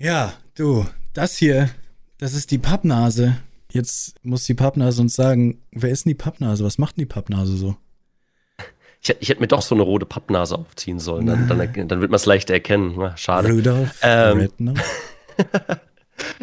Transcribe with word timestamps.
Ja, 0.00 0.32
du, 0.54 0.86
das 1.12 1.36
hier, 1.36 1.68
das 2.16 2.32
ist 2.32 2.50
die 2.50 2.56
Pappnase. 2.58 3.36
Jetzt 3.70 4.14
muss 4.24 4.44
die 4.44 4.54
Pappnase 4.54 5.02
uns 5.02 5.14
sagen, 5.14 5.60
wer 5.72 5.90
ist 5.90 6.06
denn 6.06 6.10
die 6.10 6.14
Pappnase? 6.14 6.64
Was 6.64 6.78
macht 6.78 6.96
denn 6.96 7.02
die 7.02 7.06
Pappnase 7.06 7.54
so? 7.56 7.76
Ich, 9.02 9.14
ich 9.20 9.28
hätte 9.28 9.40
mir 9.42 9.46
doch 9.46 9.60
so 9.62 9.74
eine 9.74 9.84
rote 9.84 10.06
Pappnase 10.06 10.56
aufziehen 10.56 10.98
sollen. 10.98 11.26
Dann, 11.26 11.46
dann, 11.48 11.88
dann 11.88 12.00
wird 12.00 12.10
man 12.10 12.16
es 12.16 12.24
leichter 12.26 12.54
erkennen. 12.54 12.94
Na, 12.96 13.14
schade. 13.16 13.50
Rudolf 13.50 14.00
Ähm. 14.02 14.38
Redner? 14.38 14.74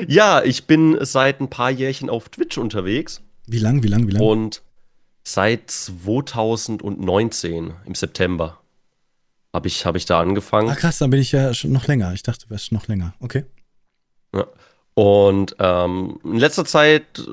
Ja, 0.08 0.42
ich 0.44 0.66
bin 0.66 0.98
seit 1.02 1.39
ein 1.39 1.50
paar 1.52 1.70
Jährchen 1.70 2.10
auf 2.10 2.30
Twitch 2.30 2.58
unterwegs 2.58 3.21
Wie 3.46 3.60
lang, 3.60 3.84
wie 3.84 3.88
lang, 3.88 4.08
wie 4.08 4.12
lang? 4.14 4.24
und 4.24 4.64
seit 5.24 5.70
2019 5.70 7.74
im 7.86 7.94
September 7.96 8.60
habe 9.54 9.68
ich, 9.68 9.86
hab 9.86 9.95
ich 9.95 10.05
da 10.05 10.20
angefangen. 10.20 10.70
Ah, 10.70 10.75
krass, 10.75 10.98
dann 11.00 11.09
bin 11.09 11.20
ich 11.20 11.32
ja 11.32 11.54
schon 11.54 11.71
noch 11.71 11.88
länger. 11.88 12.13
Ich 12.13 12.23
dachte, 12.23 12.45
du 12.45 12.52
wärst 12.52 12.71
noch 12.71 12.88
länger. 12.88 13.13
Okay. 13.20 13.45
Ja. 14.36 14.45
Und 14.93 15.55
ähm, 15.59 16.20
in 16.23 16.38
letzter 16.38 16.66
Zeit 16.66 17.20
äh, 17.20 17.23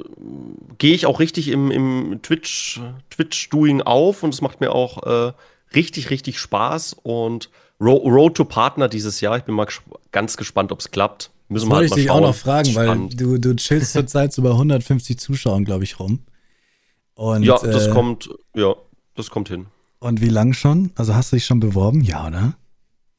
gehe 0.76 0.94
ich 0.94 1.06
auch 1.06 1.18
richtig 1.18 1.48
im, 1.48 1.70
im 1.70 2.20
Twitch, 2.22 2.80
Twitch-Doing 3.10 3.80
auf 3.80 4.22
und 4.22 4.34
es 4.34 4.42
macht 4.42 4.60
mir 4.60 4.72
auch 4.72 5.02
äh, 5.02 5.32
richtig, 5.74 6.10
richtig 6.10 6.38
Spaß. 6.38 6.96
Und 7.02 7.48
Ro 7.80 7.94
Road 7.96 8.36
to 8.36 8.44
Partner 8.44 8.88
dieses 8.88 9.20
Jahr, 9.20 9.38
ich 9.38 9.44
bin 9.44 9.54
mal 9.54 9.64
gesp 9.64 9.82
ganz 10.12 10.36
gespannt, 10.36 10.72
ob 10.72 10.80
es 10.80 10.90
klappt. 10.90 11.30
Müssen 11.48 11.68
wir 11.68 11.76
halt 11.76 11.86
ich 11.86 11.90
mal 11.90 11.96
dich 11.96 12.10
auch 12.10 12.14
schauen. 12.16 12.22
noch 12.22 12.34
fragen, 12.34 12.74
weil 12.74 13.08
du, 13.08 13.38
du 13.38 13.56
chillst 13.56 13.92
zurzeit 13.92 14.32
so 14.32 14.42
bei 14.42 14.50
150 14.50 15.18
Zuschauern, 15.18 15.64
glaube 15.64 15.84
ich, 15.84 15.98
rum. 15.98 16.20
Und, 17.14 17.44
Ja, 17.44 17.58
das 17.58 17.86
äh, 17.86 17.90
kommt, 17.90 18.28
ja, 18.54 18.74
das 19.14 19.30
kommt 19.30 19.48
hin. 19.48 19.66
Und 19.98 20.20
wie 20.20 20.28
lang 20.28 20.52
schon? 20.52 20.92
Also 20.96 21.14
hast 21.14 21.32
du 21.32 21.36
dich 21.36 21.46
schon 21.46 21.60
beworben? 21.60 22.02
Ja, 22.02 22.26
oder? 22.26 22.54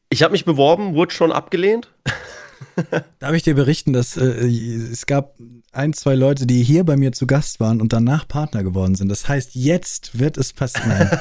Ich 0.09 0.23
habe 0.23 0.34
mich 0.34 0.45
beworben, 0.45 0.93
wurde 0.93 1.13
schon 1.13 1.31
abgelehnt. 1.31 1.91
Darf 3.20 3.34
ich 3.34 3.43
dir 3.43 3.55
berichten, 3.55 3.93
dass 3.93 4.17
äh, 4.17 4.23
es 4.23 5.05
gab 5.05 5.35
ein, 5.71 5.93
zwei 5.93 6.15
Leute, 6.15 6.45
die 6.45 6.63
hier 6.63 6.84
bei 6.84 6.96
mir 6.96 7.12
zu 7.12 7.27
Gast 7.27 7.59
waren 7.59 7.81
und 7.81 7.91
danach 7.91 8.27
Partner 8.27 8.63
geworden 8.63 8.96
sind. 8.96 9.09
Das 9.09 9.27
heißt, 9.27 9.55
jetzt 9.55 10.20
wird 10.20 10.37
es 10.37 10.53
passieren. 10.53 11.09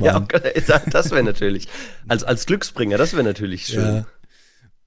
Ja, 0.00 0.20
das 0.90 1.10
wäre 1.10 1.22
natürlich, 1.22 1.68
als, 2.08 2.24
als 2.24 2.46
Glücksbringer, 2.46 2.98
das 2.98 3.12
wäre 3.12 3.22
natürlich 3.22 3.66
schön. 3.66 3.84
ja. 3.96 4.06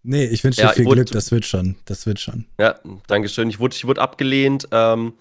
Nee, 0.04 0.26
ich 0.26 0.44
wünsche 0.44 0.62
dir 0.62 0.68
Ja, 0.68 0.74
viel 0.74 0.86
Glück, 0.86 1.12
das 1.12 1.32
wird 1.32 1.46
schon. 1.46 1.78
Das 1.86 2.06
wird 2.06 2.20
schon. 2.20 2.46
Ja, 2.60 2.80
danke 3.08 3.30
schön. 3.30 3.50
Ich 3.50 3.60
wurde, 3.60 3.76
ich 3.76 3.86
wurde 3.86 4.02
abgelehnt. 4.02 4.68
Ähm, 4.72 5.14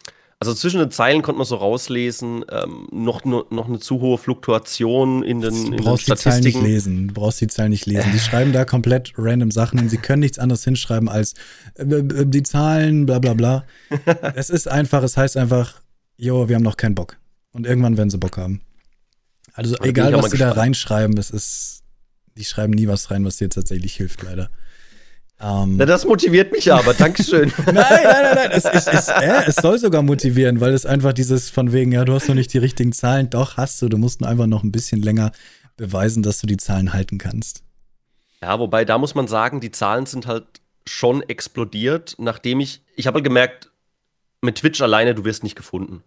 also 0.42 0.54
zwischen 0.54 0.80
den 0.80 0.90
Zeilen 0.90 1.22
konnte 1.22 1.38
man 1.38 1.46
so 1.46 1.54
rauslesen, 1.54 2.44
ähm, 2.50 2.88
noch, 2.90 3.24
noch, 3.24 3.48
noch 3.52 3.68
eine 3.68 3.78
zu 3.78 4.00
hohe 4.00 4.18
Fluktuation 4.18 5.22
in 5.22 5.40
den, 5.40 5.50
Du 5.54 5.64
in 5.66 5.70
den 5.70 5.84
brauchst 5.84 6.08
die 6.08 6.16
Zahlen 6.16 6.42
nicht 6.42 6.54
Statistiken. 6.54 6.64
lesen. 6.64 7.08
Du 7.08 7.14
brauchst 7.14 7.40
die 7.40 7.46
Zahlen 7.46 7.70
nicht 7.70 7.86
lesen. 7.86 8.10
Die 8.12 8.18
schreiben 8.20 8.52
da 8.52 8.64
komplett 8.64 9.12
random 9.16 9.52
Sachen 9.52 9.78
hin. 9.78 9.88
Sie 9.88 9.98
können 9.98 10.18
nichts 10.18 10.40
anderes 10.40 10.64
hinschreiben 10.64 11.08
als 11.08 11.34
äh, 11.76 11.84
äh, 11.84 12.26
die 12.26 12.42
Zahlen, 12.42 13.06
bla 13.06 13.20
bla 13.20 13.34
bla. 13.34 13.64
es 14.34 14.50
ist 14.50 14.66
einfach, 14.66 15.04
es 15.04 15.16
heißt 15.16 15.36
einfach, 15.36 15.80
jo, 16.16 16.48
wir 16.48 16.56
haben 16.56 16.64
noch 16.64 16.76
keinen 16.76 16.96
Bock. 16.96 17.18
Und 17.52 17.64
irgendwann 17.64 17.96
werden 17.96 18.10
sie 18.10 18.18
Bock 18.18 18.36
haben. 18.36 18.62
Also 19.52 19.76
egal, 19.82 20.12
was 20.14 20.32
sie 20.32 20.38
da 20.38 20.50
reinschreiben, 20.50 21.16
es 21.18 21.30
ist, 21.30 21.84
die 22.36 22.44
schreiben 22.44 22.72
nie 22.72 22.88
was 22.88 23.12
rein, 23.12 23.24
was 23.24 23.36
dir 23.36 23.48
tatsächlich 23.48 23.94
hilft, 23.94 24.22
leider. 24.22 24.50
Ähm, 25.42 25.76
Na, 25.76 25.86
das 25.86 26.04
motiviert 26.04 26.52
mich 26.52 26.72
aber, 26.72 26.94
Dankeschön. 26.94 27.52
Nein, 27.66 27.74
nein, 27.74 28.04
nein, 28.04 28.34
nein. 28.36 28.50
Es, 28.52 28.64
es, 28.64 28.86
es, 28.86 29.08
äh, 29.08 29.42
es 29.46 29.56
soll 29.56 29.78
sogar 29.78 30.02
motivieren, 30.02 30.60
weil 30.60 30.72
es 30.72 30.86
einfach 30.86 31.12
dieses 31.12 31.50
von 31.50 31.72
wegen, 31.72 31.90
ja, 31.90 32.04
du 32.04 32.12
hast 32.12 32.28
noch 32.28 32.36
nicht 32.36 32.52
die 32.52 32.58
richtigen 32.58 32.92
Zahlen. 32.92 33.28
Doch, 33.28 33.56
hast 33.56 33.82
du. 33.82 33.88
Du 33.88 33.98
musst 33.98 34.20
nur 34.20 34.30
einfach 34.30 34.46
noch 34.46 34.62
ein 34.62 34.70
bisschen 34.70 35.02
länger 35.02 35.32
beweisen, 35.76 36.22
dass 36.22 36.40
du 36.40 36.46
die 36.46 36.58
Zahlen 36.58 36.92
halten 36.92 37.18
kannst. 37.18 37.64
Ja, 38.40 38.58
wobei 38.58 38.84
da 38.84 38.98
muss 38.98 39.14
man 39.14 39.26
sagen, 39.26 39.60
die 39.60 39.72
Zahlen 39.72 40.06
sind 40.06 40.26
halt 40.26 40.44
schon 40.86 41.22
explodiert, 41.22 42.14
nachdem 42.18 42.60
ich, 42.60 42.82
ich 42.96 43.06
habe 43.06 43.16
halt 43.16 43.24
gemerkt, 43.24 43.70
mit 44.42 44.56
Twitch 44.56 44.80
alleine, 44.80 45.14
du 45.14 45.24
wirst 45.24 45.42
nicht 45.42 45.56
gefunden. 45.56 46.02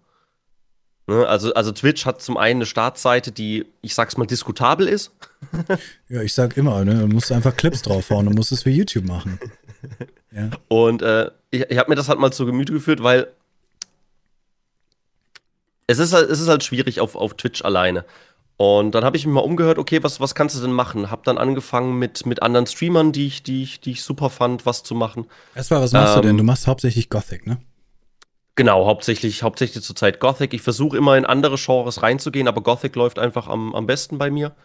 Ne? 1.07 1.27
Also, 1.27 1.53
also 1.53 1.71
Twitch 1.71 2.05
hat 2.05 2.21
zum 2.21 2.37
einen 2.37 2.59
eine 2.59 2.65
Startseite, 2.65 3.31
die, 3.31 3.65
ich 3.81 3.93
sag's 3.93 4.17
mal, 4.17 4.25
diskutabel 4.25 4.87
ist. 4.87 5.11
Ja, 6.09 6.21
ich 6.21 6.33
sag 6.33 6.57
immer, 6.57 6.83
ne, 6.85 6.99
du 6.99 7.07
musst 7.07 7.31
einfach 7.31 7.55
Clips 7.55 7.81
draufhauen 7.83 8.27
und 8.27 8.35
musst 8.35 8.51
es 8.51 8.65
wie 8.65 8.71
YouTube 8.71 9.05
machen. 9.05 9.39
Ja. 10.31 10.49
Und 10.67 11.01
äh, 11.01 11.29
ich, 11.51 11.61
ich 11.69 11.77
habe 11.77 11.89
mir 11.89 11.95
das 11.95 12.09
halt 12.09 12.19
mal 12.19 12.31
zu 12.31 12.45
Gemüte 12.45 12.73
geführt, 12.73 13.01
weil 13.03 13.27
es 15.87 15.99
ist 15.99 16.13
halt, 16.13 16.29
es 16.29 16.39
ist 16.39 16.47
halt 16.47 16.63
schwierig 16.63 16.99
auf, 16.99 17.15
auf 17.15 17.35
Twitch 17.35 17.63
alleine. 17.63 18.05
Und 18.57 18.91
dann 18.95 19.03
habe 19.03 19.17
ich 19.17 19.25
mich 19.25 19.33
mal 19.33 19.41
umgehört, 19.41 19.77
okay, 19.77 20.01
was, 20.01 20.19
was 20.19 20.33
kannst 20.33 20.55
du 20.55 20.61
denn 20.61 20.71
machen? 20.71 21.11
Hab 21.11 21.23
dann 21.25 21.37
angefangen 21.37 21.99
mit, 21.99 22.25
mit 22.25 22.41
anderen 22.41 22.65
Streamern, 22.67 23.11
die 23.11 23.27
ich, 23.27 23.43
die, 23.43 23.63
ich, 23.63 23.81
die 23.81 23.91
ich 23.91 24.03
super 24.03 24.29
fand, 24.29 24.65
was 24.65 24.83
zu 24.83 24.95
machen. 24.95 25.25
Erstmal, 25.55 25.81
was 25.81 25.91
machst 25.91 26.15
du 26.15 26.19
Ähm, 26.21 26.27
denn? 26.27 26.37
Du 26.37 26.43
machst 26.43 26.65
hauptsächlich 26.67 27.09
Gothic, 27.09 27.45
ne? 27.45 27.57
Genau, 28.55 28.85
hauptsächlich, 28.85 29.43
hauptsächlich 29.43 29.83
zurzeit 29.83 30.19
Gothic. 30.19 30.53
Ich 30.53 30.61
versuche 30.61 30.97
immer 30.97 31.17
in 31.17 31.25
andere 31.25 31.57
Genres 31.57 32.01
reinzugehen, 32.01 32.47
aber 32.47 32.61
Gothic 32.61 32.95
läuft 32.95 33.19
einfach 33.19 33.47
am, 33.47 33.75
am 33.75 33.85
besten 33.85 34.17
bei 34.17 34.31
mir. 34.31 34.55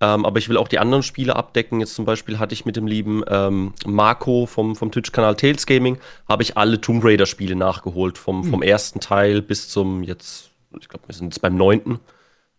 Ähm, 0.00 0.24
aber 0.24 0.38
ich 0.38 0.48
will 0.48 0.56
auch 0.56 0.68
die 0.68 0.78
anderen 0.78 1.02
Spiele 1.02 1.36
abdecken. 1.36 1.80
Jetzt 1.80 1.94
zum 1.94 2.04
Beispiel 2.04 2.38
hatte 2.38 2.52
ich 2.52 2.66
mit 2.66 2.76
dem 2.76 2.86
lieben 2.86 3.22
ähm, 3.28 3.74
Marco 3.86 4.46
vom, 4.46 4.76
vom 4.76 4.90
Twitch-Kanal 4.90 5.36
Tales 5.36 5.66
Gaming, 5.66 5.98
habe 6.28 6.42
ich 6.42 6.56
alle 6.56 6.80
Tomb 6.80 7.04
Raider-Spiele 7.04 7.56
nachgeholt. 7.56 8.18
Vom, 8.18 8.44
vom 8.44 8.62
ersten 8.62 9.00
Teil 9.00 9.42
bis 9.42 9.68
zum 9.68 10.02
jetzt, 10.02 10.50
ich 10.80 10.88
glaube, 10.88 11.08
wir 11.08 11.14
sind 11.14 11.26
jetzt 11.26 11.40
beim 11.40 11.56
neunten. 11.56 12.00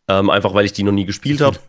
Ähm, 0.08 0.30
einfach 0.30 0.54
weil 0.54 0.66
ich 0.66 0.74
die 0.74 0.84
noch 0.84 0.92
nie 0.92 1.06
gespielt 1.06 1.42
habe. 1.42 1.60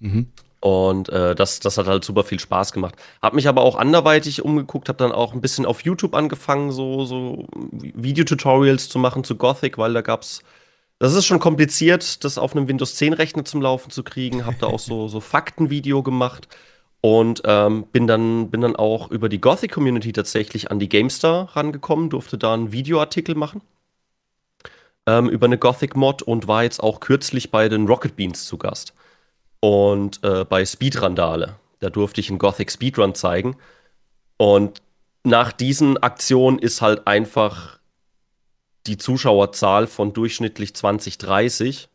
Mhm. 0.00 0.32
Und 0.60 1.08
äh, 1.08 1.34
das, 1.34 1.60
das 1.60 1.78
hat 1.78 1.86
halt 1.86 2.04
super 2.04 2.22
viel 2.22 2.38
Spaß 2.38 2.72
gemacht. 2.72 2.94
Hab 3.22 3.32
mich 3.32 3.48
aber 3.48 3.62
auch 3.62 3.76
anderweitig 3.76 4.44
umgeguckt, 4.44 4.88
habe 4.88 4.98
dann 4.98 5.12
auch 5.12 5.32
ein 5.32 5.40
bisschen 5.40 5.64
auf 5.64 5.82
YouTube 5.82 6.14
angefangen, 6.14 6.70
so, 6.70 7.06
so 7.06 7.46
Videotutorials 7.72 8.90
zu 8.90 8.98
machen 8.98 9.24
zu 9.24 9.36
Gothic, 9.36 9.78
weil 9.78 9.94
da 9.94 10.02
gab's. 10.02 10.42
Das 10.98 11.14
ist 11.14 11.24
schon 11.24 11.38
kompliziert, 11.38 12.24
das 12.24 12.36
auf 12.36 12.54
einem 12.54 12.68
Windows 12.68 12.94
10 12.96 13.14
Rechner 13.14 13.46
zum 13.46 13.62
Laufen 13.62 13.90
zu 13.90 14.02
kriegen. 14.02 14.44
Hab 14.44 14.58
da 14.58 14.66
auch 14.66 14.78
so, 14.78 15.08
so 15.08 15.20
Faktenvideo 15.20 16.02
gemacht 16.02 16.46
und 17.00 17.40
ähm, 17.46 17.86
bin, 17.90 18.06
dann, 18.06 18.50
bin 18.50 18.60
dann 18.60 18.76
auch 18.76 19.10
über 19.10 19.30
die 19.30 19.40
Gothic 19.40 19.72
Community 19.72 20.12
tatsächlich 20.12 20.70
an 20.70 20.78
die 20.78 20.90
GameStar 20.90 21.56
rangekommen, 21.56 22.10
durfte 22.10 22.36
da 22.36 22.52
einen 22.52 22.70
Videoartikel 22.72 23.34
machen 23.34 23.62
ähm, 25.06 25.30
über 25.30 25.46
eine 25.46 25.56
Gothic 25.58 25.96
Mod 25.96 26.20
und 26.22 26.48
war 26.48 26.62
jetzt 26.62 26.82
auch 26.82 27.00
kürzlich 27.00 27.50
bei 27.50 27.68
den 27.70 27.86
Rocket 27.86 28.16
Beans 28.16 28.44
zu 28.44 28.58
Gast 28.58 28.92
und 29.60 30.22
äh, 30.24 30.44
bei 30.44 30.64
Speedrandale. 30.64 31.56
Da 31.80 31.90
durfte 31.90 32.20
ich 32.20 32.28
einen 32.30 32.38
Gothic 32.38 32.70
Speedrun 32.70 33.14
zeigen. 33.14 33.56
Und 34.36 34.82
nach 35.22 35.52
diesen 35.52 35.98
Aktionen 35.98 36.58
ist 36.58 36.82
halt 36.82 37.06
einfach 37.06 37.78
die 38.86 38.96
Zuschauerzahl 38.96 39.86
von 39.86 40.12
durchschnittlich 40.12 40.74
20, 40.74 41.18
30 41.18 41.88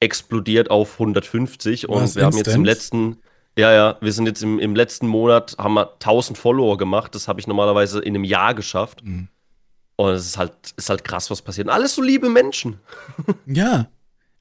explodiert 0.00 0.70
auf 0.70 0.94
150. 0.94 1.88
Und 1.88 2.02
Was, 2.02 2.16
wir 2.16 2.24
haben 2.24 2.36
jetzt 2.36 2.54
im 2.54 2.64
letzten, 2.64 3.18
ja, 3.56 3.72
ja, 3.72 3.98
wir 4.00 4.12
sind 4.12 4.26
jetzt 4.26 4.42
im, 4.42 4.58
im 4.60 4.76
letzten 4.76 5.08
Monat, 5.08 5.56
haben 5.58 5.74
wir 5.74 5.92
1000 5.94 6.38
Follower 6.38 6.78
gemacht. 6.78 7.14
Das 7.14 7.26
habe 7.26 7.40
ich 7.40 7.46
normalerweise 7.46 8.00
in 8.00 8.14
einem 8.14 8.24
Jahr 8.24 8.54
geschafft. 8.54 9.04
Mhm. 9.04 9.28
Und 9.96 10.10
es 10.10 10.26
ist 10.26 10.38
halt, 10.38 10.52
ist 10.76 10.90
halt 10.90 11.02
krass, 11.02 11.28
was 11.30 11.42
passiert. 11.42 11.66
Und 11.66 11.72
alles 11.72 11.96
so 11.96 12.02
liebe 12.02 12.28
Menschen. 12.28 12.78
Ja. 13.46 13.88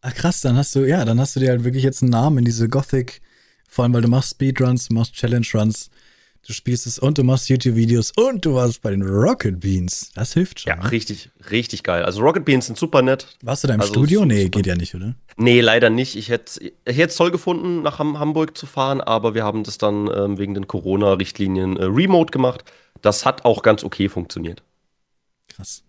Ach 0.02 0.14
krass, 0.14 0.42
dann 0.42 0.56
hast 0.56 0.76
du, 0.76 0.86
ja, 0.88 1.04
dann 1.06 1.20
hast 1.20 1.36
du 1.36 1.40
dir 1.40 1.50
halt 1.50 1.64
wirklich 1.64 1.84
jetzt 1.84 2.02
einen 2.02 2.12
Namen 2.12 2.40
in 2.40 2.46
diese 2.46 2.70
Gothic, 2.70 3.22
vor 3.68 3.84
allem 3.84 3.94
weil 3.94 4.02
du 4.02 4.08
machst 4.08 4.32
Speedruns, 4.32 4.88
du 4.88 4.94
machst 4.94 5.14
Challenge 5.14 5.46
Runs, 5.54 5.90
du 6.46 6.54
spielst 6.54 6.88
es 6.88 6.98
und 7.00 7.18
du 7.18 7.24
machst 7.24 7.50
YouTube-Videos 7.50 8.12
und 8.16 8.46
du 8.46 8.54
warst 8.54 8.82
bei 8.82 8.92
den 8.92 9.02
Rocket 9.02 9.60
Beans. 9.60 10.12
Das 10.16 10.34
hilft 10.34 10.62
schon. 10.62 10.70
Ja, 10.70 10.76
ne? 10.78 10.92
richtig, 10.92 11.30
richtig 11.52 11.84
geil. 11.84 12.06
Also 12.06 12.22
Rocket 12.22 12.46
Beans 12.46 12.68
sind 12.68 12.78
super 12.78 13.02
nett. 13.02 13.38
Warst 13.42 13.64
du 13.64 13.68
da 13.68 13.74
im 13.74 13.82
Also, 13.82 13.94
Studio? 13.94 14.24
Nee, 14.24 14.44
super. 14.44 14.50
geht 14.60 14.68
ja 14.68 14.76
nicht, 14.76 14.96
oder? 14.96 15.16
Nee, 15.36 15.62
leider 15.62 15.90
nicht. 15.90 16.16
Ich 16.16 16.30
hätte 16.30 16.62
es 16.86 17.16
toll 17.16 17.32
gefunden, 17.32 17.82
nach 17.82 18.00
Ham 18.00 18.20
Hamburg 18.20 18.56
zu 18.58 18.66
fahren, 18.66 19.02
aber 19.02 19.34
wir 19.34 19.44
haben 19.44 19.64
das 19.64 19.78
dann 19.78 20.10
ähm, 20.16 20.38
wegen 20.38 20.54
den 20.54 20.68
Corona-Richtlinien 20.68 21.76
äh, 21.76 21.84
remote 21.84 22.32
gemacht. 22.32 22.64
Das 23.02 23.26
hat 23.26 23.46
auch 23.46 23.62
ganz 23.62 23.84
okay 23.84 24.10
funktioniert. 24.10 24.64
Krass. 25.50 25.84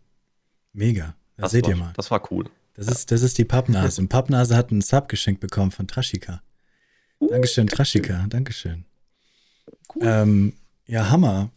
Mega. 0.72 1.14
Da 1.36 1.42
Das 1.42 1.52
seht 1.52 1.64
war, 1.64 1.70
ihr 1.70 1.76
mal. 1.76 1.92
Das 1.96 2.10
war 2.10 2.22
cool. 2.32 2.46
Das 2.78 2.86
ist, 2.86 3.10
das 3.10 3.22
ist 3.22 3.36
die 3.38 3.44
Pappnase. 3.44 4.00
Und 4.00 4.06
Pappnase 4.06 4.54
hat 4.54 4.70
einen 4.70 4.82
Sub 4.82 5.08
geschenkt 5.08 5.40
bekommen 5.40 5.72
von 5.72 5.88
Trashika. 5.88 6.42
Dankeschön, 7.18 7.66
Trashika. 7.66 8.26
Dankeschön. 8.28 8.84
Ähm, 10.00 10.52
ja, 10.86 11.10
Hammer. 11.10 11.50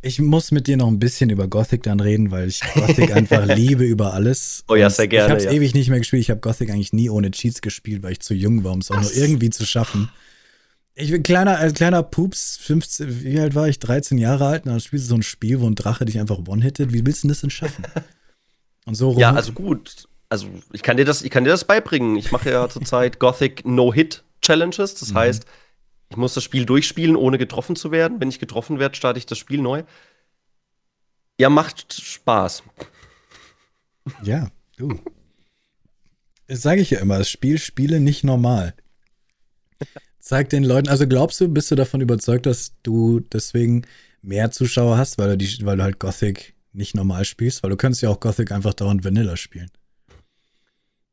Ich 0.00 0.20
muss 0.20 0.52
mit 0.52 0.68
dir 0.68 0.76
noch 0.76 0.86
ein 0.86 1.00
bisschen 1.00 1.30
über 1.30 1.48
Gothic 1.48 1.82
dann 1.82 1.98
reden, 1.98 2.30
weil 2.30 2.46
ich 2.46 2.60
Gothic 2.74 3.12
einfach 3.12 3.44
liebe 3.56 3.82
über 3.82 4.14
alles. 4.14 4.62
Oh 4.68 4.76
ja, 4.76 4.90
sehr 4.90 5.08
gerne, 5.08 5.24
Ich 5.24 5.30
habe 5.30 5.38
es 5.40 5.44
ja. 5.46 5.50
ewig 5.50 5.74
nicht 5.74 5.90
mehr 5.90 5.98
gespielt. 5.98 6.22
Ich 6.22 6.30
habe 6.30 6.38
Gothic 6.38 6.70
eigentlich 6.70 6.92
nie 6.92 7.10
ohne 7.10 7.32
Cheats 7.32 7.60
gespielt, 7.60 8.04
weil 8.04 8.12
ich 8.12 8.20
zu 8.20 8.32
jung 8.32 8.62
war, 8.62 8.70
um 8.70 8.78
es 8.78 8.92
auch 8.92 9.00
nur 9.00 9.12
irgendwie 9.12 9.50
zu 9.50 9.66
schaffen. 9.66 10.08
Ich 10.94 11.10
bin 11.10 11.24
kleiner, 11.24 11.58
als 11.58 11.74
kleiner 11.74 12.04
Pups, 12.04 12.58
15, 12.58 13.24
wie 13.24 13.40
alt 13.40 13.56
war 13.56 13.68
ich? 13.68 13.80
13 13.80 14.18
Jahre 14.18 14.46
alt. 14.46 14.66
Und 14.66 14.70
dann 14.70 14.80
spielst 14.80 15.06
du 15.06 15.08
so 15.08 15.14
ein 15.16 15.22
Spiel, 15.24 15.60
wo 15.60 15.66
ein 15.66 15.74
Drache 15.74 16.04
dich 16.04 16.20
einfach 16.20 16.38
one-hittet. 16.46 16.92
Wie 16.92 17.04
willst 17.04 17.24
du 17.24 17.26
denn 17.26 17.30
das 17.30 17.40
denn 17.40 17.50
schaffen? 17.50 17.84
Und 18.86 18.94
so 18.94 19.10
rum. 19.10 19.18
Ja, 19.18 19.34
also 19.34 19.52
gut. 19.52 20.07
Also 20.30 20.48
ich 20.72 20.82
kann 20.82 20.96
dir 20.96 21.04
das, 21.04 21.22
ich 21.22 21.30
kann 21.30 21.44
dir 21.44 21.50
das 21.50 21.64
beibringen. 21.64 22.16
Ich 22.16 22.32
mache 22.32 22.50
ja 22.50 22.68
zurzeit 22.68 23.18
Gothic 23.20 23.64
No-Hit 23.64 24.24
Challenges. 24.42 24.94
Das 24.94 25.14
heißt, 25.14 25.46
Ich 26.10 26.16
muss 26.16 26.34
das 26.34 26.44
Spiel 26.44 26.64
durchspielen, 26.64 27.16
ohne 27.16 27.38
getroffen 27.38 27.76
zu 27.76 27.90
werden. 27.90 28.20
Wenn 28.20 28.28
ich 28.30 28.38
getroffen 28.38 28.78
werde, 28.78 28.96
starte 28.96 29.18
ich 29.18 29.26
das 29.26 29.38
Spiel 29.38 29.60
neu. 29.60 29.84
Ja, 31.40 31.50
macht 31.50 31.92
Spaß. 31.92 32.62
Ja, 34.22 34.50
du. 34.76 34.98
Das 36.46 36.62
sage 36.62 36.80
ich 36.80 36.90
ja 36.90 37.00
immer, 37.00 37.18
das 37.18 37.28
Spiel 37.30 37.58
spiele 37.58 38.00
nicht 38.00 38.24
normal. 38.24 38.74
Zeig 40.18 40.48
den 40.50 40.64
Leuten, 40.64 40.88
also 40.88 41.06
glaubst 41.06 41.40
du, 41.40 41.48
bist 41.48 41.70
du 41.70 41.74
davon 41.74 42.00
überzeugt, 42.00 42.46
dass 42.46 42.72
du 42.82 43.20
deswegen 43.20 43.86
mehr 44.22 44.50
Zuschauer 44.50 44.96
hast, 44.98 45.18
weil 45.18 45.30
du, 45.30 45.36
die, 45.38 45.64
weil 45.64 45.76
du 45.76 45.82
halt 45.82 45.98
Gothic 46.00 46.54
nicht 46.72 46.94
normal 46.94 47.24
spielst? 47.24 47.62
Weil 47.62 47.70
du 47.70 47.76
könntest 47.76 48.02
ja 48.02 48.08
auch 48.08 48.20
Gothic 48.20 48.50
einfach 48.50 48.74
dauernd 48.74 49.04
Vanilla 49.04 49.36
spielen. 49.36 49.70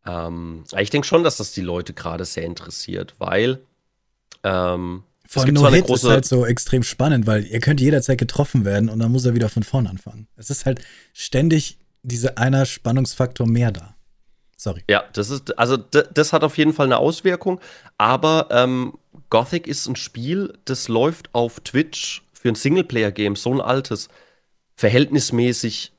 Ähm, 0.05 0.63
ich 0.77 0.89
denke 0.89 1.07
schon, 1.07 1.23
dass 1.23 1.37
das 1.37 1.51
die 1.51 1.61
Leute 1.61 1.93
gerade 1.93 2.25
sehr 2.25 2.43
interessiert, 2.43 3.15
weil 3.17 3.59
ähm, 4.43 5.03
Vor 5.27 5.43
allem 5.43 5.53
No 5.53 5.67
Hit 5.69 5.89
ist 5.89 6.03
halt 6.03 6.25
so 6.25 6.45
extrem 6.45 6.83
spannend, 6.83 7.27
weil 7.27 7.45
ihr 7.45 7.59
könnt 7.59 7.81
jederzeit 7.81 8.17
getroffen 8.17 8.65
werden 8.65 8.89
und 8.89 8.99
dann 8.99 9.11
muss 9.11 9.25
er 9.25 9.33
wieder 9.33 9.49
von 9.49 9.63
vorn 9.63 9.87
anfangen. 9.87 10.27
Es 10.35 10.49
ist 10.49 10.65
halt 10.65 10.81
ständig 11.13 11.77
dieser 12.03 12.37
einer 12.37 12.65
Spannungsfaktor 12.65 13.47
mehr 13.47 13.71
da. 13.71 13.95
Sorry. 14.57 14.83
Ja, 14.89 15.03
das 15.13 15.29
ist, 15.29 15.57
also 15.57 15.75
das 15.77 16.33
hat 16.33 16.43
auf 16.43 16.57
jeden 16.57 16.73
Fall 16.73 16.85
eine 16.85 16.97
Auswirkung, 16.97 17.59
aber 17.97 18.47
ähm, 18.51 18.93
Gothic 19.29 19.67
ist 19.67 19.87
ein 19.87 19.95
Spiel, 19.95 20.53
das 20.65 20.87
läuft 20.87 21.33
auf 21.33 21.59
Twitch 21.59 22.23
für 22.33 22.49
ein 22.49 22.55
Singleplayer-Game, 22.55 23.35
so 23.35 23.51
ein 23.51 23.59
altes, 23.59 24.07
verhältnismäßig 24.75 25.91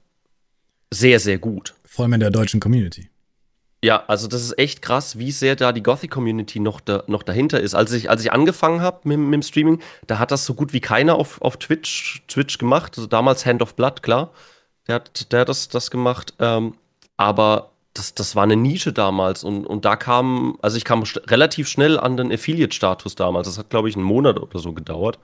sehr, 0.90 1.20
sehr 1.20 1.38
gut. 1.38 1.74
Vor 1.84 2.04
allem 2.04 2.14
in 2.14 2.20
der 2.20 2.30
deutschen 2.30 2.60
Community. 2.60 3.10
Ja, 3.84 4.04
also 4.06 4.26
das 4.26 4.42
ist 4.42 4.58
echt 4.58 4.82
krass, 4.82 5.18
wie 5.18 5.30
sehr 5.30 5.54
da 5.54 5.72
die 5.72 5.82
Gothic-Community 5.82 6.60
noch, 6.60 6.80
da, 6.80 7.04
noch 7.06 7.22
dahinter 7.22 7.60
ist. 7.60 7.74
Als 7.74 7.92
ich, 7.92 8.10
als 8.10 8.22
ich 8.22 8.32
angefangen 8.32 8.80
habe 8.80 9.00
mit, 9.04 9.18
mit, 9.18 9.34
dem 9.34 9.42
Streaming, 9.42 9.80
da 10.06 10.18
hat 10.18 10.30
das 10.30 10.46
so 10.46 10.54
gut 10.54 10.72
wie 10.72 10.80
keiner 10.80 11.16
auf, 11.16 11.40
auf 11.42 11.58
Twitch, 11.58 12.22
Twitch 12.26 12.58
gemacht. 12.58 12.94
Also 12.96 13.06
damals 13.06 13.44
Hand 13.44 13.62
of 13.62 13.74
Blood, 13.74 14.02
klar. 14.02 14.30
Der 14.88 14.96
hat, 14.96 15.32
der 15.32 15.40
hat 15.40 15.48
das, 15.48 15.68
das 15.68 15.90
gemacht. 15.90 16.34
Ähm, 16.40 16.74
aber 17.16 17.70
das, 17.94 18.14
das 18.14 18.34
war 18.34 18.44
eine 18.44 18.56
Nische 18.56 18.92
damals. 18.92 19.44
Und, 19.44 19.66
und 19.66 19.84
da 19.84 19.96
kam, 19.96 20.58
also 20.62 20.76
ich 20.76 20.84
kam 20.84 21.02
relativ 21.26 21.68
schnell 21.68 21.98
an 21.98 22.16
den 22.16 22.32
Affiliate-Status 22.32 23.14
damals. 23.14 23.46
Das 23.46 23.58
hat, 23.58 23.70
glaube 23.70 23.88
ich, 23.88 23.96
einen 23.96 24.04
Monat 24.04 24.40
oder 24.40 24.58
so 24.58 24.72
gedauert. 24.72 25.18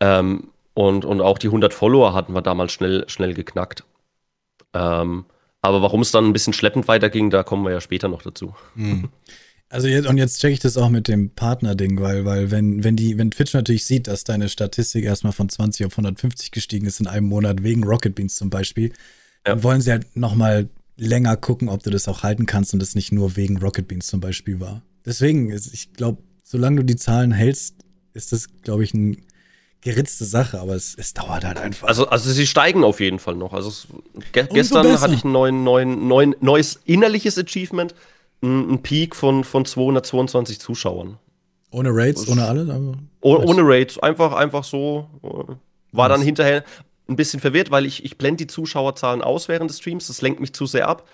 Ähm, 0.00 0.50
und, 0.74 1.04
und 1.04 1.20
auch 1.20 1.38
die 1.38 1.48
100 1.48 1.74
Follower 1.74 2.14
hatten 2.14 2.34
wir 2.34 2.42
damals 2.42 2.72
schnell, 2.72 3.08
schnell 3.08 3.34
geknackt. 3.34 3.84
Ähm, 4.74 5.26
aber 5.62 5.80
warum 5.80 6.02
es 6.02 6.10
dann 6.10 6.26
ein 6.26 6.32
bisschen 6.32 6.52
schleppend 6.52 6.88
weiterging, 6.88 7.30
da 7.30 7.44
kommen 7.44 7.64
wir 7.64 7.70
ja 7.70 7.80
später 7.80 8.08
noch 8.08 8.22
dazu. 8.22 8.54
Hm. 8.74 9.08
Also 9.68 9.88
jetzt, 9.88 10.06
und 10.06 10.18
jetzt 10.18 10.38
checke 10.40 10.52
ich 10.52 10.60
das 10.60 10.76
auch 10.76 10.90
mit 10.90 11.08
dem 11.08 11.30
Partner-Ding, 11.30 11.98
weil, 11.98 12.26
weil 12.26 12.50
wenn, 12.50 12.84
wenn 12.84 12.94
die, 12.94 13.16
wenn 13.16 13.30
Twitch 13.30 13.54
natürlich 13.54 13.86
sieht, 13.86 14.06
dass 14.06 14.24
deine 14.24 14.50
Statistik 14.50 15.04
erstmal 15.04 15.32
von 15.32 15.48
20 15.48 15.86
auf 15.86 15.92
150 15.92 16.50
gestiegen 16.50 16.84
ist 16.84 17.00
in 17.00 17.06
einem 17.06 17.26
Monat, 17.26 17.62
wegen 17.62 17.84
Rocket 17.84 18.14
Beans 18.14 18.34
zum 18.34 18.50
Beispiel, 18.50 18.88
ja. 18.88 18.94
dann 19.44 19.62
wollen 19.62 19.80
sie 19.80 19.92
halt 19.92 20.14
nochmal 20.14 20.68
länger 20.96 21.36
gucken, 21.38 21.70
ob 21.70 21.82
du 21.82 21.88
das 21.88 22.06
auch 22.06 22.22
halten 22.22 22.44
kannst 22.44 22.74
und 22.74 22.80
das 22.80 22.94
nicht 22.94 23.12
nur 23.12 23.36
wegen 23.36 23.56
Rocket 23.58 23.88
Beans 23.88 24.08
zum 24.08 24.20
Beispiel 24.20 24.60
war. 24.60 24.82
Deswegen, 25.06 25.50
ich 25.50 25.94
glaube, 25.94 26.22
solange 26.44 26.76
du 26.76 26.84
die 26.84 26.96
Zahlen 26.96 27.32
hältst, 27.32 27.76
ist 28.12 28.32
das, 28.32 28.48
glaube 28.62 28.84
ich, 28.84 28.92
ein 28.92 29.24
geritzte 29.82 30.24
Sache, 30.24 30.60
aber 30.60 30.74
es, 30.74 30.94
es 30.96 31.12
dauert 31.12 31.44
halt 31.44 31.58
einfach. 31.58 31.88
Also, 31.88 32.08
also 32.08 32.30
sie 32.30 32.46
steigen 32.46 32.84
auf 32.84 33.00
jeden 33.00 33.18
Fall 33.18 33.34
noch. 33.34 33.52
Also 33.52 33.68
es, 33.68 33.88
ge 34.32 34.46
gestern 34.50 34.84
besser. 34.84 35.02
hatte 35.02 35.14
ich 35.14 35.24
ein 35.24 35.32
neuen, 35.32 35.64
neuen, 35.64 36.08
neuen, 36.08 36.34
neues 36.40 36.80
innerliches 36.84 37.36
Achievement, 37.36 37.94
ein, 38.42 38.74
ein 38.74 38.82
Peak 38.82 39.14
von, 39.14 39.44
von 39.44 39.64
222 39.64 40.60
Zuschauern. 40.60 41.18
Ohne 41.70 41.90
Raids, 41.92 42.28
ohne 42.28 42.46
alles? 42.46 42.68
Oh, 43.20 43.36
ohne 43.36 43.62
Raids, 43.62 43.98
einfach, 43.98 44.32
einfach 44.32 44.64
so. 44.64 45.08
Äh, 45.22 45.54
war 45.92 46.08
dann 46.08 46.22
hinterher 46.22 46.64
ein 47.08 47.16
bisschen 47.16 47.40
verwirrt, 47.40 47.70
weil 47.70 47.84
ich, 47.84 48.04
ich 48.04 48.16
blende 48.16 48.44
die 48.44 48.46
Zuschauerzahlen 48.46 49.20
aus 49.22 49.48
während 49.48 49.70
des 49.70 49.78
Streams. 49.78 50.06
Das 50.06 50.22
lenkt 50.22 50.40
mich 50.40 50.52
zu 50.52 50.66
sehr 50.66 50.88
ab. 50.88 51.06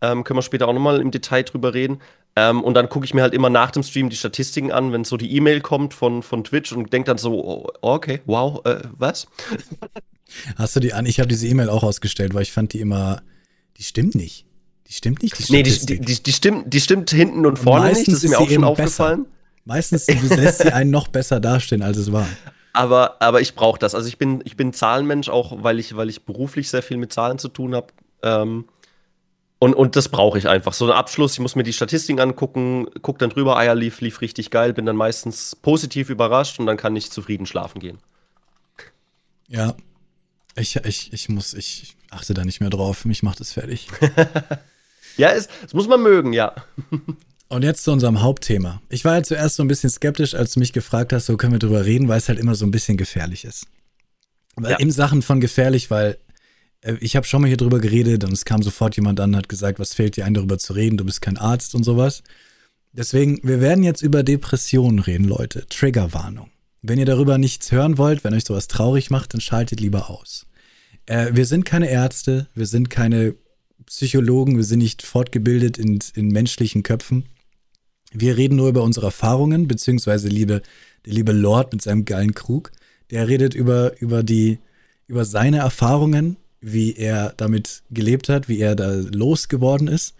Ähm, 0.00 0.24
können 0.24 0.38
wir 0.38 0.42
später 0.42 0.68
auch 0.68 0.72
nochmal 0.72 1.00
im 1.00 1.10
Detail 1.10 1.42
drüber 1.44 1.74
reden. 1.74 2.00
Ähm, 2.36 2.62
und 2.62 2.74
dann 2.74 2.88
gucke 2.88 3.04
ich 3.04 3.14
mir 3.14 3.22
halt 3.22 3.32
immer 3.32 3.48
nach 3.48 3.70
dem 3.70 3.82
Stream 3.82 4.10
die 4.10 4.16
Statistiken 4.16 4.72
an, 4.72 4.92
wenn 4.92 5.04
so 5.04 5.16
die 5.16 5.34
E-Mail 5.36 5.60
kommt 5.60 5.94
von, 5.94 6.22
von 6.22 6.42
Twitch 6.42 6.72
und 6.72 6.92
denke 6.92 7.06
dann 7.06 7.18
so, 7.18 7.44
oh, 7.44 7.66
okay, 7.80 8.20
wow, 8.26 8.64
äh, 8.64 8.82
was? 8.96 9.28
Hast 10.56 10.74
du 10.74 10.80
die 10.80 10.92
an? 10.92 11.06
Ich 11.06 11.20
habe 11.20 11.28
diese 11.28 11.46
E-Mail 11.46 11.68
auch 11.68 11.84
ausgestellt, 11.84 12.34
weil 12.34 12.42
ich 12.42 12.52
fand 12.52 12.72
die 12.72 12.80
immer, 12.80 13.22
die 13.76 13.84
stimmt 13.84 14.14
nicht. 14.16 14.46
Die 14.88 14.92
stimmt 14.92 15.22
nicht, 15.22 15.38
die 15.38 15.52
Nee, 15.52 15.62
die, 15.62 15.86
die, 15.86 16.00
die, 16.00 16.22
die, 16.22 16.32
stimmt, 16.32 16.72
die 16.72 16.80
stimmt 16.80 17.10
hinten 17.10 17.46
und 17.46 17.58
vorne 17.58 17.86
Meistens 17.86 18.08
nicht, 18.08 18.16
das 18.16 18.24
ist 18.24 18.30
mir 18.30 18.38
auch 18.38 18.50
schon 18.50 18.64
aufgefallen. 18.64 19.22
Besser. 19.22 19.34
Meistens 19.64 20.06
lässt 20.06 20.58
sie 20.58 20.72
einen 20.72 20.90
noch 20.90 21.08
besser 21.08 21.40
dastehen, 21.40 21.82
als 21.82 21.96
es 21.96 22.12
war. 22.12 22.26
Aber, 22.76 23.22
aber 23.22 23.40
ich 23.40 23.54
brauche 23.54 23.78
das. 23.78 23.94
Also 23.94 24.08
ich 24.08 24.18
bin, 24.18 24.42
ich 24.44 24.56
bin 24.56 24.72
Zahlenmensch, 24.72 25.28
auch 25.28 25.62
weil 25.62 25.78
ich, 25.78 25.94
weil 25.94 26.08
ich 26.10 26.24
beruflich 26.24 26.68
sehr 26.68 26.82
viel 26.82 26.96
mit 26.96 27.12
Zahlen 27.12 27.38
zu 27.38 27.46
tun 27.46 27.72
habe. 27.72 27.86
Ähm, 28.24 28.64
und, 29.58 29.74
und 29.74 29.96
das 29.96 30.08
brauche 30.08 30.38
ich 30.38 30.48
einfach. 30.48 30.72
So 30.72 30.86
ein 30.86 30.90
Abschluss, 30.90 31.34
ich 31.34 31.40
muss 31.40 31.56
mir 31.56 31.62
die 31.62 31.72
Statistiken 31.72 32.20
angucken, 32.20 32.86
guck 33.02 33.18
dann 33.18 33.30
drüber, 33.30 33.56
Eier 33.56 33.74
lief, 33.74 34.00
lief 34.00 34.20
richtig 34.20 34.50
geil, 34.50 34.72
bin 34.72 34.86
dann 34.86 34.96
meistens 34.96 35.56
positiv 35.56 36.10
überrascht 36.10 36.58
und 36.58 36.66
dann 36.66 36.76
kann 36.76 36.94
ich 36.96 37.10
zufrieden 37.10 37.46
schlafen 37.46 37.80
gehen. 37.80 37.98
Ja. 39.48 39.74
Ich, 40.56 40.76
ich, 40.76 41.12
ich 41.12 41.28
muss, 41.28 41.54
ich 41.54 41.96
achte 42.10 42.34
da 42.34 42.44
nicht 42.44 42.60
mehr 42.60 42.70
drauf. 42.70 43.04
Mich 43.04 43.22
macht 43.22 43.40
es 43.40 43.52
fertig. 43.52 43.88
ja, 45.16 45.30
es, 45.30 45.48
es 45.66 45.74
muss 45.74 45.88
man 45.88 46.02
mögen, 46.02 46.32
ja. 46.32 46.54
Und 47.48 47.62
jetzt 47.62 47.84
zu 47.84 47.92
unserem 47.92 48.22
Hauptthema. 48.22 48.80
Ich 48.88 49.04
war 49.04 49.16
ja 49.16 49.22
zuerst 49.22 49.56
so 49.56 49.62
ein 49.62 49.68
bisschen 49.68 49.90
skeptisch, 49.90 50.34
als 50.34 50.54
du 50.54 50.60
mich 50.60 50.72
gefragt 50.72 51.12
hast, 51.12 51.26
so 51.26 51.36
können 51.36 51.52
wir 51.52 51.58
drüber 51.58 51.84
reden, 51.84 52.08
weil 52.08 52.18
es 52.18 52.28
halt 52.28 52.38
immer 52.38 52.54
so 52.54 52.64
ein 52.64 52.70
bisschen 52.70 52.96
gefährlich 52.96 53.44
ist. 53.44 53.66
Weil 54.56 54.72
ja. 54.72 54.76
in 54.78 54.90
Sachen 54.90 55.22
von 55.22 55.40
gefährlich, 55.40 55.90
weil 55.90 56.18
ich 57.00 57.16
habe 57.16 57.26
schon 57.26 57.40
mal 57.40 57.48
hier 57.48 57.56
drüber 57.56 57.78
geredet 57.78 58.24
und 58.24 58.32
es 58.32 58.44
kam 58.44 58.62
sofort 58.62 58.96
jemand 58.96 59.18
an 59.20 59.30
und 59.30 59.36
hat 59.36 59.48
gesagt, 59.48 59.78
was 59.78 59.94
fällt 59.94 60.16
dir 60.16 60.26
ein, 60.26 60.34
darüber 60.34 60.58
zu 60.58 60.74
reden, 60.74 60.96
du 60.96 61.04
bist 61.04 61.22
kein 61.22 61.38
Arzt 61.38 61.74
und 61.74 61.84
sowas. 61.84 62.22
Deswegen, 62.92 63.40
wir 63.42 63.60
werden 63.60 63.82
jetzt 63.82 64.02
über 64.02 64.22
Depressionen 64.22 64.98
reden, 64.98 65.24
Leute. 65.24 65.66
Triggerwarnung. 65.68 66.50
Wenn 66.82 66.98
ihr 66.98 67.06
darüber 67.06 67.38
nichts 67.38 67.72
hören 67.72 67.98
wollt, 67.98 68.22
wenn 68.22 68.34
euch 68.34 68.44
sowas 68.44 68.68
traurig 68.68 69.10
macht, 69.10 69.34
dann 69.34 69.40
schaltet 69.40 69.80
lieber 69.80 70.10
aus. 70.10 70.46
Äh, 71.06 71.30
wir 71.32 71.46
sind 71.46 71.64
keine 71.64 71.88
Ärzte, 71.88 72.46
wir 72.54 72.66
sind 72.66 72.90
keine 72.90 73.34
Psychologen, 73.86 74.56
wir 74.56 74.64
sind 74.64 74.78
nicht 74.78 75.02
fortgebildet 75.02 75.78
in, 75.78 75.98
in 76.14 76.28
menschlichen 76.28 76.82
Köpfen. 76.82 77.24
Wir 78.12 78.36
reden 78.36 78.56
nur 78.56 78.68
über 78.68 78.82
unsere 78.82 79.06
Erfahrungen, 79.06 79.66
beziehungsweise 79.66 80.28
liebe, 80.28 80.62
der 81.04 81.12
liebe 81.12 81.32
Lord 81.32 81.72
mit 81.72 81.82
seinem 81.82 82.04
geilen 82.04 82.34
Krug, 82.34 82.70
der 83.10 83.26
redet 83.26 83.54
über, 83.54 84.00
über 84.00 84.22
die, 84.22 84.58
über 85.06 85.24
seine 85.24 85.58
Erfahrungen 85.58 86.36
wie 86.64 86.94
er 86.94 87.34
damit 87.36 87.82
gelebt 87.90 88.28
hat, 88.28 88.48
wie 88.48 88.58
er 88.58 88.74
da 88.74 88.92
losgeworden 88.94 89.88
ist. 89.88 90.14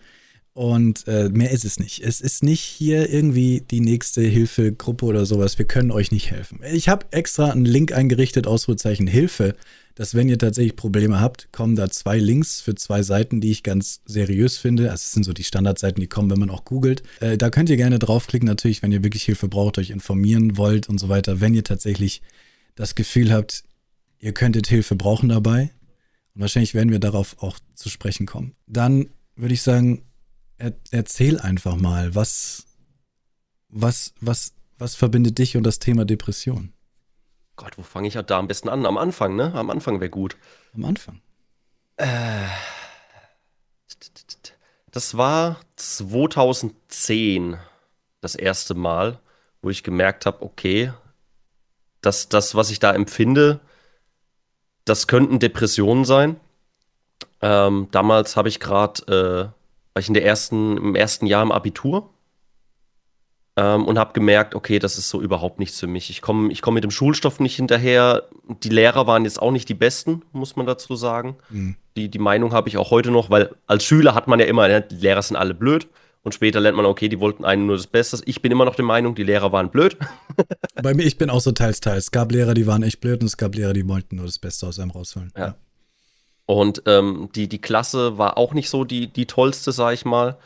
Und 0.53 1.09
äh, 1.09 1.31
mehr 1.31 1.51
ist 1.51 1.65
es 1.65 1.81
nicht. 1.81 2.01
Es 2.05 2.21
ist 2.21 2.45
nicht 2.45 2.61
hier 2.61 3.11
irgendwie 3.11 3.65
die 3.69 3.81
nächste 3.81 4.21
Hilfegruppe 4.23 5.05
oder 5.05 5.27
sowas. 5.27 5.59
Wir 5.59 5.67
können 5.67 5.91
euch 5.91 6.13
nicht 6.13 6.31
helfen. 6.31 6.61
Ich 6.73 6.89
habe 6.89 7.07
extra 7.11 7.51
einen 7.51 7.65
Link 7.65 7.93
eingerichtet, 7.93 8.47
Ausrufezeichen 8.47 9.09
Hilfe, 9.09 9.57
dass 9.97 10.15
wenn 10.15 10.29
ihr 10.29 10.39
tatsächlich 10.39 10.77
Probleme 10.77 11.21
habt, 11.21 11.51
kommen 11.51 11.75
da 11.75 11.91
zwei 11.91 12.19
Links 12.19 12.61
für 12.61 12.77
zwei 12.77 13.03
Seiten, 13.03 13.41
die 13.41 13.51
ich 13.51 13.65
ganz 13.65 14.03
seriös 14.05 14.57
finde. 14.57 14.93
Also 14.93 15.03
es 15.03 15.13
sind 15.13 15.25
so 15.25 15.33
die 15.33 15.43
Standardseiten, 15.43 16.01
die 16.01 16.09
kommen, 16.09 16.31
wenn 16.31 16.39
man 16.39 16.51
auch 16.51 16.65
googelt. 16.65 17.03
Äh, 17.19 17.37
da 17.37 17.51
könnt 17.51 17.69
ihr 17.69 17.77
gerne 17.77 17.99
draufklicken, 17.99 18.47
natürlich, 18.47 18.83
wenn 18.83 18.93
ihr 18.93 19.03
wirklich 19.03 19.25
Hilfe 19.25 19.49
braucht, 19.49 19.79
euch 19.79 19.91
informieren 19.91 20.57
wollt 20.57 20.89
und 20.89 21.01
so 21.01 21.09
weiter. 21.09 21.41
Wenn 21.41 21.55
ihr 21.55 21.65
tatsächlich 21.65 22.23
das 22.77 22.95
Gefühl 22.95 23.33
habt, 23.33 23.65
ihr 24.21 24.33
könntet 24.33 24.69
Hilfe 24.69 24.95
brauchen 24.95 25.31
dabei, 25.31 25.71
und 26.35 26.41
wahrscheinlich 26.41 26.75
werden 26.75 26.91
wir 26.91 26.99
darauf 26.99 27.43
auch 27.43 27.59
zu 27.75 27.89
sprechen 27.89 28.27
kommen. 28.27 28.57
Dann 28.67 29.11
würde 29.37 29.55
ich 29.55 29.63
sagen, 29.63 30.05
er, 30.59 30.75
erzähl 30.91 31.39
einfach 31.41 31.77
mal, 31.77 32.15
was, 32.15 32.67
was, 33.69 34.15
was, 34.21 34.55
was 34.79 34.95
verbindet 34.95 35.39
dich 35.39 35.57
und 35.57 35.63
das 35.65 35.79
Thema 35.79 36.05
Depression? 36.05 36.73
Gott, 37.57 37.79
wo 37.79 37.83
fange 37.83 38.09
ich 38.09 38.15
da 38.15 38.39
am 38.39 38.49
besten 38.49 38.69
an? 38.69 38.85
Am 38.85 38.99
Anfang, 38.99 39.37
ne? 39.37 39.55
Am 39.55 39.71
Anfang 39.71 40.01
wäre 40.01 40.11
gut. 40.11 40.37
Am 40.75 40.85
Anfang. 40.85 41.21
Äh, 41.97 42.49
das 44.91 45.17
war 45.17 45.61
2010 45.77 47.57
das 48.21 48.35
erste 48.35 48.75
Mal, 48.75 49.21
wo 49.63 49.71
ich 49.71 49.85
gemerkt 49.85 50.27
habe, 50.27 50.43
okay, 50.43 50.93
dass 52.01 52.29
das, 52.29 52.55
was 52.55 52.71
ich 52.71 52.81
da 52.81 52.93
empfinde, 52.93 53.61
das 54.85 55.07
könnten 55.07 55.39
Depressionen 55.39 56.05
sein. 56.05 56.37
Ähm, 57.41 57.89
damals 57.91 58.37
habe 58.37 58.49
ich 58.49 58.61
gerade, 58.61 59.03
äh, 59.07 59.95
war 59.95 60.01
ich 60.01 60.09
in 60.09 60.15
der 60.15 60.25
ersten, 60.25 60.77
im 60.77 60.95
ersten 60.95 61.27
Jahr 61.27 61.43
im 61.43 61.53
Abitur 61.53 62.11
ähm, 63.57 63.87
und 63.87 63.99
habe 63.99 64.13
gemerkt, 64.13 64.55
okay, 64.55 64.79
das 64.79 64.99
ist 64.99 65.09
so 65.09 65.21
überhaupt 65.21 65.59
nichts 65.59 65.79
für 65.79 65.87
mich. 65.87 66.11
Ich 66.11 66.23
komme 66.23 66.53
ich 66.53 66.63
komm 66.63 66.75
mit 66.75 66.85
dem 66.85 66.91
Schulstoff 66.91 67.41
nicht 67.41 67.57
hinterher. 67.57 68.25
Die 68.63 68.69
Lehrer 68.69 69.07
waren 69.07 69.25
jetzt 69.25 69.41
auch 69.41 69.53
nicht 69.53 69.69
die 69.69 69.75
besten, 69.75 70.23
muss 70.33 70.57
man 70.57 70.67
dazu 70.67 70.97
sagen. 70.97 71.37
Mhm. 71.51 71.77
Die, 71.97 72.09
die 72.09 72.19
Meinung 72.19 72.53
habe 72.53 72.69
ich 72.69 72.77
auch 72.77 72.91
heute 72.91 73.11
noch, 73.11 73.31
weil 73.31 73.55
als 73.67 73.85
Schüler 73.85 74.15
hat 74.15 74.27
man 74.27 74.41
ja 74.41 74.47
immer, 74.47 74.67
ne, 74.67 74.83
die 74.83 74.97
Lehrer 74.97 75.23
sind 75.23 75.37
alle 75.37 75.55
blöd. 75.55 75.87
Und 76.25 76.33
später 76.33 76.59
lernt 76.59 76.77
man, 76.77 76.87
okay, 76.87 77.11
die 77.11 77.21
wollten 77.21 77.45
einen 77.45 77.67
nur 77.67 77.77
das 77.77 77.87
Beste. 77.87 78.21
Ich 78.25 78.41
bin 78.41 78.51
immer 78.51 78.65
noch 78.65 78.77
der 78.77 78.85
Meinung, 78.85 79.15
die 79.15 79.25
Lehrer 79.25 79.53
waren 79.53 79.69
blöd. 79.69 79.99
Bei 80.83 80.95
mir, 80.95 81.03
ich 81.05 81.19
bin 81.19 81.29
auch 81.29 81.41
so 81.41 81.53
teils, 81.53 81.81
teils. 81.81 82.05
Es 82.05 82.11
gab 82.11 82.33
Lehrer, 82.33 82.55
die 82.55 82.67
waren 82.67 82.83
echt 82.83 83.01
blöd 83.03 83.21
und 83.21 83.27
es 83.27 83.37
gab 83.37 83.55
Lehrer, 83.55 83.75
die 83.75 83.87
wollten 83.87 84.17
nur 84.17 84.25
das 84.25 84.39
Beste 84.39 84.67
aus 84.67 84.79
einem 84.79 84.91
rausholen. 84.91 85.33
Ja. 85.37 85.47
ja. 85.49 85.55
Und 86.47 86.83
ähm, 86.87 87.29
die, 87.35 87.47
die 87.47 87.61
Klasse 87.61 88.17
war 88.17 88.39
auch 88.39 88.55
nicht 88.55 88.71
so 88.71 88.85
die, 88.85 89.07
die 89.13 89.27
tollste, 89.27 89.71
sag 89.71 89.93
ich 89.93 90.07
mal. 90.07 90.39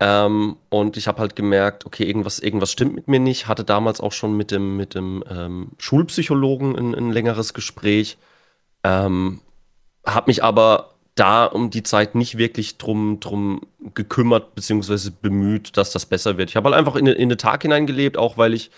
Ähm, 0.00 0.56
und 0.68 0.98
ich 0.98 1.08
habe 1.08 1.20
halt 1.20 1.34
gemerkt, 1.34 1.86
okay, 1.86 2.04
irgendwas, 2.04 2.38
irgendwas 2.38 2.70
stimmt 2.70 2.94
mit 2.94 3.08
mir 3.08 3.20
nicht. 3.20 3.48
Hatte 3.48 3.64
damals 3.64 4.00
auch 4.00 4.12
schon 4.12 4.36
mit 4.36 4.50
dem, 4.50 4.76
mit 4.76 4.94
dem 4.94 5.24
ähm, 5.30 5.72
Schulpsychologen 5.78 6.76
ein, 6.76 6.94
ein, 6.94 7.10
längeres 7.10 7.54
Gespräch. 7.54 8.18
Ähm, 8.84 9.40
habe 10.04 10.30
mich 10.30 10.44
aber 10.44 10.95
da 11.16 11.46
um 11.46 11.70
die 11.70 11.82
Zeit 11.82 12.14
nicht 12.14 12.38
wirklich 12.38 12.78
drum, 12.78 13.18
drum 13.20 13.62
gekümmert 13.94 14.54
bzw. 14.54 15.10
bemüht, 15.20 15.76
dass 15.76 15.90
das 15.90 16.06
besser 16.06 16.38
wird. 16.38 16.50
Ich 16.50 16.56
habe 16.56 16.68
halt 16.68 16.78
einfach 16.78 16.94
in, 16.94 17.06
in 17.06 17.28
den 17.28 17.38
Tag 17.38 17.62
hineingelebt, 17.62 18.16
auch 18.16 18.38
weil 18.38 18.54
ich 18.54 18.70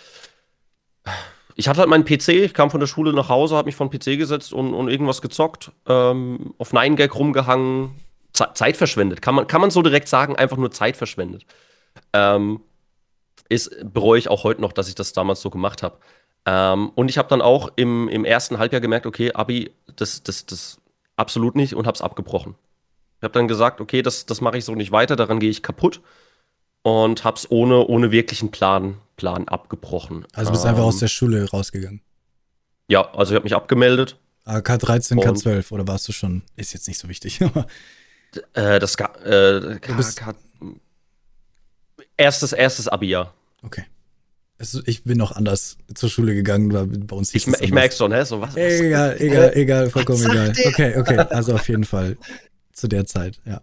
ich 1.58 1.66
hatte 1.66 1.80
halt 1.80 1.90
meinen 1.90 2.04
PC, 2.04 2.28
ich 2.28 2.54
kam 2.54 2.70
von 2.70 2.78
der 2.78 2.86
Schule 2.86 3.12
nach 3.12 3.28
Hause, 3.28 3.56
habe 3.56 3.66
mich 3.66 3.74
von 3.74 3.90
PC 3.90 4.16
gesetzt 4.16 4.52
und, 4.52 4.74
und 4.74 4.88
irgendwas 4.88 5.20
gezockt, 5.20 5.72
ähm, 5.88 6.54
auf 6.56 6.72
9gag 6.72 7.12
rumgehangen, 7.12 7.90
Zeit 8.32 8.76
verschwendet. 8.76 9.22
Kann 9.22 9.34
man, 9.34 9.48
kann 9.48 9.60
man 9.60 9.72
so 9.72 9.82
direkt 9.82 10.06
sagen, 10.06 10.36
einfach 10.36 10.56
nur 10.56 10.70
Zeit 10.70 10.96
verschwendet. 10.96 11.44
Ähm, 12.12 12.60
ist, 13.48 13.74
bereue 13.92 14.20
ich 14.20 14.28
auch 14.28 14.44
heute 14.44 14.60
noch, 14.60 14.72
dass 14.72 14.88
ich 14.88 14.94
das 14.94 15.12
damals 15.12 15.40
so 15.40 15.50
gemacht 15.50 15.82
habe. 15.82 15.98
Ähm, 16.46 16.90
und 16.94 17.10
ich 17.10 17.18
habe 17.18 17.28
dann 17.28 17.42
auch 17.42 17.72
im, 17.74 18.08
im 18.08 18.24
ersten 18.24 18.58
Halbjahr 18.58 18.80
gemerkt, 18.80 19.06
okay, 19.06 19.32
Abi, 19.32 19.72
das, 19.96 20.22
das, 20.22 20.46
das 20.46 20.80
absolut 21.18 21.56
nicht 21.56 21.74
und 21.74 21.86
habe 21.86 21.94
es 21.94 22.02
abgebrochen. 22.02 22.54
Ich 23.18 23.22
habe 23.24 23.32
dann 23.32 23.48
gesagt, 23.48 23.80
okay, 23.80 24.02
das, 24.02 24.26
das 24.26 24.40
mache 24.40 24.58
ich 24.58 24.64
so 24.64 24.74
nicht 24.74 24.92
weiter, 24.92 25.16
daran 25.16 25.40
gehe 25.40 25.50
ich 25.50 25.62
kaputt 25.62 26.00
und 26.82 27.24
habe 27.24 27.36
es 27.36 27.50
ohne, 27.50 27.86
ohne 27.86 28.10
wirklichen 28.10 28.50
Plan, 28.50 28.98
Plan 29.16 29.48
abgebrochen. 29.48 30.26
Also 30.32 30.52
bist 30.52 30.64
ähm, 30.64 30.70
einfach 30.70 30.84
aus 30.84 30.94
ähm, 30.94 31.00
der 31.00 31.08
Schule 31.08 31.50
rausgegangen? 31.50 32.00
Ja, 32.88 33.10
also 33.12 33.32
ich 33.32 33.36
habe 33.36 33.44
mich 33.44 33.54
abgemeldet. 33.54 34.16
Ah, 34.44 34.58
K13, 34.58 35.22
K12 35.22 35.72
oder 35.72 35.86
warst 35.86 36.08
du 36.08 36.12
schon? 36.12 36.42
Ist 36.56 36.72
jetzt 36.72 36.88
nicht 36.88 36.98
so 36.98 37.08
wichtig. 37.08 37.40
Äh, 38.52 38.78
das 38.78 38.94
äh, 38.96 39.78
K, 39.80 40.02
K, 40.02 40.34
erstes, 42.18 42.52
erstes 42.52 42.86
Abi-Jahr. 42.86 43.32
Okay. 43.62 43.86
Ich 44.86 45.04
bin 45.04 45.18
noch 45.18 45.32
anders 45.32 45.78
zur 45.94 46.08
Schule 46.08 46.34
gegangen, 46.34 46.72
weil 46.72 46.86
bei 46.86 47.14
uns 47.14 47.32
Ich, 47.32 47.46
ich 47.46 47.70
merke 47.70 47.94
schon, 47.94 48.12
hä? 48.12 48.24
So, 48.24 48.40
was, 48.40 48.50
was, 48.50 48.56
egal, 48.56 49.16
egal, 49.20 49.52
egal, 49.54 49.90
vollkommen 49.90 50.24
egal. 50.28 50.52
Okay, 50.66 50.96
okay, 50.98 51.18
also 51.18 51.54
auf 51.54 51.68
jeden 51.68 51.84
Fall 51.84 52.16
zu 52.72 52.88
der 52.88 53.06
Zeit, 53.06 53.40
ja. 53.44 53.62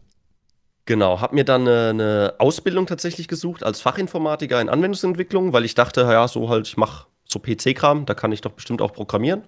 Genau, 0.85 1.19
habe 1.19 1.35
mir 1.35 1.43
dann 1.43 1.61
eine, 1.61 1.89
eine, 1.89 2.35
Ausbildung 2.37 2.85
tatsächlich 2.85 3.27
gesucht 3.27 3.63
als 3.63 3.81
Fachinformatiker 3.81 4.61
in 4.61 4.69
Anwendungsentwicklung, 4.69 5.51
weil 5.51 5.65
ich 5.65 5.73
dachte, 5.73 6.01
ja, 6.01 6.27
so 6.27 6.47
halt, 6.49 6.67
ich 6.67 6.77
mache 6.77 7.07
so 7.25 7.39
PC-Kram, 7.39 8.05
da 8.05 8.13
kann 8.13 8.31
ich 8.31 8.41
doch 8.41 8.51
bestimmt 8.51 8.81
auch 8.81 8.93
programmieren. 8.93 9.43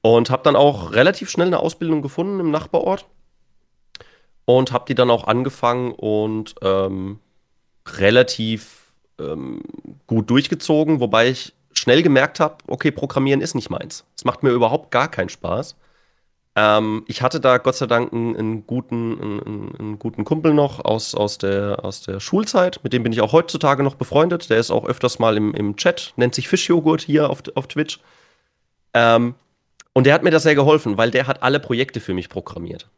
Und 0.00 0.30
habe 0.30 0.42
dann 0.42 0.56
auch 0.56 0.92
relativ 0.92 1.28
schnell 1.28 1.48
eine 1.48 1.60
Ausbildung 1.60 2.00
gefunden 2.00 2.40
im 2.40 2.50
Nachbarort 2.50 3.06
und 4.46 4.72
habe 4.72 4.86
die 4.88 4.94
dann 4.94 5.10
auch 5.10 5.24
angefangen 5.24 5.92
und 5.92 6.54
ähm, 6.62 7.20
relativ 7.86 8.79
ähm, 9.20 9.62
gut 10.06 10.30
durchgezogen, 10.30 11.00
wobei 11.00 11.28
ich 11.28 11.52
schnell 11.72 12.02
gemerkt 12.02 12.40
habe, 12.40 12.56
okay, 12.66 12.90
Programmieren 12.90 13.40
ist 13.40 13.54
nicht 13.54 13.70
meins. 13.70 14.04
Es 14.16 14.24
macht 14.24 14.42
mir 14.42 14.50
überhaupt 14.50 14.90
gar 14.90 15.08
keinen 15.08 15.28
Spaß. 15.28 15.76
Ähm, 16.56 17.04
ich 17.06 17.22
hatte 17.22 17.40
da 17.40 17.58
Gott 17.58 17.76
sei 17.76 17.86
Dank 17.86 18.12
einen, 18.12 18.36
einen 18.36 18.66
guten, 18.66 19.20
einen, 19.20 19.76
einen, 19.78 19.98
guten 19.98 20.24
Kumpel 20.24 20.52
noch 20.52 20.84
aus, 20.84 21.14
aus, 21.14 21.38
der, 21.38 21.84
aus 21.84 22.02
der 22.02 22.18
Schulzeit, 22.18 22.80
mit 22.82 22.92
dem 22.92 23.02
bin 23.02 23.12
ich 23.12 23.20
auch 23.20 23.32
heutzutage 23.32 23.82
noch 23.82 23.94
befreundet. 23.94 24.50
Der 24.50 24.58
ist 24.58 24.70
auch 24.70 24.84
öfters 24.84 25.18
mal 25.18 25.36
im, 25.36 25.54
im 25.54 25.76
Chat, 25.76 26.12
nennt 26.16 26.34
sich 26.34 26.48
Fischjoghurt 26.48 27.02
hier 27.02 27.30
auf, 27.30 27.42
auf 27.54 27.68
Twitch. 27.68 28.00
Ähm, 28.94 29.34
und 29.92 30.04
der 30.04 30.14
hat 30.14 30.24
mir 30.24 30.30
das 30.30 30.42
sehr 30.42 30.54
geholfen, 30.54 30.98
weil 30.98 31.10
der 31.10 31.26
hat 31.26 31.42
alle 31.42 31.60
Projekte 31.60 32.00
für 32.00 32.14
mich 32.14 32.28
programmiert. 32.28 32.88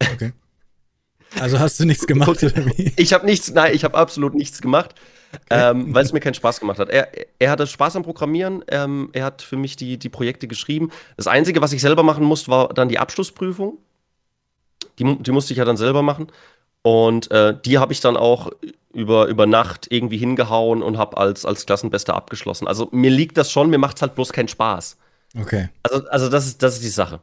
Okay. 0.00 0.32
Also 1.40 1.58
hast 1.58 1.80
du 1.80 1.84
nichts 1.84 2.06
gemacht 2.06 2.42
oder 2.42 2.66
wie? 2.66 2.92
Ich 2.96 3.12
habe 3.12 3.26
nichts, 3.26 3.52
nein, 3.52 3.74
ich 3.74 3.84
habe 3.84 3.96
absolut 3.96 4.34
nichts 4.34 4.60
gemacht, 4.60 4.94
okay. 5.32 5.70
ähm, 5.70 5.94
weil 5.94 6.04
es 6.04 6.12
mir 6.12 6.20
keinen 6.20 6.34
Spaß 6.34 6.60
gemacht 6.60 6.78
hat. 6.78 6.90
Er, 6.90 7.08
er 7.38 7.50
hatte 7.50 7.66
Spaß 7.66 7.96
am 7.96 8.02
Programmieren, 8.02 8.64
ähm, 8.68 9.10
er 9.12 9.24
hat 9.24 9.42
für 9.42 9.56
mich 9.56 9.76
die, 9.76 9.98
die 9.98 10.08
Projekte 10.08 10.48
geschrieben. 10.48 10.90
Das 11.16 11.26
Einzige, 11.26 11.60
was 11.60 11.72
ich 11.72 11.80
selber 11.80 12.02
machen 12.02 12.24
musste, 12.24 12.50
war 12.50 12.68
dann 12.68 12.88
die 12.88 12.98
Abschlussprüfung. 12.98 13.78
Die, 14.98 15.16
die 15.18 15.30
musste 15.30 15.52
ich 15.52 15.58
ja 15.58 15.64
dann 15.64 15.76
selber 15.76 16.02
machen. 16.02 16.28
Und 16.82 17.30
äh, 17.30 17.56
die 17.64 17.78
habe 17.78 17.92
ich 17.92 18.00
dann 18.00 18.16
auch 18.16 18.50
über, 18.92 19.26
über 19.26 19.46
Nacht 19.46 19.86
irgendwie 19.90 20.18
hingehauen 20.18 20.82
und 20.82 20.98
habe 20.98 21.16
als, 21.16 21.44
als 21.44 21.64
Klassenbester 21.64 22.14
abgeschlossen. 22.14 22.66
Also 22.66 22.88
mir 22.92 23.10
liegt 23.10 23.38
das 23.38 23.50
schon, 23.50 23.70
mir 23.70 23.78
macht 23.78 23.96
es 23.96 24.02
halt 24.02 24.14
bloß 24.14 24.32
keinen 24.32 24.48
Spaß. 24.48 24.96
Okay. 25.38 25.70
Also, 25.82 26.06
also 26.08 26.28
das, 26.28 26.46
ist, 26.46 26.62
das 26.62 26.74
ist 26.74 26.84
die 26.84 26.88
Sache. 26.88 27.20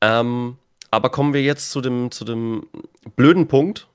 Ähm, 0.00 0.58
aber 0.90 1.10
kommen 1.10 1.34
wir 1.34 1.42
jetzt 1.42 1.70
zu 1.70 1.80
dem, 1.80 2.10
zu 2.10 2.24
dem 2.24 2.66
blöden 3.16 3.48
Punkt, 3.48 3.88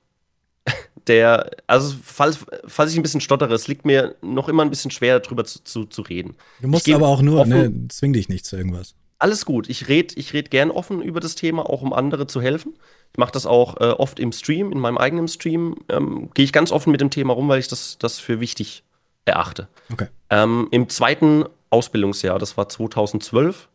der, 1.06 1.50
also 1.66 1.94
falls, 2.02 2.38
falls 2.66 2.92
ich 2.92 2.98
ein 2.98 3.02
bisschen 3.02 3.20
stottere, 3.20 3.54
es 3.54 3.68
liegt 3.68 3.84
mir 3.84 4.14
noch 4.22 4.48
immer 4.48 4.62
ein 4.62 4.70
bisschen 4.70 4.90
schwer, 4.90 5.20
darüber 5.20 5.44
zu, 5.44 5.62
zu, 5.62 5.84
zu 5.84 6.02
reden. 6.02 6.36
Du 6.60 6.68
musst 6.68 6.88
aber 6.90 7.08
auch 7.08 7.22
nur, 7.22 7.44
ne, 7.46 7.56
offen, 7.56 7.82
ne, 7.82 7.88
zwing 7.88 8.12
dich 8.12 8.28
nicht 8.28 8.46
zu 8.46 8.56
irgendwas. 8.56 8.94
Alles 9.18 9.44
gut, 9.44 9.68
ich 9.68 9.88
rede 9.88 10.14
ich 10.16 10.32
red 10.32 10.50
gern 10.50 10.70
offen 10.70 11.00
über 11.00 11.20
das 11.20 11.34
Thema, 11.34 11.68
auch 11.68 11.82
um 11.82 11.92
andere 11.92 12.26
zu 12.26 12.40
helfen. 12.40 12.74
Ich 13.12 13.18
mache 13.18 13.32
das 13.32 13.46
auch 13.46 13.76
äh, 13.80 13.90
oft 13.90 14.18
im 14.18 14.32
Stream, 14.32 14.72
in 14.72 14.80
meinem 14.80 14.98
eigenen 14.98 15.28
Stream. 15.28 15.76
Ähm, 15.88 16.30
Gehe 16.34 16.44
ich 16.44 16.52
ganz 16.52 16.72
offen 16.72 16.90
mit 16.90 17.00
dem 17.00 17.10
Thema 17.10 17.32
rum, 17.32 17.48
weil 17.48 17.60
ich 17.60 17.68
das, 17.68 17.96
das 17.98 18.18
für 18.18 18.40
wichtig 18.40 18.82
erachte. 19.24 19.68
Okay. 19.92 20.08
Ähm, 20.30 20.68
Im 20.72 20.88
zweiten 20.88 21.44
Ausbildungsjahr, 21.70 22.38
das 22.38 22.56
war 22.56 22.68
2012, 22.68 23.68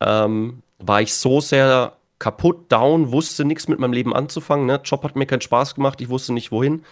ähm, 0.00 0.62
war 0.78 1.02
ich 1.02 1.14
so 1.14 1.40
sehr 1.40 1.96
kaputt, 2.24 2.72
down, 2.72 3.12
wusste 3.12 3.44
nichts 3.44 3.68
mit 3.68 3.78
meinem 3.78 3.92
Leben 3.92 4.14
anzufangen. 4.14 4.64
Ne? 4.64 4.80
Job 4.82 5.04
hat 5.04 5.14
mir 5.14 5.26
keinen 5.26 5.42
Spaß 5.42 5.74
gemacht, 5.74 6.00
ich 6.00 6.08
wusste 6.08 6.32
nicht 6.32 6.50
wohin, 6.52 6.82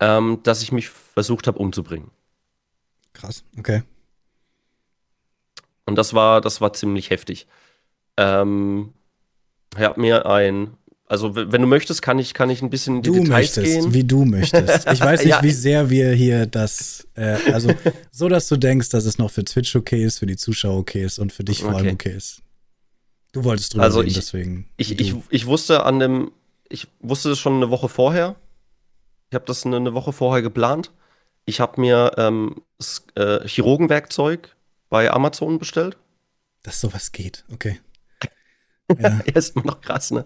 ähm, 0.00 0.40
dass 0.44 0.62
ich 0.62 0.72
mich 0.72 0.88
versucht 0.88 1.46
habe 1.46 1.58
umzubringen. 1.58 2.10
Krass, 3.12 3.44
okay. 3.58 3.82
Und 5.84 5.96
das 5.96 6.14
war, 6.14 6.40
das 6.40 6.62
war 6.62 6.72
ziemlich 6.72 7.10
heftig. 7.10 7.46
Ähm, 8.16 8.94
ich 9.76 9.82
habe 9.82 10.00
mir 10.00 10.24
ein, 10.24 10.70
also 11.04 11.36
wenn 11.36 11.60
du 11.60 11.66
möchtest, 11.66 12.00
kann 12.00 12.18
ich, 12.18 12.32
kann 12.32 12.48
ich 12.48 12.62
ein 12.62 12.70
bisschen 12.70 12.96
in 12.96 13.02
die 13.02 13.10
du 13.10 13.14
Details 13.16 13.56
möchtest, 13.58 13.66
gehen. 13.66 13.92
Wie 13.92 14.04
du 14.04 14.24
möchtest. 14.24 14.90
Ich 14.90 15.00
weiß 15.02 15.20
nicht, 15.24 15.34
ja. 15.34 15.42
wie 15.42 15.50
sehr 15.50 15.90
wir 15.90 16.12
hier 16.12 16.46
das, 16.46 17.06
äh, 17.14 17.36
also 17.52 17.74
so, 18.10 18.30
dass 18.30 18.48
du 18.48 18.56
denkst, 18.56 18.88
dass 18.88 19.04
es 19.04 19.18
noch 19.18 19.30
für 19.30 19.44
Twitch 19.44 19.76
okay 19.76 20.02
ist, 20.02 20.20
für 20.20 20.26
die 20.26 20.36
Zuschauer 20.36 20.78
okay 20.78 21.04
ist 21.04 21.18
und 21.18 21.30
für 21.30 21.44
dich 21.44 21.60
vor 21.60 21.74
allem 21.74 21.92
okay 21.92 22.16
ist. 22.16 22.40
Du 23.32 23.44
wolltest 23.44 23.74
drüber 23.74 23.84
also 23.84 24.00
reden, 24.00 24.08
ich, 24.08 24.14
deswegen. 24.14 24.68
Ich, 24.76 24.98
ich, 24.98 25.14
ich 25.28 25.46
wusste 25.46 25.84
an 25.84 25.98
dem, 25.98 26.32
ich 26.68 26.88
wusste 27.00 27.30
das 27.30 27.38
schon 27.38 27.56
eine 27.56 27.70
Woche 27.70 27.88
vorher. 27.88 28.36
Ich 29.30 29.34
habe 29.34 29.44
das 29.44 29.66
eine, 29.66 29.76
eine, 29.76 29.94
Woche 29.94 30.12
vorher 30.12 30.42
geplant. 30.42 30.90
Ich 31.44 31.60
habe 31.60 31.80
mir 31.80 32.12
ähm, 32.16 32.62
das, 32.78 33.04
äh, 33.14 33.46
Chirurgenwerkzeug 33.46 34.56
bei 34.88 35.10
Amazon 35.10 35.58
bestellt. 35.58 35.96
Dass 36.62 36.80
sowas 36.80 37.12
geht, 37.12 37.44
okay. 37.52 37.80
Ja, 38.98 39.20
ist 39.34 39.54
immer 39.54 39.66
noch 39.66 39.82
krass, 39.82 40.10
ne? 40.10 40.24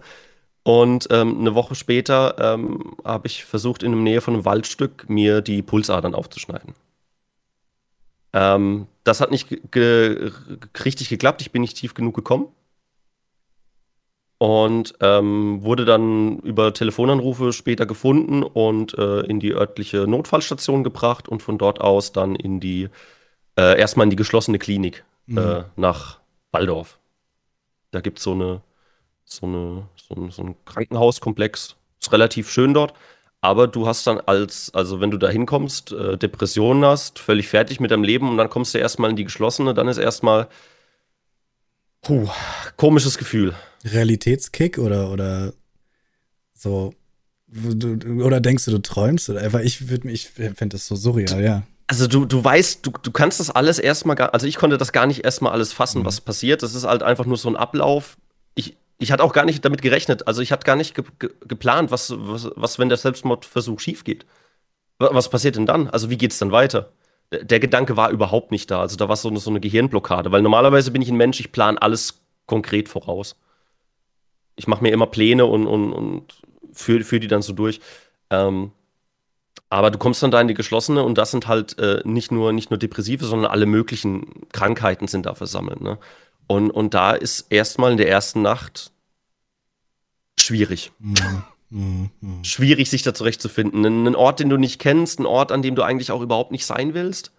Und 0.63 1.09
ähm, 1.11 1.41
eine 1.41 1.53
Woche 1.53 1.75
später 1.75 2.37
ähm, 2.39 2.95
habe 3.03 3.27
ich 3.27 3.43
versucht, 3.43 3.83
in 3.83 3.91
der 3.91 3.99
Nähe 3.99 4.21
von 4.21 4.33
einem 4.33 4.45
Waldstück 4.45 5.09
mir 5.09 5.41
die 5.41 5.61
Pulsadern 5.61 6.15
aufzuschneiden. 6.15 6.73
Ähm, 8.31 8.87
das 9.03 9.19
hat 9.19 9.31
nicht 9.31 9.49
ge 9.71 10.31
richtig 10.85 11.09
geklappt. 11.09 11.41
Ich 11.41 11.51
bin 11.51 11.61
nicht 11.61 11.75
tief 11.75 11.93
genug 11.93 12.15
gekommen 12.15 12.47
und 14.43 14.95
ähm, 14.99 15.63
wurde 15.63 15.85
dann 15.85 16.39
über 16.39 16.73
Telefonanrufe 16.73 17.53
später 17.53 17.85
gefunden 17.85 18.43
und 18.43 18.93
äh, 18.97 19.21
in 19.21 19.39
die 19.39 19.53
örtliche 19.53 20.05
Notfallstation 20.05 20.83
gebracht 20.83 21.29
und 21.29 21.41
von 21.41 21.57
dort 21.57 21.79
aus 21.79 22.11
dann 22.11 22.35
in 22.35 22.59
die 22.59 22.89
äh, 23.57 23.79
erstmal 23.79 24.05
in 24.05 24.09
die 24.09 24.17
geschlossene 24.17 24.59
Klinik 24.59 25.05
mhm. 25.27 25.37
äh, 25.37 25.63
nach 25.77 26.19
Waldorf. 26.51 26.99
Da 27.91 28.01
gibt 28.01 28.19
so 28.19 28.33
eine, 28.33 28.59
so 29.23 29.45
eine 29.45 29.83
so 29.95 30.13
ein, 30.13 30.29
so 30.29 30.43
ein 30.43 30.55
Krankenhauskomplex. 30.65 31.77
Ist 32.01 32.11
relativ 32.11 32.51
schön 32.51 32.73
dort. 32.73 32.93
Aber 33.39 33.67
du 33.67 33.87
hast 33.87 34.05
dann 34.07 34.19
als, 34.19 34.73
also 34.73 34.99
wenn 34.99 35.09
du 35.09 35.17
da 35.17 35.29
hinkommst, 35.29 35.93
äh, 35.93 36.17
Depressionen 36.17 36.83
hast, 36.83 37.17
völlig 37.17 37.47
fertig 37.47 37.79
mit 37.79 37.91
deinem 37.91 38.03
Leben 38.03 38.29
und 38.29 38.35
dann 38.35 38.49
kommst 38.49 38.73
du 38.73 38.77
erstmal 38.77 39.09
in 39.09 39.15
die 39.15 39.23
geschlossene, 39.23 39.73
dann 39.73 39.87
ist 39.87 39.99
erstmal 39.99 40.49
puh, 42.03 42.29
komisches 42.77 43.17
Gefühl. 43.17 43.55
Realitätskick 43.83 44.77
oder, 44.77 45.11
oder 45.11 45.53
so? 46.53 46.93
Oder 48.21 48.39
denkst 48.39 48.65
du, 48.65 48.71
du 48.71 48.79
träumst? 48.79 49.29
Oder 49.29 49.41
einfach, 49.41 49.59
ich 49.59 49.89
würde 49.89 50.09
ich 50.11 50.29
fände 50.29 50.69
das 50.69 50.87
so 50.87 50.95
surreal, 50.95 51.43
ja. 51.43 51.63
Also 51.87 52.07
du, 52.07 52.25
du 52.25 52.43
weißt, 52.43 52.85
du, 52.85 52.91
du 52.91 53.11
kannst 53.11 53.39
das 53.39 53.49
alles 53.49 53.77
erstmal 53.77 54.15
gar, 54.15 54.33
also 54.33 54.47
ich 54.47 54.55
konnte 54.55 54.77
das 54.77 54.91
gar 54.93 55.05
nicht 55.05 55.25
erstmal 55.25 55.51
alles 55.51 55.73
fassen, 55.73 56.01
mhm. 56.01 56.05
was 56.05 56.21
passiert. 56.21 56.63
Das 56.63 56.75
ist 56.75 56.85
halt 56.85 57.03
einfach 57.03 57.25
nur 57.25 57.37
so 57.37 57.49
ein 57.49 57.55
Ablauf. 57.55 58.17
Ich, 58.55 58.77
ich 58.97 59.11
hatte 59.11 59.23
auch 59.23 59.33
gar 59.33 59.45
nicht 59.45 59.63
damit 59.65 59.81
gerechnet. 59.81 60.27
Also 60.27 60.41
ich 60.41 60.51
hatte 60.51 60.65
gar 60.65 60.75
nicht 60.75 60.95
ge 60.95 61.03
ge 61.19 61.29
geplant, 61.45 61.91
was, 61.91 62.13
was, 62.15 62.49
was, 62.55 62.79
wenn 62.79 62.89
der 62.89 62.97
Selbstmordversuch 62.97 63.79
schief 63.79 64.03
geht. 64.03 64.25
Was 64.97 65.29
passiert 65.29 65.57
denn 65.57 65.65
dann? 65.65 65.89
Also 65.89 66.09
wie 66.09 66.17
geht 66.17 66.31
es 66.31 66.39
dann 66.39 66.51
weiter? 66.51 66.93
Der, 67.41 67.59
Gedanke 67.59 67.97
war 67.97 68.11
überhaupt 68.11 68.51
nicht 68.51 68.69
da. 68.69 68.81
Also 68.81 68.95
da 68.95 69.09
war 69.09 69.15
so 69.15 69.29
eine, 69.29 69.39
so 69.39 69.49
eine 69.49 69.59
Gehirnblockade. 69.59 70.31
Weil 70.31 70.41
normalerweise 70.41 70.91
bin 70.91 71.01
ich 71.01 71.09
ein 71.09 71.17
Mensch, 71.17 71.39
ich 71.39 71.51
plane 71.51 71.81
alles 71.81 72.21
konkret 72.45 72.89
voraus. 72.89 73.35
Ich 74.55 74.67
mache 74.67 74.83
mir 74.83 74.91
immer 74.91 75.07
Pläne 75.07 75.45
und, 75.45 75.65
und, 75.67 75.93
und 75.93 76.33
führe 76.73 77.03
führ 77.03 77.19
die 77.19 77.27
dann 77.27 77.41
so 77.41 77.53
durch. 77.53 77.79
Ähm, 78.29 78.71
aber 79.69 79.89
du 79.89 79.97
kommst 79.97 80.21
dann 80.21 80.29
da 80.29 80.39
in 80.39 80.47
die 80.47 80.53
geschlossene 80.53 81.03
und 81.03 81.17
das 81.17 81.31
sind 81.31 81.47
halt 81.47 81.79
äh, 81.79 82.01
nicht, 82.05 82.31
nur, 82.31 82.53
nicht 82.53 82.69
nur 82.69 82.77
Depressive, 82.77 83.25
sondern 83.25 83.51
alle 83.51 83.65
möglichen 83.65 84.47
Krankheiten 84.51 85.07
sind 85.07 85.25
da 85.25 85.33
versammelt. 85.33 85.81
Ne? 85.81 85.97
Und, 86.45 86.69
und 86.69 86.93
da 86.93 87.13
ist 87.13 87.47
erstmal 87.49 87.91
in 87.91 87.97
der 87.97 88.09
ersten 88.09 88.43
Nacht 88.43 88.91
schwierig. 90.37 90.91
Mhm. 90.99 91.43
Mhm. 91.73 92.43
Schwierig, 92.43 92.89
sich 92.89 93.01
da 93.01 93.15
zurechtzufinden. 93.15 93.83
Ein 93.85 94.15
Ort, 94.15 94.39
den 94.39 94.49
du 94.49 94.57
nicht 94.57 94.79
kennst, 94.79 95.19
ein 95.19 95.25
Ort, 95.25 95.51
an 95.51 95.63
dem 95.63 95.75
du 95.75 95.81
eigentlich 95.81 96.11
auch 96.11 96.21
überhaupt 96.21 96.51
nicht 96.51 96.65
sein 96.67 96.93
willst. 96.93 97.31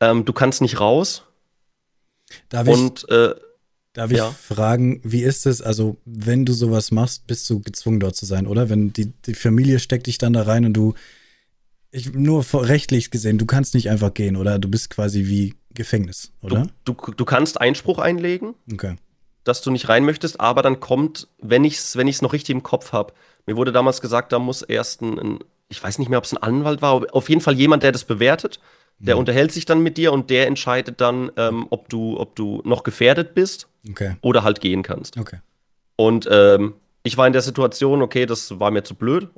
Ähm, 0.00 0.26
du 0.26 0.32
kannst 0.34 0.60
nicht 0.60 0.78
raus. 0.78 1.22
Darf 2.50 2.68
und, 2.68 3.04
ich, 3.08 3.14
äh, 3.14 3.34
darf 3.94 4.10
ich 4.10 4.18
ja. 4.18 4.30
fragen, 4.30 5.00
wie 5.04 5.22
ist 5.22 5.46
es? 5.46 5.62
Also, 5.62 5.96
wenn 6.04 6.44
du 6.44 6.52
sowas 6.52 6.90
machst, 6.90 7.26
bist 7.26 7.48
du 7.48 7.60
gezwungen, 7.60 7.98
dort 7.98 8.14
zu 8.14 8.26
sein, 8.26 8.46
oder? 8.46 8.68
Wenn 8.68 8.92
die, 8.92 9.06
die 9.06 9.34
Familie 9.34 9.78
steckt 9.78 10.06
dich 10.06 10.18
dann 10.18 10.34
da 10.34 10.42
rein 10.42 10.66
und 10.66 10.74
du, 10.74 10.92
ich, 11.90 12.12
nur 12.12 12.44
rechtlich 12.52 13.10
gesehen, 13.10 13.38
du 13.38 13.46
kannst 13.46 13.72
nicht 13.72 13.88
einfach 13.88 14.12
gehen, 14.12 14.36
oder? 14.36 14.58
Du 14.58 14.68
bist 14.68 14.90
quasi 14.90 15.24
wie 15.26 15.54
Gefängnis, 15.72 16.32
oder? 16.42 16.68
Du, 16.84 16.92
du, 16.92 17.12
du 17.12 17.24
kannst 17.24 17.58
Einspruch 17.58 17.98
einlegen. 17.98 18.54
Okay 18.70 18.96
dass 19.44 19.62
du 19.62 19.70
nicht 19.70 19.88
rein 19.88 20.04
möchtest, 20.04 20.40
aber 20.40 20.62
dann 20.62 20.80
kommt, 20.80 21.28
wenn 21.38 21.64
ich 21.64 21.76
es 21.76 21.96
wenn 21.96 22.10
noch 22.20 22.32
richtig 22.32 22.54
im 22.54 22.62
Kopf 22.62 22.92
habe, 22.92 23.14
mir 23.46 23.56
wurde 23.56 23.72
damals 23.72 24.00
gesagt, 24.00 24.32
da 24.32 24.38
muss 24.38 24.62
erst 24.62 25.00
ein, 25.02 25.18
ein 25.18 25.38
ich 25.68 25.82
weiß 25.82 25.98
nicht 25.98 26.08
mehr, 26.08 26.18
ob 26.18 26.24
es 26.24 26.32
ein 26.32 26.42
Anwalt 26.42 26.82
war, 26.82 26.94
aber 26.94 27.14
auf 27.14 27.28
jeden 27.28 27.40
Fall 27.40 27.54
jemand, 27.54 27.82
der 27.82 27.92
das 27.92 28.04
bewertet, 28.04 28.60
der 28.98 29.14
mhm. 29.14 29.20
unterhält 29.20 29.52
sich 29.52 29.64
dann 29.64 29.80
mit 29.80 29.96
dir 29.96 30.12
und 30.12 30.30
der 30.30 30.46
entscheidet 30.46 31.00
dann, 31.00 31.30
ähm, 31.36 31.66
ob, 31.70 31.88
du, 31.88 32.18
ob 32.18 32.34
du 32.36 32.62
noch 32.64 32.82
gefährdet 32.82 33.34
bist 33.34 33.68
okay. 33.88 34.16
oder 34.22 34.42
halt 34.42 34.60
gehen 34.60 34.82
kannst. 34.82 35.16
Okay. 35.18 35.40
Und 35.96 36.28
ähm, 36.30 36.74
ich 37.02 37.16
war 37.16 37.26
in 37.26 37.32
der 37.32 37.42
Situation, 37.42 38.02
okay, 38.02 38.26
das 38.26 38.58
war 38.58 38.70
mir 38.70 38.82
zu 38.82 38.94
blöd. 38.94 39.28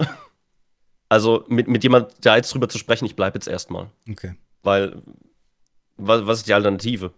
also 1.09 1.45
mit, 1.49 1.69
mit 1.69 1.83
jemand 1.83 2.13
da 2.23 2.37
jetzt 2.37 2.53
drüber 2.55 2.69
zu 2.69 2.79
sprechen, 2.79 3.05
ich 3.05 3.17
bleibe 3.17 3.37
jetzt 3.37 3.49
erstmal. 3.49 3.91
Okay. 4.09 4.35
Weil, 4.63 5.03
was, 5.97 6.27
was 6.27 6.39
ist 6.39 6.49
die 6.49 6.55
Alternative? 6.55 7.13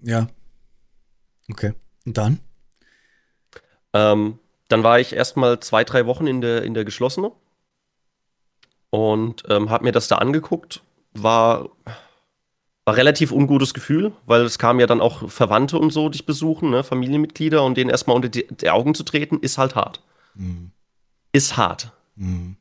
Ja, 0.00 0.28
Okay. 1.50 1.74
Und 2.06 2.16
dann? 2.16 2.40
Ähm, 3.92 4.38
dann 4.68 4.82
war 4.82 4.98
ich 4.98 5.12
erstmal 5.12 5.60
zwei, 5.60 5.84
drei 5.84 6.06
Wochen 6.06 6.26
in 6.26 6.40
der, 6.40 6.62
in 6.62 6.74
der 6.74 6.84
geschlossenen 6.84 7.30
und 8.90 9.42
ähm, 9.48 9.70
habe 9.70 9.84
mir 9.84 9.92
das 9.92 10.08
da 10.08 10.16
angeguckt. 10.16 10.80
War, 11.12 11.68
war 12.84 12.96
relativ 12.96 13.30
ungutes 13.30 13.74
Gefühl, 13.74 14.12
weil 14.26 14.42
es 14.42 14.58
kamen 14.58 14.80
ja 14.80 14.86
dann 14.86 15.00
auch 15.00 15.30
Verwandte 15.30 15.78
und 15.78 15.92
so 15.92 16.08
dich 16.08 16.26
besuchen, 16.26 16.70
ne? 16.70 16.82
Familienmitglieder 16.82 17.62
und 17.62 17.76
denen 17.76 17.90
erstmal 17.90 18.16
unter 18.16 18.28
die, 18.28 18.46
die, 18.48 18.70
Augen 18.70 18.94
zu 18.94 19.04
treten, 19.04 19.38
ist 19.40 19.58
halt 19.58 19.74
hart. 19.74 20.02
Mhm. 20.34 20.70
Ist 21.32 21.56
hart. 21.56 21.92
Mhm. 22.16 22.56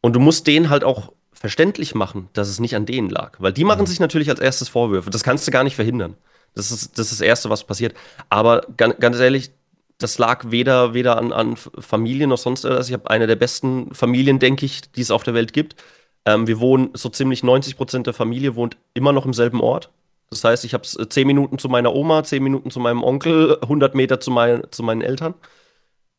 Und 0.00 0.12
du 0.14 0.20
musst 0.20 0.46
denen 0.46 0.70
halt 0.70 0.84
auch 0.84 1.12
verständlich 1.32 1.94
machen, 1.94 2.28
dass 2.32 2.48
es 2.48 2.60
nicht 2.60 2.76
an 2.76 2.86
denen 2.86 3.10
lag. 3.10 3.36
Weil 3.38 3.52
die 3.52 3.64
machen 3.64 3.82
mhm. 3.82 3.86
sich 3.86 4.00
natürlich 4.00 4.30
als 4.30 4.40
erstes 4.40 4.68
Vorwürfe. 4.68 5.10
Das 5.10 5.24
kannst 5.24 5.46
du 5.46 5.50
gar 5.50 5.64
nicht 5.64 5.76
verhindern. 5.76 6.16
Das 6.54 6.70
ist 6.70 6.98
das, 6.98 7.10
ist 7.10 7.20
das 7.20 7.26
Erste, 7.26 7.50
was 7.50 7.64
passiert. 7.64 7.94
Aber 8.28 8.62
ganz, 8.76 8.96
ganz 8.98 9.18
ehrlich, 9.18 9.50
das 9.98 10.18
lag 10.18 10.50
weder, 10.50 10.94
weder 10.94 11.18
an, 11.18 11.32
an 11.32 11.56
Familien 11.56 12.30
noch 12.30 12.38
sonst 12.38 12.64
etwas. 12.64 12.88
Ich 12.88 12.94
habe 12.94 13.10
eine 13.10 13.26
der 13.26 13.36
besten 13.36 13.94
Familien, 13.94 14.38
denke 14.38 14.66
ich, 14.66 14.90
die 14.92 15.00
es 15.00 15.10
auf 15.10 15.22
der 15.22 15.34
Welt 15.34 15.52
gibt. 15.52 15.76
Ähm, 16.24 16.46
wir 16.46 16.60
wohnen, 16.60 16.90
so 16.94 17.08
ziemlich 17.08 17.42
90 17.42 17.76
Prozent 17.76 18.06
der 18.06 18.14
Familie 18.14 18.56
wohnt 18.56 18.76
immer 18.94 19.12
noch 19.12 19.26
im 19.26 19.34
selben 19.34 19.60
Ort. 19.60 19.90
Das 20.30 20.42
heißt, 20.42 20.64
ich 20.64 20.74
habe 20.74 20.84
äh, 20.98 21.08
zehn 21.08 21.26
Minuten 21.26 21.58
zu 21.58 21.68
meiner 21.68 21.94
Oma, 21.94 22.24
zehn 22.24 22.42
Minuten 22.42 22.70
zu 22.70 22.80
meinem 22.80 23.02
Onkel, 23.02 23.58
100 23.62 23.94
Meter 23.94 24.20
zu, 24.20 24.30
mein, 24.30 24.62
zu 24.70 24.82
meinen 24.82 25.02
Eltern. 25.02 25.34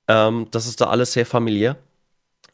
Ähm, 0.07 0.47
das 0.51 0.67
ist 0.67 0.79
da 0.81 0.87
alles 0.87 1.13
sehr 1.13 1.25
familiär. 1.25 1.77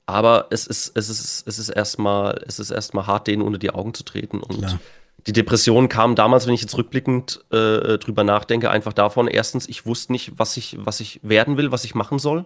Aber 0.05 0.47
es 0.49 0.65
ist, 0.65 0.91
es 0.95 1.09
ist, 1.09 1.47
es 1.47 1.59
ist 1.59 1.69
erstmal, 1.69 2.43
es 2.47 2.59
hart, 2.59 3.27
denen 3.27 3.41
unter 3.41 3.59
die 3.59 3.71
Augen 3.71 3.93
zu 3.93 4.03
treten. 4.03 4.39
Und 4.39 4.59
Klar 4.59 4.79
die 5.27 5.33
Depression 5.33 5.89
kam 5.89 6.15
damals, 6.15 6.47
wenn 6.47 6.53
ich 6.53 6.61
jetzt 6.61 6.77
rückblickend 6.77 7.43
äh, 7.51 7.97
drüber 7.97 8.23
nachdenke, 8.23 8.71
einfach 8.71 8.93
davon, 8.93 9.27
erstens, 9.27 9.67
ich 9.69 9.85
wusste 9.85 10.11
nicht, 10.11 10.33
was 10.37 10.57
ich, 10.57 10.77
was 10.79 10.99
ich 10.99 11.19
werden 11.23 11.57
will, 11.57 11.71
was 11.71 11.83
ich 11.83 11.95
machen 11.95 12.19
soll. 12.19 12.45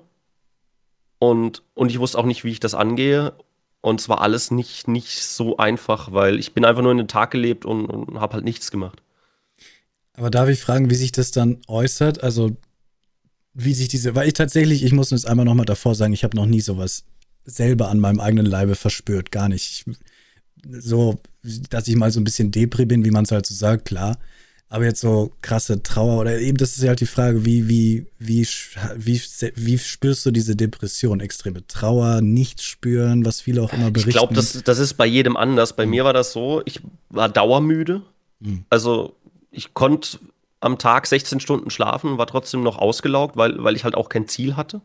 Und, 1.20 1.64
und 1.74 1.90
ich 1.90 2.00
wusste 2.00 2.18
auch 2.18 2.26
nicht, 2.26 2.44
wie 2.44 2.52
ich 2.52 2.60
das 2.60 2.76
angehe. 2.76 3.34
Und 3.82 4.02
es 4.02 4.10
war 4.10 4.22
alles 4.22 4.52
nicht, 4.52 4.88
nicht 4.88 5.22
so 5.22 5.58
einfach, 5.58 6.12
weil 6.12 6.40
ich 6.40 6.54
bin 6.54 6.66
einfach 6.66 6.82
nur 6.82 6.92
in 6.92 6.98
den 6.98 7.08
Tag 7.08 7.32
gelebt 7.32 7.66
und, 7.66 7.86
und 7.86 8.20
habe 8.20 8.34
halt 8.34 8.44
nichts 8.44 8.72
gemacht. 8.72 9.02
Aber 10.14 10.30
darf 10.30 10.50
ich 10.50 10.60
fragen, 10.60 10.90
wie 10.90 10.96
sich 10.96 11.12
das 11.12 11.32
dann 11.32 11.62
äußert? 11.68 12.24
Also, 12.24 12.52
wie 13.54 13.74
sich 13.74 13.88
diese, 13.88 14.16
weil 14.16 14.28
ich 14.28 14.34
tatsächlich, 14.34 14.84
ich 14.84 14.92
muss 14.92 15.12
es 15.12 15.26
einmal 15.26 15.46
nochmal 15.46 15.66
davor 15.66 15.96
sagen, 15.96 16.14
ich 16.14 16.24
habe 16.24 16.36
noch 16.36 16.46
nie 16.46 16.62
sowas 16.62 17.06
selber 17.44 17.90
an 17.90 18.00
meinem 18.00 18.20
eigenen 18.20 18.46
Leibe 18.46 18.76
verspürt, 18.76 19.32
gar 19.32 19.50
nicht. 19.50 19.70
Ich, 19.88 19.98
so, 20.72 21.20
dass 21.70 21.88
ich 21.88 21.96
mal 21.96 22.12
so 22.12 22.20
ein 22.20 22.24
bisschen 22.24 22.52
Depri 22.52 22.86
bin, 22.86 23.06
wie 23.06 23.12
man 23.12 23.26
es 23.26 23.32
halt 23.32 23.46
so 23.46 23.54
sagt, 23.54 23.86
klar. 23.86 24.18
Aber 24.68 24.84
jetzt 24.84 25.00
so 25.00 25.32
krasse 25.42 25.84
Trauer 25.84 26.20
oder 26.20 26.40
eben, 26.40 26.58
das 26.58 26.76
ist 26.76 26.82
ja 26.82 26.90
halt 26.90 27.00
die 27.00 27.06
Frage, 27.06 27.46
wie, 27.46 27.70
wie, 27.70 28.08
wie, 28.18 28.48
wie, 28.96 29.22
wie 29.56 29.78
spürst 29.78 30.26
du 30.26 30.32
diese 30.32 30.56
Depression? 30.56 31.20
Extreme 31.20 31.66
Trauer, 31.68 32.22
nicht 32.22 32.64
spüren, 32.64 33.26
was 33.26 33.42
viele 33.42 33.62
auch 33.62 33.72
immer 33.74 33.92
berichten. 33.92 34.10
Ich 34.10 34.16
glaube, 34.16 34.34
das, 34.34 34.64
das 34.64 34.80
ist 34.80 34.96
bei 34.96 35.06
jedem 35.06 35.38
anders. 35.38 35.76
Bei 35.76 35.86
mhm. 35.86 35.92
mir 35.92 36.04
war 36.04 36.14
das 36.14 36.32
so, 36.32 36.64
ich 36.66 36.82
war 37.10 37.30
dauermüde. 37.30 38.02
Mhm. 38.40 38.66
Also 38.70 39.16
ich 39.52 39.74
konnte 39.74 40.20
am 40.62 40.80
Tag 40.80 41.06
16 41.06 41.40
Stunden 41.40 41.70
schlafen, 41.70 42.18
war 42.18 42.28
trotzdem 42.28 42.64
noch 42.64 42.80
ausgelaugt, 42.80 43.38
weil, 43.38 43.64
weil 43.64 43.76
ich 43.76 43.84
halt 43.84 43.96
auch 43.96 44.10
kein 44.10 44.28
Ziel 44.28 44.56
hatte. 44.56 44.82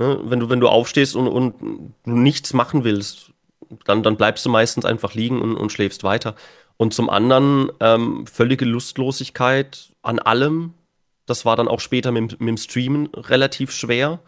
Ja, 0.00 0.18
wenn, 0.28 0.40
du, 0.40 0.48
wenn 0.48 0.60
du 0.60 0.68
aufstehst 0.68 1.16
und, 1.16 1.28
und 1.28 1.54
du 2.04 2.10
nichts 2.10 2.54
machen 2.54 2.84
willst, 2.84 3.32
dann, 3.84 4.02
dann 4.02 4.16
bleibst 4.16 4.44
du 4.44 4.50
meistens 4.50 4.84
einfach 4.84 5.14
liegen 5.14 5.40
und, 5.40 5.56
und 5.56 5.72
schläfst 5.72 6.04
weiter. 6.04 6.34
Und 6.76 6.94
zum 6.94 7.08
anderen 7.08 7.70
ähm, 7.80 8.26
völlige 8.26 8.64
Lustlosigkeit 8.64 9.88
an 10.02 10.18
allem. 10.18 10.74
Das 11.24 11.44
war 11.44 11.56
dann 11.56 11.68
auch 11.68 11.80
später 11.80 12.12
mit, 12.12 12.38
mit 12.40 12.48
dem 12.48 12.56
Streamen 12.56 13.06
relativ 13.14 13.72
schwer. 13.72 14.20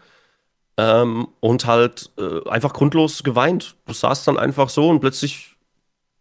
Ähm, 0.77 1.27
und 1.41 1.65
halt 1.65 2.09
äh, 2.17 2.47
einfach 2.49 2.73
grundlos 2.73 3.23
geweint. 3.23 3.75
Du 3.85 3.93
saßt 3.93 4.27
dann 4.27 4.37
einfach 4.37 4.69
so 4.69 4.89
und 4.89 5.01
plötzlich 5.01 5.55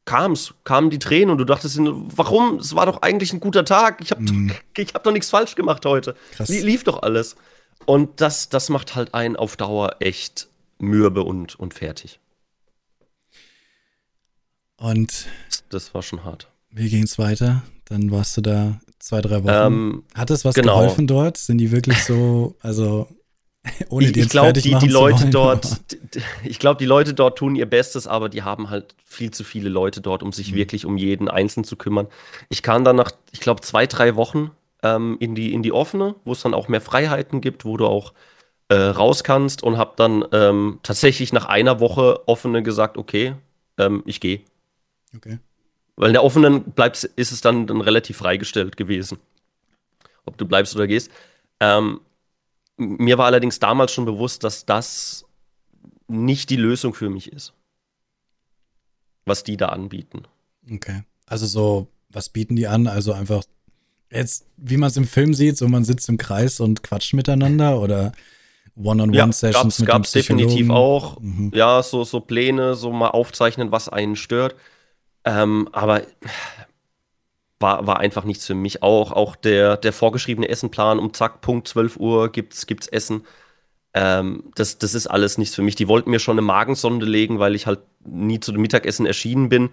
kam's, 0.05 0.55
kamen 0.65 0.91
die 0.91 0.99
Tränen 0.99 1.31
und 1.31 1.39
du 1.39 1.45
dachtest, 1.45 1.79
warum? 1.81 2.57
Es 2.57 2.75
war 2.75 2.87
doch 2.87 3.03
eigentlich 3.03 3.33
ein 3.33 3.41
guter 3.41 3.65
Tag. 3.65 4.01
Ich 4.01 4.11
habe. 4.11 4.25
Ich 4.77 4.95
hab 4.95 5.03
doch 5.03 5.11
nichts 5.11 5.31
falsch 5.31 5.57
gemacht 5.57 5.85
heute. 5.85 6.15
Lief 6.47 6.85
doch 6.85 7.03
alles. 7.03 7.35
Und 7.85 8.21
das, 8.21 8.49
das 8.49 8.69
macht 8.69 8.95
halt 8.95 9.13
einen 9.13 9.35
auf 9.35 9.57
Dauer 9.57 9.97
echt 9.99 10.49
mürbe 10.79 11.25
und, 11.25 11.59
und 11.59 11.75
fertig. 11.75 12.21
Und 14.79 15.27
das 15.71 15.93
war 15.95 16.03
schon 16.03 16.25
hart. 16.25 16.49
Wie 16.71 16.89
ging 16.89 17.03
es 17.03 17.19
weiter? 17.19 17.63
Dann 17.85 18.11
warst 18.11 18.37
du 18.37 18.41
da 18.41 18.81
zwei, 18.99 19.21
drei 19.21 19.43
Wochen. 19.45 19.73
Ähm, 19.73 20.03
Hat 20.15 20.31
es 20.31 20.45
was 20.45 20.55
genau. 20.55 20.81
geholfen 20.81 21.07
dort? 21.07 21.37
Sind 21.37 21.59
die 21.59 21.71
wirklich 21.71 22.05
so, 22.05 22.57
also 22.61 23.09
ohne 23.89 24.07
ich, 24.07 24.17
ich 24.17 24.29
glaube, 24.29 24.53
die, 24.53 24.75
die 24.75 24.89
Leute 24.89 25.21
wollen, 25.21 25.31
dort, 25.31 25.81
ich 26.45 26.59
glaube, 26.59 26.79
die 26.79 26.87
Leute 26.87 27.15
dort 27.15 27.39
tun 27.39 27.57
ihr 27.57 27.67
Bestes, 27.67 28.07
aber 28.07 28.29
die 28.29 28.43
haben 28.43 28.71
halt 28.71 28.95
viel 29.05 29.31
zu 29.31 29.45
viele 29.45 29.69
Leute 29.69 30.01
dort, 30.01 30.23
um 30.23 30.33
sich 30.33 30.53
mhm. 30.53 30.57
wirklich 30.57 30.87
um 30.87 30.97
jeden 30.97 31.29
Einzelnen 31.29 31.65
zu 31.65 31.77
kümmern. 31.77 32.07
Ich 32.49 32.63
kam 32.63 32.85
dann 32.85 32.97
nach, 32.97 33.11
ich 33.33 33.41
glaube, 33.41 33.63
zwei, 33.63 33.87
drei 33.87 34.17
Wochen 34.17 34.51
ähm, 34.83 35.17
in, 35.21 35.35
die, 35.35 35.53
in 35.53 35.63
die 35.63 35.73
offene, 35.73 36.15
wo 36.25 36.33
es 36.33 36.43
dann 36.43 36.55
auch 36.55 36.69
mehr 36.69 36.81
Freiheiten 36.81 37.41
gibt, 37.41 37.65
wo 37.65 37.77
du 37.77 37.87
auch 37.87 38.13
äh, 38.69 38.77
raus 38.77 39.25
kannst 39.25 39.63
und 39.63 39.79
habe 39.79 39.95
dann 39.97 40.25
ähm, 40.33 40.81
tatsächlich 40.83 41.33
nach 41.33 41.47
einer 41.47 41.81
Woche 41.81 42.29
offene 42.29 42.63
gesagt, 42.63 42.97
okay, 42.97 43.35
ähm, 43.79 44.03
ich 44.07 44.21
gehe. 44.21 44.41
Okay. 45.17 45.39
Weil 45.97 46.09
in 46.09 46.13
der 46.13 46.25
offenen 46.25 46.63
bleibst, 46.63 47.05
ist 47.05 47.33
es 47.33 47.41
dann, 47.41 47.67
dann 47.67 47.81
relativ 47.81 48.19
freigestellt 48.19 48.77
gewesen, 48.77 49.19
ob 50.25 50.39
du 50.39 50.47
bleibst 50.47 50.75
oder 50.77 50.87
gehst. 50.87 51.11
Ähm, 51.61 52.01
mir 52.77 53.19
war 53.19 53.27
allerdings 53.27 53.59
damals 53.59 53.93
schon 53.93 54.05
bewusst, 54.05 54.45
dass 54.45 54.65
das 54.65 55.25
nicht 56.07 56.51
die 56.51 56.57
Lösung 56.57 56.95
für 56.95 57.11
mich 57.11 57.33
ist, 57.33 57.53
was 59.27 59.43
die 59.43 59.57
da 59.57 59.67
anbieten. 59.71 60.23
Okay. 60.71 61.03
Also 61.27 61.47
so, 61.47 61.89
was 62.11 62.29
bieten 62.29 62.57
die 62.57 62.69
an? 62.69 62.87
Also 62.87 63.13
einfach 63.13 63.43
jetzt, 64.11 64.47
wie 64.57 64.77
man 64.77 64.89
es 64.89 64.97
im 64.97 65.05
Film 65.05 65.35
sieht, 65.35 65.59
so 65.59 65.69
man 65.69 65.85
sitzt 65.85 66.09
im 66.09 66.17
Kreis 66.17 66.61
und 66.61 66.83
quatscht 66.83 67.15
miteinander 67.15 67.81
oder 67.81 68.13
One-on-One-Sessions 68.77 69.79
ja, 69.79 69.83
mit 69.83 69.89
gab's, 69.89 70.13
gab's 70.13 70.13
definitiv 70.13 70.71
auch. 70.71 71.21
Mhm. 71.21 71.51
Ja, 71.55 71.83
so, 71.83 72.05
so 72.05 72.21
Pläne, 72.21 72.75
so 72.75 72.93
mal 72.93 73.09
aufzeichnen, 73.09 73.73
was 73.73 73.89
einen 73.89 74.17
stört. 74.17 74.55
Ähm, 75.25 75.69
aber 75.73 76.03
war, 77.61 77.87
war 77.87 77.99
einfach 77.99 78.25
nichts 78.25 78.47
für 78.47 78.55
mich. 78.55 78.83
Auch, 78.83 79.13
auch 79.13 79.37
der, 79.37 79.77
der 79.77 79.93
vorgeschriebene 79.93 80.49
Essenplan 80.49 80.99
um 80.99 81.13
zack, 81.13 81.41
Punkt 81.41 81.69
12 81.69 81.97
Uhr 81.97 82.31
gibt's, 82.31 82.67
gibt's 82.67 82.87
Essen. 82.87 83.25
Ähm, 83.95 84.45
das, 84.55 84.79
das 84.79 84.95
ist 84.95 85.07
alles 85.07 85.39
nichts 85.39 85.55
für 85.55 85.63
mich. 85.63 85.75
Die 85.75 85.89
wollten 85.89 86.11
mir 86.11 86.21
schon 86.21 86.35
eine 86.35 86.47
Magensonde 86.47 87.07
legen, 87.07 87.39
weil 87.39 87.55
ich 87.55 87.67
halt 87.67 87.81
nie 88.05 88.41
zu 88.41 88.53
dem 88.53 88.61
Mittagessen 88.63 89.07
erschienen 89.07 89.49
bin. 89.49 89.71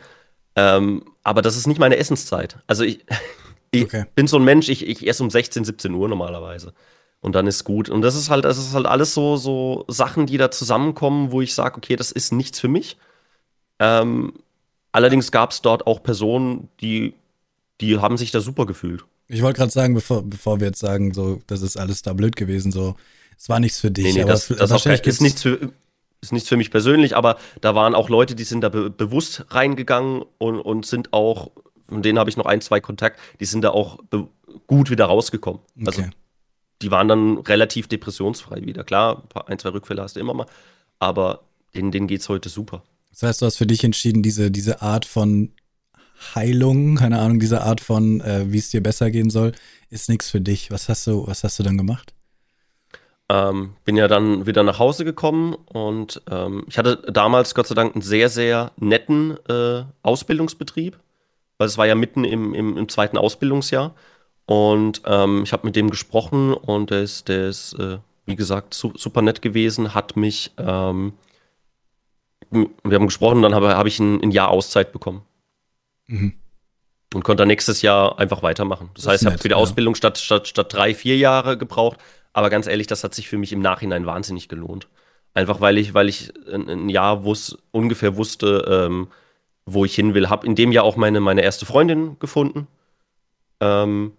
Ähm, 0.55 1.03
aber 1.23 1.41
das 1.41 1.57
ist 1.57 1.67
nicht 1.67 1.79
meine 1.79 1.97
Essenszeit. 1.97 2.57
Also 2.65 2.83
ich, 2.83 3.05
ich 3.71 3.83
okay. 3.83 4.05
bin 4.15 4.27
so 4.27 4.37
ein 4.37 4.43
Mensch, 4.43 4.69
ich, 4.69 4.87
ich 4.87 5.07
esse 5.07 5.21
um 5.21 5.29
16, 5.29 5.65
17 5.65 5.93
Uhr 5.93 6.07
normalerweise. 6.07 6.73
Und 7.21 7.33
dann 7.33 7.47
ist 7.47 7.63
gut. 7.63 7.89
Und 7.89 8.01
das 8.01 8.15
ist 8.15 8.29
halt, 8.29 8.45
das 8.45 8.57
ist 8.57 8.73
halt 8.73 8.85
alles 8.85 9.13
so, 9.13 9.35
so 9.37 9.85
Sachen, 9.87 10.25
die 10.25 10.37
da 10.37 10.51
zusammenkommen, 10.51 11.31
wo 11.31 11.41
ich 11.41 11.53
sage, 11.53 11.77
okay, 11.77 11.95
das 11.95 12.11
ist 12.11 12.31
nichts 12.31 12.59
für 12.59 12.67
mich. 12.67 12.97
Ähm, 13.79 14.33
allerdings 14.95 15.31
gab 15.31 15.51
es 15.51 15.61
dort 15.61 15.85
auch 15.85 16.01
Personen, 16.01 16.69
die 16.81 17.13
die 17.81 17.99
haben 17.99 18.17
sich 18.17 18.31
da 18.31 18.39
super 18.39 18.65
gefühlt. 18.65 19.03
Ich 19.27 19.41
wollte 19.41 19.57
gerade 19.57 19.71
sagen, 19.71 19.93
bevor, 19.93 20.23
bevor 20.23 20.59
wir 20.59 20.67
jetzt 20.67 20.79
sagen, 20.79 21.13
so, 21.13 21.41
das 21.47 21.61
ist 21.61 21.77
alles 21.77 22.01
da 22.01 22.13
blöd 22.13 22.35
gewesen, 22.35 22.71
so, 22.71 22.95
es 23.37 23.49
war 23.49 23.59
nichts 23.59 23.79
für 23.79 23.91
dich. 23.91 24.05
Nee, 24.05 24.21
nee, 24.21 24.25
das, 24.25 24.47
das 24.47 24.69
wahrscheinlich 24.69 25.05
ist, 25.05 25.21
nichts 25.21 25.41
für, 25.41 25.73
ist 26.21 26.31
nichts 26.31 26.47
für 26.47 26.57
mich 26.57 26.71
persönlich, 26.71 27.15
aber 27.15 27.37
da 27.59 27.75
waren 27.75 27.95
auch 27.95 28.09
Leute, 28.09 28.35
die 28.35 28.43
sind 28.43 28.61
da 28.61 28.69
be 28.69 28.89
bewusst 28.89 29.45
reingegangen 29.49 30.23
und, 30.37 30.59
und 30.59 30.85
sind 30.85 31.11
auch, 31.11 31.51
von 31.89 32.01
denen 32.01 32.19
habe 32.19 32.29
ich 32.29 32.37
noch 32.37 32.45
ein, 32.45 32.61
zwei 32.61 32.79
Kontakt, 32.79 33.19
die 33.39 33.45
sind 33.45 33.63
da 33.63 33.71
auch 33.71 33.99
gut 34.67 34.89
wieder 34.89 35.05
rausgekommen. 35.05 35.61
Also, 35.85 36.01
okay. 36.01 36.01
Also 36.03 36.17
die 36.81 36.91
waren 36.91 37.07
dann 37.07 37.37
relativ 37.39 37.87
depressionsfrei 37.87 38.61
wieder. 38.65 38.83
Klar, 38.83 39.23
ein, 39.47 39.57
zwei 39.59 39.69
Rückfälle 39.69 40.01
hast 40.01 40.17
du 40.17 40.19
immer 40.19 40.33
mal, 40.33 40.45
aber 40.99 41.41
denen, 41.73 41.91
denen 41.91 42.07
geht 42.07 42.21
es 42.21 42.29
heute 42.29 42.49
super. 42.49 42.83
Das 43.15 43.29
heißt, 43.29 43.41
du 43.41 43.45
hast 43.45 43.55
für 43.55 43.65
dich 43.65 43.83
entschieden, 43.85 44.23
diese, 44.23 44.51
diese 44.51 44.81
Art 44.81 45.05
von 45.05 45.53
Heilung, 46.35 46.95
keine 46.95 47.19
Ahnung, 47.19 47.39
diese 47.39 47.61
Art 47.61 47.79
von, 47.79 48.19
äh, 48.19 48.51
wie 48.51 48.57
es 48.57 48.71
dir 48.71 48.83
besser 48.83 49.09
gehen 49.09 49.29
soll, 49.29 49.53
ist 49.89 50.09
nichts 50.09 50.29
für 50.29 50.41
dich. 50.41 50.69
Was 50.69 50.89
hast 50.89 51.07
du, 51.07 51.25
was 51.25 51.45
hast 51.45 51.57
du 51.57 51.63
dann 51.63 51.77
gemacht? 51.77 52.13
Ähm, 53.29 53.75
bin 53.85 53.95
ja 53.95 54.09
dann 54.09 54.45
wieder 54.45 54.63
nach 54.63 54.79
Hause 54.79 55.05
gekommen 55.05 55.53
und 55.53 56.21
ähm, 56.29 56.65
ich 56.67 56.77
hatte 56.77 56.97
damals 57.11 57.55
Gott 57.55 57.67
sei 57.67 57.73
Dank 57.73 57.95
einen 57.95 58.01
sehr, 58.01 58.27
sehr 58.27 58.71
netten 58.77 59.37
äh, 59.47 59.83
Ausbildungsbetrieb, 60.03 60.99
weil 61.57 61.67
es 61.67 61.77
war 61.77 61.87
ja 61.87 61.95
mitten 61.95 62.25
im, 62.25 62.53
im, 62.53 62.77
im 62.77 62.89
zweiten 62.89 63.17
Ausbildungsjahr. 63.17 63.95
Und 64.45 65.01
ähm, 65.05 65.41
ich 65.43 65.53
habe 65.53 65.65
mit 65.65 65.77
dem 65.77 65.89
gesprochen 65.89 66.53
und 66.53 66.91
der 66.91 67.01
ist, 67.01 67.29
der 67.29 67.47
ist 67.47 67.73
äh, 67.79 67.97
wie 68.25 68.35
gesagt, 68.35 68.73
su 68.73 68.91
super 68.95 69.21
nett 69.21 69.41
gewesen, 69.41 69.93
hat 69.93 70.17
mich, 70.17 70.51
ähm, 70.57 71.13
wir 72.51 72.95
haben 72.95 73.07
gesprochen, 73.07 73.41
dann 73.41 73.53
habe 73.55 73.75
hab 73.75 73.87
ich 73.87 73.99
ein, 73.99 74.21
ein 74.21 74.31
Jahr 74.31 74.49
Auszeit 74.49 74.91
bekommen. 74.91 75.23
Mhm. 76.07 76.33
Und 77.13 77.23
konnte 77.23 77.41
dann 77.41 77.47
nächstes 77.47 77.81
Jahr 77.81 78.19
einfach 78.19 78.43
weitermachen. 78.43 78.89
Das, 78.93 79.03
das 79.03 79.13
heißt, 79.13 79.23
ich 79.23 79.27
habe 79.27 79.37
für 79.37 79.47
die 79.47 79.53
ja. 79.53 79.57
Ausbildung 79.57 79.95
statt, 79.95 80.17
statt, 80.17 80.47
statt 80.47 80.73
drei, 80.73 80.93
vier 80.93 81.17
Jahre 81.17 81.57
gebraucht. 81.57 81.97
Aber 82.33 82.49
ganz 82.49 82.67
ehrlich, 82.67 82.87
das 82.87 83.03
hat 83.03 83.15
sich 83.15 83.29
für 83.29 83.37
mich 83.37 83.53
im 83.53 83.61
Nachhinein 83.61 84.05
wahnsinnig 84.05 84.49
gelohnt. 84.49 84.87
Einfach 85.33 85.61
weil 85.61 85.77
ich, 85.77 85.93
weil 85.93 86.09
ich 86.09 86.33
ein, 86.51 86.69
ein 86.69 86.89
Jahr 86.89 87.23
wus 87.23 87.57
ungefähr 87.71 88.17
wusste, 88.17 88.65
ähm, 88.67 89.07
wo 89.65 89.85
ich 89.85 89.95
hin 89.95 90.13
will. 90.13 90.29
Habe 90.29 90.45
in 90.45 90.55
dem 90.55 90.71
Jahr 90.71 90.83
auch 90.83 90.97
meine, 90.97 91.21
meine 91.21 91.41
erste 91.41 91.65
Freundin 91.65 92.17
gefunden. 92.19 92.67
Ähm, 93.61 94.13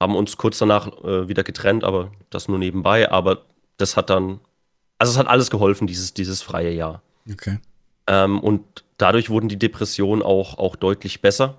haben 0.00 0.16
uns 0.16 0.36
kurz 0.36 0.58
danach 0.58 0.88
äh, 1.04 1.28
wieder 1.28 1.44
getrennt, 1.44 1.84
aber 1.84 2.10
das 2.30 2.48
nur 2.48 2.58
nebenbei. 2.58 3.10
Aber 3.10 3.42
das 3.76 3.96
hat 3.96 4.10
dann, 4.10 4.40
also 4.98 5.12
es 5.12 5.18
hat 5.18 5.28
alles 5.28 5.50
geholfen, 5.50 5.86
dieses, 5.86 6.14
dieses 6.14 6.42
freie 6.42 6.72
Jahr. 6.72 7.02
Okay. 7.30 7.58
Ähm, 8.10 8.40
und 8.40 8.64
dadurch 8.96 9.30
wurden 9.30 9.48
die 9.48 9.58
Depressionen 9.58 10.22
auch, 10.22 10.58
auch 10.58 10.74
deutlich 10.74 11.22
besser. 11.22 11.58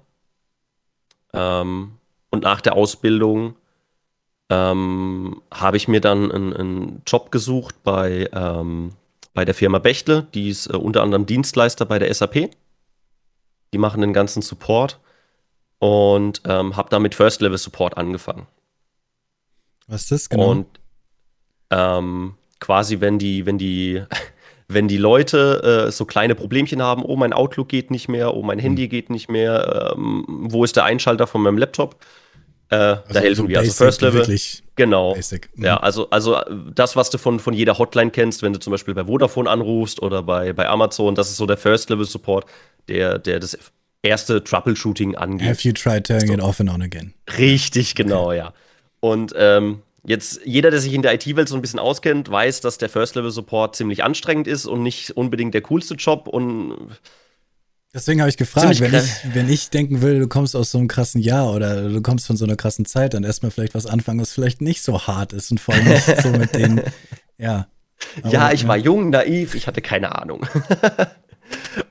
Ähm, 1.34 1.94
und 2.30 2.44
nach 2.44 2.60
der 2.60 2.76
Ausbildung 2.76 3.56
ähm, 4.50 5.42
habe 5.50 5.78
ich 5.78 5.88
mir 5.88 6.02
dann 6.02 6.30
einen, 6.30 6.54
einen 6.54 7.02
Job 7.08 7.32
gesucht 7.32 7.82
bei, 7.84 8.30
ähm, 8.34 8.92
bei 9.34 9.46
der 9.46 9.56
Firma 9.56 9.80
Bechtle. 9.80 10.28
Die 10.34 10.50
ist 10.50 10.68
äh, 10.68 10.76
unter 10.76 11.04
anderem 11.04 11.26
Dienstleister 11.26 11.86
bei 11.86 12.00
der 12.00 12.14
SAP. 12.14 12.50
Die 13.74 13.78
machen 13.78 14.02
den 14.02 14.12
ganzen 14.12 14.42
Support 14.42 15.00
und 15.80 16.42
ähm, 16.44 16.76
habe 16.76 16.90
dann 16.90 17.02
mit 17.02 17.16
First 17.16 17.40
Level 17.40 17.58
Support 17.58 17.96
angefangen. 17.96 18.46
Was 19.88 20.02
ist 20.02 20.12
das 20.12 20.30
genau? 20.30 20.52
Und 20.52 20.68
ähm, 21.70 22.36
quasi, 22.60 23.00
wenn 23.00 23.20
die, 23.20 23.46
wenn 23.46 23.58
die 23.58 24.04
wenn 24.74 24.88
die 24.88 24.98
Leute 24.98 25.88
äh, 25.88 25.92
so 25.92 26.06
kleine 26.06 26.36
Problemchen 26.36 26.82
haben, 26.82 27.04
oh, 27.04 27.16
mein 27.16 27.34
Outlook 27.34 27.70
geht 27.70 27.92
nicht 27.92 28.10
mehr, 28.10 28.36
oh, 28.36 28.42
mein 28.42 28.58
hm. 28.60 28.64
Handy 28.64 28.88
geht 28.88 29.10
nicht 29.10 29.30
mehr, 29.30 29.94
ähm, 29.96 30.26
wo 30.28 30.64
ist 30.64 30.76
der 30.76 30.86
Einschalter 30.86 31.28
von 31.28 31.42
meinem 31.42 31.58
Laptop? 31.58 31.98
Äh, 32.70 32.76
also 32.76 33.02
da 33.10 33.20
helfen 33.20 33.44
so 33.44 33.50
wir. 33.50 33.60
also 33.60 33.72
First 33.74 34.02
Level. 34.02 34.22
Wirklich 34.22 34.64
genau. 34.76 35.14
Basic. 35.14 35.50
Mhm. 35.56 35.66
Ja, 35.66 35.78
also, 35.78 36.10
also 36.10 36.38
das, 36.74 36.96
was 36.96 37.10
du 37.10 37.18
von, 37.18 37.40
von 37.40 37.54
jeder 37.54 37.78
Hotline 37.78 38.12
kennst, 38.12 38.42
wenn 38.44 38.54
du 38.54 38.60
zum 38.60 38.72
Beispiel 38.72 38.94
bei 38.94 39.06
Vodafone 39.06 39.50
anrufst 39.50 40.02
oder 40.02 40.24
bei, 40.24 40.54
bei 40.54 40.68
Amazon, 40.68 41.14
das 41.14 41.30
ist 41.30 41.38
so 41.38 41.46
der 41.46 41.58
First 41.58 41.90
Level 41.90 42.06
Support, 42.06 42.46
der, 42.88 43.20
der 43.20 43.40
das 43.40 43.58
erste 44.04 44.44
Troubleshooting 44.44 45.16
angeht. 45.16 45.48
Have 45.48 45.68
you 45.68 45.74
tried 45.74 46.06
turning 46.06 46.28
so. 46.28 46.34
it 46.34 46.42
off 46.42 46.60
and 46.60 46.70
on 46.70 46.82
again? 46.82 47.14
Richtig, 47.38 47.96
genau, 47.96 48.28
okay. 48.28 48.38
ja. 48.38 48.54
Und 49.02 49.34
ähm, 49.36 49.82
Jetzt, 50.04 50.42
jeder, 50.46 50.72
der 50.72 50.80
sich 50.80 50.94
in 50.94 51.04
der 51.04 51.14
IT-Welt 51.14 51.48
so 51.48 51.56
ein 51.56 51.62
bisschen 51.62 51.80
auskennt, 51.80 52.30
weiß, 52.30 52.62
dass 52.62 52.80
der 52.80 52.90
First-Level-Support 52.90 53.76
ziemlich 53.76 54.04
anstrengend 54.04 54.48
ist 54.48 54.66
und 54.66 54.82
nicht 54.82 55.12
unbedingt 55.12 55.54
der 55.54 55.62
coolste 55.62 55.94
Job 55.94 56.28
und 56.28 56.98
Deswegen 57.94 58.22
habe 58.22 58.30
ich 58.30 58.38
gefragt, 58.38 58.80
wenn 58.80 58.94
ich, 58.94 59.36
wenn 59.36 59.50
ich 59.50 59.70
denken 59.70 60.02
will, 60.02 60.20
du 60.20 60.28
kommst 60.30 60.56
aus 60.56 60.72
so 60.72 60.78
einem 60.78 60.88
krassen 60.88 61.20
Jahr 61.20 61.54
oder 61.54 61.90
du 61.90 62.02
kommst 62.02 62.26
von 62.26 62.38
so 62.38 62.46
einer 62.46 62.56
krassen 62.56 62.86
Zeit, 62.86 63.14
dann 63.14 63.26
erstmal 63.26 63.52
vielleicht 63.52 63.76
was 63.76 63.86
anfangen, 63.86 64.22
was 64.22 64.32
vielleicht 64.32 64.62
nicht 64.62 64.82
so 64.82 65.08
hart 65.08 65.34
ist 65.34 65.52
und 65.52 65.60
vor 65.60 65.74
allem 65.74 65.90
nicht 65.90 66.22
so 66.22 66.30
mit 66.30 66.56
den, 66.56 66.82
ja. 67.38 67.68
Aber, 68.24 68.34
ja, 68.34 68.52
ich 68.54 68.62
ja. 68.62 68.68
war 68.70 68.78
jung, 68.78 69.10
naiv, 69.10 69.56
ich 69.56 69.68
hatte 69.68 69.82
keine 69.82 70.18
Ahnung. 70.18 70.46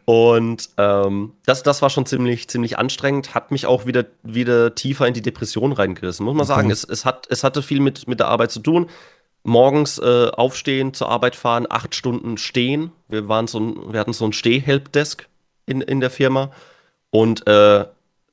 Und 0.05 0.71
ähm, 0.77 1.35
das, 1.47 1.63
das 1.63 1.83
war 1.83 1.91
schon 1.91 2.07
ziemlich, 2.07 2.49
ziemlich 2.49 2.79
anstrengend, 2.79 3.35
hat 3.35 3.51
mich 3.51 3.67
auch 3.67 3.87
wieder, 3.87 4.07
wieder 4.23 4.75
tiefer 4.75 5.07
in 5.07 5.15
die 5.15 5.23
Depression 5.23 5.73
reingerissen. 5.73 6.25
Muss 6.25 6.35
man 6.35 6.47
sagen, 6.47 6.71
es, 6.71 6.85
es, 6.85 7.05
hat, 7.05 7.27
es 7.31 7.45
hatte 7.45 7.63
viel 7.63 7.81
mit, 7.81 8.09
mit 8.09 8.21
der 8.21 8.29
Arbeit 8.29 8.51
zu 8.51 8.61
tun. 8.61 8.89
Morgens 9.43 9.99
äh, 9.99 10.29
aufstehen, 10.29 10.93
zur 10.93 11.09
Arbeit 11.09 11.37
fahren, 11.37 11.67
acht 11.69 11.95
Stunden 11.95 12.37
stehen. 12.37 12.93
Wir, 13.09 13.29
waren 13.29 13.47
so 13.47 13.61
ein, 13.61 13.93
wir 13.93 14.01
hatten 14.01 14.13
so 14.13 14.27
ein 14.27 14.33
Steh-Helpdesk 14.33 15.29
in, 15.67 15.81
in 15.81 16.01
der 16.01 16.11
Firma 16.11 16.51
und 17.11 17.47
äh, 17.47 17.81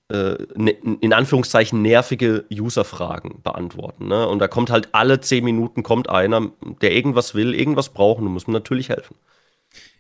äh, 0.10 0.38
ne, 0.56 0.72
in 1.02 1.14
Anführungszeichen 1.14 1.82
nervige 1.82 2.46
User-Fragen 2.52 3.42
beantworten. 3.44 4.08
Ne? 4.08 4.28
Und 4.28 4.40
da 4.40 4.48
kommt 4.48 4.70
halt 4.70 4.90
alle 4.94 5.20
zehn 5.20 5.44
Minuten 5.44 5.84
kommt 5.84 6.10
einer, 6.10 6.50
der 6.82 6.94
irgendwas 6.94 7.36
will, 7.36 7.54
irgendwas 7.54 7.90
braucht 7.90 8.20
und 8.20 8.26
du 8.26 8.32
musst 8.32 8.48
mir 8.48 8.54
natürlich 8.54 8.90
helfen. 8.90 9.16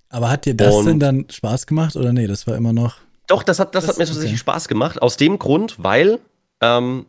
Aber 0.10 0.30
hat 0.30 0.46
dir 0.46 0.56
das 0.56 0.74
und 0.74 0.86
denn 0.86 1.00
dann 1.00 1.26
Spaß 1.30 1.68
gemacht 1.68 1.96
oder 1.96 2.14
nee, 2.14 2.28
das 2.28 2.48
war 2.48 2.56
immer 2.56 2.74
noch. 2.74 2.98
Doch, 3.28 3.44
das 3.44 3.60
hat, 3.60 3.76
das, 3.76 3.84
das 3.84 3.92
hat 3.92 3.98
mir 4.00 4.06
tatsächlich 4.06 4.32
okay. 4.32 4.40
Spaß 4.40 4.68
gemacht. 4.68 5.02
Aus 5.02 5.18
dem 5.18 5.38
Grund, 5.38 5.76
weil 5.78 6.20
ähm, 6.62 7.06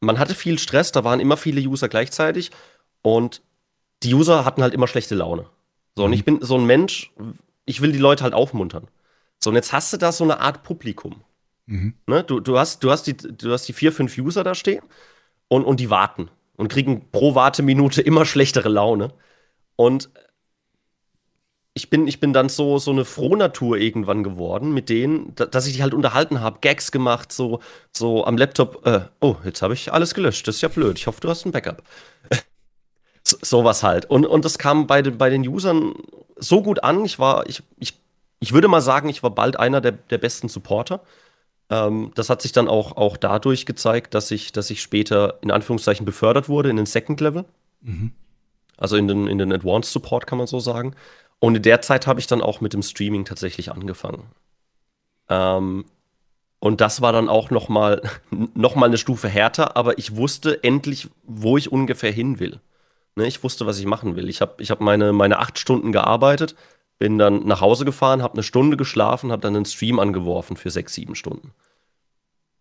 man 0.00 0.18
hatte 0.18 0.34
viel 0.34 0.58
Stress, 0.58 0.92
da 0.92 1.02
waren 1.04 1.20
immer 1.20 1.36
viele 1.36 1.60
User 1.60 1.88
gleichzeitig 1.88 2.50
und 3.02 3.42
die 4.04 4.14
User 4.14 4.44
hatten 4.44 4.62
halt 4.62 4.74
immer 4.74 4.86
schlechte 4.86 5.16
Laune. 5.16 5.46
So, 5.96 6.02
mhm. 6.02 6.06
und 6.06 6.12
ich 6.12 6.24
bin 6.24 6.38
so 6.40 6.56
ein 6.56 6.64
Mensch, 6.64 7.12
ich 7.64 7.80
will 7.80 7.90
die 7.90 7.98
Leute 7.98 8.22
halt 8.22 8.34
aufmuntern. 8.34 8.86
So, 9.40 9.50
und 9.50 9.56
jetzt 9.56 9.72
hast 9.72 9.92
du 9.92 9.96
da 9.96 10.12
so 10.12 10.24
eine 10.24 10.40
Art 10.40 10.62
Publikum. 10.62 11.22
Mhm. 11.66 11.94
Ne? 12.06 12.22
Du, 12.22 12.40
du, 12.40 12.58
hast, 12.58 12.84
du, 12.84 12.90
hast 12.90 13.06
die, 13.08 13.16
du 13.16 13.52
hast 13.52 13.66
die 13.66 13.72
vier, 13.72 13.92
fünf 13.92 14.16
User 14.16 14.44
da 14.44 14.54
stehen 14.54 14.82
und, 15.48 15.64
und 15.64 15.80
die 15.80 15.90
warten 15.90 16.30
und 16.56 16.68
kriegen 16.68 17.10
pro 17.10 17.34
Warteminute 17.34 18.00
immer 18.00 18.24
schlechtere 18.24 18.68
Laune. 18.68 19.12
Und 19.76 20.10
ich 21.78 21.90
bin, 21.90 22.08
ich 22.08 22.18
bin 22.18 22.32
dann 22.32 22.48
so, 22.48 22.78
so 22.78 22.90
eine 22.90 23.04
Frohnatur 23.04 23.76
irgendwann 23.76 24.24
geworden 24.24 24.74
mit 24.74 24.88
denen, 24.88 25.32
dass 25.36 25.68
ich 25.68 25.76
die 25.76 25.82
halt 25.82 25.94
unterhalten 25.94 26.40
habe, 26.40 26.58
Gags 26.60 26.90
gemacht, 26.90 27.30
so, 27.30 27.60
so 27.92 28.24
am 28.26 28.36
Laptop. 28.36 28.84
Äh, 28.84 29.02
oh, 29.20 29.36
jetzt 29.44 29.62
habe 29.62 29.74
ich 29.74 29.92
alles 29.92 30.12
gelöscht. 30.12 30.48
Das 30.48 30.56
ist 30.56 30.62
ja 30.62 30.68
blöd. 30.68 30.98
Ich 30.98 31.06
hoffe, 31.06 31.20
du 31.20 31.28
hast 31.28 31.46
ein 31.46 31.52
Backup. 31.52 31.84
so, 33.22 33.36
sowas 33.42 33.84
halt. 33.84 34.06
Und, 34.06 34.26
und 34.26 34.44
das 34.44 34.58
kam 34.58 34.88
bei 34.88 35.02
den, 35.02 35.18
bei 35.18 35.30
den 35.30 35.46
Usern 35.46 35.94
so 36.34 36.62
gut 36.62 36.82
an. 36.82 37.04
Ich 37.04 37.20
war, 37.20 37.48
ich, 37.48 37.62
ich, 37.78 37.94
ich 38.40 38.52
würde 38.52 38.66
mal 38.66 38.80
sagen, 38.80 39.08
ich 39.08 39.22
war 39.22 39.30
bald 39.30 39.56
einer 39.56 39.80
der, 39.80 39.92
der 39.92 40.18
besten 40.18 40.48
Supporter. 40.48 41.00
Ähm, 41.70 42.10
das 42.16 42.28
hat 42.28 42.42
sich 42.42 42.50
dann 42.50 42.66
auch, 42.66 42.96
auch 42.96 43.16
dadurch 43.16 43.66
gezeigt, 43.66 44.14
dass 44.14 44.32
ich, 44.32 44.50
dass 44.50 44.68
ich 44.70 44.82
später 44.82 45.38
in 45.42 45.52
Anführungszeichen 45.52 46.04
befördert 46.04 46.48
wurde 46.48 46.70
in 46.70 46.76
den 46.76 46.86
Second 46.86 47.20
Level. 47.20 47.44
Mhm. 47.82 48.10
Also 48.76 48.96
in 48.96 49.06
den, 49.06 49.28
in 49.28 49.38
den 49.38 49.52
Advanced 49.52 49.92
Support 49.92 50.26
kann 50.26 50.38
man 50.38 50.48
so 50.48 50.58
sagen. 50.58 50.96
Und 51.40 51.56
in 51.56 51.62
der 51.62 51.80
Zeit 51.80 52.06
habe 52.06 52.20
ich 52.20 52.26
dann 52.26 52.42
auch 52.42 52.60
mit 52.60 52.72
dem 52.72 52.82
Streaming 52.82 53.24
tatsächlich 53.24 53.70
angefangen. 53.70 54.24
Ähm, 55.28 55.84
und 56.60 56.80
das 56.80 57.00
war 57.00 57.12
dann 57.12 57.28
auch 57.28 57.50
noch 57.50 57.68
mal, 57.68 58.02
noch 58.30 58.74
mal 58.74 58.86
eine 58.86 58.98
Stufe 58.98 59.28
härter, 59.28 59.76
aber 59.76 59.98
ich 59.98 60.16
wusste 60.16 60.62
endlich, 60.64 61.08
wo 61.24 61.56
ich 61.56 61.70
ungefähr 61.70 62.12
hin 62.12 62.40
will. 62.40 62.60
Ne, 63.16 63.26
ich 63.26 63.42
wusste, 63.42 63.66
was 63.66 63.78
ich 63.78 63.86
machen 63.86 64.16
will. 64.16 64.28
Ich 64.28 64.40
habe 64.40 64.62
ich 64.62 64.70
hab 64.70 64.80
meine, 64.80 65.12
meine 65.12 65.38
acht 65.38 65.58
Stunden 65.58 65.92
gearbeitet, 65.92 66.54
bin 66.98 67.18
dann 67.18 67.46
nach 67.46 67.60
Hause 67.60 67.84
gefahren, 67.84 68.22
habe 68.22 68.34
eine 68.34 68.42
Stunde 68.42 68.76
geschlafen, 68.76 69.32
habe 69.32 69.42
dann 69.42 69.56
einen 69.56 69.64
Stream 69.64 69.98
angeworfen 69.98 70.56
für 70.56 70.70
sechs, 70.70 70.94
sieben 70.94 71.14
Stunden. 71.14 71.52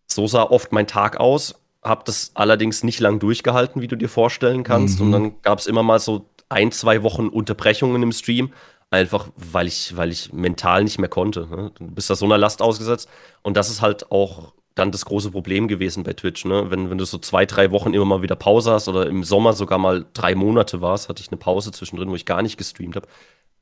So 0.07 0.27
sah 0.27 0.43
oft 0.43 0.71
mein 0.71 0.87
Tag 0.87 1.19
aus. 1.19 1.55
Hab 1.83 2.05
das 2.05 2.31
allerdings 2.33 2.83
nicht 2.83 2.99
lang 2.99 3.19
durchgehalten, 3.19 3.81
wie 3.81 3.87
du 3.87 3.95
dir 3.95 4.09
vorstellen 4.09 4.63
kannst. 4.63 4.99
Mhm. 4.99 5.05
Und 5.05 5.11
dann 5.11 5.41
gab 5.41 5.59
es 5.59 5.67
immer 5.67 5.83
mal 5.83 5.99
so 5.99 6.25
ein, 6.49 6.71
zwei 6.71 7.03
Wochen 7.03 7.27
Unterbrechungen 7.27 8.01
im 8.03 8.11
Stream. 8.11 8.53
Einfach, 8.89 9.27
weil 9.35 9.67
ich, 9.67 9.97
weil 9.97 10.11
ich 10.11 10.31
mental 10.31 10.83
nicht 10.83 10.97
mehr 10.97 11.09
konnte. 11.09 11.45
Ne? 11.47 11.71
Du 11.75 11.87
bist 11.87 12.09
da 12.09 12.15
so 12.15 12.25
einer 12.25 12.37
Last 12.37 12.61
ausgesetzt. 12.61 13.09
Und 13.41 13.57
das 13.57 13.69
ist 13.69 13.81
halt 13.81 14.11
auch 14.11 14.53
dann 14.75 14.91
das 14.91 15.05
große 15.05 15.31
Problem 15.31 15.67
gewesen 15.67 16.03
bei 16.03 16.13
Twitch. 16.13 16.45
Ne? 16.45 16.69
Wenn, 16.69 16.89
wenn 16.89 16.97
du 16.97 17.05
so 17.05 17.17
zwei, 17.17 17.45
drei 17.45 17.71
Wochen 17.71 17.93
immer 17.93 18.05
mal 18.05 18.21
wieder 18.21 18.35
Pause 18.35 18.71
hast 18.71 18.87
oder 18.87 19.07
im 19.07 19.23
Sommer 19.23 19.53
sogar 19.53 19.77
mal 19.77 20.05
drei 20.13 20.35
Monate 20.35 20.81
warst, 20.81 21.09
hatte 21.09 21.21
ich 21.21 21.29
eine 21.29 21.37
Pause 21.37 21.71
zwischendrin, 21.71 22.09
wo 22.09 22.15
ich 22.15 22.25
gar 22.25 22.41
nicht 22.41 22.57
gestreamt 22.57 22.95
habe, 22.95 23.07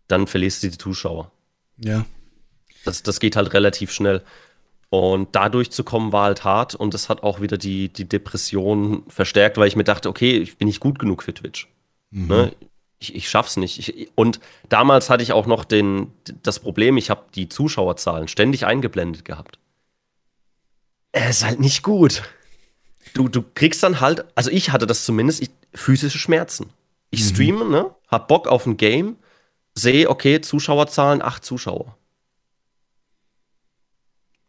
dann 0.07 0.27
verlierst 0.27 0.61
du 0.61 0.69
die 0.69 0.77
Zuschauer. 0.77 1.31
Ja. 1.77 2.05
Das, 2.83 3.01
das 3.01 3.19
geht 3.19 3.35
halt 3.35 3.53
relativ 3.53 3.91
schnell. 3.91 4.21
Und 4.89 5.35
dadurch 5.35 5.71
zu 5.71 5.83
kommen 5.83 6.11
war 6.11 6.25
halt 6.25 6.43
hart 6.43 6.75
und 6.75 6.93
das 6.93 7.09
hat 7.09 7.23
auch 7.23 7.41
wieder 7.41 7.57
die, 7.57 7.89
die 7.89 8.07
Depression 8.07 9.03
verstärkt, 9.07 9.57
weil 9.57 9.67
ich 9.67 9.75
mir 9.75 9.83
dachte, 9.83 10.09
okay, 10.09 10.37
ich 10.37 10.57
bin 10.57 10.67
nicht 10.67 10.79
gut 10.79 10.99
genug 10.99 11.23
für 11.23 11.33
Twitch. 11.33 11.67
Mhm. 12.11 12.27
Ne? 12.27 12.51
Ich, 13.05 13.15
ich 13.15 13.29
schaff's 13.29 13.57
nicht. 13.57 13.77
Ich, 13.77 14.09
und 14.15 14.39
damals 14.69 15.09
hatte 15.09 15.21
ich 15.21 15.31
auch 15.31 15.45
noch 15.45 15.63
den, 15.63 16.11
das 16.41 16.59
Problem, 16.59 16.97
ich 16.97 17.09
habe 17.09 17.25
die 17.35 17.49
Zuschauerzahlen 17.49 18.27
ständig 18.27 18.65
eingeblendet 18.65 19.25
gehabt. 19.25 19.59
Es 21.11 21.37
ist 21.37 21.45
halt 21.45 21.59
nicht 21.59 21.83
gut. 21.83 22.23
Du, 23.13 23.27
du 23.27 23.43
kriegst 23.53 23.83
dann 23.83 24.01
halt, 24.01 24.25
also 24.35 24.49
ich 24.49 24.71
hatte 24.71 24.87
das 24.87 25.05
zumindest, 25.05 25.41
ich, 25.41 25.51
physische 25.73 26.17
Schmerzen. 26.17 26.71
Ich 27.11 27.23
mhm. 27.23 27.27
streame, 27.27 27.65
ne? 27.65 27.95
Hab 28.07 28.27
Bock 28.27 28.47
auf 28.47 28.65
ein 28.65 28.77
Game, 28.77 29.17
sehe, 29.75 30.09
okay, 30.09 30.41
Zuschauerzahlen, 30.41 31.21
acht 31.21 31.45
Zuschauer. 31.45 31.95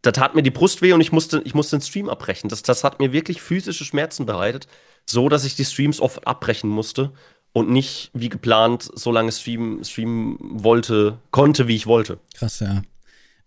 Da 0.01 0.11
tat 0.11 0.35
mir 0.35 0.43
die 0.43 0.51
Brust 0.51 0.81
weh 0.81 0.93
und 0.93 1.01
ich 1.01 1.11
musste, 1.11 1.41
ich 1.45 1.53
musste 1.53 1.77
den 1.77 1.81
Stream 1.81 2.09
abbrechen. 2.09 2.49
Das, 2.49 2.63
das 2.63 2.83
hat 2.83 2.99
mir 2.99 3.11
wirklich 3.11 3.41
physische 3.41 3.85
Schmerzen 3.85 4.25
bereitet, 4.25 4.67
so 5.05 5.29
dass 5.29 5.43
ich 5.43 5.55
die 5.55 5.65
Streams 5.65 5.99
oft 5.99 6.25
abbrechen 6.25 6.69
musste 6.69 7.13
und 7.57 7.71
nicht 7.71 8.11
wie 8.13 8.29
geplant 8.29 8.87
so 8.93 9.11
lange 9.11 9.31
streamen, 9.31 9.83
streamen 9.83 10.37
wollte, 10.39 11.17
konnte, 11.31 11.67
wie 11.67 11.75
ich 11.75 11.87
wollte. 11.87 12.19
Krass, 12.35 12.59
ja. 12.59 12.83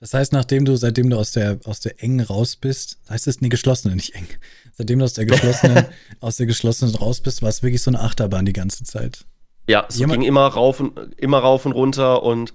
Das 0.01 0.15
heißt, 0.15 0.33
nachdem 0.33 0.65
du, 0.65 0.75
seitdem 0.75 1.11
du 1.11 1.17
aus 1.17 1.31
der, 1.31 1.61
aus 1.65 1.79
der 1.79 2.03
engen 2.03 2.21
raus 2.21 2.57
bist, 2.57 2.99
heißt 3.09 3.29
es, 3.29 3.41
nee, 3.41 3.49
geschlossene, 3.51 3.95
nicht 3.95 4.17
eng. 4.17 4.27
Seitdem 4.73 4.99
du 4.99 5.05
aus 5.05 5.13
der 5.13 5.27
geschlossenen, 5.27 5.87
aus 6.21 6.39
der 6.39 6.47
geschlossenen 6.47 6.93
raus 6.97 7.21
bist, 7.21 7.41
war 7.43 7.51
es 7.51 7.63
wirklich 7.63 7.83
so 7.83 7.91
eine 7.91 8.01
Achterbahn 8.01 8.47
die 8.47 8.53
ganze 8.53 8.83
Zeit. 8.83 9.27
Ja, 9.69 9.87
es 9.89 9.99
ging 9.99 10.23
immer 10.23 10.49
rauf 10.49 10.81
und, 10.81 10.99
immer 11.17 11.39
rauf 11.39 11.65
und 11.65 11.73
runter 11.73 12.25
und 12.25 12.53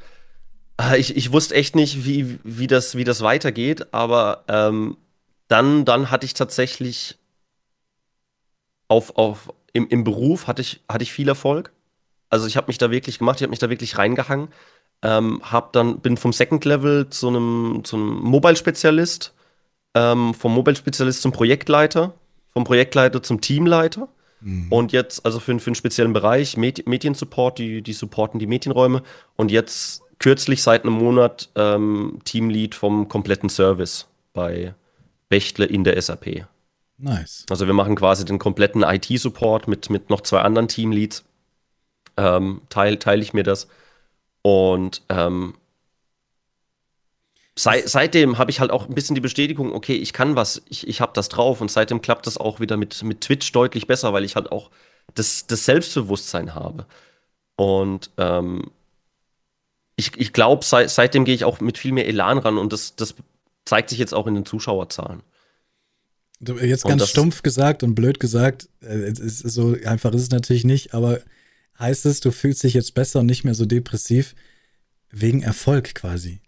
äh, 0.82 1.00
ich, 1.00 1.16
ich 1.16 1.32
wusste 1.32 1.56
echt 1.56 1.74
nicht, 1.76 2.04
wie, 2.04 2.38
wie, 2.44 2.68
das, 2.68 2.96
wie 2.96 3.06
das 3.06 3.22
weitergeht, 3.22 3.94
aber 3.94 4.44
ähm, 4.50 4.98
dann, 5.48 5.86
dann 5.86 6.12
hatte 6.12 6.26
ich 6.26 6.34
tatsächlich 6.34 7.18
auf, 8.90 9.16
auf, 9.16 9.54
im, 9.76 9.90
im 9.90 10.06
Beruf 10.06 10.48
hatte 10.48 10.62
ich, 10.62 10.80
hatte 10.88 11.04
ich 11.04 11.12
viel 11.12 11.28
Erfolg. 11.28 11.74
Also 12.30 12.48
ich 12.48 12.56
habe 12.56 12.68
mich 12.68 12.78
da 12.78 12.92
wirklich 12.92 13.20
gemacht, 13.20 13.38
ich 13.38 13.44
habe 13.44 13.50
mich 13.50 13.60
da 13.60 13.70
wirklich 13.70 13.98
reingehangen. 13.98 14.48
Ähm, 15.02 15.42
hab 15.44 15.74
dann, 15.74 16.00
bin 16.00 16.16
vom 16.16 16.32
Second 16.32 16.64
Level 16.64 17.10
zu 17.10 17.28
einem, 17.28 17.82
zu 17.84 17.98
einem 17.98 18.16
Mobile-Spezialist, 18.22 19.34
ähm, 19.94 20.34
vom 20.34 20.54
Mobile-Spezialist 20.54 21.22
zum 21.22 21.34
Projektleiter, 21.34 22.14
vom 22.54 22.64
Projektleiter 22.64 23.22
zum 23.22 23.42
Teamleiter. 23.42 24.08
Mhm. 24.40 24.72
Und 24.72 24.94
jetzt, 24.94 25.26
also 25.26 25.42
für, 25.42 25.60
für 25.60 25.68
einen 25.68 25.76
speziellen 25.76 26.14
Bereich, 26.14 26.56
Med 26.56 26.88
Mediensupport, 26.88 27.58
die, 27.58 27.82
die 27.82 27.94
supporten 27.94 28.40
die 28.40 28.48
Medienräume. 28.48 29.04
Und 29.36 29.52
jetzt 29.52 30.04
kürzlich 30.20 30.64
seit 30.64 30.84
einem 30.84 30.94
Monat 30.94 31.50
ähm, 31.56 32.20
Teamlead 32.24 32.76
vom 32.76 33.10
kompletten 33.10 33.50
Service 33.50 34.08
bei 34.34 34.74
Bechtle 35.28 35.66
in 35.66 35.84
der 35.84 36.02
SAP. 36.02 36.46
Nice. 36.98 37.46
Also 37.50 37.68
wir 37.68 37.74
machen 37.74 37.96
quasi 37.96 38.26
den 38.26 38.40
kompletten 38.40 38.84
IT-Support 38.84 39.68
mit, 39.68 39.90
mit 39.90 40.10
noch 40.10 40.22
zwei 40.22 40.42
anderen 40.42 40.68
Teamleads. 40.68 41.26
Ähm, 42.18 42.62
teile 42.70 43.00
teil 43.00 43.22
ich 43.22 43.34
mir 43.34 43.44
das. 43.44 43.68
Und 44.42 45.02
ähm, 45.10 45.56
sei, 47.58 47.84
seitdem 47.86 48.38
habe 48.38 48.52
ich 48.52 48.60
halt 48.60 48.72
auch 48.72 48.88
ein 48.88 48.96
bisschen 48.96 49.16
die 49.16 49.22
Bestätigung, 49.22 49.74
okay, 49.74 49.96
ich 49.96 50.14
kann 50.14 50.36
was, 50.36 50.62
ich, 50.70 50.88
ich 50.88 51.02
habe 51.02 51.14
das 51.14 51.30
drauf 51.30 51.62
und 51.62 51.72
seitdem 51.72 52.02
klappt 52.02 52.28
das 52.28 52.38
auch 52.38 52.60
wieder 52.60 52.78
mit, 52.78 53.02
mit 53.04 53.22
Twitch 53.22 53.52
deutlich 53.52 53.88
besser, 53.88 54.14
weil 54.14 54.24
ich 54.24 54.36
halt 54.36 54.52
auch 54.52 54.72
das, 55.16 55.48
das 55.48 55.66
Selbstbewusstsein 55.66 56.56
habe. 56.56 56.86
Und 57.56 58.12
ähm, 58.18 58.72
ich, 59.96 60.16
ich 60.18 60.34
glaube, 60.34 60.64
seit, 60.64 60.90
seitdem 60.90 61.26
gehe 61.26 61.36
ich 61.36 61.46
auch 61.46 61.60
mit 61.60 61.78
viel 61.78 61.92
mehr 61.92 62.08
Elan 62.08 62.38
ran 62.38 62.58
und 62.58 62.74
das, 62.74 62.96
das 62.96 63.16
zeigt 63.66 63.90
sich 63.90 64.00
jetzt 64.00 64.14
auch 64.14 64.28
in 64.28 64.36
den 64.36 64.46
Zuschauerzahlen. 64.46 65.24
Jetzt 66.40 66.84
ganz 66.84 67.10
stumpf 67.10 67.44
gesagt 67.44 67.84
und 67.84 67.96
blöd 67.96 68.20
gesagt, 68.20 68.70
äh, 68.82 69.12
so 69.14 69.76
einfach 69.86 70.14
ist 70.14 70.24
es 70.24 70.30
natürlich 70.32 70.66
nicht, 70.66 70.94
aber 70.94 71.22
heißt 71.80 72.06
es, 72.06 72.20
du 72.20 72.32
fühlst 72.32 72.64
dich 72.64 72.74
jetzt 72.74 72.94
besser 72.94 73.22
und 73.22 73.26
nicht 73.26 73.44
mehr 73.44 73.56
so 73.56 73.66
depressiv 73.66 74.36
wegen 75.10 75.44
Erfolg 75.44 75.96
quasi. 75.96 76.42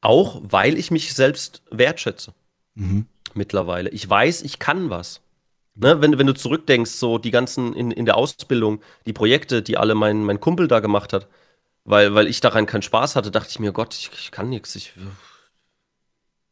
Auch 0.00 0.40
weil 0.44 0.78
ich 0.78 0.90
mich 0.90 1.14
selbst 1.14 1.62
wertschätze. 1.70 2.34
Mhm. 2.74 3.06
Mittlerweile. 3.34 3.90
Ich 3.90 4.08
weiß, 4.08 4.42
ich 4.42 4.58
kann 4.58 4.90
was. 4.90 5.20
Ne, 5.76 6.00
wenn, 6.00 6.18
wenn 6.18 6.26
du 6.28 6.34
zurückdenkst, 6.34 6.92
so 6.92 7.18
die 7.18 7.32
ganzen 7.32 7.74
in, 7.74 7.90
in 7.90 8.04
der 8.04 8.16
Ausbildung, 8.16 8.80
die 9.06 9.12
Projekte, 9.12 9.60
die 9.60 9.76
alle 9.76 9.96
mein, 9.96 10.22
mein 10.22 10.38
Kumpel 10.38 10.68
da 10.68 10.78
gemacht 10.78 11.12
hat, 11.12 11.26
weil, 11.84 12.14
weil 12.14 12.28
ich 12.28 12.40
daran 12.40 12.66
keinen 12.66 12.82
Spaß 12.82 13.16
hatte, 13.16 13.32
dachte 13.32 13.50
ich 13.50 13.58
mir, 13.58 13.72
Gott, 13.72 13.94
ich, 13.94 14.10
ich 14.16 14.30
kann 14.30 14.48
nichts. 14.50 14.76
Ich 14.76 14.92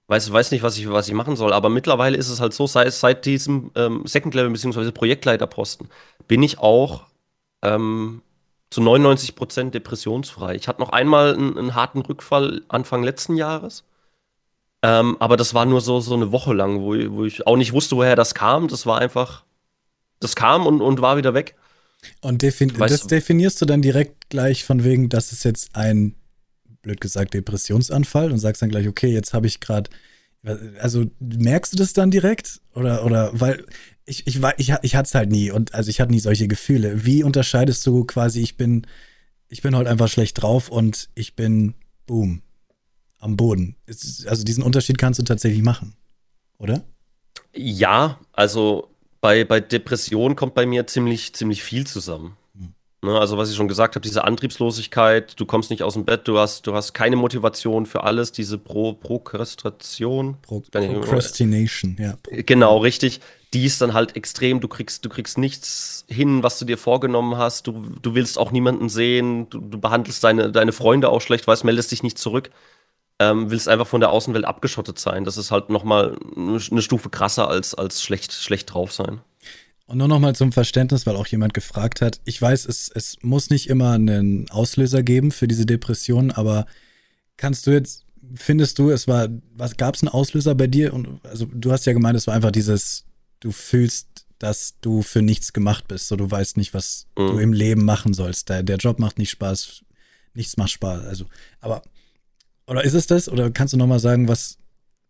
weiß, 0.09 0.33
weiß 0.33 0.51
nicht, 0.51 0.62
was 0.62 0.79
ich, 0.79 0.88
was 0.91 1.09
ich 1.09 1.15
machen 1.15 1.37
soll. 1.37 1.53
Aber 1.53 1.69
mittlerweile 1.69 2.17
ist 2.17 2.29
es 2.29 2.41
halt 2.41 2.53
so, 2.53 2.67
seit, 2.67 2.93
seit 2.93 3.25
diesem 3.27 3.71
ähm, 3.75 4.03
Second 4.05 4.35
Level 4.35 4.51
bzw. 4.51 4.91
Projektleiterposten 4.91 5.88
bin 6.29 6.43
ich 6.43 6.59
auch 6.59 7.05
ähm, 7.62 8.23
zu 8.71 8.81
99 8.81 9.35
Prozent 9.35 9.75
depressionsfrei. 9.75 10.55
Ich 10.55 10.69
hatte 10.69 10.81
noch 10.81 10.91
einmal 10.91 11.35
einen, 11.35 11.59
einen 11.59 11.75
harten 11.75 12.01
Rückfall 12.01 12.62
Anfang 12.69 13.03
letzten 13.03 13.37
Jahres. 13.37 13.85
Ähm, 14.83 15.17
aber 15.21 15.37
das 15.37 15.55
war 15.55 15.65
nur 15.65 15.81
so, 15.81 16.01
so 16.01 16.15
eine 16.15 16.33
Woche 16.33 16.53
lang, 16.55 16.81
wo, 16.81 16.95
wo 17.17 17.25
ich 17.25 17.47
auch 17.47 17.57
nicht 17.57 17.73
wusste, 17.73 17.97
woher 17.97 18.17
das 18.17 18.35
kam. 18.35 18.69
Das 18.69 18.85
war 18.85 18.99
einfach, 18.99 19.45
das 20.19 20.35
kam 20.35 20.67
und, 20.67 20.81
und 20.81 21.01
war 21.01 21.17
wieder 21.17 21.35
weg. 21.35 21.55
Und 22.21 22.43
defin 22.43 22.73
das 22.77 23.07
definierst 23.07 23.61
du 23.62 23.65
dann 23.67 23.81
direkt 23.81 24.29
gleich 24.29 24.65
von 24.65 24.83
wegen, 24.83 25.09
das 25.09 25.31
ist 25.31 25.45
jetzt 25.45 25.77
ein, 25.77 26.17
blöd 26.83 27.01
gesagt, 27.01 27.35
Depressionsanfall 27.35 28.31
und 28.31 28.38
sagst 28.38 28.62
dann 28.62 28.68
gleich, 28.68 28.88
okay, 28.88 29.12
jetzt 29.12 29.33
habe 29.33 29.47
ich 29.47 29.61
gerade, 29.61 29.90
also 30.81 31.07
merkst 31.21 31.73
du 31.73 31.77
das 31.77 31.92
dann 31.92 32.11
direkt? 32.11 32.61
Oder, 32.75 33.05
oder, 33.05 33.31
weil 33.33 33.64
ich, 34.05 34.27
ich, 34.27 34.42
war, 34.42 34.59
ich, 34.59 34.75
ich 34.83 34.97
hatte 34.97 35.07
es 35.07 35.14
halt 35.14 35.31
nie 35.31 35.51
und 35.51 35.75
also 35.75 35.88
ich 35.88 36.01
hatte 36.01 36.12
nie 36.12 36.21
solche 36.21 36.49
Gefühle. 36.49 37.05
Wie 37.05 37.23
unterscheidest 37.23 37.87
du 37.87 38.05
quasi, 38.05 38.40
ich 38.40 38.57
bin, 38.57 38.87
ich 39.49 39.62
bin 39.62 39.77
heute 39.77 39.90
einfach 39.90 40.09
schlecht 40.09 40.42
drauf 40.42 40.68
und 40.68 41.09
ich 41.14 41.37
bin, 41.37 41.75
boom, 42.07 42.42
am 43.18 43.37
Boden. 43.37 43.77
Also 44.27 44.42
diesen 44.42 44.64
Unterschied 44.64 44.99
kannst 44.99 45.21
du 45.21 45.25
tatsächlich 45.25 45.62
machen, 45.62 45.95
oder? 46.59 46.83
Ja, 47.55 48.18
also 48.33 48.92
bei, 49.21 49.45
bei 49.45 49.61
Depression 49.61 50.35
kommt 50.35 50.55
bei 50.55 50.66
mir 50.66 50.87
ziemlich, 50.87 51.33
ziemlich 51.35 51.62
viel 51.62 51.87
zusammen. 51.87 52.37
Ne, 53.05 53.19
also 53.19 53.37
was 53.37 53.51
ich 53.51 53.57
schon 53.57 53.67
gesagt 53.67 53.97
habe, 53.97 54.03
diese 54.03 54.23
Antriebslosigkeit, 54.23 55.38
du 55.38 55.45
kommst 55.45 55.71
nicht 55.71 55.83
aus 55.83 55.95
dem 55.95 56.05
Bett, 56.05 56.29
du 56.29 56.38
hast, 56.38 56.69
du 56.69 56.75
hast 56.75 56.93
keine 56.93 57.17
Motivation 57.17 57.85
für 57.85 58.05
alles, 58.05 58.31
diese 58.31 58.59
Pro 58.59 58.93
Prokrastination. 58.93 60.37
Pro 60.41 60.61
Procrastination, 60.61 61.97
ja. 61.99 62.15
Genau, 62.31 62.79
richtig. 62.79 63.21
Die 63.55 63.65
ist 63.65 63.81
dann 63.81 63.93
halt 63.93 64.15
extrem, 64.15 64.61
du 64.61 64.69
kriegst, 64.69 65.05
du 65.05 65.09
kriegst 65.09 65.37
nichts 65.37 66.05
hin, 66.09 66.45
was 66.45 66.61
du 66.61 66.65
dir 66.65 66.79
vorgenommen 66.79 67.37
hast, 67.37 67.67
du, 67.67 67.93
du 68.01 68.15
willst 68.15 68.38
auch 68.38 68.53
niemanden 68.53 68.88
sehen, 68.88 69.51
du, 69.51 69.59
du 69.59 69.81
behandelst 69.81 70.23
deine, 70.23 70.53
deine 70.53 70.71
Freunde 70.71 71.09
auch 71.09 71.21
schlecht, 71.21 71.49
weißt, 71.49 71.65
meldest 71.65 71.91
dich 71.91 72.05
nicht 72.05 72.19
zurück, 72.19 72.51
ähm, 73.19 73.51
willst 73.51 73.69
einfach 73.69 73.88
von 73.88 74.01
der 74.01 74.11
Außenwelt 74.12 74.45
abgeschottet 74.45 75.01
sein. 75.01 75.25
Das 75.25 75.37
ist 75.37 75.51
halt 75.51 75.71
nochmal 75.71 76.17
eine 76.37 76.83
Stufe 76.83 77.11
krasser 77.11 77.49
als, 77.49 77.75
als 77.75 78.01
schlecht, 78.01 78.33
schlecht 78.33 78.73
drauf 78.73 78.93
sein. 78.93 79.21
Und 79.93 79.99
nur 79.99 80.09
nochmal 80.09 80.35
zum 80.35 80.53
Verständnis, 80.53 81.05
weil 81.05 81.17
auch 81.17 81.27
jemand 81.27 81.53
gefragt 81.53 82.01
hat. 82.01 82.19
Ich 82.25 82.41
weiß, 82.41 82.65
es, 82.65 82.91
es 82.95 83.19
muss 83.21 83.51
nicht 83.51 83.69
immer 83.69 83.93
einen 83.93 84.49
Auslöser 84.49 85.03
geben 85.03 85.33
für 85.33 85.47
diese 85.47 85.67
Depression, 85.67 86.31
aber 86.31 86.65
kannst 87.37 87.67
du 87.67 87.73
jetzt, 87.73 88.07
findest 88.35 88.79
du, 88.79 88.89
es 88.89 89.07
war, 89.07 89.29
was 89.55 89.77
gab 89.77 89.95
es 89.95 90.03
einen 90.03 90.09
Auslöser 90.09 90.55
bei 90.55 90.67
dir? 90.67 90.95
Und 90.95 91.21
also 91.27 91.45
du 91.45 91.73
hast 91.73 91.85
ja 91.85 91.93
gemeint, 91.93 92.17
es 92.17 92.27
war 92.27 92.33
einfach 92.33 92.53
dieses, 92.53 93.05
du 93.41 93.53
fühlst, 93.53 94.25
dass 94.39 94.77
du 94.81 95.03
für 95.03 95.21
nichts 95.21 95.53
gemacht 95.53 95.89
bist, 95.89 96.09
so 96.09 96.17
du 96.17 96.31
weißt 96.31 96.57
nicht, 96.57 96.73
was 96.73 97.07
mhm. 97.19 97.27
du 97.27 97.39
im 97.41 97.53
Leben 97.53 97.85
machen 97.85 98.15
sollst. 98.15 98.49
Der, 98.49 98.63
der 98.63 98.79
Job 98.79 98.99
macht 98.99 99.19
nicht 99.19 99.29
Spaß, 99.29 99.83
nichts 100.33 100.57
macht 100.57 100.71
Spaß. 100.71 101.05
Also, 101.05 101.27
aber 101.61 101.83
oder 102.67 102.83
ist 102.83 102.95
es 102.95 103.09
das? 103.09 103.29
Oder 103.29 103.51
kannst 103.51 103.75
du 103.75 103.77
nochmal 103.77 104.01
sagen, 104.01 104.27
was, 104.27 104.57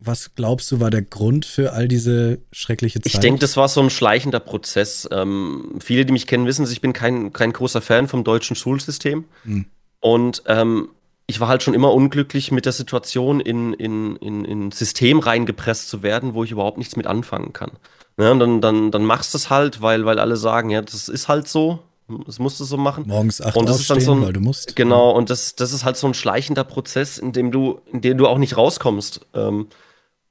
was 0.05 0.35
glaubst 0.35 0.71
du, 0.73 0.81
war 0.81 0.91
der 0.91 1.03
Grund 1.03 1.45
für 1.45 1.73
all 1.73 1.89
diese 1.89 2.39
schreckliche 2.51 3.01
Zeit? 3.01 3.15
Ich 3.15 3.21
denke, 3.21 3.41
das 3.41 3.57
war 3.57 3.69
so 3.69 3.81
ein 3.81 3.91
schleichender 3.91 4.41
Prozess. 4.41 5.09
Ähm, 5.13 5.79
viele, 5.81 6.05
die 6.05 6.13
mich 6.13 6.27
kennen, 6.27 6.47
wissen, 6.47 6.67
ich 6.71 6.81
bin 6.81 6.93
kein, 6.93 7.33
kein 7.33 7.53
großer 7.53 7.81
Fan 7.81 8.09
vom 8.09 8.25
deutschen 8.25 8.57
Schulsystem. 8.57 9.25
Hm. 9.45 9.67
Und 10.01 10.43
ähm, 10.47 10.89
ich 11.27 11.41
war 11.41 11.49
halt 11.49 11.63
schon 11.63 11.75
immer 11.75 11.93
unglücklich 11.93 12.51
mit 12.51 12.67
der 12.67 12.73
Situation, 12.73 13.41
in, 13.41 13.73
in, 13.75 14.17
in, 14.17 14.45
in 14.45 14.69
ein 14.69 14.73
System 14.73 15.21
reingepresst 15.21 15.89
zu 15.89 16.03
werden, 16.03 16.35
wo 16.35 16.45
ich 16.45 16.51
überhaupt 16.51 16.79
nichts 16.79 16.97
mit 16.97 17.07
anfangen 17.07 17.53
kann. 17.53 17.71
Ja, 18.19 18.33
und 18.33 18.41
dann, 18.41 18.61
dann, 18.61 18.91
dann 18.91 19.05
machst 19.05 19.33
du 19.33 19.39
es 19.39 19.51
halt, 19.51 19.81
weil, 19.81 20.05
weil 20.05 20.19
alle 20.19 20.37
sagen, 20.37 20.71
ja, 20.71 20.83
das 20.83 21.09
ist 21.09 21.29
halt 21.29 21.49
so, 21.49 21.79
das 22.27 22.39
musst 22.39 22.61
du 22.61 22.65
so 22.65 22.77
machen. 22.77 23.05
Morgens 23.07 23.41
acht 23.41 23.57
und 23.57 23.69
das 23.69 23.81
ist 23.81 23.89
dann 23.89 24.01
so 24.01 24.13
ein, 24.13 24.23
weil 24.23 24.33
du 24.33 24.41
musst. 24.41 24.77
Genau, 24.77 25.11
und 25.13 25.31
das, 25.31 25.55
das 25.55 25.73
ist 25.73 25.85
halt 25.85 25.97
so 25.97 26.07
ein 26.07 26.15
schleichender 26.15 26.65
Prozess, 26.65 27.19
in 27.19 27.33
dem 27.33 27.51
du, 27.53 27.81
in 27.91 28.01
dem 28.01 28.19
du 28.19 28.27
auch 28.27 28.39
nicht 28.39 28.57
rauskommst. 28.57 29.27
Ähm, 29.35 29.69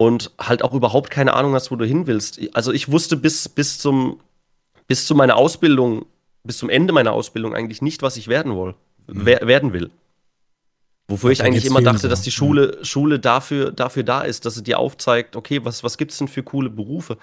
und 0.02 0.32
halt 0.40 0.64
auch 0.64 0.74
überhaupt 0.74 1.12
keine 1.12 1.36
Ahnung 1.36 1.54
hast, 1.54 1.70
wo 1.70 1.76
du 1.76 1.86
hin 1.86 2.08
willst. 2.08 2.40
Also 2.56 2.72
ich 2.72 2.92
wusste 2.92 3.16
bis, 3.16 3.48
bis 3.48 3.78
zum, 3.78 4.20
bis 4.88 5.06
zu 5.06 5.14
meiner 5.14 5.36
Ausbildung, 5.36 6.08
bis 6.44 6.58
zum 6.58 6.72
Ende 6.72 6.92
meiner 6.92 7.14
Ausbildung 7.14 7.54
eigentlich 7.54 7.84
nicht, 7.84 8.02
was 8.02 8.18
ich 8.18 8.28
werden 8.28 8.58
will. 8.58 8.74
Mhm. 9.06 9.26
Wer, 9.28 9.46
werden 9.46 9.74
will. 9.74 9.92
Wofür 11.08 11.30
ich 11.30 11.44
eigentlich 11.44 11.68
immer 11.68 11.84
dachte, 11.84 12.00
so. 12.00 12.08
dass 12.08 12.24
die 12.24 12.32
Schule, 12.32 12.78
ja. 12.80 12.84
Schule 12.84 13.20
dafür, 13.20 13.72
dafür 13.72 14.02
da 14.02 14.22
ist, 14.22 14.44
dass 14.48 14.56
sie 14.56 14.64
dir 14.64 14.80
aufzeigt, 14.80 15.36
okay, 15.36 15.64
was, 15.66 15.84
was 15.84 16.00
gibt 16.00 16.14
es 16.14 16.18
denn 16.18 16.28
für 16.28 16.42
coole 16.42 16.72
Berufe? 16.72 17.20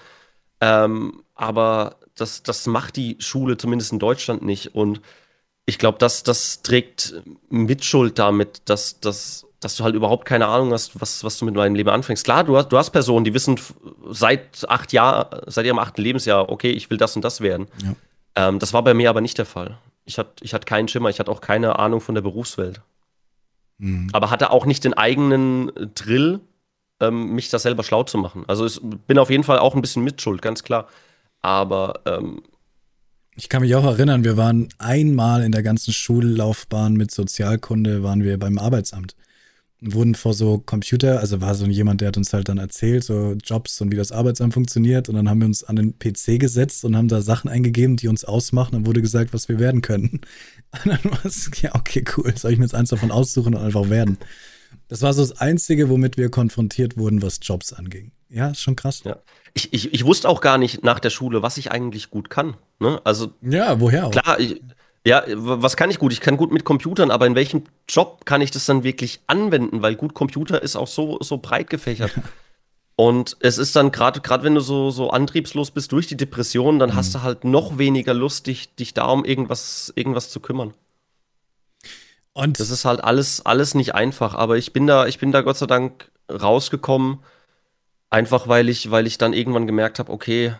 Ähm, 0.61 1.21
aber 1.35 1.97
das, 2.15 2.43
das 2.43 2.65
macht 2.65 2.95
die 2.95 3.17
Schule 3.19 3.57
zumindest 3.57 3.91
in 3.91 3.99
Deutschland 3.99 4.41
nicht. 4.41 4.73
Und 4.73 5.01
ich 5.65 5.79
glaube, 5.79 5.97
das, 5.97 6.23
das 6.23 6.61
trägt 6.61 7.13
Mitschuld 7.49 8.17
damit, 8.19 8.61
dass, 8.69 9.01
dass, 9.01 9.48
dass 9.59 9.75
du 9.75 9.83
halt 9.83 9.95
überhaupt 9.95 10.25
keine 10.25 10.47
Ahnung 10.47 10.71
hast, 10.71 10.99
was, 11.01 11.23
was 11.23 11.37
du 11.37 11.45
mit 11.45 11.55
deinem 11.55 11.75
Leben 11.75 11.89
anfängst. 11.89 12.23
Klar, 12.23 12.43
du 12.43 12.57
hast, 12.57 12.69
du 12.69 12.77
hast 12.77 12.91
Personen, 12.91 13.25
die 13.25 13.33
wissen 13.33 13.59
seit 14.09 14.65
acht 14.69 14.93
Jahren, 14.93 15.41
seit 15.47 15.65
ihrem 15.65 15.79
achten 15.79 16.01
Lebensjahr, 16.01 16.49
okay, 16.49 16.71
ich 16.71 16.89
will 16.89 16.97
das 16.97 17.15
und 17.15 17.23
das 17.23 17.41
werden. 17.41 17.67
Ja. 17.83 17.95
Ähm, 18.47 18.59
das 18.59 18.73
war 18.73 18.83
bei 18.83 18.93
mir 18.93 19.09
aber 19.09 19.21
nicht 19.21 19.37
der 19.37 19.45
Fall. 19.45 19.77
Ich 20.05 20.17
hatte 20.17 20.31
ich 20.41 20.53
hatte 20.53 20.65
keinen 20.65 20.87
Schimmer, 20.87 21.09
ich 21.09 21.19
hatte 21.19 21.31
auch 21.31 21.41
keine 21.41 21.77
Ahnung 21.77 21.99
von 21.99 22.15
der 22.15 22.21
Berufswelt. 22.21 22.81
Mhm. 23.79 24.09
Aber 24.13 24.31
hatte 24.31 24.51
auch 24.51 24.65
nicht 24.65 24.83
den 24.83 24.93
eigenen 24.93 25.71
Drill, 25.93 26.39
ähm, 27.01 27.35
mich 27.35 27.49
da 27.49 27.59
selber 27.59 27.83
schlau 27.83 28.03
zu 28.03 28.17
machen. 28.17 28.45
Also 28.47 28.65
ich 28.65 28.79
bin 29.07 29.19
auf 29.19 29.29
jeden 29.29 29.43
Fall 29.43 29.59
auch 29.59 29.75
ein 29.75 29.81
bisschen 29.81 30.03
mitschuld, 30.03 30.41
ganz 30.41 30.63
klar. 30.63 30.87
Aber 31.41 32.01
ähm, 32.05 32.41
ich 33.35 33.49
kann 33.49 33.61
mich 33.61 33.75
auch 33.75 33.85
erinnern, 33.85 34.23
wir 34.23 34.35
waren 34.35 34.69
einmal 34.79 35.43
in 35.43 35.51
der 35.51 35.63
ganzen 35.63 35.93
Schullaufbahn 35.93 36.93
mit 36.93 37.11
Sozialkunde, 37.11 38.03
waren 38.03 38.23
wir 38.23 38.37
beim 38.37 38.57
Arbeitsamt 38.57 39.15
wurden 39.81 40.15
vor 40.15 40.33
so 40.33 40.59
Computer, 40.59 41.19
also 41.19 41.39
war 41.39 41.55
so 41.55 41.65
jemand, 41.65 42.01
der 42.01 42.09
hat 42.09 42.17
uns 42.17 42.33
halt 42.33 42.49
dann 42.49 42.57
erzählt, 42.57 43.03
so 43.03 43.35
Jobs 43.43 43.79
und 43.79 43.91
wie 43.91 43.95
das 43.95 44.11
Arbeitsamt 44.11 44.53
funktioniert. 44.53 45.07
Und 45.07 45.15
dann 45.15 45.29
haben 45.29 45.39
wir 45.39 45.45
uns 45.45 45.63
an 45.63 45.77
den 45.77 45.97
PC 45.97 46.39
gesetzt 46.39 46.83
und 46.83 46.97
haben 46.97 47.07
da 47.07 47.21
Sachen 47.21 47.49
eingegeben, 47.49 47.95
die 47.95 48.09
uns 48.09 48.25
ausmachen. 48.25 48.73
Dann 48.73 48.85
wurde 48.85 49.01
gesagt, 49.01 49.33
was 49.33 49.47
wir 49.47 49.59
werden 49.59 49.81
können. 49.81 50.21
Und 50.71 50.85
dann 50.85 51.11
war 51.11 51.25
es, 51.25 51.49
ja, 51.61 51.73
okay, 51.73 52.03
cool. 52.15 52.37
Soll 52.37 52.51
ich 52.51 52.59
mir 52.59 52.65
jetzt 52.65 52.75
eins 52.75 52.89
davon 52.89 53.09
aussuchen 53.09 53.55
und 53.55 53.61
einfach 53.61 53.89
werden? 53.89 54.19
Das 54.87 55.01
war 55.01 55.13
so 55.13 55.21
das 55.21 55.41
Einzige, 55.41 55.89
womit 55.89 56.15
wir 56.15 56.29
konfrontiert 56.29 56.95
wurden, 56.95 57.23
was 57.23 57.39
Jobs 57.41 57.73
anging. 57.73 58.11
Ja, 58.29 58.49
ist 58.49 58.61
schon 58.61 58.75
krass. 58.75 59.01
Ja. 59.03 59.17
Ich, 59.55 59.73
ich, 59.73 59.91
ich 59.95 60.05
wusste 60.05 60.29
auch 60.29 60.41
gar 60.41 60.59
nicht 60.59 60.83
nach 60.83 60.99
der 60.99 61.09
Schule, 61.09 61.41
was 61.41 61.57
ich 61.57 61.71
eigentlich 61.71 62.11
gut 62.11 62.29
kann. 62.29 62.55
Ne? 62.79 63.01
Also, 63.03 63.31
ja, 63.41 63.79
woher 63.79 64.05
auch? 64.05 64.11
Klar, 64.11 64.39
ich, 64.39 64.61
ja, 65.05 65.23
was 65.27 65.77
kann 65.77 65.89
ich 65.89 65.99
gut? 65.99 66.11
Ich 66.11 66.21
kann 66.21 66.37
gut 66.37 66.51
mit 66.51 66.65
Computern, 66.65 67.11
aber 67.11 67.25
in 67.25 67.35
welchem 67.35 67.63
Job 67.87 68.25
kann 68.25 68.41
ich 68.41 68.51
das 68.51 68.65
dann 68.65 68.83
wirklich 68.83 69.21
anwenden? 69.27 69.81
Weil 69.81 69.95
gut, 69.95 70.13
Computer 70.13 70.61
ist 70.61 70.75
auch 70.75 70.87
so, 70.87 71.17
so 71.21 71.37
breit 71.37 71.69
gefächert. 71.69 72.11
Und 72.95 73.37
es 73.39 73.57
ist 73.57 73.77
dann 73.77 73.93
gerade, 73.93 74.19
gerade 74.19 74.43
wenn 74.43 74.55
du 74.55 74.59
so, 74.59 74.91
so 74.91 75.09
antriebslos 75.09 75.71
bist 75.71 75.93
durch 75.93 76.07
die 76.07 76.17
Depression, 76.17 76.79
dann 76.79 76.89
mhm. 76.89 76.95
hast 76.95 77.15
du 77.15 77.21
halt 77.21 77.45
noch 77.45 77.77
weniger 77.77 78.13
Lust, 78.13 78.47
dich, 78.47 78.75
dich 78.75 78.93
da 78.93 79.05
um 79.05 79.23
irgendwas, 79.23 79.93
irgendwas 79.95 80.29
zu 80.29 80.41
kümmern. 80.41 80.73
Und 82.33 82.59
das 82.59 82.69
ist 82.69 82.83
halt 82.83 83.01
alles, 83.01 83.45
alles 83.45 83.73
nicht 83.73 83.95
einfach, 83.95 84.35
aber 84.35 84.57
ich 84.57 84.73
bin 84.73 84.85
da, 84.85 85.07
ich 85.07 85.17
bin 85.17 85.31
da 85.31 85.41
Gott 85.41 85.57
sei 85.57 85.65
Dank 85.65 86.11
rausgekommen, 86.29 87.19
einfach 88.09 88.49
weil 88.49 88.67
ich, 88.67 88.91
weil 88.91 89.07
ich 89.07 89.17
dann 89.17 89.31
irgendwann 89.31 89.65
gemerkt 89.65 89.99
habe, 89.99 90.11
okay, 90.11 90.55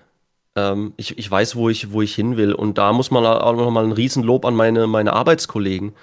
ähm, 0.60 0.94
ich, 0.98 1.18
ich 1.18 1.30
weiß, 1.30 1.56
wo 1.56 1.70
ich, 1.70 1.92
wo 1.92 2.02
ich 2.02 2.16
hin 2.16 2.38
will. 2.38 2.54
Und 2.54 2.78
da 2.78 2.94
muss 2.94 3.12
man 3.12 3.26
auch 3.26 3.56
nochmal 3.56 3.86
ein 3.86 3.92
Riesenlob 3.92 4.46
an 4.46 4.56
meine, 4.56 4.88
meine 4.88 5.14
Arbeitskollegen 5.14 5.94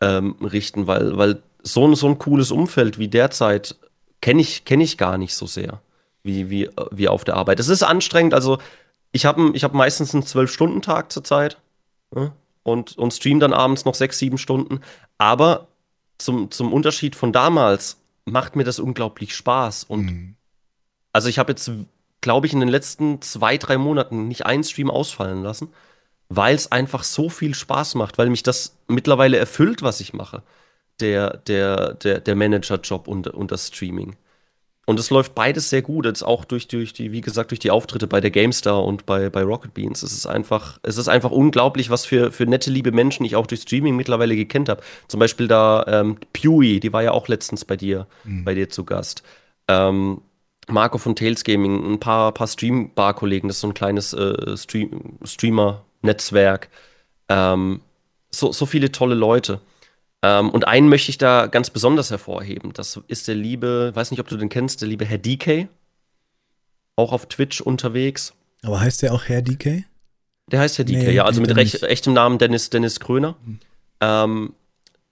ähm, 0.00 0.36
richten, 0.40 0.86
weil, 0.86 1.16
weil 1.16 1.42
so, 1.62 1.86
ein, 1.86 1.94
so 1.94 2.06
ein 2.08 2.18
cooles 2.18 2.50
Umfeld 2.50 2.98
wie 2.98 3.08
derzeit 3.08 3.76
kenne 4.20 4.40
ich, 4.40 4.64
kenn 4.64 4.80
ich 4.80 4.98
gar 4.98 5.18
nicht 5.18 5.34
so 5.34 5.46
sehr 5.46 5.80
wie, 6.22 6.50
wie, 6.50 6.70
wie 6.90 7.08
auf 7.08 7.24
der 7.24 7.36
Arbeit. 7.36 7.60
Es 7.60 7.68
ist 7.68 7.82
anstrengend, 7.82 8.34
also 8.34 8.58
ich 9.12 9.26
habe 9.26 9.52
ich 9.54 9.64
hab 9.64 9.74
meistens 9.74 10.14
einen 10.14 10.24
Zwölf-Stunden-Tag 10.24 11.12
zurzeit. 11.12 11.58
Ja? 12.14 12.32
und, 12.64 12.98
und 12.98 13.14
stream 13.14 13.38
dann 13.38 13.52
abends 13.52 13.84
noch 13.84 13.94
sechs, 13.94 14.18
sieben 14.18 14.38
Stunden. 14.38 14.80
Aber 15.18 15.68
zum, 16.18 16.50
zum 16.50 16.72
Unterschied 16.72 17.14
von 17.14 17.32
damals 17.32 17.98
macht 18.24 18.56
mir 18.56 18.64
das 18.64 18.80
unglaublich 18.80 19.36
Spaß. 19.36 19.84
Und 19.84 20.06
mhm. 20.06 20.36
also 21.12 21.28
ich 21.28 21.38
habe 21.38 21.52
jetzt, 21.52 21.70
glaube 22.24 22.46
ich, 22.46 22.52
in 22.54 22.60
den 22.60 22.68
letzten 22.68 23.20
zwei, 23.20 23.58
drei 23.58 23.76
Monaten 23.78 24.26
nicht 24.26 24.46
einen 24.46 24.64
Stream 24.64 24.90
ausfallen 24.90 25.42
lassen, 25.42 25.68
weil 26.28 26.54
es 26.54 26.72
einfach 26.72 27.04
so 27.04 27.28
viel 27.28 27.54
Spaß 27.54 27.94
macht, 27.94 28.18
weil 28.18 28.30
mich 28.30 28.42
das 28.42 28.76
mittlerweile 28.88 29.36
erfüllt, 29.36 29.82
was 29.82 30.00
ich 30.00 30.14
mache. 30.14 30.42
Der, 31.00 31.38
der, 31.38 31.94
der, 31.94 32.20
der 32.20 32.36
Manager-Job 32.36 33.08
und, 33.08 33.26
und 33.28 33.50
das 33.50 33.68
Streaming. 33.68 34.16
Und 34.86 35.00
es 35.00 35.10
läuft 35.10 35.34
beides 35.34 35.70
sehr 35.70 35.82
gut, 35.82 36.06
jetzt 36.06 36.22
auch 36.22 36.44
durch, 36.44 36.68
durch 36.68 36.92
die, 36.92 37.10
wie 37.10 37.20
gesagt, 37.20 37.50
durch 37.50 37.58
die 37.58 37.70
Auftritte 37.70 38.06
bei 38.06 38.20
der 38.20 38.30
GameStar 38.30 38.84
und 38.84 39.04
bei, 39.06 39.28
bei 39.28 39.42
Rocket 39.42 39.74
Beans. 39.74 40.02
Es 40.02 40.12
ist 40.12 40.26
einfach, 40.26 40.78
es 40.82 40.96
ist 40.96 41.08
einfach 41.08 41.30
unglaublich, 41.30 41.90
was 41.90 42.06
für, 42.06 42.32
für 42.32 42.46
nette, 42.46 42.70
liebe 42.70 42.92
Menschen 42.92 43.24
ich 43.24 43.36
auch 43.36 43.46
durch 43.46 43.62
Streaming 43.62 43.96
mittlerweile 43.96 44.36
gekannt 44.36 44.68
habe. 44.68 44.82
Zum 45.08 45.20
Beispiel 45.20 45.48
da 45.48 45.84
ähm, 45.88 46.16
Pewee, 46.32 46.80
die 46.80 46.92
war 46.92 47.02
ja 47.02 47.12
auch 47.12 47.28
letztens 47.28 47.64
bei 47.64 47.76
dir, 47.76 48.06
mhm. 48.24 48.44
bei 48.44 48.54
dir 48.54 48.68
zu 48.68 48.84
Gast. 48.84 49.22
Ähm, 49.68 50.20
Marco 50.68 50.98
von 50.98 51.14
Tails 51.16 51.44
Gaming, 51.44 51.92
ein 51.94 52.00
paar, 52.00 52.32
paar 52.32 52.46
Stream-Bar-Kollegen, 52.46 53.48
das 53.48 53.58
ist 53.58 53.60
so 53.60 53.68
ein 53.68 53.74
kleines 53.74 54.12
äh, 54.12 54.56
Stream 54.56 55.18
Streamer-Netzwerk. 55.22 56.68
Ähm, 57.28 57.80
so, 58.30 58.52
so 58.52 58.66
viele 58.66 58.92
tolle 58.92 59.14
Leute. 59.14 59.60
Ähm, 60.22 60.50
und 60.50 60.66
einen 60.66 60.88
möchte 60.88 61.10
ich 61.10 61.18
da 61.18 61.46
ganz 61.46 61.70
besonders 61.70 62.10
hervorheben. 62.10 62.72
Das 62.72 62.98
ist 63.08 63.28
der 63.28 63.34
liebe, 63.34 63.92
weiß 63.94 64.10
nicht, 64.10 64.20
ob 64.20 64.28
du 64.28 64.36
den 64.36 64.48
kennst, 64.48 64.80
der 64.80 64.88
liebe 64.88 65.04
Herr 65.04 65.18
DK. 65.18 65.68
Auch 66.96 67.12
auf 67.12 67.26
Twitch 67.26 67.60
unterwegs. 67.60 68.32
Aber 68.62 68.80
heißt 68.80 69.02
der 69.02 69.12
auch 69.12 69.24
Herr 69.24 69.42
DK? 69.42 69.84
Der 70.50 70.60
heißt 70.60 70.78
Herr 70.78 70.84
DK, 70.84 70.98
nee, 70.98 71.10
ja. 71.12 71.24
Also 71.24 71.40
mit 71.40 71.54
recht, 71.54 71.82
echtem 71.82 72.14
Namen 72.14 72.38
Dennis, 72.38 72.70
Dennis 72.70 73.00
Kröner. 73.00 73.36
Mhm. 73.44 73.60
Ähm, 74.00 74.54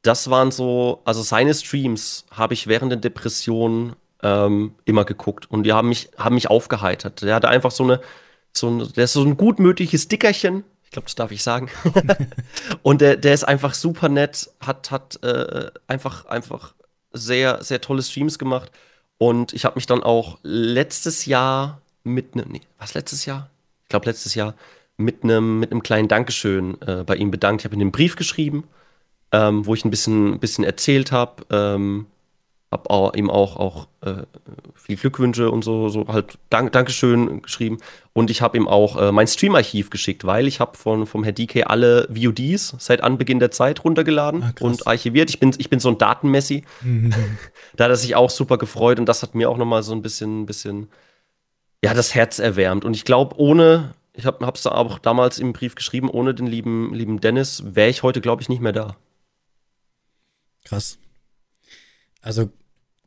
das 0.03 0.31
waren 0.31 0.51
so, 0.51 1.01
also 1.05 1.23
seine 1.23 1.55
Streams 1.55 2.27
habe 2.31 2.55
ich 2.55 2.67
während 2.67 2.91
der 2.91 2.99
Depression 2.99 3.95
ähm, 4.22 4.74
immer 4.85 5.04
geguckt 5.04 5.50
und 5.50 5.64
die 5.64 5.72
haben 5.72 5.88
mich, 5.88 6.11
haben 6.16 6.35
mich 6.35 6.48
aufgeheitert. 6.50 7.22
Der 7.22 7.35
hatte 7.35 7.48
einfach 7.48 7.70
so 7.70 7.85
eine, 7.85 8.00
so 8.52 8.68
ein, 8.68 8.92
der 8.94 9.04
ist 9.04 9.12
so 9.12 9.22
ein 9.22 9.37
gutmütiges 9.37 10.08
Dickerchen, 10.08 10.64
ich 10.85 10.90
glaube, 10.90 11.06
das 11.06 11.14
darf 11.14 11.32
ich 11.32 11.42
sagen. 11.42 11.70
und 12.82 13.00
der, 13.00 13.16
der 13.16 13.32
ist 13.32 13.44
einfach 13.44 13.72
super 13.72 14.08
nett, 14.08 14.50
hat, 14.61 14.90
hat 14.90 15.22
äh, 15.24 15.70
einfach, 15.87 16.26
einfach 16.26 16.74
sehr, 17.12 17.62
sehr 17.64 17.80
tolle 17.80 18.02
Streams 18.02 18.38
gemacht. 18.38 18.70
Und 19.16 19.52
ich 19.54 19.64
habe 19.64 19.76
mich 19.76 19.87
dann 19.87 20.02
auch 20.02 20.38
letztes 20.42 21.26
Jahr 21.26 21.80
mit 22.04 22.35
einem, 22.35 22.50
nee, 22.50 22.61
was 22.78 22.94
letztes 22.94 23.24
Jahr? 23.24 23.48
Ich 23.85 23.88
glaube, 23.88 24.06
letztes 24.06 24.35
Jahr 24.35 24.54
mit 24.96 25.24
einem 25.24 25.61
mit 25.61 25.70
einem 25.70 25.82
kleinen 25.82 26.08
Dankeschön 26.08 26.80
äh, 26.82 27.04
bei 27.04 27.16
ihm 27.16 27.30
bedankt. 27.30 27.62
Ich 27.62 27.64
habe 27.64 27.74
ihm 27.74 27.80
einen 27.80 27.92
Brief 27.92 28.16
geschrieben, 28.16 28.64
ähm, 29.32 29.64
wo 29.66 29.74
ich 29.74 29.85
ein 29.85 29.90
bisschen, 29.90 30.38
bisschen 30.40 30.64
erzählt 30.64 31.12
habe, 31.12 31.44
ähm, 31.50 32.06
habe 32.72 32.88
auch, 32.90 33.14
ihm 33.14 33.30
auch, 33.30 33.56
auch 33.56 33.87
äh, 34.00 34.22
viel 34.74 34.96
Glückwünsche 34.96 35.50
und 35.50 35.62
so, 35.62 35.90
so 35.90 36.08
halt 36.08 36.38
Dank, 36.48 36.72
Dankeschön 36.72 37.42
geschrieben. 37.42 37.78
Und 38.14 38.30
ich 38.30 38.40
habe 38.40 38.56
ihm 38.56 38.66
auch 38.66 38.96
äh, 39.00 39.12
mein 39.12 39.26
Streamarchiv 39.26 39.90
geschickt, 39.90 40.24
weil 40.24 40.48
ich 40.48 40.58
habe 40.58 40.76
von 40.76 41.06
vom 41.06 41.22
Herr 41.22 41.35
DK 41.35 41.66
alle 41.66 42.08
VODs 42.08 42.74
seit 42.78 43.02
Anbeginn 43.02 43.38
der 43.38 43.50
Zeit 43.50 43.85
runtergeladen 43.85 44.42
ah, 44.42 44.52
und 44.61 44.87
archiviert. 44.87 45.28
Ich 45.28 45.38
bin, 45.38 45.54
ich 45.58 45.68
bin 45.68 45.80
so 45.80 45.90
ein 45.90 45.98
Datenmessi. 45.98 46.64
da 47.76 47.85
hat 47.85 47.90
er 47.90 47.96
sich 47.96 48.16
auch 48.16 48.30
super 48.30 48.56
gefreut 48.56 48.98
und 48.98 49.06
das 49.06 49.22
hat 49.22 49.35
mir 49.35 49.50
auch 49.50 49.58
nochmal 49.58 49.82
so 49.82 49.92
ein 49.92 50.00
bisschen, 50.00 50.46
bisschen, 50.46 50.88
ja, 51.85 51.92
das 51.92 52.14
Herz 52.14 52.38
erwärmt. 52.38 52.87
Und 52.87 52.96
ich 52.96 53.04
glaube, 53.04 53.38
ohne, 53.38 53.92
ich 54.14 54.24
habe 54.24 54.44
es 54.54 54.66
auch 54.66 54.98
damals 54.98 55.38
im 55.38 55.52
Brief 55.52 55.74
geschrieben, 55.74 56.08
ohne 56.08 56.35
den 56.35 56.46
lieben, 56.46 56.94
lieben 56.94 57.20
Dennis 57.20 57.62
wäre 57.74 57.90
ich 57.90 58.02
heute, 58.02 58.22
glaube 58.22 58.40
ich, 58.40 58.48
nicht 58.48 58.62
mehr 58.62 58.72
da. 58.72 58.96
Krass. 60.64 60.98
Also 62.22 62.50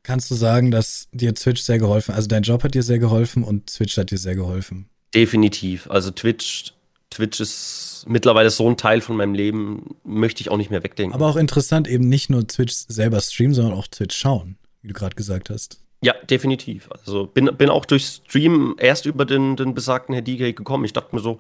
kannst 0.06 0.32
du 0.32 0.36
sagen, 0.36 0.72
dass 0.72 1.08
dir 1.12 1.34
Twitch 1.36 1.62
sehr 1.62 1.80
geholfen 1.80 2.14
hat? 2.14 2.18
Also 2.18 2.28
dein 2.28 2.44
Job 2.44 2.64
hat 2.64 2.74
dir 2.74 2.84
sehr 2.84 3.00
geholfen 3.00 3.44
und 3.44 3.68
Twitch 3.68 3.98
hat 3.98 4.12
dir 4.12 4.18
sehr 4.18 4.36
geholfen. 4.36 4.88
Definitiv. 5.14 5.90
Also 5.90 6.12
Twitch, 6.12 6.74
Twitch 7.10 7.40
ist 7.40 8.06
mittlerweile 8.08 8.50
so 8.50 8.70
ein 8.70 8.78
Teil 8.78 9.02
von 9.02 9.18
meinem 9.18 9.34
Leben, 9.34 9.96
möchte 10.04 10.42
ich 10.42 10.50
auch 10.50 10.58
nicht 10.58 10.70
mehr 10.70 10.84
wegdenken. 10.84 11.14
Aber 11.14 11.28
auch 11.28 11.36
interessant, 11.36 11.88
eben 11.88 12.08
nicht 12.08 12.30
nur 12.30 12.48
Twitch 12.48 12.74
selber 12.88 13.20
streamen, 13.20 13.54
sondern 13.54 13.74
auch 13.74 13.88
Twitch 13.88 14.16
schauen, 14.16 14.58
wie 14.82 14.90
du 14.90 14.94
gerade 14.94 15.16
gesagt 15.16 15.50
hast. 15.50 15.80
Ja, 16.02 16.14
definitiv. 16.30 16.90
Also 16.92 17.26
bin, 17.26 17.50
bin 17.58 17.70
auch 17.70 17.86
durch 17.86 18.06
Stream 18.06 18.76
erst 18.78 19.06
über 19.06 19.26
den, 19.26 19.56
den 19.56 19.74
besagten 19.74 20.14
Herr 20.14 20.22
DJ 20.22 20.52
gekommen. 20.52 20.86
Ich 20.86 20.94
dachte 20.94 21.16
mir 21.16 21.22
so, 21.22 21.40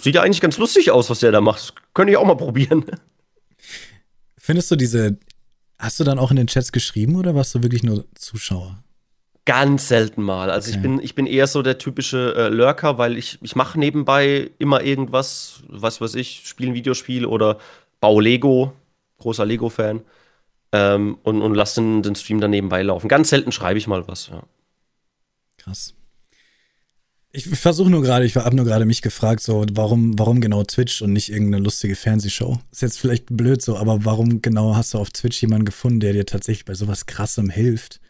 sieht 0.00 0.14
ja 0.14 0.22
eigentlich 0.22 0.40
ganz 0.40 0.58
lustig 0.58 0.90
aus, 0.90 1.10
was 1.10 1.20
der 1.20 1.32
da 1.32 1.40
macht. 1.40 1.60
Das 1.60 1.74
könnte 1.94 2.12
ich 2.12 2.16
auch 2.16 2.26
mal 2.26 2.36
probieren. 2.36 2.84
Findest 4.36 4.70
du 4.70 4.76
diese 4.76 5.18
Hast 5.80 5.98
du 5.98 6.04
dann 6.04 6.18
auch 6.18 6.30
in 6.30 6.36
den 6.36 6.46
Chats 6.46 6.72
geschrieben 6.72 7.16
oder 7.16 7.34
warst 7.34 7.54
du 7.54 7.62
wirklich 7.62 7.82
nur 7.82 8.04
Zuschauer? 8.14 8.84
Ganz 9.46 9.88
selten 9.88 10.22
mal. 10.22 10.50
Also 10.50 10.68
okay. 10.68 10.76
ich, 10.76 10.82
bin, 10.82 11.00
ich 11.00 11.14
bin 11.14 11.26
eher 11.26 11.46
so 11.46 11.62
der 11.62 11.78
typische 11.78 12.34
äh, 12.36 12.48
Lurker, 12.48 12.98
weil 12.98 13.16
ich, 13.16 13.38
ich 13.40 13.56
mache 13.56 13.78
nebenbei 13.78 14.50
immer 14.58 14.82
irgendwas, 14.82 15.62
was 15.68 16.02
weiß 16.02 16.16
ich, 16.16 16.42
spiele 16.44 16.72
ein 16.72 16.74
Videospiel 16.74 17.24
oder 17.24 17.58
baue 17.98 18.22
Lego, 18.22 18.74
großer 19.20 19.46
Lego-Fan. 19.46 20.02
Ähm, 20.72 21.16
und, 21.22 21.40
und 21.40 21.54
lasse 21.54 21.80
den, 21.80 22.02
den 22.02 22.14
Stream 22.14 22.42
dann 22.42 22.50
nebenbei 22.50 22.82
laufen. 22.82 23.08
Ganz 23.08 23.30
selten 23.30 23.50
schreibe 23.50 23.78
ich 23.78 23.86
mal 23.86 24.06
was, 24.06 24.28
ja. 24.28 24.42
Krass. 25.56 25.94
Ich 27.32 27.48
versuche 27.48 27.90
nur 27.90 28.02
gerade, 28.02 28.24
ich 28.24 28.34
habe 28.34 28.56
nur 28.56 28.64
gerade 28.64 28.84
mich 28.84 29.02
gefragt, 29.02 29.40
so, 29.40 29.64
warum, 29.72 30.18
warum 30.18 30.40
genau 30.40 30.64
Twitch 30.64 31.00
und 31.00 31.12
nicht 31.12 31.30
irgendeine 31.30 31.62
lustige 31.62 31.94
Fernsehshow? 31.94 32.58
Ist 32.72 32.82
jetzt 32.82 32.98
vielleicht 32.98 33.26
blöd 33.28 33.62
so, 33.62 33.76
aber 33.76 34.04
warum 34.04 34.42
genau 34.42 34.74
hast 34.74 34.94
du 34.94 34.98
auf 34.98 35.10
Twitch 35.10 35.40
jemanden 35.40 35.64
gefunden, 35.64 36.00
der 36.00 36.12
dir 36.12 36.26
tatsächlich 36.26 36.64
bei 36.64 36.74
sowas 36.74 37.06
krassem 37.06 37.48
hilft? 37.48 38.00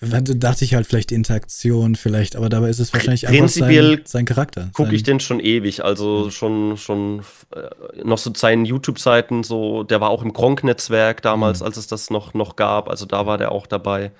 Dann 0.00 0.24
dachte 0.38 0.64
ich 0.64 0.74
halt 0.74 0.86
vielleicht 0.86 1.10
Interaktion, 1.10 1.96
vielleicht, 1.96 2.36
aber 2.36 2.48
dabei 2.48 2.68
ist 2.68 2.78
es 2.78 2.92
wahrscheinlich 2.92 3.26
einfach 3.26 3.48
sein, 3.48 4.00
sein 4.04 4.24
Charakter. 4.26 4.70
Gucke 4.74 4.94
ich 4.94 5.02
den 5.02 5.18
schon 5.18 5.40
ewig, 5.40 5.84
also 5.84 6.30
schon, 6.30 6.76
schon 6.76 7.22
äh, 7.54 8.02
noch 8.04 8.18
so 8.18 8.32
seinen 8.34 8.64
YouTube-Seiten, 8.64 9.42
so, 9.42 9.82
der 9.82 10.00
war 10.00 10.10
auch 10.10 10.22
im 10.22 10.32
Gronk-Netzwerk 10.32 11.20
damals, 11.20 11.60
mhm. 11.60 11.66
als 11.66 11.76
es 11.76 11.88
das 11.88 12.10
noch, 12.10 12.32
noch 12.32 12.54
gab, 12.54 12.88
also 12.88 13.06
da 13.06 13.26
war 13.26 13.38
der 13.38 13.50
auch 13.50 13.66
dabei. 13.66 14.12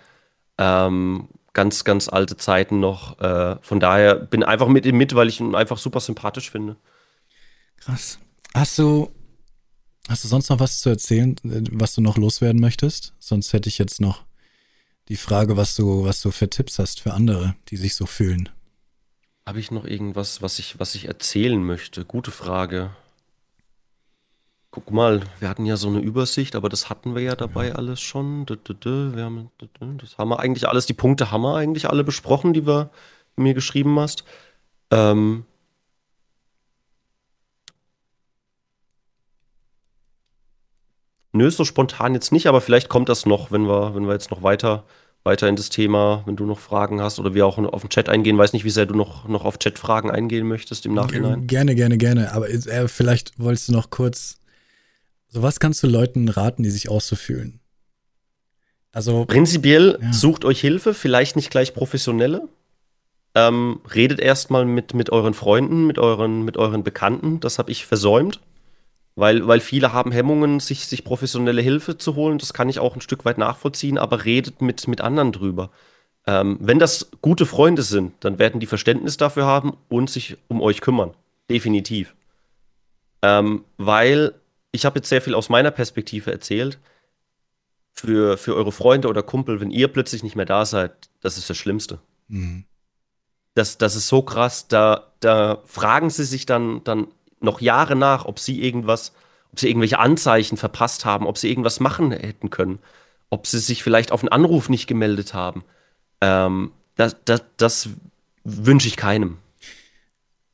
Ähm, 0.59 1.29
ganz, 1.53 1.85
ganz 1.85 2.09
alte 2.09 2.37
Zeiten 2.37 2.81
noch. 2.81 3.21
Äh, 3.21 3.57
von 3.63 3.81
daher 3.81 4.15
bin 4.15 4.43
einfach 4.43 4.69
mit 4.69 4.87
ihm 4.87 4.97
mit, 4.97 5.15
weil 5.15 5.29
ich 5.29 5.41
ihn 5.41 5.55
einfach 5.55 5.79
super 5.79 6.01
sympathisch 6.01 6.51
finde. 6.51 6.77
Krass. 7.79 8.19
Hast 8.55 8.79
du, 8.79 9.11
hast 10.09 10.25
du 10.25 10.29
sonst 10.29 10.49
noch 10.49 10.61
was 10.61 10.81
zu 10.81 10.89
erzählen, 10.89 11.37
was 11.43 11.95
du 11.95 12.01
noch 12.01 12.17
loswerden 12.17 12.61
möchtest? 12.61 13.15
Sonst 13.19 13.53
hätte 13.53 13.69
ich 13.69 13.79
jetzt 13.79 14.01
noch 14.01 14.25
die 15.09 15.17
Frage, 15.17 15.57
was 15.57 15.75
du, 15.75 16.05
was 16.05 16.21
du 16.21 16.31
für 16.31 16.49
Tipps 16.49 16.79
hast 16.79 17.01
für 17.01 17.13
andere, 17.13 17.55
die 17.69 17.77
sich 17.77 17.95
so 17.95 18.07
fühlen. 18.07 18.49
Habe 19.47 19.59
ich 19.59 19.71
noch 19.71 19.85
irgendwas, 19.85 20.41
was 20.41 20.59
ich, 20.59 20.79
was 20.79 20.95
ich 20.95 21.07
erzählen 21.07 21.63
möchte? 21.63 22.05
Gute 22.05 22.31
Frage. 22.31 22.95
Guck 24.75 24.91
mal, 24.91 25.21
wir 25.39 25.51
hatten 25.51 25.67
ja 25.67 25.77
so 25.77 25.89
eine 25.89 26.01
Übersicht, 26.01 26.57
aber 26.57 26.71
das 26.71 26.89
hatten 26.89 27.15
wir 27.15 27.21
ja 27.21 27.37
dabei 27.37 27.75
alles 27.75 28.01
schon. 28.01 28.47
Wir 28.49 29.23
haben, 29.23 29.51
das 29.99 30.17
haben 30.17 30.31
wir 30.31 30.41
eigentlich 30.41 30.67
alles, 30.67 30.87
die 30.87 30.95
Punkte 30.95 31.31
haben 31.31 31.43
wir 31.43 31.57
eigentlich 31.57 31.91
alle 31.91 32.05
besprochen, 32.05 32.55
die 32.55 32.67
wir 32.67 32.89
mir 33.37 33.53
geschrieben 33.53 34.01
hast. 34.01 34.25
Ähm 34.91 35.45
Nö, 41.35 41.51
so 41.51 41.65
spontan 41.67 42.15
jetzt 42.15 42.33
nicht, 42.33 42.47
aber 42.47 42.63
vielleicht 42.63 42.89
kommt 42.89 43.11
das 43.11 43.27
noch, 43.27 43.53
wenn 43.53 43.69
wir, 43.69 43.95
wenn 43.95 44.07
wir 44.07 44.15
jetzt 44.15 44.31
noch 44.31 44.43
weiter, 44.43 44.85
weiter 45.23 45.49
in 45.49 45.57
das 45.57 45.69
Thema, 45.69 46.23
wenn 46.25 46.37
du 46.37 46.47
noch 46.47 46.59
Fragen 46.59 47.03
hast 47.03 47.19
oder 47.19 47.35
wir 47.35 47.47
auch 47.47 47.59
auf 47.59 47.83
den 47.83 47.91
Chat 47.91 48.09
eingehen. 48.09 48.39
Weiß 48.39 48.55
nicht, 48.55 48.65
wie 48.65 48.71
sehr 48.71 48.87
du 48.87 48.95
noch, 48.95 49.29
noch 49.29 49.45
auf 49.45 49.59
Chatfragen 49.59 50.11
eingehen 50.11 50.49
möchtest 50.49 50.87
im 50.87 50.95
Nachhinein. 50.95 51.47
Gerne, 51.47 51.75
gerne, 51.75 51.99
gerne. 51.99 52.33
Aber 52.33 52.49
äh, 52.49 52.89
vielleicht 52.89 53.39
wolltest 53.39 53.69
du 53.69 53.73
noch 53.73 53.91
kurz 53.91 54.42
so 55.33 55.43
was 55.43 55.61
kannst 55.61 55.83
du 55.83 55.87
Leuten 55.87 56.29
raten, 56.29 56.63
die 56.63 56.71
sich 56.71 56.91
auch 56.91 57.01
so 57.01 57.17
fühlen? 57.17 57.61
Also 58.93 59.25
prinzipiell 59.25 59.99
ja. 60.01 60.13
sucht 60.13 60.45
euch 60.45 60.61
Hilfe, 60.61 60.93
vielleicht 60.93 61.37
nicht 61.37 61.51
gleich 61.51 61.73
professionelle. 61.73 62.49
Ähm, 63.35 63.81
redet 63.95 64.21
erstmal 64.21 64.67
mit, 64.67 64.93
mit 64.93 65.09
euren 65.09 65.33
Freunden, 65.33 65.87
mit 65.87 65.99
euren, 65.99 66.43
mit 66.43 66.59
euren 66.59 66.85
Bekannten. 66.85 67.41
Das 67.41 67.59
habe 67.59 67.71
ich 67.71 67.87
versäumt. 67.87 68.41
Weil, 69.15 69.47
weil 69.47 69.61
viele 69.61 69.93
haben 69.93 70.13
Hemmungen, 70.13 70.61
sich, 70.61 70.87
sich 70.87 71.05
professionelle 71.05 71.63
Hilfe 71.63 71.97
zu 71.97 72.15
holen. 72.15 72.39
Das 72.39 72.53
kann 72.53 72.69
ich 72.69 72.79
auch 72.79 72.95
ein 72.95 73.01
Stück 73.01 73.25
weit 73.25 73.39
nachvollziehen, 73.39 73.99
aber 73.99 74.25
redet 74.25 74.61
mit, 74.61 74.87
mit 74.89 75.01
anderen 75.01 75.33
drüber. 75.33 75.71
Ähm, 76.27 76.59
wenn 76.61 76.79
das 76.79 77.11
gute 77.23 77.47
Freunde 77.47 77.83
sind, 77.83 78.13
dann 78.21 78.39
werden 78.39 78.61
die 78.61 78.67
Verständnis 78.67 79.17
dafür 79.17 79.47
haben 79.47 79.77
und 79.89 80.11
sich 80.11 80.37
um 80.49 80.61
euch 80.61 80.83
kümmern. 80.83 81.13
Definitiv. 81.51 82.15
Ähm, 83.23 83.65
weil 83.77 84.35
ich 84.73 84.85
habe 84.85 84.99
jetzt 84.99 85.09
sehr 85.09 85.23
viel 85.23 85.35
aus 85.35 85.49
meiner 85.49 85.71
Perspektive 85.71 86.33
erzählt. 86.33 86.79
Für, 87.95 88.39
für 88.39 88.57
eure 88.57 88.73
Freunde 88.73 89.09
oder 89.09 89.23
Kumpel, 89.23 89.61
wenn 89.61 89.71
ihr 89.71 89.87
plötzlich 89.89 90.23
nicht 90.23 90.35
mehr 90.35 90.47
da 90.47 90.65
seid, 90.65 91.11
das 91.21 91.37
ist 91.37 91.51
das 91.51 91.59
Schlimmste. 91.59 92.01
Mhm. 92.29 92.65
Das, 93.55 93.77
das 93.77 93.97
ist 93.97 94.09
so 94.09 94.23
krass, 94.23 94.67
da, 94.67 95.13
da 95.21 95.61
fragen 95.67 96.09
sie 96.09 96.25
sich 96.25 96.47
dann, 96.47 96.83
dann 96.85 97.09
noch 97.41 97.61
Jahre 97.61 97.95
nach, 97.95 98.25
ob 98.25 98.39
sie 98.39 98.63
irgendwas, 98.63 99.13
ob 99.53 99.61
sie 99.61 99.69
irgendwelche 99.69 99.99
Anzeichen 99.99 100.57
verpasst 100.57 101.05
haben, 101.05 101.27
ob 101.27 101.37
sie 101.37 101.51
irgendwas 101.51 101.81
machen 101.81 102.13
hätten 102.13 102.49
können, 102.49 102.79
ob 103.29 103.47
sie 103.47 103.59
sich 103.59 103.83
vielleicht 103.83 104.11
auf 104.11 104.23
einen 104.23 104.31
Anruf 104.31 104.71
nicht 104.71 104.87
gemeldet 104.87 105.35
haben. 105.35 105.63
Ähm, 106.23 106.73
das 106.97 107.17
das, 107.27 107.43
das 107.59 107.89
wünsche 108.43 108.89
ich 108.89 108.97
keinem. 108.97 109.37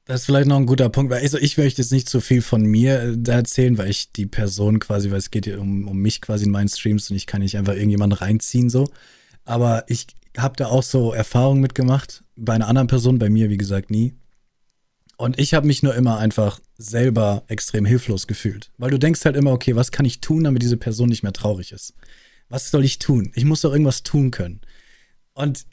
Das 0.08 0.22
ist 0.22 0.24
vielleicht 0.26 0.48
noch 0.48 0.56
ein 0.56 0.64
guter 0.64 0.88
Punkt, 0.88 1.12
weil 1.12 1.20
also 1.20 1.36
ich 1.36 1.58
möchte 1.58 1.82
jetzt 1.82 1.92
nicht 1.92 2.08
so 2.08 2.20
viel 2.20 2.40
von 2.40 2.62
mir 2.62 3.02
äh, 3.02 3.30
erzählen, 3.30 3.76
weil 3.76 3.90
ich 3.90 4.10
die 4.10 4.24
Person 4.24 4.78
quasi, 4.78 5.10
weil 5.10 5.18
es 5.18 5.30
geht 5.30 5.44
hier 5.44 5.60
um, 5.60 5.86
um 5.86 5.98
mich 5.98 6.22
quasi 6.22 6.46
in 6.46 6.50
meinen 6.50 6.70
Streams 6.70 7.10
und 7.10 7.16
ich 7.16 7.26
kann 7.26 7.42
nicht 7.42 7.58
einfach 7.58 7.74
irgendjemanden 7.74 8.18
reinziehen 8.18 8.70
so. 8.70 8.88
Aber 9.44 9.84
ich 9.86 10.06
habe 10.38 10.56
da 10.56 10.68
auch 10.68 10.82
so 10.82 11.12
Erfahrungen 11.12 11.60
mitgemacht. 11.60 12.24
Bei 12.36 12.54
einer 12.54 12.68
anderen 12.68 12.88
Person, 12.88 13.18
bei 13.18 13.28
mir 13.28 13.50
wie 13.50 13.58
gesagt 13.58 13.90
nie. 13.90 14.14
Und 15.18 15.38
ich 15.38 15.52
habe 15.52 15.66
mich 15.66 15.82
nur 15.82 15.94
immer 15.94 16.16
einfach 16.16 16.58
selber 16.78 17.44
extrem 17.48 17.84
hilflos 17.84 18.26
gefühlt. 18.26 18.70
Weil 18.78 18.90
du 18.90 18.98
denkst 18.98 19.26
halt 19.26 19.36
immer, 19.36 19.52
okay, 19.52 19.76
was 19.76 19.92
kann 19.92 20.06
ich 20.06 20.22
tun, 20.22 20.44
damit 20.44 20.62
diese 20.62 20.78
Person 20.78 21.10
nicht 21.10 21.22
mehr 21.22 21.34
traurig 21.34 21.70
ist? 21.72 21.92
Was 22.48 22.70
soll 22.70 22.86
ich 22.86 22.98
tun? 22.98 23.30
Ich 23.34 23.44
muss 23.44 23.60
doch 23.60 23.72
irgendwas 23.72 24.04
tun 24.04 24.30
können. 24.30 24.62
Und 25.34 25.66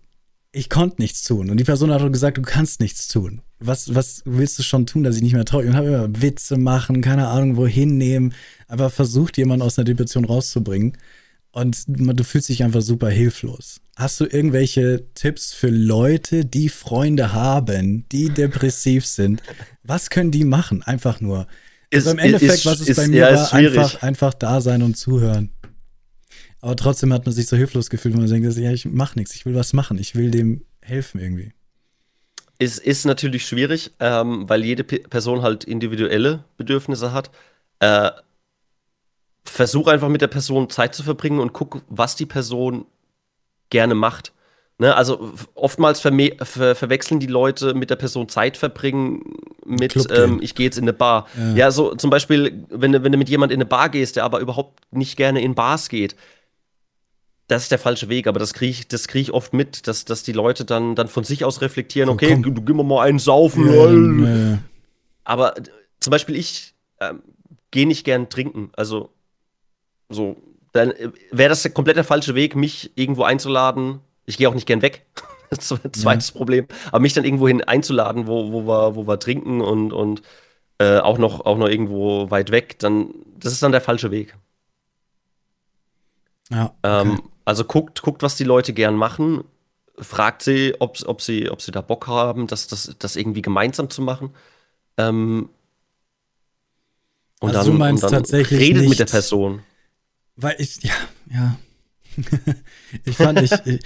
ich 0.52 0.70
konnte 0.70 1.02
nichts 1.02 1.24
tun. 1.24 1.50
Und 1.50 1.56
die 1.56 1.64
Person 1.64 1.90
hat 1.94 2.12
gesagt, 2.12 2.38
du 2.38 2.42
kannst 2.42 2.82
nichts 2.82 3.08
tun. 3.08 3.42
Was, 3.60 3.96
was 3.96 4.22
willst 4.26 4.60
du 4.60 4.64
schon 4.64 4.86
tun, 4.86 5.04
dass 5.04 5.16
ich 5.16 5.22
nicht 5.22 5.34
mehr 5.34 5.46
traue? 5.46 5.66
Und 5.66 5.76
habe 5.76 5.88
immer 5.88 6.22
Witze 6.22 6.58
machen, 6.58 7.02
keine 7.02 7.28
Ahnung, 7.28 7.58
wohin 7.58 7.98
nehmen. 7.98 8.34
Aber 8.68 8.90
versucht, 8.90 9.38
jemanden 9.38 9.64
aus 9.64 9.78
einer 9.78 9.86
Depression 9.86 10.26
rauszubringen. 10.26 10.98
Und 11.52 11.86
du 11.88 12.24
fühlst 12.26 12.50
dich 12.50 12.64
einfach 12.64 12.82
super 12.82 13.10
hilflos. 13.10 13.80
Hast 13.96 14.20
du 14.20 14.26
irgendwelche 14.26 15.06
Tipps 15.14 15.54
für 15.54 15.70
Leute, 15.70 16.44
die 16.44 16.68
Freunde 16.68 17.32
haben, 17.32 18.06
die 18.12 18.30
depressiv 18.30 19.06
sind? 19.06 19.42
Was 19.82 20.10
können 20.10 20.32
die 20.32 20.44
machen? 20.44 20.84
Einfach 20.84 21.22
nur. 21.22 21.48
Ist, 21.90 22.08
also 22.08 22.12
im 22.12 22.20
Endeffekt, 22.20 22.54
ist, 22.56 22.66
was 22.66 22.82
es 22.82 22.90
ist, 22.90 22.98
bei 22.98 23.08
mir 23.08 23.30
ja, 23.30 23.34
war, 23.34 23.54
einfach, 23.54 24.02
einfach 24.02 24.34
da 24.34 24.60
sein 24.60 24.84
und 24.84 24.98
zuhören. 24.98 25.52
Aber 26.60 26.76
trotzdem 26.76 27.14
hat 27.14 27.26
man 27.26 27.34
sich 27.34 27.48
so 27.48 27.56
hilflos 27.56 27.90
gefühlt, 27.90 28.16
wenn 28.16 28.22
man 28.22 28.30
denkt, 28.30 28.58
ja, 28.58 28.72
ich 28.72 28.86
mach 28.86 29.16
nichts, 29.16 29.34
ich 29.34 29.46
will 29.46 29.56
was 29.56 29.72
machen, 29.72 29.98
ich 29.98 30.16
will 30.16 30.32
dem 30.32 30.66
helfen 30.82 31.22
irgendwie. 31.22 31.54
Es 32.58 32.78
ist 32.78 33.06
natürlich 33.06 33.46
schwierig, 33.46 33.92
ähm, 34.00 34.48
weil 34.48 34.64
jede 34.64 34.84
P 34.84 35.00
Person 35.00 35.42
halt 35.42 35.64
individuelle 35.64 36.44
Bedürfnisse 36.58 37.12
hat. 37.12 37.30
Äh, 37.80 38.12
versuch 39.44 39.88
einfach 39.88 40.10
mit 40.10 40.22
der 40.22 40.28
Person 40.28 40.70
Zeit 40.70 40.96
zu 40.96 41.04
verbringen 41.04 41.40
und 41.40 41.54
guck, 41.54 41.82
was 41.88 42.16
die 42.16 42.26
Person 42.26 42.86
gerne 43.70 43.96
macht. 43.96 44.32
Ne, 44.78 44.94
also 44.94 45.32
oftmals 45.54 46.02
ver 46.02 46.12
ver 46.42 46.76
verwechseln 46.76 47.22
die 47.22 47.28
Leute 47.28 47.74
mit 47.74 47.90
der 47.90 47.96
Person 47.96 48.28
Zeit 48.28 48.58
verbringen 48.58 49.24
mit 49.66 49.96
ähm, 50.12 50.40
ich 50.42 50.54
gehe 50.54 50.66
jetzt 50.66 50.78
in 50.78 50.84
eine 50.84 50.92
Bar. 50.92 51.28
Ja. 51.38 51.56
ja. 51.56 51.72
so 51.72 51.96
zum 51.96 52.10
Beispiel, 52.10 52.66
wenn, 52.70 52.92
wenn 52.92 53.12
du 53.12 53.18
mit 53.18 53.30
jemand 53.30 53.54
in 53.54 53.58
eine 53.58 53.66
Bar 53.66 53.88
gehst, 53.88 54.18
der 54.18 54.26
aber 54.26 54.40
überhaupt 54.40 54.82
nicht 54.92 55.16
gerne 55.16 55.42
in 55.42 55.56
Bars 55.56 55.88
geht, 55.88 56.18
das 57.48 57.64
ist 57.64 57.72
der 57.72 57.80
falsche 57.80 58.10
Weg, 58.10 58.28
aber 58.28 58.40
das 58.40 58.54
kriege 58.54 58.72
ich, 58.72 58.88
krieg 59.08 59.22
ich 59.22 59.32
oft 59.32 59.54
mit, 59.54 59.88
dass, 59.88 60.06
dass 60.06 60.24
die 60.24 60.32
Leute 60.32 60.66
dann, 60.66 60.96
dann 60.96 61.08
von 61.08 61.24
sich 61.24 61.46
aus 61.46 61.62
reflektieren, 61.62 62.10
okay, 62.10 62.34
komm, 62.34 62.44
du, 62.44 62.62
gib 62.62 62.76
mir 62.76 62.84
mal 62.84 63.04
einen 63.06 63.20
saufen. 63.20 63.68
Ja, 63.68 64.52
ja. 64.52 64.58
Aber 65.24 65.58
äh, 65.58 65.64
zum 66.00 66.12
Beispiel 66.12 66.36
ich 66.36 66.74
äh, 67.00 67.14
gehe 67.72 67.88
nicht 67.88 68.04
gern 68.04 68.30
trinken. 68.30 68.72
Also 68.76 69.12
so, 70.10 70.38
dann 70.72 70.92
äh, 70.92 71.12
wäre 71.32 71.50
das 71.50 71.62
der 71.62 71.72
komplett 71.72 71.98
der 71.98 72.04
falsche 72.04 72.34
Weg, 72.36 72.56
mich 72.56 72.92
irgendwo 72.96 73.24
einzuladen. 73.24 74.00
Ich 74.26 74.38
gehe 74.38 74.50
auch 74.50 74.56
nicht 74.56 74.68
gern 74.68 74.82
weg. 74.82 75.06
Zweites 75.60 76.30
ja. 76.30 76.36
Problem. 76.36 76.68
Aber 76.88 77.00
mich 77.00 77.14
dann 77.14 77.26
irgendwo 77.26 77.48
hin 77.48 77.64
einzuladen, 77.64 78.26
wo, 78.26 78.52
wo, 78.52 78.66
wir, 78.68 78.96
wo 78.96 79.06
wir 79.08 79.20
trinken 79.20 79.62
und, 79.62 79.94
und 79.94 80.24
äh, 80.80 80.98
auch, 80.98 81.20
noch, 81.20 81.46
auch 81.46 81.58
noch 81.58 81.70
irgendwo 81.70 82.32
weit 82.32 82.52
weg, 82.52 82.80
dann, 82.80 83.14
das 83.38 83.54
ist 83.54 83.62
dann 83.62 83.72
der 83.72 83.82
falsche 83.82 84.10
Weg. 84.10 84.36
Ja. 86.50 86.74
Ähm, 86.84 87.12
okay. 87.12 87.22
Ähm, 87.22 87.30
also 87.46 87.64
guckt, 87.64 88.02
guckt, 88.02 88.24
was 88.24 88.36
die 88.36 88.44
Leute 88.44 88.74
gern 88.74 88.96
machen. 88.96 89.44
Fragt 89.98 90.42
sie, 90.42 90.76
ob, 90.80 90.98
ob, 91.06 91.22
sie, 91.22 91.50
ob 91.50 91.62
sie 91.62 91.72
da 91.72 91.82
Bock 91.82 92.08
haben, 92.08 92.48
das, 92.48 92.68
das, 92.68 92.96
das 93.00 93.16
irgendwie 93.16 93.42
gemeinsam 93.42 93.90
zu 93.90 94.02
machen. 94.02 94.32
Ähm, 94.98 95.50
und 97.40 97.50
also 97.50 97.62
dann, 97.62 97.72
du 97.72 97.78
meinst 97.78 98.04
und 98.04 98.12
dann 98.12 98.24
tatsächlich 98.24 98.60
redet 98.60 98.82
nicht, 98.82 98.90
mit 98.90 99.00
der 99.00 99.06
Person. 99.06 99.62
Weil 100.36 100.56
ich, 100.60 100.84
ja, 100.84 100.94
ja. 101.32 101.58
ich 103.06 103.16
fand, 103.16 103.42
ich, 103.42 103.52
ich, 103.66 103.80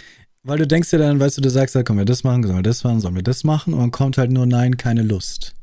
weil 0.43 0.57
du 0.57 0.66
denkst 0.66 0.89
dir 0.89 0.99
dann, 0.99 1.20
weißt 1.20 1.38
du, 1.38 1.41
du 1.41 1.49
sagst, 1.49 1.76
ja, 1.76 1.84
komm, 1.84 1.97
wir 1.97 2.05
das 2.05 2.24
machen, 2.24 2.43
sollen 2.43 2.57
wir 2.57 2.64
das 2.64 2.84
machen, 2.84 3.01
sollen 3.01 3.16
wir 3.16 3.24
das 3.24 3.43
machen? 3.43 3.74
Und 3.74 3.80
dann 3.82 3.91
kommt 3.91 4.18
halt 4.18 4.32
nur 4.32 4.45
Nein, 4.45 4.78
keine 4.78 5.03
Lust. 5.03 5.53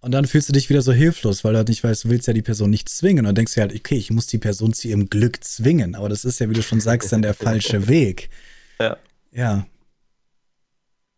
Und 0.00 0.12
dann 0.12 0.26
fühlst 0.26 0.48
du 0.48 0.52
dich 0.52 0.68
wieder 0.68 0.82
so 0.82 0.92
hilflos, 0.92 1.42
weil 1.42 1.52
du 1.52 1.58
halt 1.58 1.68
nicht 1.68 1.82
weißt, 1.82 2.04
du 2.04 2.08
willst 2.08 2.28
ja 2.28 2.32
die 2.32 2.42
Person 2.42 2.70
nicht 2.70 2.88
zwingen. 2.88 3.20
Und 3.20 3.24
dann 3.26 3.34
denkst 3.34 3.54
du 3.54 3.60
halt, 3.60 3.74
okay, 3.74 3.96
ich 3.96 4.10
muss 4.10 4.26
die 4.26 4.38
Person 4.38 4.72
zu 4.72 4.86
ihrem 4.86 5.10
Glück 5.10 5.42
zwingen. 5.42 5.96
Aber 5.96 6.08
das 6.08 6.24
ist 6.24 6.38
ja, 6.38 6.48
wie 6.48 6.54
du 6.54 6.62
schon 6.62 6.80
sagst, 6.80 7.10
dann 7.12 7.22
der 7.22 7.34
falsche 7.34 7.88
Weg. 7.88 8.30
Ja. 8.78 8.96
Ja. 9.32 9.66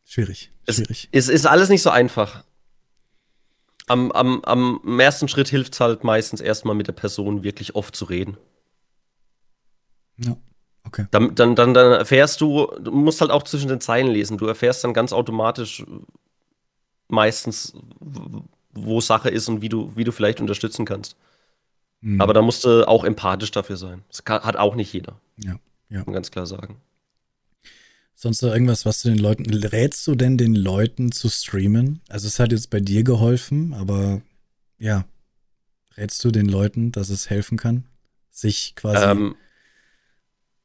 Schwierig. 0.05 0.51
Schwierig. 0.69 1.09
Es 1.13 1.29
ist 1.29 1.47
alles 1.47 1.69
nicht 1.69 1.83
so 1.83 1.91
einfach. 1.91 2.45
Am, 3.87 4.13
am, 4.13 4.43
am 4.45 5.01
ersten 5.01 5.29
Schritt 5.29 5.49
hilft 5.49 5.75
es 5.75 5.81
halt 5.81 6.05
meistens 6.05 6.41
erstmal 6.41 6.75
mit 6.75 6.87
der 6.87 6.93
Person 6.93 7.43
wirklich 7.43 7.75
oft 7.75 7.95
zu 7.95 8.07
reden. 8.07 8.39
Ja. 10.17 10.37
Okay. 10.85 11.07
Dann, 11.11 11.35
dann, 11.35 11.55
dann, 11.55 11.75
dann 11.75 11.93
erfährst 11.93 12.41
du, 12.41 12.67
du 12.81 12.91
musst 12.91 13.21
halt 13.21 13.31
auch 13.31 13.43
zwischen 13.43 13.69
den 13.69 13.81
Zeilen 13.81 14.09
lesen. 14.09 14.39
Du 14.39 14.47
erfährst 14.47 14.83
dann 14.85 14.95
ganz 14.95 15.13
automatisch 15.13 15.85
meistens, 17.09 17.75
wo 18.73 19.01
Sache 19.01 19.31
ist 19.31 19.49
und 19.49 19.63
wie 19.63 19.69
du, 19.69 19.93
wie 19.97 20.05
du 20.05 20.13
vielleicht 20.13 20.41
unterstützen 20.41 20.85
kannst. 20.85 21.17
Mhm. 22.01 22.21
Aber 22.21 22.35
da 22.35 22.43
musst 22.43 22.65
du 22.65 22.87
auch 22.87 23.05
empathisch 23.05 23.51
dafür 23.51 23.77
sein. 23.77 24.03
Das 24.09 24.25
kann, 24.25 24.43
hat 24.43 24.57
auch 24.57 24.75
nicht 24.75 24.93
jeder. 24.93 25.21
Ja, 25.37 25.59
ja. 25.89 25.99
Muss 25.99 26.07
man 26.07 26.15
ganz 26.15 26.31
klar 26.31 26.47
sagen. 26.47 26.81
Sonst 28.15 28.43
noch 28.43 28.53
irgendwas, 28.53 28.85
was 28.85 29.01
du 29.03 29.09
den 29.09 29.19
Leuten, 29.19 29.53
rätst 29.53 30.07
du 30.07 30.15
denn 30.15 30.37
den 30.37 30.55
Leuten 30.55 31.11
zu 31.11 31.31
streamen? 31.31 32.01
Also 32.09 32.27
es 32.27 32.39
hat 32.39 32.53
jetzt 32.53 32.69
bei 32.69 32.81
dir 32.81 33.03
geholfen, 33.03 33.73
aber 33.73 34.21
ja, 34.79 35.07
rätst 35.97 36.23
du 36.25 36.31
den 36.31 36.47
Leuten, 36.47 36.93
dass 36.93 37.09
es 37.09 37.31
helfen 37.31 37.57
kann? 37.57 37.87
Sich 38.31 38.75
quasi 38.77 39.07
ähm, 39.07 39.37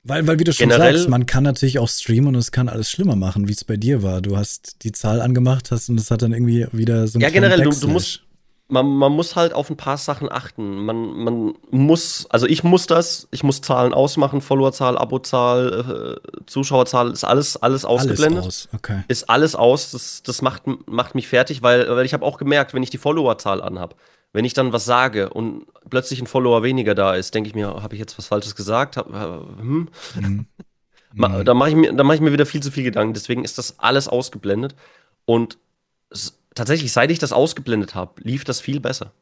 weil, 0.08 0.28
weil, 0.28 0.38
wie 0.38 0.44
du 0.44 0.54
schon 0.54 0.70
Generell, 0.70 0.96
sagst, 0.96 1.10
man 1.10 1.26
kann 1.26 1.44
natürlich 1.44 1.80
auch 1.80 1.90
streamen 1.90 2.28
und 2.28 2.36
es 2.36 2.52
kann 2.52 2.70
alles 2.70 2.92
schlimmer 2.92 3.16
machen, 3.16 3.48
wie 3.48 3.54
es 3.54 3.64
bei 3.64 3.76
dir 3.76 4.04
war. 4.04 4.22
Du 4.22 4.38
hast 4.38 4.84
die 4.84 4.92
Zahl 4.92 5.20
angemacht 5.20 5.72
hast 5.72 5.90
und 5.90 6.00
es 6.00 6.12
hat 6.12 6.22
dann 6.22 6.32
irgendwie 6.32 6.68
wieder 6.72 7.08
so 7.08 7.18
ein 7.18 7.24
Ja, 7.24 7.32
generell, 7.32 7.62
du, 7.62 7.72
du, 7.72 7.88
musst, 7.88 8.22
man, 8.68 8.86
man 8.86 9.12
muss 9.12 9.36
halt 9.36 9.54
auf 9.54 9.72
ein 9.72 9.78
paar 9.78 9.98
Sachen 9.98 10.32
achten. 10.32 10.86
Man, 10.86 11.18
man 11.18 11.54
muss, 11.72 12.28
also 12.30 12.46
ich 12.46 12.64
muss 12.64 12.86
das, 12.86 13.28
ich 13.32 13.44
muss 13.44 13.62
Zahlen 13.62 13.96
ausmachen, 13.96 14.42
Followerzahl, 14.42 14.96
Abozahl, 14.96 16.20
äh, 16.24 16.44
Zuschauerzahl, 16.46 17.10
ist 17.12 17.24
alles, 17.24 17.58
alles 17.58 17.84
ausgeblendet. 17.84 18.44
Alles 18.44 18.68
aus. 18.68 18.70
Okay. 18.76 19.04
Ist 19.08 19.28
alles 19.28 19.56
aus, 19.56 19.90
das, 19.90 20.22
das 20.22 20.44
macht, 20.44 20.64
macht 20.86 21.16
mich 21.16 21.28
fertig, 21.28 21.64
weil, 21.64 21.90
weil 21.90 22.06
ich 22.06 22.14
habe 22.14 22.24
auch 22.24 22.38
gemerkt, 22.38 22.76
wenn 22.76 22.84
ich 22.84 22.92
die 22.92 23.00
Followerzahl 23.00 23.60
anhab, 23.60 23.96
wenn 24.36 24.44
ich 24.44 24.54
dann 24.54 24.74
was 24.74 24.84
sage 24.84 25.30
und 25.30 25.66
plötzlich 25.90 26.20
ein 26.20 26.28
Follower 26.28 26.62
weniger 26.62 26.94
da 26.94 27.16
ist, 27.16 27.34
denke 27.34 27.48
ich 27.48 27.56
mir, 27.56 27.68
habe 27.82 27.96
ich 27.96 28.02
jetzt 28.02 28.18
was 28.18 28.28
Falsches 28.28 28.54
gesagt? 28.54 28.98
Hab, 28.98 29.10
äh, 29.10 29.62
hm? 29.62 29.90
Mhm. 30.16 30.46
Da 31.18 31.54
mache 31.54 31.70
ich, 31.70 31.76
mir, 31.78 31.94
mach 31.94 32.14
ich 32.14 32.20
mir 32.20 32.34
wieder 32.34 32.46
viel 32.46 32.62
zu 32.62 32.72
viel 32.72 32.84
Gedanken. 32.84 33.14
Deswegen 33.14 33.46
ist 33.46 33.58
das 33.58 33.80
alles 33.80 34.10
ausgeblendet. 34.10 34.76
Und 35.24 35.58
es, 36.10 36.38
tatsächlich, 36.56 36.92
seit 36.92 37.10
ich 37.10 37.20
das 37.20 37.32
ausgeblendet 37.32 37.96
habe, 37.96 38.22
lief 38.22 38.44
das 38.44 38.60
viel 38.60 38.82
besser. 38.82 39.14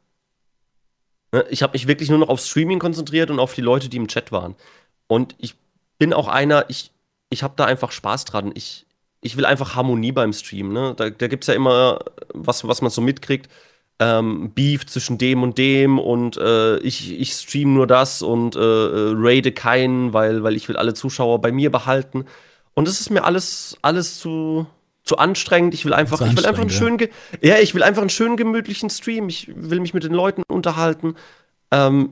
Ne, 1.30 1.46
ich 1.50 1.62
habe 1.62 1.74
mich 1.74 1.86
wirklich 1.86 2.10
nur 2.10 2.18
noch 2.18 2.30
auf 2.30 2.40
Streaming 2.40 2.80
konzentriert 2.80 3.30
und 3.30 3.38
auf 3.38 3.54
die 3.54 3.60
Leute, 3.60 3.88
die 3.88 3.98
im 3.98 4.08
Chat 4.08 4.32
waren. 4.32 4.56
Und 5.06 5.36
ich 5.38 5.54
bin 5.98 6.12
auch 6.12 6.26
einer, 6.26 6.64
ich, 6.68 6.90
ich 7.30 7.44
habe 7.44 7.54
da 7.56 7.64
einfach 7.64 7.92
Spaß 7.92 8.24
dran. 8.24 8.50
Ich, 8.56 8.86
ich 9.20 9.36
will 9.36 9.46
einfach 9.46 9.76
Harmonie 9.76 10.10
beim 10.10 10.32
Stream. 10.32 10.72
Ne? 10.72 10.94
Da, 10.96 11.10
da 11.10 11.28
gibt 11.28 11.44
es 11.44 11.46
ja 11.46 11.54
immer 11.54 12.00
was, 12.30 12.66
was 12.66 12.82
man 12.82 12.90
so 12.90 13.02
mitkriegt 13.02 13.48
ähm, 14.00 14.52
Beef 14.54 14.86
zwischen 14.86 15.18
dem 15.18 15.42
und 15.42 15.56
dem 15.58 15.98
und 15.98 16.36
äh, 16.36 16.78
ich, 16.78 17.18
ich 17.18 17.32
stream 17.32 17.74
nur 17.74 17.86
das 17.86 18.22
und 18.22 18.56
äh, 18.56 18.58
äh, 18.58 19.14
raide 19.16 19.52
keinen, 19.52 20.12
weil, 20.12 20.42
weil 20.42 20.56
ich 20.56 20.68
will 20.68 20.76
alle 20.76 20.94
Zuschauer 20.94 21.40
bei 21.40 21.52
mir 21.52 21.70
behalten. 21.70 22.24
Und 22.74 22.88
das 22.88 23.00
ist 23.00 23.10
mir 23.10 23.22
alles, 23.24 23.76
alles 23.82 24.18
zu, 24.18 24.66
zu 25.04 25.18
anstrengend. 25.18 25.74
Ich 25.74 25.84
will 25.84 25.92
einfach, 25.92 26.20
ich 26.20 26.36
will 26.36 26.44
einfach 26.44 26.62
einen 26.62 26.70
schönen, 26.70 26.98
ja, 27.40 27.58
ich 27.58 27.74
will 27.74 27.84
einfach 27.84 28.02
einen 28.02 28.10
schönen 28.10 28.36
gemütlichen 28.36 28.90
Stream. 28.90 29.28
Ich 29.28 29.48
will 29.54 29.78
mich 29.78 29.94
mit 29.94 30.02
den 30.02 30.12
Leuten 30.12 30.42
unterhalten. 30.48 31.14
Ähm, 31.70 32.10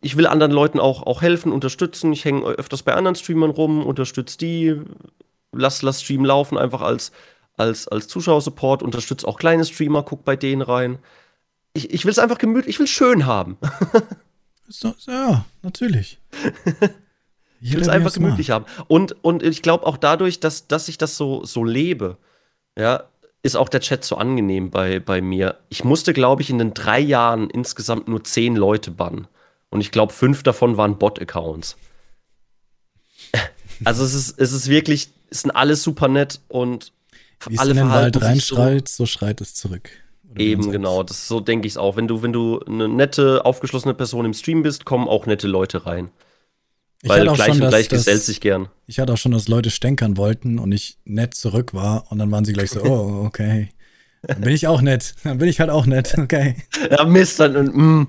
ich 0.00 0.16
will 0.16 0.26
anderen 0.26 0.52
Leuten 0.52 0.80
auch, 0.80 1.02
auch 1.02 1.20
helfen, 1.20 1.52
unterstützen. 1.52 2.10
Ich 2.12 2.24
hänge 2.24 2.46
öfters 2.46 2.82
bei 2.82 2.94
anderen 2.94 3.16
Streamern 3.16 3.50
rum, 3.50 3.84
unterstütze 3.84 4.38
die, 4.38 4.80
lass, 5.52 5.82
lass 5.82 6.00
Stream 6.00 6.24
laufen, 6.24 6.56
einfach 6.56 6.80
als, 6.80 7.12
als, 7.58 7.86
als 7.86 8.08
Zuschauersupport, 8.08 8.82
unterstütze 8.82 9.28
auch 9.28 9.38
kleine 9.38 9.66
Streamer, 9.66 10.04
guck 10.04 10.24
bei 10.24 10.36
denen 10.36 10.62
rein 10.62 10.98
ich, 11.78 11.92
ich 11.92 12.04
will 12.04 12.10
es 12.10 12.18
einfach 12.18 12.38
gemütlich, 12.38 12.74
ich 12.74 12.78
will 12.78 12.84
es 12.84 12.90
schön 12.90 13.26
haben. 13.26 13.56
ja, 15.06 15.44
natürlich. 15.62 16.18
ich 17.60 17.72
will 17.72 17.82
es 17.82 17.88
einfach 17.88 18.12
gemütlich 18.12 18.50
haben. 18.50 18.66
Und, 18.88 19.12
und 19.24 19.42
ich 19.42 19.62
glaube 19.62 19.86
auch 19.86 19.96
dadurch, 19.96 20.40
dass, 20.40 20.66
dass 20.66 20.88
ich 20.88 20.98
das 20.98 21.16
so, 21.16 21.44
so 21.44 21.64
lebe, 21.64 22.18
ja, 22.76 23.04
ist 23.42 23.56
auch 23.56 23.68
der 23.68 23.80
Chat 23.80 24.04
so 24.04 24.16
angenehm 24.16 24.70
bei, 24.70 24.98
bei 24.98 25.20
mir. 25.20 25.58
Ich 25.68 25.84
musste, 25.84 26.12
glaube 26.12 26.42
ich, 26.42 26.50
in 26.50 26.58
den 26.58 26.74
drei 26.74 26.98
Jahren 26.98 27.48
insgesamt 27.48 28.08
nur 28.08 28.24
zehn 28.24 28.56
Leute 28.56 28.90
bannen. 28.90 29.28
Und 29.70 29.80
ich 29.80 29.92
glaube, 29.92 30.12
fünf 30.12 30.42
davon 30.42 30.76
waren 30.76 30.98
Bot-Accounts. 30.98 31.76
Also 33.84 34.02
es 34.02 34.12
ist, 34.12 34.40
es 34.40 34.50
ist 34.50 34.68
wirklich, 34.68 35.10
es 35.30 35.42
sind 35.42 35.52
alles 35.52 35.84
super 35.84 36.08
nett 36.08 36.40
und 36.48 36.92
Wie 37.46 37.60
alle 37.60 37.70
es 37.70 37.76
in 37.76 37.84
den 37.84 37.92
Wald 37.92 38.20
reinschreit, 38.20 38.88
so, 38.88 39.04
so 39.04 39.06
schreit 39.06 39.40
es 39.40 39.54
zurück. 39.54 39.90
Eben, 40.36 40.70
genau. 40.70 41.02
Das, 41.02 41.26
so 41.26 41.40
denke 41.40 41.66
ich 41.66 41.74
es 41.74 41.76
auch. 41.76 41.96
Wenn 41.96 42.06
du, 42.06 42.22
wenn 42.22 42.32
du 42.32 42.60
eine 42.60 42.88
nette, 42.88 43.44
aufgeschlossene 43.44 43.94
Person 43.94 44.24
im 44.24 44.34
Stream 44.34 44.62
bist, 44.62 44.84
kommen 44.84 45.08
auch 45.08 45.26
nette 45.26 45.48
Leute 45.48 45.86
rein. 45.86 46.10
Ich 47.02 47.08
Weil 47.08 47.22
gleich 47.22 47.46
schon, 47.46 47.62
und 47.62 47.68
gleich 47.68 47.88
dass, 47.88 48.00
gesellt 48.00 48.22
sich 48.22 48.40
gern. 48.40 48.68
Ich 48.86 48.98
hatte 48.98 49.12
auch 49.12 49.18
schon, 49.18 49.32
dass 49.32 49.48
Leute 49.48 49.70
stänkern 49.70 50.16
wollten 50.16 50.58
und 50.58 50.72
ich 50.72 50.98
nett 51.04 51.34
zurück 51.34 51.72
war 51.72 52.10
und 52.10 52.18
dann 52.18 52.30
waren 52.30 52.44
sie 52.44 52.52
gleich 52.52 52.70
so, 52.70 52.82
oh, 52.84 53.24
okay. 53.24 53.70
Dann 54.22 54.40
bin 54.40 54.52
ich 54.52 54.66
auch 54.66 54.80
nett. 54.80 55.14
Dann 55.22 55.38
bin 55.38 55.48
ich 55.48 55.60
halt 55.60 55.70
auch 55.70 55.86
nett, 55.86 56.14
okay. 56.18 56.56
Ja, 56.90 57.04
Mist, 57.04 57.38
dann 57.38 57.56
und 57.56 57.76
mm. 57.76 58.08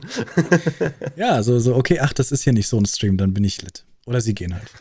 Ja, 1.15 1.43
so, 1.43 1.59
so, 1.59 1.76
okay, 1.76 1.99
ach, 1.99 2.13
das 2.13 2.32
ist 2.32 2.43
hier 2.43 2.53
nicht 2.53 2.67
so 2.67 2.78
ein 2.78 2.86
Stream, 2.86 3.17
dann 3.17 3.34
bin 3.34 3.43
ich 3.43 3.61
lit. 3.61 3.86
Oder 4.05 4.22
sie 4.22 4.34
gehen 4.34 4.55
halt. 4.55 4.72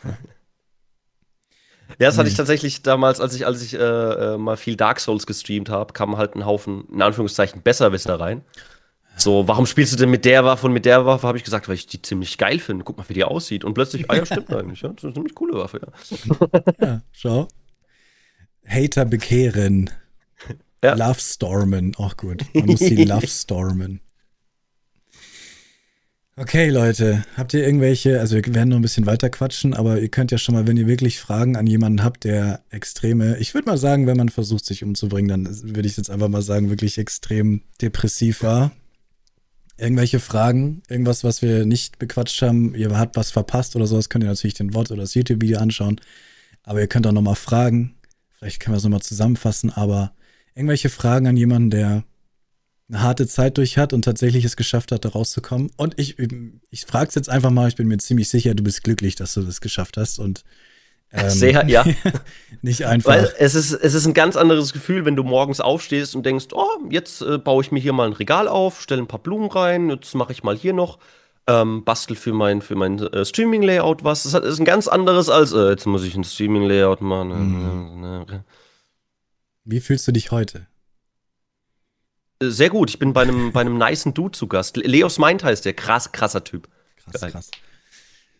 Ja. 1.97 2.07
Das 2.07 2.17
hatte 2.17 2.29
ich 2.29 2.35
tatsächlich 2.35 2.83
damals, 2.83 3.19
als 3.19 3.35
ich, 3.35 3.45
als 3.45 3.61
ich 3.61 3.73
äh, 3.73 3.77
äh, 3.77 4.37
mal 4.37 4.57
viel 4.57 4.75
Dark 4.75 4.99
Souls 4.99 5.25
gestreamt 5.25 5.69
habe, 5.69 5.93
kam 5.93 6.17
halt 6.17 6.35
ein 6.35 6.45
Haufen, 6.45 6.85
in 6.93 7.01
Anführungszeichen, 7.01 7.61
Besserwisser 7.61 8.19
rein. 8.19 8.43
So, 9.17 9.47
warum 9.49 9.65
spielst 9.65 9.91
du 9.91 9.97
denn 9.97 10.09
mit 10.09 10.23
der 10.23 10.45
Waffe 10.45 10.67
und 10.67 10.73
mit 10.73 10.85
der 10.85 11.05
Waffe? 11.05 11.27
Habe 11.27 11.37
ich 11.37 11.43
gesagt, 11.43 11.67
weil 11.67 11.75
ich 11.75 11.87
die 11.87 12.01
ziemlich 12.01 12.37
geil 12.37 12.59
finde. 12.59 12.85
Guck 12.85 12.97
mal, 12.97 13.09
wie 13.09 13.13
die 13.13 13.25
aussieht. 13.25 13.65
Und 13.65 13.73
plötzlich, 13.73 14.09
ah 14.09 14.15
ja, 14.15 14.25
stimmt 14.25 14.49
eigentlich. 14.53 14.81
Ja, 14.81 14.89
das 14.89 14.99
ist 14.99 15.03
eine 15.05 15.13
ziemlich 15.13 15.35
coole 15.35 15.55
Waffe, 15.55 15.81
ja. 15.85 16.47
ja, 16.81 17.01
schau. 17.11 17.47
Hater 18.65 19.05
bekehren. 19.05 19.89
Ja. 20.81 20.93
Love 20.93 21.19
stormen, 21.19 21.93
auch 21.97 22.15
gut. 22.15 22.45
Man 22.53 22.67
muss 22.67 22.79
die 22.79 23.03
Love 23.03 23.27
stormen. 23.27 23.99
Okay, 26.41 26.69
Leute, 26.69 27.25
habt 27.35 27.53
ihr 27.53 27.65
irgendwelche, 27.65 28.21
also 28.21 28.37
wir 28.37 28.55
werden 28.55 28.69
noch 28.69 28.77
ein 28.77 28.81
bisschen 28.81 29.05
weiter 29.05 29.29
quatschen, 29.29 29.73
aber 29.73 29.99
ihr 29.99 30.07
könnt 30.07 30.31
ja 30.31 30.37
schon 30.37 30.55
mal, 30.55 30.67
wenn 30.67 30.77
ihr 30.77 30.87
wirklich 30.87 31.19
Fragen 31.19 31.57
an 31.57 31.67
jemanden 31.67 32.01
habt, 32.01 32.23
der 32.23 32.63
extreme, 32.69 33.37
ich 33.39 33.53
würde 33.53 33.69
mal 33.69 33.77
sagen, 33.77 34.07
wenn 34.07 34.15
man 34.15 34.29
versucht, 34.29 34.65
sich 34.65 34.81
umzubringen, 34.81 35.27
dann 35.27 35.63
würde 35.75 35.85
ich 35.85 35.97
jetzt 35.97 36.09
einfach 36.09 36.29
mal 36.29 36.41
sagen, 36.41 36.69
wirklich 36.69 36.97
extrem 36.97 37.63
depressiv 37.81 38.41
war. 38.41 38.71
Irgendwelche 39.75 40.21
Fragen, 40.21 40.81
irgendwas, 40.87 41.25
was 41.25 41.41
wir 41.41 41.65
nicht 41.65 41.99
bequatscht 41.99 42.41
haben, 42.41 42.73
ihr 42.73 42.97
habt 42.97 43.17
was 43.17 43.31
verpasst 43.31 43.75
oder 43.75 43.85
sowas, 43.85 44.07
könnt 44.07 44.23
ihr 44.23 44.29
natürlich 44.29 44.53
den 44.53 44.73
Wort 44.73 44.91
oder 44.91 45.01
das 45.01 45.15
YouTube-Video 45.15 45.59
anschauen. 45.59 45.99
Aber 46.63 46.79
ihr 46.79 46.87
könnt 46.87 47.05
auch 47.05 47.11
nochmal 47.11 47.35
fragen. 47.35 47.95
Vielleicht 48.37 48.61
können 48.61 48.75
wir 48.75 48.77
es 48.77 48.83
nochmal 48.85 49.01
zusammenfassen, 49.01 49.71
aber 49.71 50.13
irgendwelche 50.55 50.87
Fragen 50.87 51.27
an 51.27 51.35
jemanden, 51.35 51.69
der 51.69 52.05
eine 52.89 53.03
harte 53.03 53.27
Zeit 53.27 53.57
durch 53.57 53.77
hat 53.77 53.93
und 53.93 54.03
tatsächlich 54.03 54.43
es 54.45 54.55
geschafft 54.55 54.91
hat, 54.91 55.05
da 55.05 55.09
rauszukommen. 55.09 55.71
Und 55.77 55.99
ich, 55.99 56.17
ich 56.71 56.85
frage 56.85 57.09
es 57.09 57.15
jetzt 57.15 57.29
einfach 57.29 57.51
mal, 57.51 57.67
ich 57.67 57.75
bin 57.75 57.87
mir 57.87 57.97
ziemlich 57.97 58.29
sicher, 58.29 58.55
du 58.55 58.63
bist 58.63 58.83
glücklich, 58.83 59.15
dass 59.15 59.35
du 59.35 59.41
das 59.41 59.61
geschafft 59.61 59.97
hast 59.97 60.19
und 60.19 60.43
ähm, 61.11 61.29
sehr, 61.29 61.67
ja. 61.67 61.85
nicht 62.61 62.85
einfach. 62.85 63.11
Weil 63.11 63.33
es 63.39 63.55
ist, 63.55 63.71
es 63.71 63.93
ist 63.93 64.05
ein 64.05 64.13
ganz 64.13 64.35
anderes 64.35 64.73
Gefühl, 64.73 65.05
wenn 65.05 65.15
du 65.15 65.23
morgens 65.23 65.59
aufstehst 65.59 66.15
und 66.15 66.25
denkst, 66.25 66.47
oh, 66.53 66.67
jetzt 66.89 67.21
äh, 67.21 67.37
baue 67.37 67.63
ich 67.63 67.71
mir 67.71 67.79
hier 67.79 67.93
mal 67.93 68.07
ein 68.07 68.13
Regal 68.13 68.47
auf, 68.47 68.81
stelle 68.81 69.01
ein 69.01 69.07
paar 69.07 69.21
Blumen 69.21 69.49
rein, 69.49 69.89
jetzt 69.89 70.13
mache 70.13 70.31
ich 70.31 70.43
mal 70.43 70.55
hier 70.55 70.73
noch, 70.73 70.99
ähm, 71.47 71.83
bastel 71.83 72.15
für 72.15 72.33
mein, 72.33 72.61
für 72.61 72.75
mein 72.75 72.99
äh, 72.99 73.25
Streaming-Layout 73.25 74.03
was. 74.03 74.23
Das 74.23 74.33
ist 74.33 74.59
ein 74.59 74.65
ganz 74.65 74.87
anderes 74.87 75.29
als, 75.29 75.51
äh, 75.51 75.69
jetzt 75.69 75.87
muss 75.87 76.03
ich 76.03 76.15
ein 76.15 76.23
Streaming-Layout 76.23 77.01
machen. 77.01 78.01
Mhm. 78.01 78.43
Wie 79.63 79.79
fühlst 79.79 80.07
du 80.07 80.11
dich 80.11 80.31
heute? 80.31 80.67
Sehr 82.41 82.69
gut, 82.69 82.89
ich 82.89 82.99
bin 82.99 83.11
bei 83.11 83.23
einem, 83.23 83.51
bei 83.51 83.61
einem 83.61 83.77
niceen 83.77 84.13
Dude 84.13 84.31
zu 84.31 84.47
Gast. 84.47 84.77
Leos 84.77 85.19
Mind 85.19 85.43
heißt 85.43 85.65
der, 85.65 85.73
krass, 85.73 86.11
krasser 86.11 86.43
Typ. 86.43 86.69
Krass, 86.95 87.21
Geil. 87.21 87.31
krass. 87.31 87.51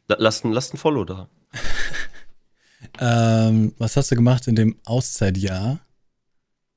Lasst 0.08 0.46
ein, 0.46 0.54
lasst 0.54 0.74
ein 0.74 0.78
Follow 0.78 1.04
da. 1.04 1.28
ähm, 3.00 3.74
was 3.78 3.98
hast 3.98 4.12
du 4.12 4.16
gemacht 4.16 4.48
in 4.48 4.56
dem 4.56 4.78
Auszeitjahr? 4.86 5.80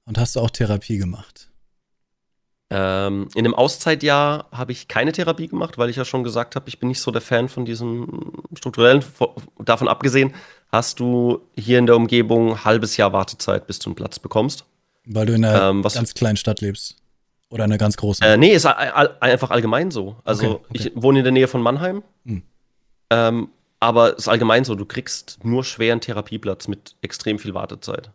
Und 0.04 0.18
hast 0.18 0.34
du 0.34 0.40
auch 0.40 0.50
Therapie 0.50 0.98
gemacht? 0.98 1.48
Ähm, 2.70 3.28
in 3.34 3.44
dem 3.44 3.54
Auszeitjahr 3.54 4.48
habe 4.50 4.72
ich 4.72 4.88
keine 4.88 5.12
Therapie 5.12 5.46
gemacht, 5.46 5.78
weil 5.78 5.90
ich 5.90 5.96
ja 5.96 6.04
schon 6.04 6.24
gesagt 6.24 6.56
habe, 6.56 6.68
ich 6.68 6.80
bin 6.80 6.88
nicht 6.88 7.00
so 7.00 7.10
der 7.10 7.20
Fan 7.20 7.48
von 7.48 7.64
diesem 7.64 8.32
strukturellen. 8.56 9.04
Davon 9.58 9.88
abgesehen, 9.88 10.34
hast 10.72 10.98
du 10.98 11.40
hier 11.56 11.78
in 11.78 11.86
der 11.86 11.96
Umgebung 11.96 12.52
ein 12.52 12.64
halbes 12.64 12.96
Jahr 12.96 13.12
Wartezeit, 13.12 13.66
bis 13.66 13.78
du 13.78 13.90
einen 13.90 13.94
Platz 13.94 14.18
bekommst. 14.18 14.64
Weil 15.04 15.26
du 15.26 15.34
in 15.34 15.44
einer 15.44 15.70
ähm, 15.70 15.82
ganz 15.82 16.14
kleinen 16.14 16.36
Stadt 16.36 16.60
lebst. 16.60 17.01
Oder 17.52 17.64
eine 17.64 17.76
ganz 17.76 17.98
große? 17.98 18.24
Äh, 18.24 18.38
nee, 18.38 18.52
ist 18.52 18.64
all, 18.64 19.14
einfach 19.20 19.50
allgemein 19.50 19.90
so. 19.90 20.16
Also 20.24 20.52
okay, 20.52 20.64
okay. 20.70 20.90
ich 20.96 21.02
wohne 21.02 21.18
in 21.18 21.24
der 21.24 21.32
Nähe 21.32 21.48
von 21.48 21.60
Mannheim. 21.60 22.02
Hm. 22.24 22.42
Ähm, 23.10 23.48
aber 23.78 24.12
es 24.12 24.20
ist 24.20 24.28
allgemein 24.28 24.64
so, 24.64 24.74
du 24.74 24.86
kriegst 24.86 25.44
nur 25.44 25.62
schweren 25.62 26.00
Therapieplatz 26.00 26.66
mit 26.66 26.96
extrem 27.02 27.38
viel 27.38 27.52
Wartezeit. 27.52 28.10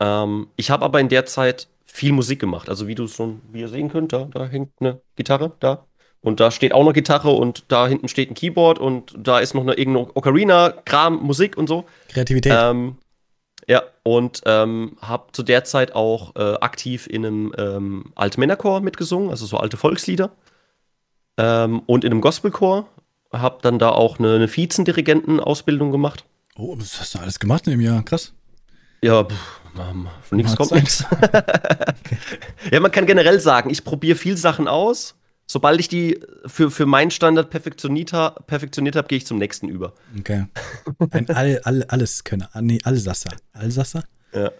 Ähm, 0.00 0.48
ich 0.56 0.70
habe 0.70 0.84
aber 0.84 1.00
in 1.00 1.08
der 1.08 1.24
Zeit 1.24 1.68
viel 1.86 2.12
Musik 2.12 2.40
gemacht. 2.40 2.68
Also 2.68 2.86
wie 2.86 2.94
du 2.94 3.06
schon, 3.06 3.40
wie 3.50 3.60
ihr 3.60 3.68
sehen 3.68 3.90
könnt, 3.90 4.12
da, 4.12 4.28
da 4.30 4.46
hängt 4.46 4.70
eine 4.80 5.00
Gitarre, 5.16 5.52
da. 5.60 5.86
Und 6.20 6.38
da 6.38 6.50
steht 6.50 6.74
auch 6.74 6.82
eine 6.82 6.92
Gitarre 6.92 7.30
und 7.30 7.64
da 7.68 7.88
hinten 7.88 8.08
steht 8.08 8.30
ein 8.30 8.34
Keyboard 8.34 8.78
und 8.78 9.14
da 9.16 9.38
ist 9.38 9.54
noch 9.54 9.62
eine 9.62 9.74
irgendeine 9.74 10.14
Ocarina-Kram, 10.14 11.22
Musik 11.22 11.56
und 11.56 11.68
so. 11.68 11.84
Kreativität. 12.08 12.52
Ähm, 12.54 12.96
ja, 13.68 13.82
und 14.02 14.42
ähm, 14.46 14.96
habe 15.00 15.32
zu 15.32 15.42
der 15.42 15.64
Zeit 15.64 15.94
auch 15.94 16.34
äh, 16.36 16.54
aktiv 16.60 17.06
in 17.06 17.24
einem 17.24 17.52
ähm, 17.56 18.12
Altmännerchor 18.14 18.80
mitgesungen, 18.80 19.30
also 19.30 19.46
so 19.46 19.56
alte 19.56 19.76
Volkslieder. 19.76 20.32
Ähm, 21.38 21.80
und 21.86 22.04
in 22.04 22.12
einem 22.12 22.20
Gospelchor. 22.20 22.88
Habe 23.32 23.60
dann 23.62 23.78
da 23.78 23.88
auch 23.88 24.18
eine, 24.18 24.34
eine 24.34 24.54
Vizendirigentenausbildung 24.54 25.90
gemacht. 25.90 26.26
Oh, 26.54 26.74
was 26.76 27.00
hast 27.00 27.14
du 27.14 27.18
alles 27.18 27.40
gemacht 27.40 27.66
in 27.66 27.70
dem 27.70 27.80
Jahr? 27.80 28.02
Krass. 28.02 28.34
Ja, 29.00 29.24
pff, 29.24 29.60
von 30.22 30.36
nichts 30.36 30.54
kommt 30.54 30.72
nichts. 30.72 31.04
okay. 31.12 31.42
Ja, 32.70 32.80
man 32.80 32.90
kann 32.90 33.06
generell 33.06 33.40
sagen, 33.40 33.70
ich 33.70 33.84
probiere 33.84 34.16
viel 34.16 34.36
Sachen 34.36 34.68
aus 34.68 35.14
sobald 35.46 35.80
ich 35.80 35.88
die 35.88 36.20
für, 36.46 36.70
für 36.70 36.86
meinen 36.86 37.10
Standard 37.10 37.50
perfektioniert, 37.50 38.12
perfektioniert 38.46 38.96
habe, 38.96 39.08
gehe 39.08 39.18
ich 39.18 39.26
zum 39.26 39.38
nächsten 39.38 39.68
über. 39.68 39.94
Okay. 40.18 40.46
Ein 41.10 41.28
all, 41.30 41.60
all, 41.64 41.84
Alleskönner. 41.84 42.50
Ah, 42.52 42.62
nee, 42.62 42.78
Allsasser. 42.84 43.30
Allsasser? 43.52 44.04
Ja. 44.32 44.50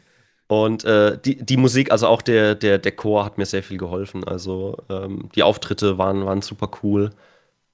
Und 0.49 0.85
äh, 0.85 1.19
die, 1.19 1.43
die 1.43 1.57
Musik, 1.57 1.91
also 1.91 2.09
auch 2.09 2.21
der, 2.21 2.55
der, 2.55 2.79
der 2.79 2.93
Chor 2.93 3.25
hat 3.25 3.39
mir 3.39 3.47
sehr 3.47 3.63
viel 3.63 3.79
geholfen. 3.79 4.25
Also 4.25 4.77
ähm, 4.91 5.31
die 5.35 5.43
Auftritte 5.43 5.97
waren, 5.97 6.27
waren 6.27 6.43
super 6.43 6.71
cool. 6.83 7.11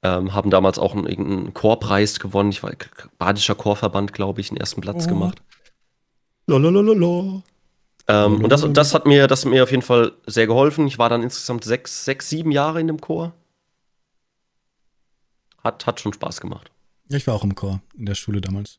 Ähm, 0.04 0.32
haben 0.32 0.50
damals 0.50 0.78
auch 0.78 0.94
einen, 0.94 1.09
irgendeinen 1.09 1.54
Chorpreis 1.54 2.20
gewonnen. 2.20 2.50
Ich 2.50 2.62
war 2.62 2.70
Badischer 3.18 3.56
Chorverband, 3.56 4.12
glaube 4.12 4.40
ich, 4.40 4.50
den 4.50 4.59
ersten 4.59 4.80
Platz 4.80 5.06
oh. 5.06 5.09
gemacht. 5.09 5.42
Lalalala. 6.46 7.42
Ähm, 8.09 8.42
und 8.42 8.50
das, 8.50 8.66
das, 8.72 8.94
hat 8.94 9.06
mir, 9.06 9.26
das 9.26 9.44
hat 9.44 9.50
mir 9.50 9.62
auf 9.62 9.70
jeden 9.70 9.82
Fall 9.82 10.12
sehr 10.26 10.46
geholfen. 10.46 10.86
Ich 10.86 10.98
war 10.98 11.11
dann 11.11 11.22
insgesamt 11.22 11.64
sechs, 11.64 12.04
sechs 12.04 12.30
sieben 12.30 12.50
Jahre 12.50 12.80
in 12.80 12.86
dem 12.86 13.00
Chor. 13.00 13.34
Hat, 15.62 15.86
hat 15.86 16.00
schon 16.00 16.14
Spaß 16.14 16.40
gemacht. 16.40 16.70
Ja, 17.11 17.18
ich 17.18 17.26
war 17.26 17.34
auch 17.34 17.44
im 17.44 17.54
Chor 17.54 17.82
in 17.96 18.06
der 18.06 18.14
Schule 18.14 18.40
damals. 18.40 18.78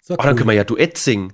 So, 0.00 0.14
cool. 0.14 0.18
dann 0.24 0.36
können 0.36 0.48
wir 0.48 0.54
ja 0.54 0.64
Duett 0.64 0.96
singen. 0.96 1.32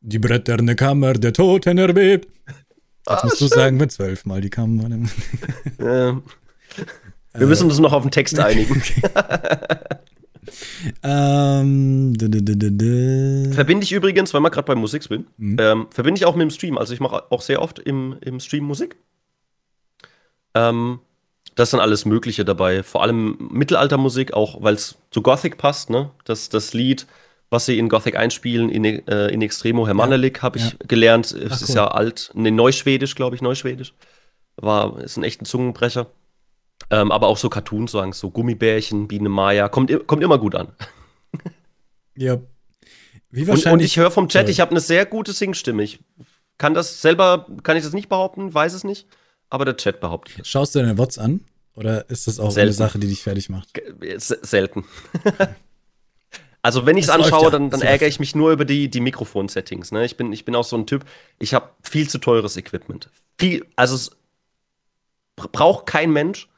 Die 0.00 0.18
bretterne 0.18 0.74
Kammer 0.74 1.12
der 1.12 1.32
Toten 1.32 1.78
erbebt. 1.78 2.28
Jetzt 2.46 2.58
ah, 3.06 3.20
musst 3.24 3.38
schön. 3.38 3.48
du 3.48 3.54
sagen, 3.54 3.76
mit 3.76 3.92
zwölfmal 3.92 4.40
die 4.40 4.50
Kammer. 4.50 4.88
ja. 5.78 6.20
Wir 7.34 7.46
müssen 7.46 7.68
uns 7.68 7.78
noch 7.78 7.92
auf 7.92 8.02
den 8.02 8.10
Text 8.10 8.38
einigen. 8.40 8.82
Ähm, 11.02 12.14
verbinde 13.52 13.84
ich 13.84 13.92
übrigens, 13.92 14.34
weil 14.34 14.40
wir 14.40 14.50
gerade 14.50 14.66
bei 14.66 14.74
Musik 14.74 15.04
sind, 15.04 15.26
mhm. 15.38 15.56
ähm, 15.60 15.86
verbinde 15.90 16.18
ich 16.18 16.24
auch 16.26 16.34
mit 16.34 16.42
dem 16.42 16.50
Stream. 16.50 16.78
Also 16.78 16.94
ich 16.94 17.00
mache 17.00 17.30
auch 17.30 17.42
sehr 17.42 17.62
oft 17.62 17.78
im, 17.78 18.16
im 18.20 18.40
Stream 18.40 18.64
Musik. 18.64 18.96
Ähm, 20.54 21.00
das 21.54 21.70
dann 21.70 21.80
alles 21.80 22.04
Mögliche 22.04 22.44
dabei. 22.44 22.82
Vor 22.82 23.02
allem 23.02 23.36
Mittelaltermusik, 23.52 24.32
auch 24.32 24.62
weil 24.62 24.74
es 24.74 24.96
zu 25.10 25.22
Gothic 25.22 25.58
passt. 25.58 25.90
Ne? 25.90 26.10
Das, 26.24 26.48
das 26.48 26.72
Lied, 26.72 27.06
was 27.50 27.66
sie 27.66 27.78
in 27.78 27.88
Gothic 27.88 28.16
einspielen, 28.16 28.68
in, 28.68 28.84
äh, 28.84 29.28
in 29.28 29.42
Extremo 29.42 29.86
Hermannelik, 29.86 30.38
ja. 30.38 30.42
habe 30.42 30.58
ich 30.58 30.64
ja. 30.64 30.76
gelernt. 30.88 31.32
Es 31.32 31.52
Ach, 31.52 31.62
ist 31.62 31.74
ja 31.74 31.88
alt, 31.88 32.30
ne, 32.34 32.50
Neuschwedisch, 32.50 33.14
glaube 33.14 33.36
ich, 33.36 33.42
Neuschwedisch. 33.42 33.94
War, 34.56 34.98
ist 35.00 35.16
ein 35.16 35.24
echter 35.24 35.44
Zungenbrecher. 35.44 36.06
Ähm, 36.92 37.10
aber 37.10 37.26
auch 37.28 37.38
so 37.38 37.48
Cartoon-Songs, 37.48 38.18
so 38.18 38.30
Gummibärchen, 38.30 39.08
Biene 39.08 39.30
Maya, 39.30 39.70
kommt, 39.70 39.90
kommt 40.06 40.22
immer 40.22 40.38
gut 40.38 40.54
an. 40.54 40.68
Ja. 42.14 42.38
Wie 43.30 43.46
wahrscheinlich. 43.46 43.66
Und, 43.66 43.72
und 43.72 43.80
ich 43.80 43.96
höre 43.96 44.10
vom 44.10 44.28
Chat, 44.28 44.50
ich 44.50 44.60
habe 44.60 44.72
eine 44.72 44.80
sehr 44.80 45.06
gute 45.06 45.32
Singstimme. 45.32 45.82
Ich 45.82 46.00
kann 46.58 46.74
das 46.74 47.00
selber, 47.00 47.46
kann 47.62 47.78
ich 47.78 47.84
das 47.84 47.94
nicht 47.94 48.10
behaupten, 48.10 48.52
weiß 48.52 48.74
es 48.74 48.84
nicht, 48.84 49.06
aber 49.48 49.64
der 49.64 49.78
Chat 49.78 50.00
behauptet. 50.00 50.46
Schaust 50.46 50.74
du 50.74 50.80
deine 50.80 50.98
Wots 50.98 51.18
an? 51.18 51.40
Oder 51.74 52.10
ist 52.10 52.26
das 52.26 52.38
auch 52.38 52.50
Selten. 52.50 52.68
eine 52.68 52.72
Sache, 52.74 52.98
die 52.98 53.06
dich 53.06 53.22
fertig 53.22 53.48
macht? 53.48 53.70
Selten. 54.18 54.84
also, 56.62 56.84
wenn 56.84 56.98
ich 56.98 57.04
es 57.04 57.10
anschaue, 57.10 57.44
ja. 57.44 57.50
dann, 57.50 57.70
dann 57.70 57.80
ärgere 57.80 58.08
ich 58.08 58.20
mich 58.20 58.34
nur 58.34 58.52
über 58.52 58.66
die, 58.66 58.90
die 58.90 59.00
Mikrofon-Settings. 59.00 59.90
Ne? 59.92 60.04
Ich, 60.04 60.18
bin, 60.18 60.34
ich 60.34 60.44
bin 60.44 60.54
auch 60.54 60.64
so 60.64 60.76
ein 60.76 60.86
Typ, 60.86 61.06
ich 61.38 61.54
habe 61.54 61.70
viel 61.82 62.06
zu 62.10 62.18
teures 62.18 62.58
Equipment. 62.58 63.08
Viel, 63.38 63.64
also 63.76 63.94
es 63.94 64.10
braucht 65.36 65.86
kein 65.86 66.12
Mensch 66.12 66.51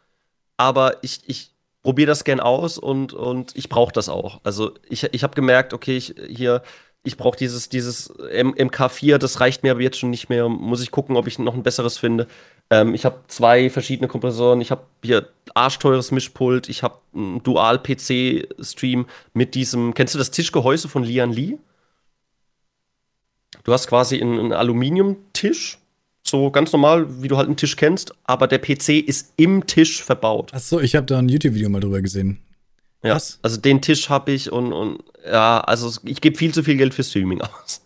aber 0.56 0.98
ich, 1.02 1.20
ich 1.26 1.50
probiere 1.82 2.08
das 2.08 2.24
gern 2.24 2.40
aus 2.40 2.78
und, 2.78 3.12
und 3.12 3.56
ich 3.56 3.68
brauche 3.68 3.92
das 3.92 4.08
auch. 4.08 4.40
Also 4.42 4.72
ich, 4.88 5.04
ich 5.12 5.22
habe 5.22 5.34
gemerkt, 5.34 5.72
okay, 5.72 5.96
ich 5.96 6.14
hier, 6.28 6.62
ich 7.02 7.16
brauche 7.16 7.36
dieses, 7.36 7.68
dieses 7.68 8.08
M 8.30 8.54
MK4, 8.54 9.18
das 9.18 9.40
reicht 9.40 9.62
mir 9.62 9.72
aber 9.72 9.82
jetzt 9.82 9.98
schon 9.98 10.10
nicht 10.10 10.28
mehr. 10.30 10.48
Muss 10.48 10.82
ich 10.82 10.90
gucken, 10.90 11.16
ob 11.16 11.26
ich 11.26 11.38
noch 11.38 11.54
ein 11.54 11.62
besseres 11.62 11.98
finde. 11.98 12.26
Ähm, 12.70 12.94
ich 12.94 13.04
habe 13.04 13.20
zwei 13.28 13.68
verschiedene 13.68 14.08
Kompressoren. 14.08 14.62
Ich 14.62 14.70
habe 14.70 14.84
hier 15.02 15.28
arschteures 15.54 16.10
Mischpult. 16.10 16.70
Ich 16.70 16.82
habe 16.82 16.98
einen 17.14 17.42
Dual-PC-Stream 17.42 19.06
mit 19.34 19.54
diesem. 19.54 19.92
Kennst 19.92 20.14
du 20.14 20.18
das 20.18 20.30
Tischgehäuse 20.30 20.88
von 20.88 21.04
Lian 21.04 21.32
Lee? 21.32 21.58
Du 23.64 23.72
hast 23.72 23.86
quasi 23.86 24.20
einen, 24.20 24.38
einen 24.38 24.52
Aluminiumtisch 24.52 25.78
so 26.26 26.50
ganz 26.50 26.72
normal, 26.72 27.22
wie 27.22 27.28
du 27.28 27.36
halt 27.36 27.46
einen 27.46 27.56
Tisch 27.56 27.76
kennst, 27.76 28.14
aber 28.24 28.46
der 28.46 28.58
PC 28.58 29.06
ist 29.06 29.34
im 29.36 29.66
Tisch 29.66 30.02
verbaut. 30.02 30.50
Ach 30.54 30.60
so, 30.60 30.80
ich 30.80 30.96
habe 30.96 31.06
da 31.06 31.18
ein 31.18 31.28
YouTube-Video 31.28 31.68
mal 31.68 31.80
drüber 31.80 32.00
gesehen. 32.02 32.38
Ja, 33.02 33.16
Was? 33.16 33.38
also 33.42 33.58
den 33.58 33.82
Tisch 33.82 34.08
habe 34.08 34.32
ich 34.32 34.50
und, 34.50 34.72
und 34.72 35.04
ja, 35.26 35.60
also 35.60 35.92
ich 36.04 36.20
gebe 36.22 36.38
viel 36.38 36.54
zu 36.54 36.62
viel 36.62 36.76
Geld 36.76 36.94
für 36.94 37.04
Streaming 37.04 37.42
aus. 37.42 37.82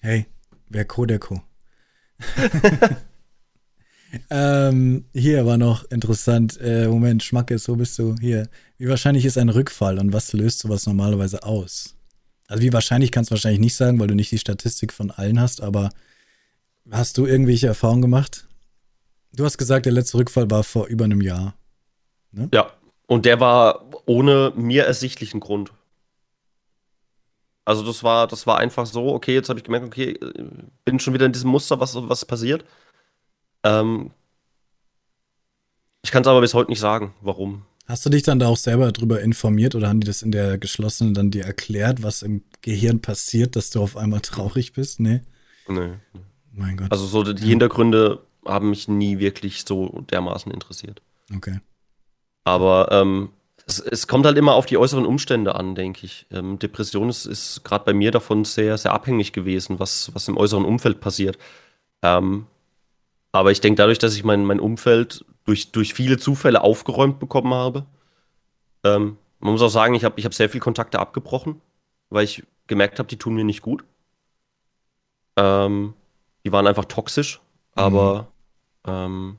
Hey, 0.00 0.26
wer 0.70 0.86
Co, 0.86 1.04
der 1.04 1.18
Co. 1.18 1.42
ähm, 4.30 5.04
hier 5.12 5.44
war 5.44 5.58
noch 5.58 5.84
interessant. 5.90 6.58
Äh, 6.60 6.88
Moment, 6.88 7.22
Schmackes, 7.22 7.68
wo 7.68 7.76
bist 7.76 7.98
du? 7.98 8.16
Hier. 8.20 8.48
Wie 8.78 8.88
wahrscheinlich 8.88 9.26
ist 9.26 9.36
ein 9.36 9.50
Rückfall 9.50 9.98
und 9.98 10.12
was 10.12 10.32
löst 10.32 10.60
sowas 10.60 10.86
normalerweise 10.86 11.42
aus? 11.42 11.94
Also, 12.48 12.62
wie 12.62 12.72
wahrscheinlich 12.72 13.12
kannst 13.12 13.30
du 13.30 13.32
wahrscheinlich 13.32 13.60
nicht 13.60 13.76
sagen, 13.76 14.00
weil 14.00 14.08
du 14.08 14.14
nicht 14.14 14.30
die 14.30 14.38
Statistik 14.38 14.92
von 14.92 15.10
allen 15.10 15.38
hast, 15.40 15.60
aber 15.60 15.90
Hast 16.90 17.18
du 17.18 17.26
irgendwelche 17.26 17.66
Erfahrungen 17.66 18.02
gemacht? 18.02 18.46
Du 19.32 19.44
hast 19.44 19.56
gesagt, 19.56 19.86
der 19.86 19.92
letzte 19.92 20.18
Rückfall 20.18 20.50
war 20.50 20.64
vor 20.64 20.86
über 20.86 21.04
einem 21.04 21.20
Jahr. 21.20 21.54
Ne? 22.32 22.48
Ja, 22.52 22.72
und 23.06 23.24
der 23.24 23.40
war 23.40 23.88
ohne 24.06 24.52
mir 24.56 24.84
ersichtlichen 24.84 25.40
Grund. 25.40 25.72
Also 27.64 27.84
das 27.84 28.02
war, 28.02 28.26
das 28.26 28.46
war 28.46 28.58
einfach 28.58 28.86
so, 28.86 29.14
okay, 29.14 29.34
jetzt 29.34 29.48
habe 29.48 29.58
ich 29.58 29.64
gemerkt, 29.64 29.86
okay, 29.86 30.18
bin 30.84 30.98
schon 30.98 31.14
wieder 31.14 31.26
in 31.26 31.32
diesem 31.32 31.50
Muster, 31.50 31.78
was, 31.78 31.94
was 31.94 32.24
passiert. 32.24 32.64
Ähm, 33.62 34.10
ich 36.02 36.10
kann 36.10 36.22
es 36.22 36.28
aber 36.28 36.40
bis 36.40 36.54
heute 36.54 36.70
nicht 36.70 36.80
sagen, 36.80 37.14
warum. 37.20 37.64
Hast 37.86 38.04
du 38.04 38.10
dich 38.10 38.22
dann 38.22 38.38
da 38.38 38.48
auch 38.48 38.56
selber 38.56 38.90
darüber 38.90 39.20
informiert 39.20 39.74
oder 39.74 39.88
haben 39.88 40.00
die 40.00 40.06
das 40.06 40.22
in 40.22 40.32
der 40.32 40.58
geschlossenen 40.58 41.14
dann 41.14 41.30
dir 41.30 41.44
erklärt, 41.44 42.02
was 42.02 42.22
im 42.22 42.42
Gehirn 42.60 43.00
passiert, 43.00 43.54
dass 43.54 43.70
du 43.70 43.82
auf 43.82 43.96
einmal 43.96 44.20
traurig 44.20 44.72
bist? 44.72 44.98
Nee. 44.98 45.20
Nee. 45.68 45.94
Mein 46.52 46.76
Gott. 46.76 46.90
Also 46.90 47.06
so 47.06 47.22
die. 47.32 47.46
Hintergründe 47.46 48.20
haben 48.44 48.70
mich 48.70 48.88
nie 48.88 49.18
wirklich 49.18 49.64
so 49.64 50.04
dermaßen 50.10 50.52
interessiert. 50.52 51.00
Okay. 51.34 51.60
Aber 52.44 52.88
ähm, 52.90 53.30
es, 53.66 53.78
es, 53.78 54.06
kommt 54.08 54.26
halt 54.26 54.36
immer 54.36 54.54
auf 54.54 54.66
die 54.66 54.76
äußeren 54.76 55.06
Umstände 55.06 55.54
an, 55.54 55.74
denke 55.74 56.04
ich. 56.04 56.26
Ähm, 56.30 56.58
Depression 56.58 57.08
ist, 57.08 57.26
ist 57.26 57.64
gerade 57.64 57.84
bei 57.84 57.92
mir 57.92 58.10
davon 58.10 58.44
sehr, 58.44 58.76
sehr 58.76 58.92
abhängig 58.92 59.32
gewesen, 59.32 59.78
was, 59.78 60.14
was 60.14 60.28
im 60.28 60.36
äußeren 60.36 60.64
Umfeld 60.64 61.00
passiert. 61.00 61.38
Ähm, 62.02 62.46
aber 63.30 63.52
ich 63.52 63.60
denke, 63.60 63.76
dadurch, 63.76 63.98
dass 63.98 64.14
ich 64.14 64.24
mein, 64.24 64.44
mein 64.44 64.60
Umfeld 64.60 65.24
durch, 65.44 65.72
durch 65.72 65.94
viele 65.94 66.18
Zufälle 66.18 66.62
aufgeräumt 66.62 67.18
bekommen 67.18 67.54
habe, 67.54 67.86
ähm, 68.84 69.16
man 69.38 69.52
muss 69.52 69.62
auch 69.62 69.68
sagen, 69.68 69.94
ich 69.94 70.04
habe 70.04 70.18
ich 70.18 70.24
hab 70.24 70.34
sehr 70.34 70.50
viele 70.50 70.60
Kontakte 70.60 70.98
abgebrochen, 70.98 71.60
weil 72.10 72.24
ich 72.24 72.44
gemerkt 72.66 72.98
habe, 72.98 73.08
die 73.08 73.16
tun 73.16 73.34
mir 73.34 73.44
nicht 73.44 73.62
gut. 73.62 73.84
Ähm, 75.36 75.94
die 76.44 76.52
waren 76.52 76.66
einfach 76.66 76.86
toxisch, 76.86 77.40
aber 77.74 78.32
mhm. 78.86 78.92
ähm, 78.92 79.38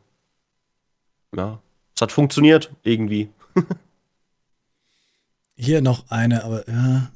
ja, 1.35 1.59
es 1.95 2.01
hat 2.01 2.11
funktioniert 2.11 2.71
irgendwie. 2.83 3.29
Hier 5.55 5.81
noch 5.81 6.09
eine, 6.09 6.43
aber 6.43 6.67
ja, 6.67 7.11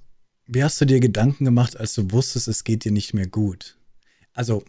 wie 0.46 0.64
hast 0.64 0.80
du 0.80 0.86
dir 0.86 1.00
Gedanken 1.00 1.46
gemacht, 1.46 1.78
als 1.78 1.94
du 1.96 2.12
wusstest, 2.12 2.48
es 2.48 2.64
geht 2.64 2.86
dir 2.86 2.92
nicht 2.92 3.14
mehr 3.14 3.28
gut? 3.28 3.78
Also, 4.34 4.64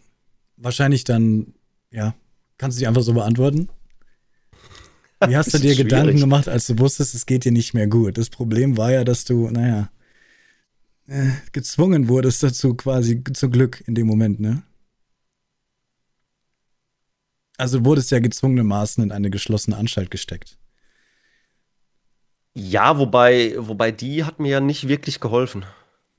wahrscheinlich 0.57 1.03
dann, 1.03 1.53
ja, 1.91 2.15
kannst 2.57 2.77
du 2.77 2.79
die 2.79 2.87
einfach 2.87 3.03
so 3.03 3.13
beantworten? 3.13 3.69
Wie 5.25 5.37
hast 5.37 5.53
du 5.53 5.57
dir 5.59 5.75
Gedanken 5.75 6.19
gemacht, 6.19 6.49
als 6.49 6.67
du 6.67 6.79
wusstest, 6.79 7.13
es 7.13 7.25
geht 7.25 7.45
dir 7.45 7.51
nicht 7.51 7.73
mehr 7.73 7.87
gut? 7.87 8.17
Das 8.17 8.29
Problem 8.29 8.77
war 8.77 8.91
ja, 8.91 9.03
dass 9.03 9.25
du, 9.25 9.49
naja, 9.49 9.89
äh, 11.07 11.31
gezwungen 11.51 12.07
wurdest 12.09 12.43
dazu 12.43 12.73
quasi, 12.73 13.23
zu 13.33 13.49
Glück 13.49 13.83
in 13.87 13.95
dem 13.95 14.07
Moment, 14.07 14.39
ne? 14.39 14.63
Also 17.59 17.83
wurde 17.83 17.99
es 17.99 18.09
ja 18.09 18.19
gezwungenermaßen 18.19 19.03
in 19.03 19.11
eine 19.11 19.29
geschlossene 19.29 19.75
Anstalt 19.75 20.09
gesteckt. 20.11 20.57
Ja, 22.53 22.97
wobei, 22.97 23.53
wobei 23.57 23.91
die 23.91 24.23
hat 24.23 24.39
mir 24.39 24.49
ja 24.49 24.59
nicht 24.61 24.87
wirklich 24.87 25.19
geholfen. 25.19 25.65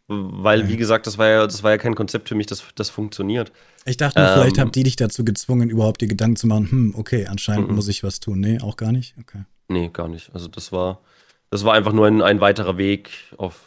Weil, 0.06 0.68
wie 0.68 0.76
gesagt, 0.76 1.06
das 1.06 1.18
war 1.18 1.28
ja, 1.28 1.46
das 1.46 1.62
war 1.62 1.70
ja 1.70 1.78
kein 1.78 1.94
Konzept 1.94 2.28
für 2.28 2.34
mich, 2.34 2.46
das, 2.46 2.64
das 2.74 2.90
funktioniert. 2.90 3.52
Ich 3.84 3.96
dachte, 3.96 4.20
ähm, 4.20 4.28
vielleicht 4.34 4.58
habt 4.58 4.76
ihr 4.76 4.82
dich 4.82 4.96
dazu 4.96 5.24
gezwungen, 5.24 5.70
überhaupt 5.70 6.00
die 6.00 6.08
Gedanken 6.08 6.36
zu 6.36 6.48
machen, 6.48 6.70
hm, 6.70 6.94
okay, 6.96 7.26
anscheinend 7.26 7.68
m 7.68 7.72
-m. 7.72 7.76
muss 7.76 7.88
ich 7.88 8.02
was 8.02 8.18
tun. 8.18 8.40
Nee, 8.40 8.60
auch 8.60 8.76
gar 8.76 8.90
nicht? 8.90 9.14
Okay. 9.20 9.44
Nee, 9.68 9.88
gar 9.92 10.08
nicht. 10.08 10.34
Also 10.34 10.48
das 10.48 10.72
war, 10.72 11.00
das 11.48 11.64
war 11.64 11.74
einfach 11.74 11.92
nur 11.92 12.06
ein, 12.08 12.22
ein 12.22 12.40
weiterer 12.40 12.76
Weg 12.76 13.10
auf, 13.36 13.60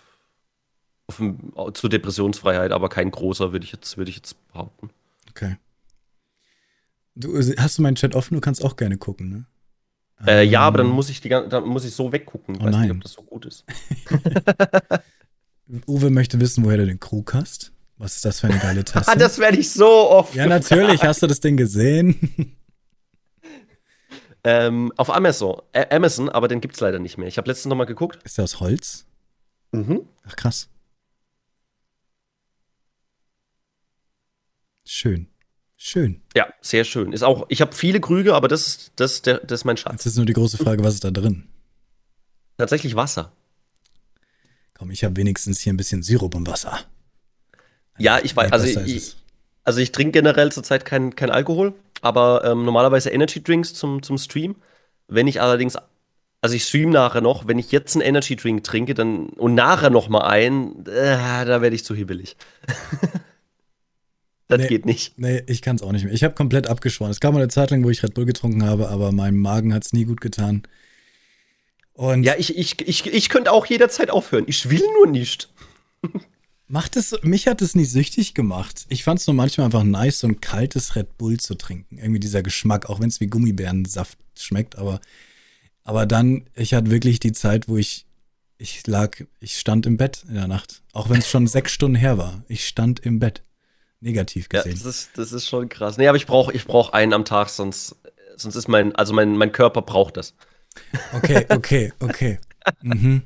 auf, 1.07 1.73
zur 1.73 1.89
Depressionsfreiheit, 1.89 2.71
aber 2.71 2.89
kein 2.89 3.09
großer, 3.09 3.53
würde 3.53 3.65
ich 3.65 3.71
jetzt, 3.71 3.97
würde 3.97 4.11
ich 4.11 4.17
jetzt 4.17 4.35
behaupten. 4.51 4.89
Okay. 5.29 5.55
Du, 7.15 7.37
hast 7.37 7.77
du 7.77 7.81
meinen 7.81 7.95
Chat 7.95 8.15
offen? 8.15 8.35
Du 8.35 8.41
kannst 8.41 8.63
auch 8.63 8.75
gerne 8.75 8.97
gucken, 8.97 9.29
ne? 9.29 9.45
Äh, 10.25 10.45
ja, 10.45 10.61
aber 10.61 10.79
dann 10.79 10.87
ähm. 10.87 10.93
muss 10.93 11.09
ich 11.09 11.21
die 11.21 11.29
dann 11.29 11.65
muss 11.65 11.85
ich 11.85 11.93
so 11.93 12.11
weggucken. 12.11 12.57
Oh, 12.57 12.65
weiß 12.65 12.71
nein. 12.71 12.81
nicht, 12.83 12.91
ob 12.91 13.01
das 13.01 13.13
so 13.13 13.23
gut 13.23 13.45
ist. 13.45 13.65
Uwe 15.87 16.09
möchte 16.09 16.39
wissen, 16.39 16.63
woher 16.63 16.77
du 16.77 16.85
den 16.85 16.99
Krug 16.99 17.33
hast. 17.33 17.73
Was 17.97 18.15
ist 18.15 18.25
das 18.25 18.39
für 18.39 18.47
eine 18.47 18.59
geile 18.59 18.83
Tasse? 18.85 19.11
Ah, 19.11 19.15
das 19.15 19.39
werde 19.39 19.57
ich 19.57 19.71
so 19.71 19.87
oft. 19.87 20.35
Ja, 20.35 20.45
natürlich. 20.45 21.03
Hast 21.03 21.21
du 21.21 21.27
das 21.27 21.39
Ding 21.39 21.57
gesehen? 21.57 22.55
ähm, 24.43 24.91
auf 24.97 25.13
Amazon, 25.13 25.61
äh, 25.71 25.93
Amazon, 25.93 26.29
aber 26.29 26.47
den 26.47 26.61
gibt 26.61 26.75
es 26.75 26.79
leider 26.79 26.99
nicht 26.99 27.17
mehr. 27.17 27.27
Ich 27.27 27.37
habe 27.37 27.49
letztens 27.49 27.69
noch 27.69 27.77
mal 27.77 27.85
geguckt. 27.85 28.19
Ist 28.23 28.37
der 28.37 28.45
aus 28.45 28.59
Holz? 28.59 29.05
Mhm. 29.71 30.07
Ach, 30.25 30.35
krass. 30.35 30.69
Schön. 34.85 35.32
Schön. 35.85 36.21
Ja, 36.33 36.47
sehr 36.61 36.85
schön. 36.85 37.11
Ist 37.11 37.23
auch, 37.23 37.45
ich 37.49 37.59
habe 37.59 37.75
viele 37.75 37.99
Krüge, 37.99 38.35
aber 38.35 38.47
das, 38.47 38.91
das, 38.95 39.21
der, 39.21 39.39
das 39.39 39.59
ist 39.59 39.65
mein 39.65 39.75
Schatz. 39.75 39.91
Jetzt 39.91 40.05
ist 40.05 40.15
nur 40.15 40.25
die 40.25 40.31
große 40.31 40.57
Frage, 40.57 40.81
was 40.81 40.93
ist 40.93 41.03
da 41.03 41.11
drin? 41.11 41.43
Tatsächlich 42.57 42.95
Wasser. 42.95 43.33
Komm, 44.75 44.91
ich 44.91 45.03
habe 45.03 45.17
wenigstens 45.17 45.59
hier 45.59 45.73
ein 45.73 45.77
bisschen 45.77 46.01
Sirup 46.01 46.35
und 46.35 46.47
Wasser. 46.47 46.79
Ja, 47.97 48.17
ich 48.23 48.33
weiß, 48.33 48.53
also 48.53 48.65
ich, 48.65 49.17
also 49.65 49.81
ich 49.81 49.91
trinke 49.91 50.13
generell 50.13 50.53
zurzeit 50.53 50.85
kein, 50.85 51.17
kein 51.17 51.29
Alkohol, 51.29 51.73
aber 51.99 52.45
ähm, 52.45 52.63
normalerweise 52.63 53.09
Energy 53.09 53.43
Drinks 53.43 53.73
zum, 53.73 54.01
zum 54.03 54.17
Stream. 54.17 54.55
Wenn 55.09 55.27
ich 55.27 55.41
allerdings, 55.41 55.77
also 56.39 56.55
ich 56.55 56.63
stream 56.63 56.91
nachher 56.91 57.19
noch, 57.19 57.45
wenn 57.45 57.59
ich 57.59 57.73
jetzt 57.73 57.93
einen 57.97 58.03
Energy 58.03 58.37
Drink 58.37 58.63
trinke 58.63 58.93
dann, 58.93 59.27
und 59.31 59.53
nachher 59.53 59.89
noch 59.89 60.07
mal 60.07 60.21
einen, 60.21 60.85
äh, 60.85 61.45
da 61.45 61.61
werde 61.61 61.75
ich 61.75 61.83
zu 61.83 61.93
hibbelig. 61.93 62.37
das 64.57 64.63
nee, 64.63 64.67
geht 64.67 64.85
nicht. 64.85 65.17
Nee, 65.17 65.43
ich 65.47 65.61
kann 65.61 65.75
es 65.75 65.81
auch 65.81 65.91
nicht 65.91 66.05
mehr. 66.05 66.13
Ich 66.13 66.23
habe 66.23 66.33
komplett 66.33 66.67
abgeschworen. 66.67 67.11
Es 67.11 67.19
gab 67.19 67.33
mal 67.33 67.39
eine 67.39 67.49
Zeit 67.49 67.71
lang, 67.71 67.83
wo 67.83 67.89
ich 67.89 68.03
Red 68.03 68.13
Bull 68.13 68.25
getrunken 68.25 68.63
habe, 68.65 68.89
aber 68.89 69.11
meinem 69.11 69.39
Magen 69.39 69.73
hat 69.73 69.85
es 69.85 69.93
nie 69.93 70.05
gut 70.05 70.21
getan. 70.21 70.63
Und 71.93 72.23
ja, 72.23 72.33
ich, 72.37 72.57
ich, 72.57 72.81
ich, 72.87 73.05
ich 73.05 73.29
könnte 73.29 73.51
auch 73.51 73.65
jederzeit 73.65 74.09
aufhören. 74.09 74.45
Ich 74.47 74.69
will 74.69 74.83
nur 74.97 75.07
nicht. 75.07 75.49
Macht 76.67 76.95
es, 76.95 77.15
mich 77.21 77.47
hat 77.47 77.61
es 77.61 77.75
nie 77.75 77.85
süchtig 77.85 78.33
gemacht. 78.33 78.85
Ich 78.89 79.03
fand 79.03 79.19
es 79.19 79.27
nur 79.27 79.35
manchmal 79.35 79.65
einfach 79.65 79.83
nice, 79.83 80.19
so 80.19 80.27
ein 80.27 80.41
kaltes 80.41 80.95
Red 80.95 81.17
Bull 81.17 81.39
zu 81.39 81.55
trinken. 81.55 81.97
Irgendwie 81.97 82.19
dieser 82.19 82.41
Geschmack, 82.41 82.89
auch 82.89 82.99
wenn 82.99 83.09
es 83.09 83.19
wie 83.19 83.27
Gummibärensaft 83.27 84.17
schmeckt, 84.35 84.77
aber, 84.77 84.99
aber 85.83 86.07
dann, 86.07 86.49
ich 86.55 86.73
hatte 86.73 86.89
wirklich 86.89 87.19
die 87.19 87.31
Zeit, 87.31 87.67
wo 87.67 87.77
ich, 87.77 88.07
ich 88.57 88.87
lag, 88.87 89.17
ich 89.39 89.59
stand 89.59 89.85
im 89.85 89.97
Bett 89.97 90.25
in 90.27 90.33
der 90.33 90.47
Nacht. 90.47 90.81
Auch 90.93 91.09
wenn 91.09 91.19
es 91.19 91.29
schon 91.29 91.45
sechs 91.47 91.73
Stunden 91.73 91.95
her 91.95 92.17
war. 92.17 92.43
Ich 92.47 92.65
stand 92.65 93.01
im 93.01 93.19
Bett. 93.19 93.43
Negativ 94.03 94.49
gesehen. 94.49 94.71
Ja, 94.71 94.77
das 94.77 94.85
ist, 94.85 95.09
das 95.15 95.31
ist 95.31 95.47
schon 95.47 95.69
krass. 95.69 95.97
Nee, 95.97 96.07
aber 96.07 96.17
ich 96.17 96.25
brauche 96.25 96.51
ich 96.51 96.65
brauch 96.65 96.91
einen 96.91 97.13
am 97.13 97.23
Tag, 97.23 97.49
sonst, 97.49 97.95
sonst 98.35 98.55
ist 98.55 98.67
mein, 98.67 98.93
also 98.95 99.13
mein, 99.13 99.37
mein 99.37 99.51
Körper 99.51 99.81
braucht 99.81 100.17
das. 100.17 100.35
Okay, 101.13 101.45
okay, 101.49 101.93
okay. 101.99 102.39
Mhm. 102.81 103.23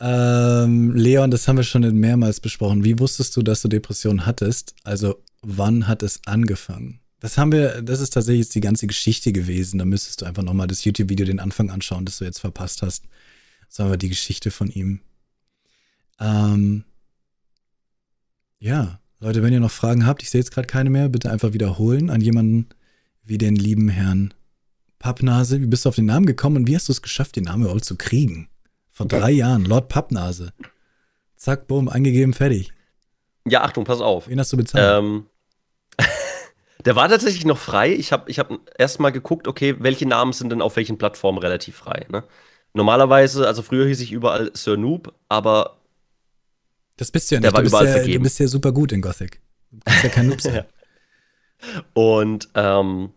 ähm, 0.00 0.96
Leon, 0.96 1.30
das 1.30 1.46
haben 1.46 1.58
wir 1.58 1.62
schon 1.62 1.82
mehrmals 1.94 2.40
besprochen. 2.40 2.82
Wie 2.82 2.98
wusstest 2.98 3.36
du, 3.36 3.42
dass 3.42 3.62
du 3.62 3.68
Depressionen 3.68 4.26
hattest? 4.26 4.74
Also, 4.82 5.22
wann 5.42 5.86
hat 5.86 6.02
es 6.02 6.20
angefangen? 6.26 7.00
Das 7.20 7.38
haben 7.38 7.52
wir, 7.52 7.82
das 7.82 8.00
ist 8.00 8.10
tatsächlich 8.10 8.46
jetzt 8.46 8.54
die 8.56 8.60
ganze 8.60 8.88
Geschichte 8.88 9.32
gewesen. 9.32 9.78
Da 9.78 9.84
müsstest 9.84 10.22
du 10.22 10.26
einfach 10.26 10.42
nochmal 10.42 10.66
das 10.66 10.84
YouTube-Video 10.84 11.24
den 11.24 11.38
Anfang 11.38 11.70
anschauen, 11.70 12.04
das 12.04 12.18
du 12.18 12.24
jetzt 12.24 12.40
verpasst 12.40 12.82
hast. 12.82 13.04
Das 13.68 13.78
war 13.78 13.86
aber 13.86 13.96
die 13.96 14.08
Geschichte 14.08 14.50
von 14.50 14.68
ihm. 14.68 15.00
Ähm, 16.18 16.84
ja, 18.58 19.00
Leute, 19.20 19.42
wenn 19.42 19.52
ihr 19.52 19.60
noch 19.60 19.70
Fragen 19.70 20.06
habt, 20.06 20.22
ich 20.22 20.30
sehe 20.30 20.40
jetzt 20.40 20.52
gerade 20.52 20.66
keine 20.66 20.90
mehr, 20.90 21.08
bitte 21.08 21.30
einfach 21.30 21.52
wiederholen 21.52 22.10
an 22.10 22.20
jemanden, 22.20 22.68
wie 23.24 23.38
den 23.38 23.56
lieben 23.56 23.88
Herrn 23.88 24.32
Pappnase. 24.98 25.60
Wie 25.60 25.66
bist 25.66 25.84
du 25.84 25.88
auf 25.88 25.96
den 25.96 26.06
Namen 26.06 26.26
gekommen 26.26 26.56
und 26.56 26.68
wie 26.68 26.74
hast 26.74 26.88
du 26.88 26.92
es 26.92 27.02
geschafft, 27.02 27.36
den 27.36 27.44
Namen 27.44 27.64
überhaupt 27.64 27.84
zu 27.84 27.96
kriegen? 27.96 28.48
Vor 28.90 29.06
drei 29.06 29.30
Jahren, 29.30 29.64
Lord 29.64 29.88
Pappnase. 29.88 30.52
Zack, 31.36 31.68
boom, 31.68 31.88
eingegeben, 31.88 32.34
fertig. 32.34 32.72
Ja, 33.46 33.62
Achtung, 33.62 33.84
pass 33.84 34.00
auf. 34.00 34.28
Wen 34.28 34.40
hast 34.40 34.52
du 34.52 34.56
bezahlt? 34.56 35.04
Ähm, 35.04 35.26
der 36.84 36.96
war 36.96 37.08
tatsächlich 37.08 37.44
noch 37.44 37.58
frei. 37.58 37.92
Ich 37.92 38.12
habe 38.12 38.30
ich 38.30 38.38
hab 38.38 38.50
erst 38.76 38.98
mal 38.98 39.10
geguckt, 39.10 39.46
okay, 39.46 39.76
welche 39.78 40.06
Namen 40.06 40.32
sind 40.32 40.50
denn 40.50 40.62
auf 40.62 40.76
welchen 40.76 40.98
Plattformen 40.98 41.38
relativ 41.38 41.76
frei. 41.76 42.06
Ne? 42.10 42.24
Normalerweise, 42.74 43.46
also 43.46 43.62
früher 43.62 43.86
hieß 43.86 44.00
ich 44.00 44.12
überall 44.12 44.50
Sir 44.54 44.76
Noob, 44.76 45.14
aber. 45.28 45.77
Das 46.98 47.10
bist 47.10 47.30
du 47.30 47.36
ja 47.36 47.40
nicht. 47.40 47.46
Der 47.46 47.54
war 47.54 47.62
du, 47.62 47.68
überall 47.68 47.84
bist 47.84 47.96
ja, 47.96 48.02
vergeben. 48.02 48.22
du 48.22 48.24
bist 48.24 48.38
ja 48.38 48.48
super 48.48 48.72
gut 48.72 48.92
in 48.92 49.00
Gothic. 49.00 49.40
Du 49.70 49.78
bist 49.84 50.02
ja 50.02 50.08
kein 50.10 50.26
Noob 50.28 50.40
sein. 50.40 50.64
Und 51.94 52.48
ähm, 52.54 53.10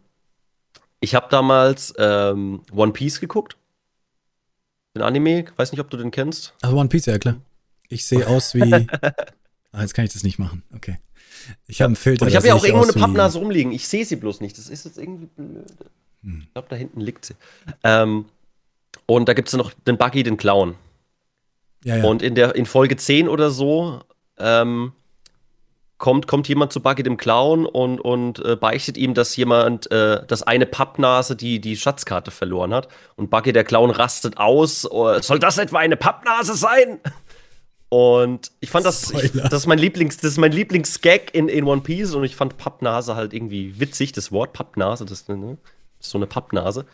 ich 1.00 1.16
habe 1.16 1.28
damals 1.30 1.94
ähm, 1.98 2.62
One 2.72 2.94
Piece 2.94 3.20
geguckt. 3.20 3.58
Den 4.96 5.02
Anime, 5.02 5.46
weiß 5.56 5.72
nicht, 5.72 5.82
ob 5.82 5.90
du 5.90 5.98
den 5.98 6.12
kennst. 6.12 6.54
Ach, 6.62 6.72
One 6.72 6.90
Piece, 6.90 7.08
ja 7.08 7.18
klar. 7.18 7.42
Ich 7.90 8.06
sehe 8.06 8.28
aus 8.28 8.54
wie. 8.54 8.62
ah, 9.72 9.82
jetzt 9.82 9.94
kann 9.94 10.06
ich 10.06 10.14
das 10.14 10.24
nicht 10.24 10.38
machen. 10.38 10.64
Okay. 10.76 10.98
Ich 11.68 11.82
habe 11.82 11.88
einen 11.88 11.96
Filter. 11.96 12.24
Und 12.24 12.30
ich 12.30 12.36
habe 12.36 12.48
ja 12.48 12.54
auch 12.54 12.64
irgendwo 12.64 12.84
eine 12.84 12.94
Pappnase 12.94 13.40
rumliegen. 13.40 13.72
Ich 13.72 13.88
sehe 13.88 14.06
sie 14.06 14.16
bloß 14.16 14.42
nicht. 14.42 14.58
Das 14.58 14.70
ist 14.70 14.86
jetzt 14.86 14.98
irgendwie 14.98 15.28
blöd. 15.36 15.66
Hm. 16.24 16.44
Ich 16.46 16.54
glaube, 16.54 16.68
da 16.70 16.76
hinten 16.76 17.02
liegt 17.02 17.26
sie. 17.26 17.36
Ähm, 17.84 18.26
und 19.08 19.28
da 19.28 19.34
gibt 19.34 19.48
es 19.48 19.56
noch 19.56 19.74
den 19.74 19.98
Buggy, 19.98 20.24
den 20.24 20.38
Clown. 20.38 20.76
Ja, 21.84 21.98
ja. 21.98 22.06
Und 22.06 22.22
in, 22.22 22.36
der, 22.36 22.56
in 22.56 22.66
Folge 22.66 22.96
10 22.98 23.28
oder 23.28 23.50
so 23.50 24.02
ähm, 24.38 24.94
kommt, 25.98 26.28
kommt 26.28 26.48
jemand 26.48 26.74
zu 26.74 26.82
Buggy 26.82 27.04
dem 27.04 27.18
Clown 27.18 27.66
und, 27.66 28.00
und 28.00 28.44
äh, 28.44 28.56
beichtet 28.56 28.98
ihm, 28.98 29.14
dass 29.14 29.36
jemand, 29.36 29.90
äh, 29.92 30.26
dass 30.26 30.44
eine 30.44 30.66
Pappnase 30.66 31.36
die, 31.36 31.62
die 31.62 31.78
Schatzkarte 31.78 32.32
verloren 32.32 32.74
hat. 32.74 32.88
Und 33.16 33.30
Buggy 33.30 33.54
der 33.54 33.64
Clown 33.64 33.92
rastet 33.92 34.38
aus. 34.38 34.90
Oh, 34.90 35.20
soll 35.22 35.40
das 35.40 35.58
etwa 35.58 35.80
eine 35.80 35.98
Pappnase 35.98 36.56
sein? 36.56 37.00
Und 37.90 38.52
ich 38.62 38.70
fand 38.70 38.86
das, 38.86 39.12
ich, 39.12 39.34
das 39.34 39.54
ist 39.54 39.68
mein 39.68 39.78
Lieblings, 39.78 40.16
das 40.16 40.32
ist 40.32 40.38
mein 40.38 40.54
Lieblingsgag 40.54 41.36
in, 41.36 41.50
in 41.50 41.66
One 41.66 41.82
Piece 41.82 42.16
und 42.16 42.24
ich 42.24 42.38
fand 42.38 42.58
Pappnase 42.58 43.16
halt 43.16 43.34
irgendwie 43.34 43.80
witzig, 43.82 44.14
das 44.14 44.32
Wort 44.32 44.54
Pappnase, 44.54 45.06
das, 45.06 45.28
ne, 45.28 45.58
das 45.98 46.08
ist 46.08 46.12
so 46.12 46.18
eine 46.18 46.26
Pappnase. 46.26 46.86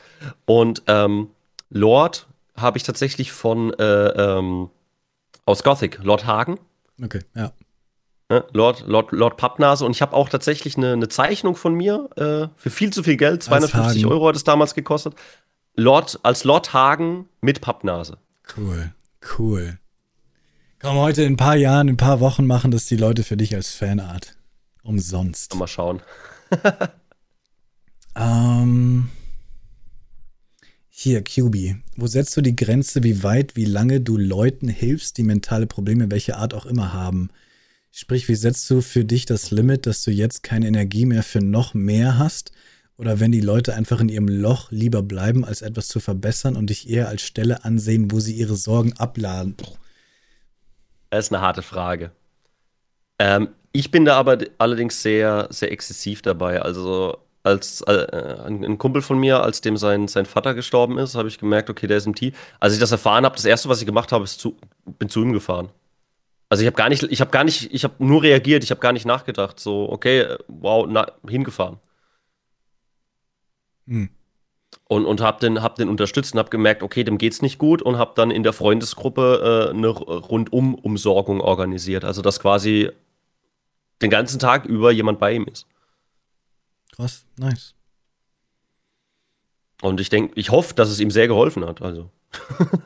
Und 0.45 0.81
ähm, 0.87 1.29
Lord 1.69 2.25
habe 2.55 2.77
ich 2.77 2.83
tatsächlich 2.83 3.31
von 3.31 3.73
äh, 3.75 3.83
ähm, 3.83 4.71
aus 5.47 5.63
Gothic, 5.63 5.99
Lord 6.03 6.25
Hagen. 6.25 6.59
Okay, 7.01 7.21
ja. 7.35 7.53
Ne? 8.29 8.43
Lord, 8.51 8.83
Lord, 8.85 9.11
Lord 9.13 9.37
Pappnase. 9.37 9.85
Und 9.85 9.91
ich 9.91 10.01
habe 10.01 10.13
auch 10.13 10.29
tatsächlich 10.29 10.75
eine, 10.77 10.93
eine, 10.93 11.07
Zeichnung 11.07 11.55
von 11.55 11.73
mir 11.73 12.09
äh, 12.17 12.47
für 12.57 12.69
viel 12.69 12.91
zu 12.91 13.01
viel 13.03 13.15
Geld. 13.15 13.41
250 13.41 14.05
Euro 14.05 14.27
hat 14.27 14.35
es 14.35 14.43
damals 14.43 14.75
gekostet. 14.75 15.15
Lord, 15.75 16.19
als 16.23 16.43
Lord 16.43 16.73
Hagen 16.73 17.29
mit 17.39 17.61
Pappnase. 17.61 18.17
Cool, 18.57 18.93
cool. 19.37 19.79
Komm, 20.79 20.97
heute 20.97 21.23
in 21.23 21.33
ein 21.33 21.37
paar 21.37 21.55
Jahren, 21.55 21.87
in 21.87 21.93
ein 21.93 21.97
paar 21.97 22.19
Wochen 22.19 22.45
machen 22.45 22.71
das 22.71 22.85
die 22.85 22.97
Leute 22.97 23.23
für 23.23 23.37
dich 23.37 23.55
als 23.55 23.73
Fanart. 23.73 24.35
Umsonst. 24.83 25.55
Mal 25.55 25.67
schauen. 25.67 26.01
ähm. 28.15 29.09
Hier, 30.99 31.23
QB. 31.23 31.75
Wo 31.95 32.07
setzt 32.07 32.35
du 32.35 32.41
die 32.41 32.55
Grenze, 32.55 33.03
wie 33.03 33.21
weit, 33.21 33.55
wie 33.55 33.65
lange 33.65 34.01
du 34.01 34.17
Leuten 34.17 34.67
hilfst, 34.67 35.19
die 35.19 35.23
mentale 35.23 35.67
Probleme 35.67 36.09
welche 36.09 36.37
Art 36.37 36.55
auch 36.55 36.65
immer 36.65 36.91
haben? 36.91 37.29
Sprich, 37.91 38.27
wie 38.27 38.33
setzt 38.33 38.67
du 38.71 38.81
für 38.81 39.05
dich 39.05 39.27
das 39.27 39.51
Limit, 39.51 39.85
dass 39.85 40.01
du 40.01 40.09
jetzt 40.09 40.41
keine 40.41 40.65
Energie 40.65 41.05
mehr 41.05 41.21
für 41.21 41.39
noch 41.39 41.75
mehr 41.75 42.17
hast? 42.17 42.51
Oder 42.97 43.19
wenn 43.19 43.31
die 43.31 43.41
Leute 43.41 43.75
einfach 43.75 43.99
in 43.99 44.09
ihrem 44.09 44.27
Loch 44.27 44.71
lieber 44.71 45.03
bleiben, 45.03 45.45
als 45.45 45.61
etwas 45.61 45.87
zu 45.87 45.99
verbessern 45.99 46.55
und 46.55 46.71
dich 46.71 46.89
eher 46.89 47.09
als 47.09 47.21
Stelle 47.21 47.63
ansehen, 47.63 48.09
wo 48.09 48.19
sie 48.19 48.33
ihre 48.33 48.55
Sorgen 48.55 48.93
abladen? 48.93 49.55
Das 51.11 51.27
ist 51.27 51.31
eine 51.31 51.43
harte 51.43 51.61
Frage. 51.61 52.09
Ähm, 53.19 53.49
ich 53.71 53.91
bin 53.91 54.03
da 54.03 54.15
aber 54.15 54.39
allerdings 54.57 55.03
sehr, 55.03 55.47
sehr 55.51 55.71
exzessiv 55.71 56.23
dabei. 56.23 56.59
Also 56.59 57.19
als 57.47 57.81
äh, 57.81 58.45
ein 58.45 58.77
Kumpel 58.77 59.01
von 59.01 59.17
mir, 59.17 59.41
als 59.41 59.61
dem 59.61 59.77
sein, 59.77 60.07
sein 60.07 60.25
Vater 60.25 60.53
gestorben 60.53 60.97
ist, 60.97 61.15
habe 61.15 61.27
ich 61.27 61.39
gemerkt, 61.39 61.69
okay, 61.69 61.87
der 61.87 61.97
ist 61.97 62.05
im 62.05 62.15
Tee. 62.15 62.33
Als 62.59 62.73
ich 62.73 62.79
das 62.79 62.91
erfahren 62.91 63.25
habe, 63.25 63.35
das 63.35 63.45
erste, 63.45 63.69
was 63.69 63.79
ich 63.79 63.85
gemacht 63.85 64.11
habe, 64.11 64.23
ist 64.23 64.39
zu, 64.39 64.57
bin 64.85 65.09
zu 65.09 65.21
ihm 65.21 65.33
gefahren. 65.33 65.69
Also 66.49 66.61
ich 66.61 66.67
habe 66.67 66.77
gar 66.77 66.89
nicht, 66.89 67.03
ich 67.03 67.21
habe 67.21 67.31
gar 67.31 67.43
nicht, 67.43 67.73
ich 67.73 67.83
habe 67.83 67.95
nur 67.99 68.23
reagiert, 68.23 68.63
ich 68.63 68.71
habe 68.71 68.81
gar 68.81 68.93
nicht 68.93 69.05
nachgedacht. 69.05 69.59
So, 69.59 69.89
okay, 69.89 70.35
wow, 70.47 70.85
na, 70.87 71.07
hingefahren. 71.27 71.77
Hm. 73.87 74.09
Und, 74.89 75.05
und 75.05 75.21
habe 75.21 75.39
den, 75.39 75.61
hab 75.61 75.75
den 75.75 75.89
unterstützt 75.89 76.33
und 76.33 76.39
habe 76.39 76.49
gemerkt, 76.49 76.83
okay, 76.83 77.03
dem 77.03 77.17
geht's 77.17 77.41
nicht 77.41 77.57
gut 77.57 77.81
und 77.81 77.97
habe 77.97 78.11
dann 78.15 78.31
in 78.31 78.43
der 78.43 78.53
Freundesgruppe 78.53 79.67
äh, 79.71 79.75
eine 79.75 79.89
Rundum-Umsorgung 79.89 81.41
organisiert. 81.41 82.05
Also 82.05 82.21
dass 82.21 82.39
quasi 82.39 82.91
den 84.01 84.09
ganzen 84.09 84.39
Tag 84.39 84.65
über 84.65 84.91
jemand 84.91 85.19
bei 85.19 85.33
ihm 85.33 85.45
ist. 85.45 85.67
Krass, 86.97 87.25
nice. 87.37 87.75
Und 89.81 90.01
ich 90.01 90.09
denke, 90.09 90.33
ich 90.35 90.49
hoffe, 90.49 90.73
dass 90.73 90.89
es 90.89 90.99
ihm 90.99 91.11
sehr 91.11 91.27
geholfen 91.27 91.63
hat. 91.63 91.81
Also. 91.83 92.09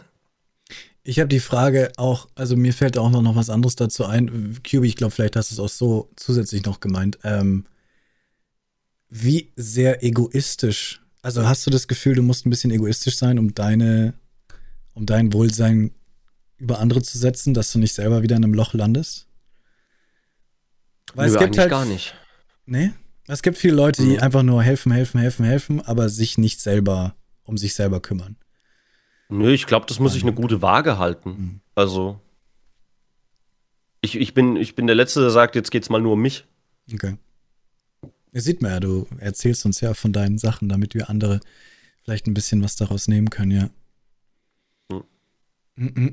ich 1.03 1.19
habe 1.19 1.29
die 1.29 1.39
Frage 1.39 1.93
auch, 1.95 2.27
also 2.35 2.57
mir 2.57 2.73
fällt 2.73 2.97
auch 2.97 3.09
noch 3.09 3.35
was 3.37 3.49
anderes 3.49 3.77
dazu 3.77 4.05
ein. 4.05 4.59
QB, 4.63 4.83
ich 4.83 4.97
glaube, 4.97 5.11
vielleicht 5.11 5.37
hast 5.37 5.51
du 5.51 5.55
es 5.55 5.59
auch 5.59 5.69
so 5.69 6.09
zusätzlich 6.17 6.65
noch 6.65 6.81
gemeint. 6.81 7.19
Ähm, 7.23 7.65
wie 9.09 9.53
sehr 9.55 10.03
egoistisch, 10.03 11.01
also 11.21 11.47
hast 11.47 11.65
du 11.65 11.71
das 11.71 11.87
Gefühl, 11.87 12.15
du 12.15 12.21
musst 12.21 12.45
ein 12.45 12.49
bisschen 12.49 12.71
egoistisch 12.71 13.17
sein, 13.17 13.39
um 13.39 13.53
deine, 13.53 14.13
um 14.93 15.05
dein 15.05 15.31
Wohlsein 15.31 15.91
über 16.57 16.79
andere 16.79 17.01
zu 17.01 17.17
setzen, 17.17 17.53
dass 17.53 17.71
du 17.71 17.79
nicht 17.79 17.93
selber 17.93 18.23
wieder 18.23 18.35
in 18.35 18.43
einem 18.43 18.53
Loch 18.53 18.73
landest? 18.73 19.27
Weil 21.13 21.29
Nö, 21.29 21.33
es 21.33 21.39
gibt 21.39 21.57
halt 21.57 21.69
gar 21.69 21.85
nicht. 21.85 22.13
Nee? 22.65 22.91
Es 23.31 23.41
gibt 23.43 23.57
viele 23.57 23.75
Leute, 23.75 24.01
die 24.01 24.15
mhm. 24.15 24.19
einfach 24.19 24.43
nur 24.43 24.61
helfen, 24.61 24.91
helfen, 24.91 25.17
helfen, 25.21 25.45
helfen, 25.45 25.79
aber 25.79 26.09
sich 26.09 26.37
nicht 26.37 26.59
selber 26.59 27.15
um 27.43 27.57
sich 27.57 27.75
selber 27.75 28.01
kümmern. 28.01 28.35
Nö, 29.29 29.53
ich 29.53 29.67
glaube, 29.67 29.85
das 29.85 29.99
muss 29.99 30.15
ich 30.15 30.23
eine 30.23 30.33
gute 30.33 30.61
Waage 30.61 30.97
halten. 30.97 31.29
Mhm. 31.29 31.61
Also, 31.73 32.19
ich, 34.01 34.17
ich, 34.17 34.33
bin, 34.33 34.57
ich 34.57 34.75
bin 34.75 34.85
der 34.85 34.97
Letzte, 34.97 35.21
der 35.21 35.29
sagt, 35.29 35.55
jetzt 35.55 35.71
geht's 35.71 35.89
mal 35.89 36.01
nur 36.01 36.13
um 36.13 36.21
mich. 36.21 36.45
Okay. 36.93 37.15
Ihr 38.33 38.41
sieht 38.41 38.61
man 38.61 38.71
ja, 38.71 38.79
du 38.81 39.07
erzählst 39.17 39.65
uns 39.65 39.79
ja 39.79 39.93
von 39.93 40.11
deinen 40.11 40.37
Sachen, 40.37 40.67
damit 40.67 40.93
wir 40.93 41.09
andere 41.09 41.39
vielleicht 42.03 42.27
ein 42.27 42.33
bisschen 42.33 42.61
was 42.61 42.75
daraus 42.75 43.07
nehmen 43.07 43.29
können, 43.29 43.51
ja. 43.51 43.69
Mhm. 44.89 45.85
Mm 45.85 46.07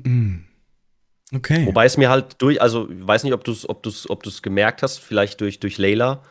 -mm. 1.33 1.35
Okay. 1.35 1.65
Wobei 1.65 1.85
es 1.85 1.97
mir 1.97 2.09
halt 2.09 2.41
durch, 2.41 2.61
also 2.61 2.89
ich 2.89 3.05
weiß 3.05 3.25
nicht, 3.25 3.33
ob 3.33 3.43
du 3.43 3.51
es 3.51 3.67
ob 3.67 3.83
du's, 3.83 4.09
ob 4.09 4.23
gemerkt 4.41 4.83
hast, 4.83 4.99
vielleicht 4.99 5.41
durch, 5.41 5.59
durch 5.59 5.77
Layla. 5.77 6.23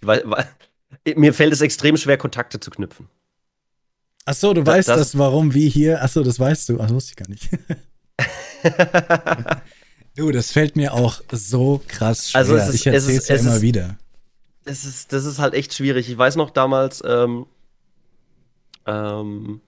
Weil, 0.00 0.22
weil, 0.24 0.48
mir 1.16 1.34
fällt 1.34 1.52
es 1.52 1.60
extrem 1.60 1.96
schwer, 1.96 2.18
Kontakte 2.18 2.60
zu 2.60 2.70
knüpfen. 2.70 3.08
Ach 4.24 4.34
so, 4.34 4.52
du 4.52 4.62
das, 4.62 4.74
weißt 4.74 4.88
das, 4.88 4.98
das, 4.98 5.18
warum, 5.18 5.54
wie 5.54 5.68
hier. 5.68 6.02
Ach 6.02 6.08
so, 6.08 6.22
das 6.22 6.38
weißt 6.38 6.68
du. 6.68 6.74
Ach, 6.74 6.82
das 6.82 6.92
wusste 6.92 7.12
ich 7.12 7.16
gar 7.16 7.28
nicht. 7.28 7.48
du, 10.16 10.30
das 10.30 10.52
fällt 10.52 10.76
mir 10.76 10.92
auch 10.92 11.22
so 11.32 11.80
krass 11.86 12.30
schwer. 12.30 12.40
Also 12.40 12.56
es 12.56 12.68
ist, 12.68 12.74
ich 12.74 12.86
erzähle 12.86 13.18
es, 13.18 13.28
ja 13.28 13.36
immer 13.36 13.56
ist, 13.56 13.62
wieder. 13.62 13.96
Es 14.64 14.84
ist, 14.84 15.14
das 15.14 15.24
ist 15.24 15.38
halt 15.38 15.54
echt 15.54 15.72
schwierig. 15.72 16.10
Ich 16.10 16.18
weiß 16.18 16.36
noch 16.36 16.50
damals, 16.50 17.02
ähm, 17.06 17.46
ähm, 18.86 19.62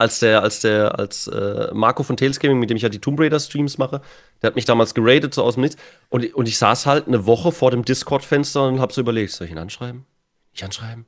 als 0.00 0.18
der, 0.18 0.42
als 0.42 0.60
der, 0.60 0.98
als 0.98 1.26
äh, 1.26 1.68
Marco 1.74 2.02
von 2.02 2.16
Tales 2.16 2.40
Gaming, 2.40 2.58
mit 2.58 2.70
dem 2.70 2.76
ich 2.76 2.82
ja 2.82 2.88
die 2.88 2.98
Tomb 2.98 3.20
Raider 3.20 3.38
Streams 3.38 3.76
mache, 3.76 4.00
der 4.40 4.48
hat 4.48 4.56
mich 4.56 4.64
damals 4.64 4.94
geradet, 4.94 5.34
so 5.34 5.44
aus 5.44 5.54
dem 5.54 5.60
Nichts. 5.60 5.76
Und, 6.08 6.34
und 6.34 6.48
ich 6.48 6.56
saß 6.56 6.86
halt 6.86 7.06
eine 7.06 7.26
Woche 7.26 7.52
vor 7.52 7.70
dem 7.70 7.84
Discord-Fenster 7.84 8.66
und 8.66 8.80
hab 8.80 8.92
so 8.92 9.02
überlegt, 9.02 9.32
soll 9.32 9.46
ich 9.46 9.52
ihn 9.52 9.58
anschreiben? 9.58 10.06
Ich 10.54 10.64
anschreiben? 10.64 11.04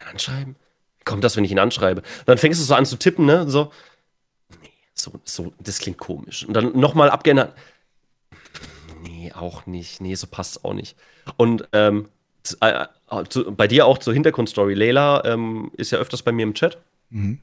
Ich 0.00 0.06
anschreiben? 0.06 0.56
Wie 0.98 1.04
kommt 1.04 1.22
das, 1.22 1.36
wenn 1.36 1.44
ich 1.44 1.52
ihn 1.52 1.60
anschreibe? 1.60 2.00
Und 2.00 2.28
dann 2.28 2.38
fängst 2.38 2.60
du 2.60 2.64
so 2.64 2.74
an 2.74 2.84
zu 2.84 2.96
tippen, 2.96 3.26
ne? 3.26 3.48
So, 3.48 3.70
nee, 4.60 4.70
so, 4.92 5.12
so, 5.24 5.52
das 5.60 5.78
klingt 5.78 5.98
komisch. 5.98 6.44
Und 6.44 6.54
dann 6.54 6.78
nochmal 6.78 7.10
abgeändert. 7.10 7.54
Nee, 9.02 9.32
auch 9.32 9.66
nicht. 9.66 10.00
Nee, 10.00 10.16
so 10.16 10.26
passt 10.26 10.64
auch 10.64 10.74
nicht. 10.74 10.96
Und 11.36 11.68
ähm, 11.72 12.08
äh, 12.60 12.86
äh, 13.10 13.40
bei 13.52 13.68
dir 13.68 13.86
auch 13.86 13.98
zur 13.98 14.14
Hintergrundstory. 14.14 14.74
Leila 14.74 15.24
ähm, 15.24 15.70
ist 15.76 15.92
ja 15.92 15.98
öfters 15.98 16.22
bei 16.22 16.32
mir 16.32 16.42
im 16.42 16.54
Chat. 16.54 16.78
Mhm. 17.10 17.38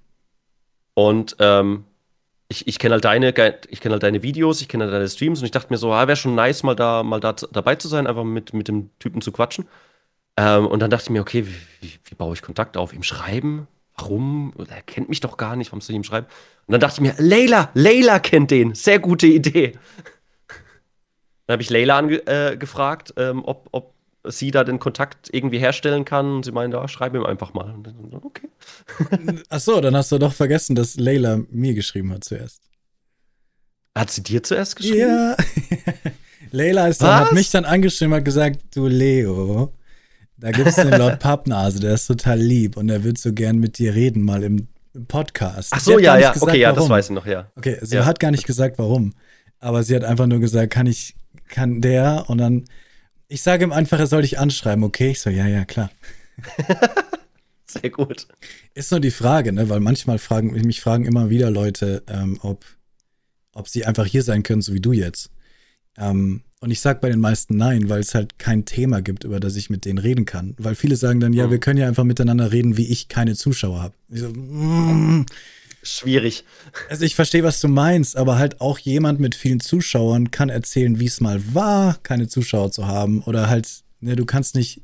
Und 0.99 1.37
ähm, 1.39 1.85
ich, 2.49 2.67
ich 2.67 2.77
kenne 2.77 2.95
halt 2.95 3.05
deine, 3.05 3.29
ich 3.69 3.79
kenne 3.79 3.93
halt 3.93 4.03
deine 4.03 4.21
Videos, 4.21 4.59
ich 4.59 4.67
kenne 4.67 4.83
halt 4.83 4.93
deine 4.93 5.07
Streams 5.07 5.39
und 5.39 5.45
ich 5.45 5.51
dachte 5.51 5.71
mir 5.71 5.77
so, 5.77 5.93
ah, 5.93 6.07
wäre 6.07 6.17
schon 6.17 6.35
nice, 6.35 6.61
mal 6.63 6.75
da, 6.75 7.03
mal 7.03 7.21
da 7.21 7.31
dabei 7.53 7.75
zu 7.75 7.87
sein, 7.87 8.05
einfach 8.05 8.25
mit, 8.25 8.53
mit 8.53 8.67
dem 8.67 8.89
Typen 8.99 9.21
zu 9.21 9.31
quatschen. 9.31 9.65
Ähm, 10.35 10.67
und 10.67 10.81
dann 10.81 10.89
dachte 10.89 11.05
ich 11.05 11.09
mir, 11.11 11.21
okay, 11.21 11.47
wie, 11.47 11.55
wie, 11.79 11.99
wie, 12.03 12.15
baue 12.15 12.33
ich 12.33 12.41
Kontakt 12.41 12.75
auf? 12.75 12.91
Ihm 12.91 13.03
schreiben? 13.03 13.69
Warum? 13.95 14.53
Er 14.67 14.81
kennt 14.81 15.07
mich 15.07 15.21
doch 15.21 15.37
gar 15.37 15.55
nicht, 15.55 15.71
warum 15.71 15.79
soll 15.79 15.93
ich 15.93 15.99
ihm 15.99 16.03
schreiben? 16.03 16.27
Und 16.67 16.73
dann 16.73 16.81
dachte 16.81 16.95
ich 16.95 17.01
mir, 17.01 17.15
Leila, 17.17 17.69
Leila 17.75 18.19
kennt 18.19 18.51
den. 18.51 18.75
Sehr 18.75 18.99
gute 18.99 19.27
Idee. 19.27 19.79
Dann 21.47 21.53
habe 21.53 21.63
ich 21.63 21.69
Leila 21.69 21.97
angefragt, 21.97 23.13
äh, 23.15 23.29
ähm, 23.29 23.45
ob, 23.45 23.69
ob 23.71 23.93
sie 24.31 24.51
da 24.51 24.63
den 24.63 24.79
Kontakt 24.79 25.29
irgendwie 25.31 25.59
herstellen 25.59 26.05
kann. 26.05 26.37
Und 26.37 26.45
sie 26.45 26.51
meinte, 26.51 26.77
ja, 26.77 26.87
schreib 26.87 27.15
ihm 27.15 27.25
einfach 27.25 27.53
mal. 27.53 27.75
okay. 28.21 28.49
Ach 29.49 29.59
so, 29.59 29.81
dann 29.81 29.95
hast 29.95 30.11
du 30.11 30.17
doch 30.17 30.33
vergessen, 30.33 30.75
dass 30.75 30.97
Leila 30.97 31.39
mir 31.49 31.73
geschrieben 31.73 32.13
hat 32.13 32.23
zuerst. 32.23 32.61
Hat 33.95 34.11
sie 34.11 34.23
dir 34.23 34.43
zuerst 34.43 34.75
geschrieben? 34.75 35.09
Ja. 35.09 35.37
Leila 36.51 36.87
ist 36.87 37.01
dann, 37.01 37.19
hat 37.19 37.33
mich 37.33 37.51
dann 37.51 37.65
angeschrieben 37.65 38.13
und 38.13 38.23
gesagt, 38.23 38.61
du 38.75 38.87
Leo, 38.87 39.73
da 40.37 40.51
gibt 40.51 40.67
es 40.67 40.75
den 40.75 40.97
Lord 40.97 41.19
Pappnase, 41.19 41.79
der 41.79 41.93
ist 41.93 42.07
total 42.07 42.39
lieb 42.39 42.77
und 42.77 42.89
er 42.89 43.03
wird 43.03 43.17
so 43.17 43.33
gern 43.33 43.57
mit 43.57 43.77
dir 43.77 43.93
reden, 43.93 44.23
mal 44.23 44.43
im, 44.43 44.67
Podcast. 45.07 45.71
Ach 45.71 45.79
so, 45.79 45.99
ja, 45.99 46.17
ja, 46.17 46.31
gesagt, 46.31 46.51
okay, 46.51 46.59
ja, 46.59 46.73
das 46.73 46.89
weiß 46.89 47.05
ich 47.05 47.15
noch, 47.15 47.25
ja. 47.25 47.51
Okay, 47.55 47.77
sie 47.81 47.97
ja. 47.97 48.05
hat 48.05 48.19
gar 48.19 48.31
nicht 48.31 48.45
gesagt, 48.45 48.79
warum. 48.79 49.13
Aber 49.59 49.83
sie 49.83 49.95
hat 49.95 50.03
einfach 50.03 50.25
nur 50.25 50.39
gesagt, 50.39 50.73
kann 50.73 50.87
ich, 50.87 51.15
kann 51.47 51.81
der 51.81 52.25
und 52.27 52.39
dann 52.39 52.65
ich 53.29 53.41
sage 53.41 53.63
ihm 53.63 53.71
einfach, 53.71 53.99
er 53.99 54.07
soll 54.07 54.23
dich 54.23 54.39
anschreiben, 54.39 54.83
okay? 54.83 55.11
Ich 55.11 55.21
so, 55.21 55.29
ja, 55.29 55.47
ja, 55.47 55.63
klar. 55.63 55.91
Sehr 57.65 57.91
gut. 57.91 58.27
Ist 58.73 58.91
nur 58.91 58.99
die 58.99 59.11
Frage, 59.11 59.53
ne? 59.53 59.69
Weil 59.69 59.79
manchmal 59.79 60.17
fragen, 60.17 60.51
mich 60.51 60.81
fragen 60.81 61.05
immer 61.05 61.29
wieder 61.29 61.51
Leute, 61.51 62.03
ähm, 62.07 62.39
ob, 62.41 62.65
ob 63.53 63.69
sie 63.69 63.85
einfach 63.85 64.07
hier 64.07 64.23
sein 64.23 64.41
können, 64.41 64.63
so 64.63 64.73
wie 64.73 64.81
du 64.81 64.91
jetzt. 64.91 65.29
Ähm, 65.95 66.41
und 66.61 66.71
ich 66.71 66.81
sag 66.81 66.99
bei 66.99 67.09
den 67.09 67.19
meisten 67.19 67.55
nein, 67.55 67.87
weil 67.87 68.01
es 68.01 68.15
halt 68.15 68.39
kein 68.39 68.65
Thema 68.65 69.01
gibt, 69.01 69.23
über 69.23 69.39
das 69.39 69.55
ich 69.55 69.69
mit 69.69 69.85
denen 69.85 69.99
reden 69.99 70.25
kann. 70.25 70.55
Weil 70.57 70.73
viele 70.73 70.95
sagen 70.95 71.19
dann, 71.19 71.31
ja, 71.31 71.45
mhm. 71.45 71.51
wir 71.51 71.59
können 71.59 71.79
ja 71.79 71.87
einfach 71.87 72.03
miteinander 72.03 72.51
reden, 72.51 72.75
wie 72.75 72.87
ich 72.87 73.07
keine 73.07 73.35
Zuschauer 73.35 73.81
habe. 73.81 73.93
So, 74.09 74.29
mm, 74.29 75.25
schwierig. 75.83 76.43
Also 76.89 77.05
ich 77.05 77.15
verstehe, 77.15 77.43
was 77.43 77.61
du 77.61 77.67
meinst, 77.67 78.17
aber 78.17 78.37
halt 78.37 78.61
auch 78.61 78.79
jemand 78.79 79.19
mit 79.19 79.35
vielen 79.35 79.59
Zuschauern 79.59 80.31
kann 80.31 80.49
erzählen, 80.49 80.99
wie 80.99 81.05
es 81.05 81.21
mal 81.21 81.41
war, 81.53 81.99
keine 82.03 82.27
Zuschauer 82.27 82.71
zu 82.71 82.87
haben. 82.87 83.21
Oder 83.23 83.49
halt, 83.49 83.67
ne, 83.99 84.15
du 84.15 84.25
kannst 84.25 84.55
nicht, 84.55 84.81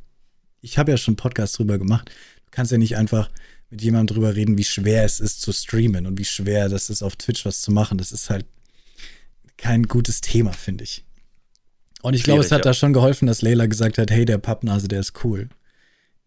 ich 0.61 0.77
habe 0.77 0.91
ja 0.91 0.97
schon 0.97 1.15
Podcasts 1.15 1.57
drüber 1.57 1.77
gemacht, 1.77 2.09
du 2.45 2.51
kannst 2.51 2.71
ja 2.71 2.77
nicht 2.77 2.97
einfach 2.97 3.29
mit 3.69 3.81
jemandem 3.81 4.15
drüber 4.15 4.35
reden, 4.35 4.57
wie 4.57 4.63
schwer 4.63 5.03
es 5.03 5.19
ist 5.19 5.41
zu 5.41 5.51
streamen 5.51 6.05
und 6.05 6.17
wie 6.17 6.25
schwer 6.25 6.69
das 6.69 6.89
ist, 6.89 7.01
auf 7.01 7.15
Twitch 7.15 7.45
was 7.45 7.61
zu 7.61 7.71
machen. 7.71 7.97
Das 7.97 8.11
ist 8.11 8.29
halt 8.29 8.45
kein 9.57 9.83
gutes 9.83 10.21
Thema, 10.21 10.53
finde 10.53 10.83
ich. 10.83 11.03
Und 12.01 12.13
ich 12.13 12.23
glaube, 12.23 12.41
es 12.41 12.51
hat 12.51 12.59
ja. 12.59 12.69
da 12.69 12.73
schon 12.73 12.93
geholfen, 12.93 13.25
dass 13.25 13.41
Leila 13.41 13.65
gesagt 13.65 13.97
hat, 13.97 14.11
hey, 14.11 14.25
der 14.25 14.37
Pappnase, 14.37 14.87
der 14.87 14.99
ist 14.99 15.23
cool. 15.23 15.49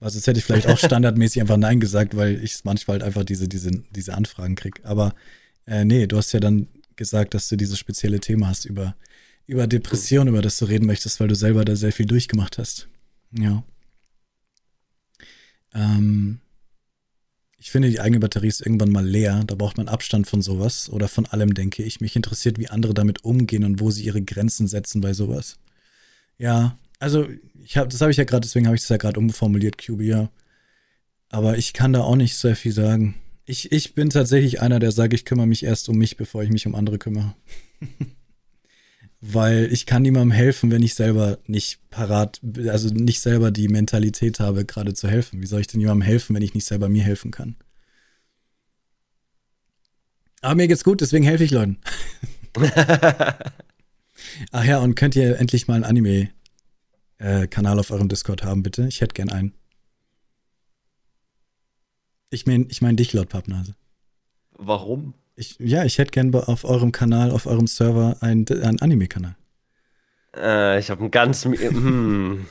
Also 0.00 0.18
jetzt 0.18 0.26
hätte 0.26 0.38
ich 0.38 0.44
vielleicht 0.44 0.68
auch 0.68 0.78
standardmäßig 0.84 1.42
einfach 1.42 1.56
Nein 1.56 1.80
gesagt, 1.80 2.16
weil 2.16 2.42
ich 2.42 2.64
manchmal 2.64 2.96
halt 2.96 3.02
einfach 3.02 3.24
diese, 3.24 3.48
diese, 3.48 3.70
diese 3.90 4.14
Anfragen 4.14 4.54
kriege. 4.54 4.84
Aber 4.84 5.14
äh, 5.66 5.84
nee, 5.84 6.06
du 6.06 6.16
hast 6.16 6.32
ja 6.32 6.40
dann 6.40 6.68
gesagt, 6.96 7.34
dass 7.34 7.48
du 7.48 7.56
dieses 7.56 7.78
spezielle 7.78 8.20
Thema 8.20 8.48
hast 8.48 8.64
über, 8.64 8.94
über 9.46 9.66
Depression, 9.66 10.28
über 10.28 10.42
das 10.42 10.58
du 10.58 10.66
reden 10.66 10.86
möchtest, 10.86 11.20
weil 11.20 11.28
du 11.28 11.34
selber 11.34 11.64
da 11.64 11.76
sehr 11.76 11.92
viel 11.92 12.06
durchgemacht 12.06 12.58
hast. 12.58 12.88
Ja. 13.32 13.64
Ähm, 15.74 16.40
ich 17.60 17.70
finde, 17.72 17.90
die 17.90 18.00
eigene 18.00 18.20
Batterie 18.20 18.48
ist 18.48 18.60
irgendwann 18.60 18.92
mal 18.92 19.06
leer. 19.06 19.42
Da 19.44 19.56
braucht 19.56 19.78
man 19.78 19.88
Abstand 19.88 20.28
von 20.28 20.42
sowas 20.42 20.88
oder 20.88 21.08
von 21.08 21.26
allem, 21.26 21.54
denke 21.54 21.82
ich. 21.82 22.00
Mich 22.00 22.14
interessiert, 22.14 22.58
wie 22.58 22.68
andere 22.68 22.94
damit 22.94 23.24
umgehen 23.24 23.64
und 23.64 23.80
wo 23.80 23.90
sie 23.90 24.04
ihre 24.04 24.22
Grenzen 24.22 24.68
setzen 24.68 25.00
bei 25.00 25.12
sowas. 25.12 25.58
Ja, 26.38 26.78
also 26.98 27.28
ich 27.64 27.76
hab, 27.76 27.90
das 27.90 28.00
habe 28.00 28.10
ich 28.10 28.16
ja 28.16 28.24
gerade, 28.24 28.40
deswegen 28.40 28.66
habe 28.66 28.76
ich 28.76 28.82
das 28.82 28.88
ja 28.88 28.96
gerade 28.96 29.20
umformuliert, 29.20 29.78
QB, 29.78 30.02
ja. 30.02 30.30
Aber 31.30 31.58
ich 31.58 31.72
kann 31.72 31.92
da 31.92 32.00
auch 32.00 32.16
nicht 32.16 32.36
sehr 32.36 32.56
viel 32.56 32.72
sagen. 32.72 33.14
Ich, 33.44 33.72
ich 33.72 33.94
bin 33.94 34.10
tatsächlich 34.10 34.60
einer, 34.60 34.78
der 34.78 34.92
sagt, 34.92 35.12
ich 35.12 35.24
kümmere 35.24 35.46
mich 35.46 35.64
erst 35.64 35.88
um 35.88 35.96
mich, 35.96 36.16
bevor 36.16 36.42
ich 36.42 36.50
mich 36.50 36.66
um 36.66 36.74
andere 36.74 36.98
kümmere. 36.98 37.34
Weil 39.20 39.68
ich 39.72 39.84
kann 39.84 40.02
niemandem 40.02 40.30
helfen, 40.30 40.70
wenn 40.70 40.82
ich 40.82 40.94
selber 40.94 41.38
nicht 41.46 41.80
parat, 41.90 42.40
also 42.68 42.88
nicht 42.88 43.20
selber 43.20 43.50
die 43.50 43.68
Mentalität 43.68 44.38
habe, 44.38 44.64
gerade 44.64 44.94
zu 44.94 45.08
helfen. 45.08 45.42
Wie 45.42 45.46
soll 45.46 45.60
ich 45.60 45.66
denn 45.66 45.80
jemandem 45.80 46.06
helfen, 46.06 46.36
wenn 46.36 46.42
ich 46.42 46.54
nicht 46.54 46.66
selber 46.66 46.88
mir 46.88 47.02
helfen 47.02 47.30
kann? 47.30 47.56
Aber 50.40 50.54
mir 50.54 50.68
geht's 50.68 50.84
gut, 50.84 51.00
deswegen 51.00 51.24
helfe 51.24 51.44
ich 51.44 51.50
Leuten. 51.50 51.78
Ach 54.52 54.64
ja, 54.64 54.78
und 54.78 54.94
könnt 54.94 55.16
ihr 55.16 55.38
endlich 55.38 55.66
mal 55.68 55.74
ein 55.74 55.84
Anime 55.84 56.30
äh, 57.18 57.46
Kanal 57.46 57.78
auf 57.78 57.90
eurem 57.90 58.08
Discord 58.08 58.42
haben, 58.42 58.62
bitte? 58.62 58.86
Ich 58.88 59.00
hätte 59.00 59.14
gern 59.14 59.30
einen. 59.30 59.54
Ich 62.30 62.46
meine 62.46 62.66
ich 62.68 62.82
mein 62.82 62.96
dich, 62.96 63.12
Lord 63.12 63.28
Pappnase. 63.28 63.74
Warum? 64.52 65.14
Ich, 65.34 65.56
ja, 65.60 65.84
ich 65.84 65.98
hätte 65.98 66.10
gern 66.10 66.34
auf 66.34 66.64
eurem 66.64 66.92
Kanal, 66.92 67.30
auf 67.30 67.46
eurem 67.46 67.66
Server 67.66 68.16
einen, 68.20 68.46
einen 68.48 68.80
Anime-Kanal. 68.80 69.36
Äh, 70.36 70.78
ich 70.80 70.90
habe 70.90 71.00
einen 71.00 71.10
ganz. 71.10 71.44
hm. 71.44 72.46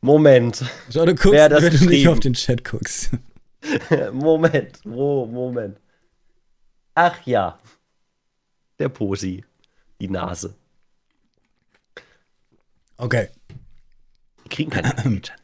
Moment. 0.00 0.64
Schau, 0.90 1.04
du 1.06 1.14
guckst, 1.14 1.32
Wer 1.32 1.48
das 1.48 1.62
wenn 1.62 1.76
du 1.76 1.86
nicht 1.86 2.08
auf 2.08 2.20
den 2.20 2.34
Chat 2.34 2.64
guckst. 2.64 3.10
Moment. 4.12 4.78
Wo, 4.84 5.26
Moment. 5.26 5.78
Ach 6.94 7.24
ja. 7.26 7.58
Der 8.78 8.88
Posi. 8.88 9.44
Die 10.00 10.08
Nase. 10.08 10.54
Okay. 12.96 13.28
Kriegen 14.52 14.70
keine 14.70 15.08
Mädchen. 15.08 15.36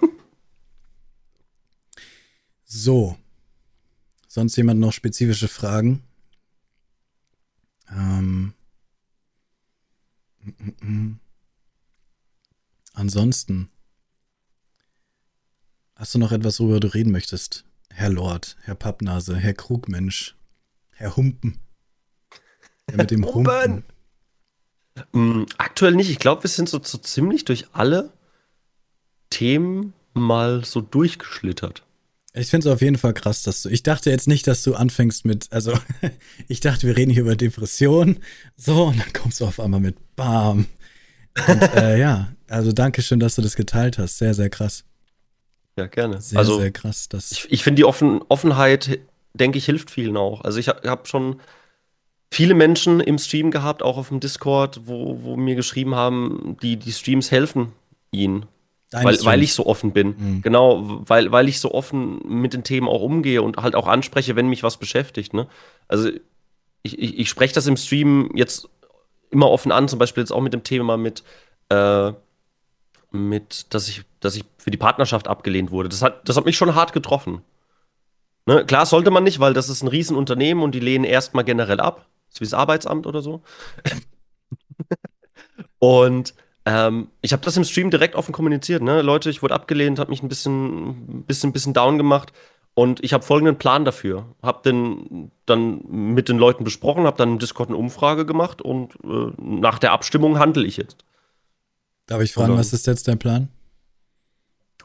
So. 2.66 3.16
Sonst 4.28 4.56
jemand 4.56 4.80
noch 4.80 4.92
spezifische 4.92 5.48
Fragen? 5.48 6.02
Ähm. 7.88 8.52
Ansonsten. 12.92 13.70
Hast 15.94 16.14
du 16.14 16.18
noch 16.18 16.32
etwas, 16.32 16.58
worüber 16.60 16.80
du 16.80 16.88
reden 16.88 17.12
möchtest? 17.12 17.64
Herr 17.90 18.10
Lord, 18.10 18.56
Herr 18.62 18.74
Pappnase, 18.74 19.36
Herr 19.36 19.54
Krugmensch, 19.54 20.34
Herr 20.90 21.16
Humpen. 21.16 21.60
Der 22.88 22.96
mit 22.96 23.12
dem 23.12 23.24
Humpen. 23.24 23.84
Mm, 25.12 25.44
aktuell 25.58 25.94
nicht. 25.94 26.10
Ich 26.10 26.18
glaube, 26.18 26.44
wir 26.44 26.50
sind 26.50 26.68
so, 26.68 26.80
so 26.82 26.98
ziemlich 26.98 27.44
durch 27.44 27.66
alle 27.72 28.10
Themen 29.30 29.92
mal 30.12 30.64
so 30.64 30.80
durchgeschlittert. 30.80 31.82
Ich 32.36 32.48
finde 32.48 32.68
es 32.68 32.74
auf 32.74 32.82
jeden 32.82 32.98
Fall 32.98 33.14
krass, 33.14 33.44
dass 33.44 33.62
du. 33.62 33.68
Ich 33.68 33.84
dachte 33.84 34.10
jetzt 34.10 34.26
nicht, 34.26 34.46
dass 34.46 34.64
du 34.64 34.74
anfängst 34.74 35.24
mit. 35.24 35.52
Also, 35.52 35.72
ich 36.48 36.60
dachte, 36.60 36.86
wir 36.86 36.96
reden 36.96 37.12
hier 37.12 37.22
über 37.22 37.36
Depression. 37.36 38.18
So, 38.56 38.86
und 38.86 38.98
dann 38.98 39.12
kommst 39.12 39.40
du 39.40 39.46
auf 39.46 39.60
einmal 39.60 39.80
mit 39.80 39.96
Bam. 40.16 40.66
Und 41.48 41.62
äh, 41.76 41.98
ja, 41.98 42.32
also 42.48 42.72
danke 42.72 43.02
schön, 43.02 43.20
dass 43.20 43.36
du 43.36 43.42
das 43.42 43.54
geteilt 43.54 43.98
hast. 43.98 44.18
Sehr, 44.18 44.34
sehr 44.34 44.50
krass. 44.50 44.84
Ja, 45.76 45.86
gerne. 45.86 46.20
Sehr, 46.20 46.38
also, 46.38 46.58
sehr 46.58 46.72
krass. 46.72 47.08
Das 47.08 47.30
ich, 47.30 47.46
ich 47.50 47.62
finde, 47.62 47.76
die 47.76 47.84
Offen 47.84 48.22
Offenheit, 48.28 48.98
denke 49.32 49.58
ich, 49.58 49.64
hilft 49.64 49.90
vielen 49.90 50.16
auch. 50.16 50.40
Also, 50.40 50.58
ich 50.58 50.68
habe 50.68 50.88
hab 50.88 51.06
schon 51.06 51.40
viele 52.34 52.54
Menschen 52.54 53.00
im 53.00 53.18
Stream 53.18 53.50
gehabt, 53.50 53.82
auch 53.82 53.96
auf 53.96 54.08
dem 54.08 54.18
Discord, 54.18 54.80
wo, 54.86 55.22
wo 55.22 55.36
mir 55.36 55.54
geschrieben 55.54 55.94
haben, 55.94 56.56
die, 56.62 56.76
die 56.76 56.92
Streams 56.92 57.30
helfen 57.30 57.72
ihnen. 58.10 58.46
Deine 58.90 59.04
Weil, 59.04 59.14
Streams. 59.14 59.26
weil 59.26 59.42
ich 59.42 59.54
so 59.54 59.66
offen 59.66 59.92
bin. 59.92 60.14
Mhm. 60.18 60.42
Genau, 60.42 61.00
weil, 61.08 61.30
weil 61.30 61.48
ich 61.48 61.60
so 61.60 61.72
offen 61.72 62.20
mit 62.26 62.52
den 62.52 62.64
Themen 62.64 62.88
auch 62.88 63.02
umgehe 63.02 63.40
und 63.40 63.58
halt 63.58 63.76
auch 63.76 63.86
anspreche, 63.86 64.34
wenn 64.34 64.48
mich 64.48 64.64
was 64.64 64.78
beschäftigt. 64.78 65.32
Ne? 65.32 65.46
Also 65.86 66.10
ich, 66.82 66.98
ich, 66.98 67.18
ich 67.20 67.28
spreche 67.28 67.54
das 67.54 67.68
im 67.68 67.76
Stream 67.76 68.30
jetzt 68.34 68.68
immer 69.30 69.50
offen 69.50 69.72
an, 69.72 69.88
zum 69.88 70.00
Beispiel 70.00 70.22
jetzt 70.22 70.32
auch 70.32 70.40
mit 70.40 70.52
dem 70.52 70.64
Thema 70.64 70.96
mit, 70.96 71.22
äh, 71.68 72.12
mit 73.12 73.72
dass, 73.72 73.88
ich, 73.88 74.02
dass 74.18 74.34
ich 74.34 74.44
für 74.58 74.70
die 74.72 74.76
Partnerschaft 74.76 75.28
abgelehnt 75.28 75.70
wurde. 75.70 75.88
Das 75.88 76.02
hat, 76.02 76.28
das 76.28 76.36
hat 76.36 76.46
mich 76.46 76.56
schon 76.56 76.74
hart 76.74 76.92
getroffen. 76.92 77.42
Ne? 78.46 78.64
Klar 78.64 78.86
sollte 78.86 79.12
man 79.12 79.22
nicht, 79.22 79.38
weil 79.38 79.54
das 79.54 79.68
ist 79.68 79.82
ein 79.82 79.88
Riesenunternehmen 79.88 80.62
und 80.64 80.74
die 80.74 80.80
lehnen 80.80 81.04
erstmal 81.04 81.44
generell 81.44 81.80
ab. 81.80 82.06
Ist 82.34 82.40
wie 82.40 82.44
das 82.44 82.54
Arbeitsamt 82.54 83.06
oder 83.06 83.22
so. 83.22 83.42
und 85.78 86.34
ähm, 86.66 87.08
ich 87.20 87.32
habe 87.32 87.44
das 87.44 87.56
im 87.56 87.62
Stream 87.64 87.90
direkt 87.90 88.16
offen 88.16 88.32
kommuniziert. 88.32 88.82
Ne? 88.82 89.02
Leute, 89.02 89.30
ich 89.30 89.40
wurde 89.42 89.54
abgelehnt, 89.54 90.00
habe 90.00 90.10
mich 90.10 90.22
ein 90.22 90.28
bisschen, 90.28 91.22
bisschen, 91.26 91.52
bisschen 91.52 91.74
down 91.74 91.96
gemacht. 91.96 92.32
Und 92.74 93.04
ich 93.04 93.12
habe 93.12 93.22
folgenden 93.22 93.56
Plan 93.56 93.84
dafür. 93.84 94.34
Habe 94.42 94.62
den 94.64 95.30
dann 95.46 95.82
mit 95.86 96.28
den 96.28 96.38
Leuten 96.38 96.64
besprochen, 96.64 97.06
habe 97.06 97.16
dann 97.16 97.34
im 97.34 97.38
Discord 97.38 97.68
eine 97.68 97.78
Umfrage 97.78 98.26
gemacht 98.26 98.62
und 98.62 98.94
äh, 99.04 99.30
nach 99.38 99.78
der 99.78 99.92
Abstimmung 99.92 100.40
handle 100.40 100.66
ich 100.66 100.76
jetzt. 100.76 101.04
Darf 102.06 102.20
ich 102.20 102.32
fragen, 102.32 102.50
Oder- 102.50 102.58
was 102.58 102.72
ist 102.72 102.88
jetzt 102.88 103.06
dein 103.06 103.20
Plan? 103.20 103.48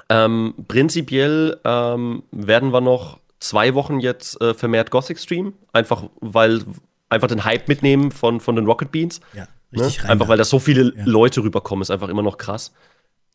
Ähm, 0.07 0.53
prinzipiell 0.67 1.59
ähm, 1.63 2.21
werden 2.31 2.71
wir 2.71 2.81
noch 2.81 3.19
zwei 3.39 3.73
Wochen 3.73 3.99
jetzt 3.99 4.39
äh, 4.39 4.53
vermehrt 4.53 4.91
Gothic 4.91 5.19
streamen, 5.19 5.53
einfach 5.73 6.03
weil 6.19 6.63
einfach 7.09 7.27
den 7.27 7.43
Hype 7.45 7.67
mitnehmen 7.67 8.11
von, 8.11 8.39
von 8.39 8.55
den 8.55 8.65
Rocket 8.65 8.91
Beans. 8.91 9.19
Ja, 9.33 9.47
Ne? 9.71 9.83
richtig 9.83 10.03
rein. 10.03 10.11
Einfach 10.11 10.27
weil 10.27 10.37
da 10.37 10.45
so 10.45 10.59
viele 10.59 10.95
Ja. 10.95 11.03
Leute 11.05 11.43
rüberkommen, 11.43 11.81
ist 11.83 11.91
einfach 11.91 12.09
immer 12.09 12.23
noch 12.23 12.37
krass. 12.37 12.71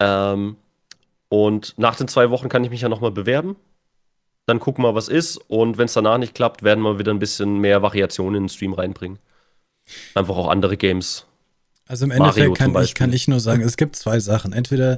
Ähm, 0.01 0.57
und 1.29 1.75
nach 1.79 1.97
den 1.97 2.09
zwei 2.09 2.31
Wochen 2.31 2.49
kann 2.49 2.65
ich 2.65 2.71
mich 2.71 2.81
ja 2.81 2.89
nochmal 2.89 3.13
bewerben. 3.13 3.57
Dann 4.47 4.61
gucken 4.61 4.85
wir, 4.85 4.95
was 4.95 5.09
ist. 5.09 5.37
Und 5.49 5.79
wenn 5.79 5.87
es 5.87 5.93
danach 5.95 6.19
nicht 6.19 6.35
klappt, 6.35 6.63
werden 6.63 6.83
wir 6.83 6.99
wieder 6.99 7.13
ein 7.13 7.19
bisschen 7.19 7.59
mehr 7.59 7.83
Variationen 7.83 8.37
in 8.37 8.43
den 8.45 8.49
Stream 8.49 8.73
reinbringen. 8.73 9.19
Einfach 10.15 10.37
auch 10.37 10.49
andere 10.49 10.77
Games. 10.77 11.25
Also 11.87 12.05
im 12.05 12.11
Endeffekt 12.11 12.57
kann 12.57 12.75
ich, 12.83 12.95
kann 12.95 13.13
ich 13.13 13.29
nur 13.29 13.41
sagen, 13.41 13.63
es 13.63 13.77
gibt 13.77 13.97
zwei 13.97 14.19
Sachen. 14.21 14.53
Entweder 14.53 14.97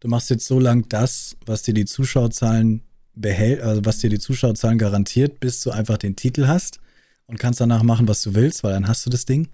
du 0.00 0.08
machst 0.08 0.30
jetzt 0.30 0.46
so 0.46 0.60
lang 0.60 0.88
das, 0.88 1.36
was 1.44 1.62
dir 1.62 1.74
die 1.74 1.84
Zuschauerzahlen 1.86 2.82
behält, 3.14 3.62
also 3.62 3.84
was 3.84 3.98
dir 3.98 4.10
die 4.10 4.18
Zuschauerzahlen 4.18 4.78
garantiert, 4.78 5.40
bis 5.40 5.60
du 5.60 5.70
einfach 5.70 5.98
den 5.98 6.14
Titel 6.16 6.46
hast 6.46 6.78
und 7.26 7.38
kannst 7.38 7.60
danach 7.60 7.82
machen, 7.82 8.08
was 8.08 8.22
du 8.22 8.34
willst, 8.34 8.64
weil 8.64 8.72
dann 8.72 8.88
hast 8.88 9.04
du 9.06 9.10
das 9.10 9.24
Ding. 9.24 9.48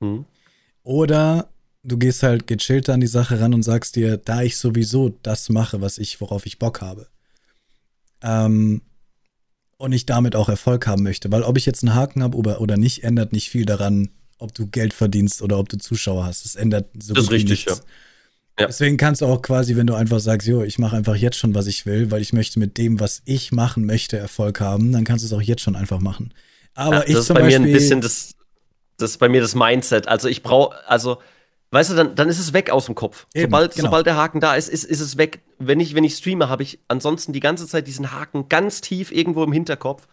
Hm. 0.00 0.24
Oder 0.82 1.48
du 1.82 1.98
gehst 1.98 2.22
halt 2.22 2.46
gechillter 2.46 2.94
an 2.94 3.00
die 3.00 3.06
Sache 3.06 3.40
ran 3.40 3.54
und 3.54 3.62
sagst 3.62 3.96
dir, 3.96 4.16
da 4.16 4.42
ich 4.42 4.56
sowieso 4.56 5.10
das 5.22 5.48
mache, 5.48 5.80
was 5.80 5.98
ich, 5.98 6.20
worauf 6.20 6.46
ich 6.46 6.58
Bock 6.58 6.80
habe. 6.80 7.08
Ähm, 8.22 8.82
und 9.78 9.92
ich 9.92 10.06
damit 10.06 10.36
auch 10.36 10.48
Erfolg 10.48 10.86
haben 10.86 11.02
möchte. 11.02 11.30
Weil 11.30 11.42
ob 11.42 11.58
ich 11.58 11.66
jetzt 11.66 11.82
einen 11.82 11.94
Haken 11.94 12.22
habe 12.22 12.36
oder, 12.36 12.60
oder 12.60 12.76
nicht, 12.76 13.04
ändert 13.04 13.32
nicht 13.32 13.50
viel 13.50 13.66
daran, 13.66 14.08
ob 14.38 14.54
du 14.54 14.66
Geld 14.66 14.94
verdienst 14.94 15.42
oder 15.42 15.58
ob 15.58 15.68
du 15.68 15.76
Zuschauer 15.76 16.24
hast. 16.24 16.44
Das 16.44 16.56
ändert 16.56 16.88
so 16.98 17.14
Das 17.14 17.24
ist 17.24 17.30
richtig, 17.30 17.66
nichts. 17.66 17.78
ja. 17.78 17.84
Ja. 18.58 18.68
Deswegen 18.68 18.96
kannst 18.96 19.20
du 19.20 19.26
auch 19.26 19.42
quasi, 19.42 19.76
wenn 19.76 19.86
du 19.86 19.94
einfach 19.94 20.18
sagst, 20.18 20.48
jo, 20.48 20.62
ich 20.62 20.78
mache 20.78 20.96
einfach 20.96 21.14
jetzt 21.14 21.36
schon, 21.36 21.54
was 21.54 21.66
ich 21.66 21.84
will, 21.84 22.10
weil 22.10 22.22
ich 22.22 22.32
möchte 22.32 22.58
mit 22.58 22.78
dem, 22.78 23.00
was 23.00 23.20
ich 23.26 23.52
machen 23.52 23.84
möchte, 23.84 24.16
Erfolg 24.16 24.60
haben, 24.60 24.92
dann 24.92 25.04
kannst 25.04 25.24
du 25.24 25.26
es 25.26 25.32
auch 25.34 25.42
jetzt 25.42 25.60
schon 25.60 25.76
einfach 25.76 26.00
machen. 26.00 26.32
Aber 26.76 26.96
Ja, 26.98 27.02
ich 27.06 27.12
das 27.14 27.22
ist 27.22 27.28
bei 27.28 27.40
mir 27.40 27.46
Beispiel, 27.46 27.66
ein 27.66 27.72
bisschen 27.72 28.00
das, 28.00 28.34
das 28.98 29.10
ist 29.10 29.18
bei 29.18 29.28
mir 29.28 29.40
das 29.40 29.54
Mindset. 29.54 30.06
Also 30.08 30.28
ich 30.28 30.42
brauche, 30.42 30.76
also, 30.88 31.18
weißt 31.72 31.90
du, 31.90 31.94
dann, 31.94 32.14
dann 32.14 32.28
ist 32.28 32.38
es 32.38 32.52
weg 32.52 32.70
aus 32.70 32.86
dem 32.86 32.94
Kopf. 32.94 33.26
Eben, 33.34 33.46
sobald, 33.50 33.74
genau. 33.74 33.86
sobald 33.88 34.06
der 34.06 34.16
Haken 34.16 34.40
da 34.40 34.54
ist, 34.54 34.68
ist, 34.68 34.84
ist 34.84 35.00
es 35.00 35.16
weg. 35.16 35.40
Wenn 35.58 35.80
ich, 35.80 35.94
wenn 35.94 36.04
ich 36.04 36.14
streame, 36.16 36.48
habe 36.48 36.62
ich 36.62 36.78
ansonsten 36.88 37.32
die 37.32 37.40
ganze 37.40 37.66
Zeit 37.66 37.86
diesen 37.88 38.12
Haken 38.12 38.48
ganz 38.48 38.80
tief 38.80 39.10
irgendwo 39.10 39.42
im 39.42 39.52
Hinterkopf. 39.52 40.06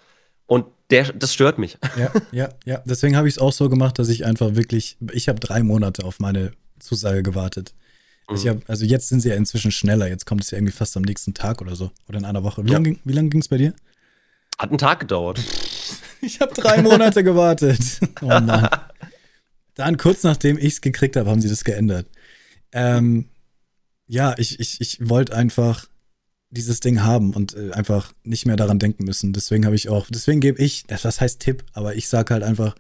Und 0.46 0.66
der, 0.90 1.14
das 1.14 1.34
stört 1.34 1.58
mich. 1.58 1.78
Ja, 1.98 2.12
ja, 2.32 2.50
ja. 2.66 2.82
Deswegen 2.86 3.16
habe 3.16 3.28
ich 3.28 3.36
es 3.36 3.40
auch 3.40 3.54
so 3.54 3.70
gemacht, 3.70 3.98
dass 4.00 4.10
ich 4.10 4.26
einfach 4.26 4.56
wirklich, 4.56 4.98
ich 5.14 5.30
habe 5.30 5.40
drei 5.40 5.64
Monate 5.64 6.04
auf 6.04 6.20
meine 6.20 6.52
Zusage 6.80 7.24
gewartet. 7.24 7.74
Ich 8.34 8.46
Mhm. 8.46 8.50
hab, 8.50 8.70
also 8.70 8.86
jetzt 8.86 9.10
sind 9.10 9.20
sie 9.22 9.30
ja 9.30 9.36
inzwischen 9.36 9.72
schneller. 9.72 10.08
Jetzt 10.08 10.26
kommt 10.26 10.44
es 10.44 10.52
ja 10.52 10.58
irgendwie 10.58 10.74
fast 10.74 10.96
am 10.96 11.04
nächsten 11.04 11.34
Tag 11.34 11.62
oder 11.62 11.76
so. 11.76 11.92
Oder 12.08 12.20
in 12.20 12.26
einer 12.26 12.44
Woche. 12.44 12.64
Wie 12.66 12.70
Ja. 12.72 12.78
lange 12.78 12.98
lang 13.06 13.30
ging 13.30 13.42
es 13.42 13.48
bei 13.50 13.58
dir? 13.58 13.74
Hat 14.58 14.70
einen 14.70 14.78
Tag 14.78 15.00
gedauert. 15.02 15.40
Ich 16.24 16.40
habe 16.42 16.54
drei 16.54 16.82
Monate 16.82 17.24
gewartet. 17.24 17.80
Oh 18.22 18.28
Mann. 18.28 18.70
Dann 19.76 19.98
kurz 19.98 20.24
nachdem 20.24 20.58
ich 20.58 20.74
es 20.76 20.82
gekriegt 20.82 21.16
habe, 21.16 21.30
haben 21.30 21.42
sie 21.42 21.50
das 21.50 21.64
geändert. 21.64 22.08
Ähm, 22.72 23.26
ja, 24.08 24.36
ich, 24.38 24.60
ich, 24.60 24.80
ich 24.82 25.10
wollte 25.10 25.36
einfach 25.36 25.88
dieses 26.52 26.80
Ding 26.80 27.04
haben 27.04 27.34
und 27.34 27.56
äh, 27.56 27.72
einfach 27.72 28.14
nicht 28.24 28.46
mehr 28.46 28.56
daran 28.56 28.78
denken 28.80 29.04
müssen. 29.06 29.34
Deswegen 29.34 29.66
habe 29.66 29.76
ich 29.76 29.90
auch, 29.90 30.08
deswegen 30.10 30.40
gebe 30.40 30.62
ich, 30.62 30.84
das 30.88 31.20
heißt 31.20 31.40
Tipp, 31.40 31.64
aber 31.74 31.96
ich 31.96 32.08
sage 32.08 32.34
halt 32.36 32.44
einfach, 32.44 32.76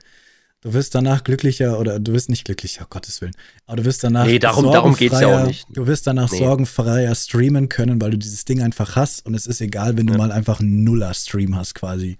du 0.61 0.73
wirst 0.73 0.93
danach 0.93 1.23
glücklicher 1.23 1.79
oder 1.79 1.99
du 1.99 2.13
wirst 2.13 2.29
nicht 2.29 2.45
glücklicher, 2.45 2.85
Gottes 2.87 3.19
Willen. 3.21 3.33
Aber 3.65 3.77
du 3.77 3.85
wirst 3.85 4.03
danach 4.03 4.27
Nee, 4.27 4.37
darum- 4.37 4.71
darum 4.71 4.95
geht's 4.95 5.19
ja 5.19 5.27
auch 5.27 5.31
sorgenfreier- 5.31 5.47
nicht. 5.47 5.65
Du 5.71 5.87
wirst 5.87 6.05
danach 6.05 6.31
Nee. 6.31 6.37
sorgenfreier 6.37 7.15
streamen 7.15 7.67
können, 7.69 7.99
weil 7.99 8.11
du 8.11 8.17
dieses 8.19 8.45
Ding 8.45 8.61
einfach 8.61 8.95
hast 8.95 9.25
und 9.25 9.33
es 9.33 9.47
ist 9.47 9.59
egal, 9.61 9.97
wenn 9.97 10.05
du 10.05 10.13
Ja. 10.13 10.19
mal 10.19 10.31
einfach 10.31 10.59
einen 10.59 10.83
Nuller-Stream 10.83 11.55
hast 11.55 11.73
quasi. 11.73 12.17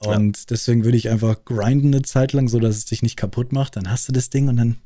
Und 0.00 0.50
deswegen 0.50 0.84
würde 0.84 0.96
ich 0.96 1.08
einfach 1.08 1.44
grinden 1.44 1.88
eine 1.94 2.02
Zeit 2.02 2.32
lang, 2.32 2.48
so 2.48 2.60
dass 2.60 2.76
es 2.76 2.84
dich 2.84 3.02
nicht 3.02 3.16
kaputt 3.16 3.52
macht. 3.52 3.76
Dann 3.76 3.90
hast 3.90 4.08
du 4.08 4.12
das 4.12 4.30
Ding 4.30 4.48
und 4.48 4.56
dann, 4.56 4.76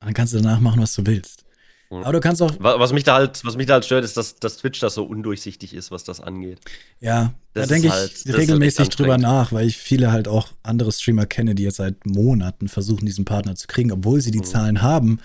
dann 0.00 0.14
kannst 0.14 0.32
du 0.34 0.38
danach 0.40 0.60
machen, 0.60 0.80
was 0.82 0.94
du 0.94 1.06
willst. 1.06 1.44
Mhm. 1.90 1.98
Aber 1.98 2.12
du 2.12 2.20
kannst 2.20 2.42
auch, 2.42 2.52
Wa- 2.58 2.78
Was 2.78 2.92
mich 2.92 3.04
da 3.04 3.14
halt, 3.14 3.44
was 3.44 3.56
mich 3.56 3.66
da 3.66 3.74
halt 3.74 3.84
stört, 3.84 4.04
ist, 4.04 4.16
dass, 4.16 4.36
dass 4.36 4.58
Twitch 4.58 4.80
da 4.80 4.90
so 4.90 5.04
undurchsichtig 5.04 5.72
ist, 5.74 5.90
was 5.90 6.04
das 6.04 6.20
angeht. 6.20 6.58
ja, 7.00 7.32
Das 7.54 7.68
da 7.68 7.74
denke 7.74 7.88
ich 7.88 7.92
das 7.94 8.26
halt 8.26 8.36
regelmäßig 8.38 8.88
drüber 8.90 9.16
nach, 9.18 9.52
weil 9.52 9.66
ich 9.66 9.78
viele 9.78 10.12
halt 10.12 10.28
auch 10.28 10.48
andere 10.62 10.92
Streamer 10.92 11.26
kenne, 11.26 11.54
die 11.54 11.62
jetzt 11.62 11.76
seit 11.76 12.04
Monaten 12.06 12.68
versuchen, 12.68 13.06
diesen 13.06 13.24
Partner 13.24 13.54
zu 13.54 13.66
kriegen, 13.66 13.92
obwohl 13.92 14.20
sie 14.20 14.30
die 14.30 14.38
Mhm. 14.40 14.44
Zahlen 14.44 14.82
haben. 14.82 15.20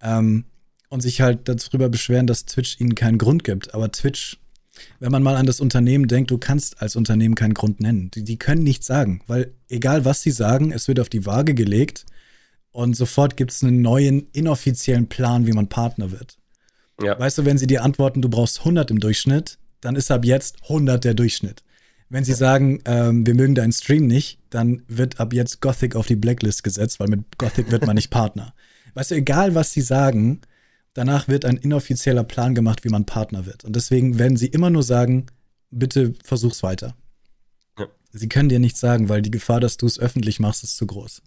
Ähm, 0.00 0.44
und 0.90 1.02
sich 1.02 1.20
halt 1.20 1.40
darüber 1.48 1.90
beschweren, 1.90 2.26
dass 2.26 2.46
Twitch 2.46 2.80
ihnen 2.80 2.94
keinen 2.94 3.18
Grund 3.18 3.44
gibt. 3.44 3.74
Aber 3.74 3.92
Twitch, 3.92 4.38
wenn 5.00 5.12
man 5.12 5.22
mal 5.22 5.36
an 5.36 5.46
das 5.46 5.60
Unternehmen 5.60 6.08
denkt, 6.08 6.30
du 6.30 6.38
kannst 6.38 6.82
als 6.82 6.96
Unternehmen 6.96 7.34
keinen 7.34 7.54
Grund 7.54 7.80
nennen. 7.80 8.10
Die, 8.12 8.24
die 8.24 8.38
können 8.38 8.62
nichts 8.62 8.86
sagen, 8.86 9.22
weil 9.26 9.52
egal 9.68 10.04
was 10.04 10.22
sie 10.22 10.30
sagen, 10.30 10.72
es 10.72 10.88
wird 10.88 11.00
auf 11.00 11.08
die 11.08 11.26
Waage 11.26 11.54
gelegt 11.54 12.06
und 12.72 12.94
sofort 12.94 13.36
gibt 13.36 13.52
es 13.52 13.62
einen 13.62 13.82
neuen 13.82 14.28
inoffiziellen 14.32 15.08
Plan, 15.08 15.46
wie 15.46 15.52
man 15.52 15.68
Partner 15.68 16.10
wird. 16.10 16.38
Ja. 17.02 17.18
Weißt 17.18 17.38
du, 17.38 17.44
wenn 17.44 17.58
sie 17.58 17.66
dir 17.66 17.84
antworten, 17.84 18.22
du 18.22 18.28
brauchst 18.28 18.60
100 18.60 18.90
im 18.90 19.00
Durchschnitt, 19.00 19.58
dann 19.80 19.96
ist 19.96 20.10
ab 20.10 20.24
jetzt 20.24 20.62
100 20.64 21.04
der 21.04 21.14
Durchschnitt. 21.14 21.62
Wenn 22.10 22.24
sie 22.24 22.32
sagen, 22.32 22.80
ähm, 22.86 23.26
wir 23.26 23.34
mögen 23.34 23.54
deinen 23.54 23.72
Stream 23.72 24.06
nicht, 24.06 24.38
dann 24.50 24.82
wird 24.88 25.20
ab 25.20 25.32
jetzt 25.32 25.60
Gothic 25.60 25.94
auf 25.94 26.06
die 26.06 26.16
Blacklist 26.16 26.64
gesetzt, 26.64 27.00
weil 27.00 27.08
mit 27.08 27.38
Gothic 27.38 27.70
wird 27.70 27.86
man 27.86 27.96
nicht 27.96 28.10
Partner. 28.10 28.54
Weißt 28.94 29.10
du, 29.10 29.14
egal 29.14 29.54
was 29.54 29.72
sie 29.72 29.82
sagen, 29.82 30.40
danach 30.98 31.28
wird 31.28 31.44
ein 31.44 31.56
inoffizieller 31.56 32.24
Plan 32.24 32.54
gemacht, 32.54 32.84
wie 32.84 32.88
man 32.88 33.06
Partner 33.06 33.46
wird. 33.46 33.64
Und 33.64 33.76
deswegen 33.76 34.18
werden 34.18 34.36
sie 34.36 34.48
immer 34.48 34.68
nur 34.68 34.82
sagen, 34.82 35.26
bitte 35.70 36.14
versuch's 36.24 36.62
weiter. 36.62 36.96
Ja. 37.78 37.86
Sie 38.12 38.28
können 38.28 38.48
dir 38.48 38.58
nichts 38.58 38.80
sagen, 38.80 39.08
weil 39.08 39.22
die 39.22 39.30
Gefahr, 39.30 39.60
dass 39.60 39.76
du 39.76 39.86
es 39.86 39.98
öffentlich 39.98 40.40
machst, 40.40 40.64
ist 40.64 40.76
zu 40.76 40.86
groß. 40.86 41.22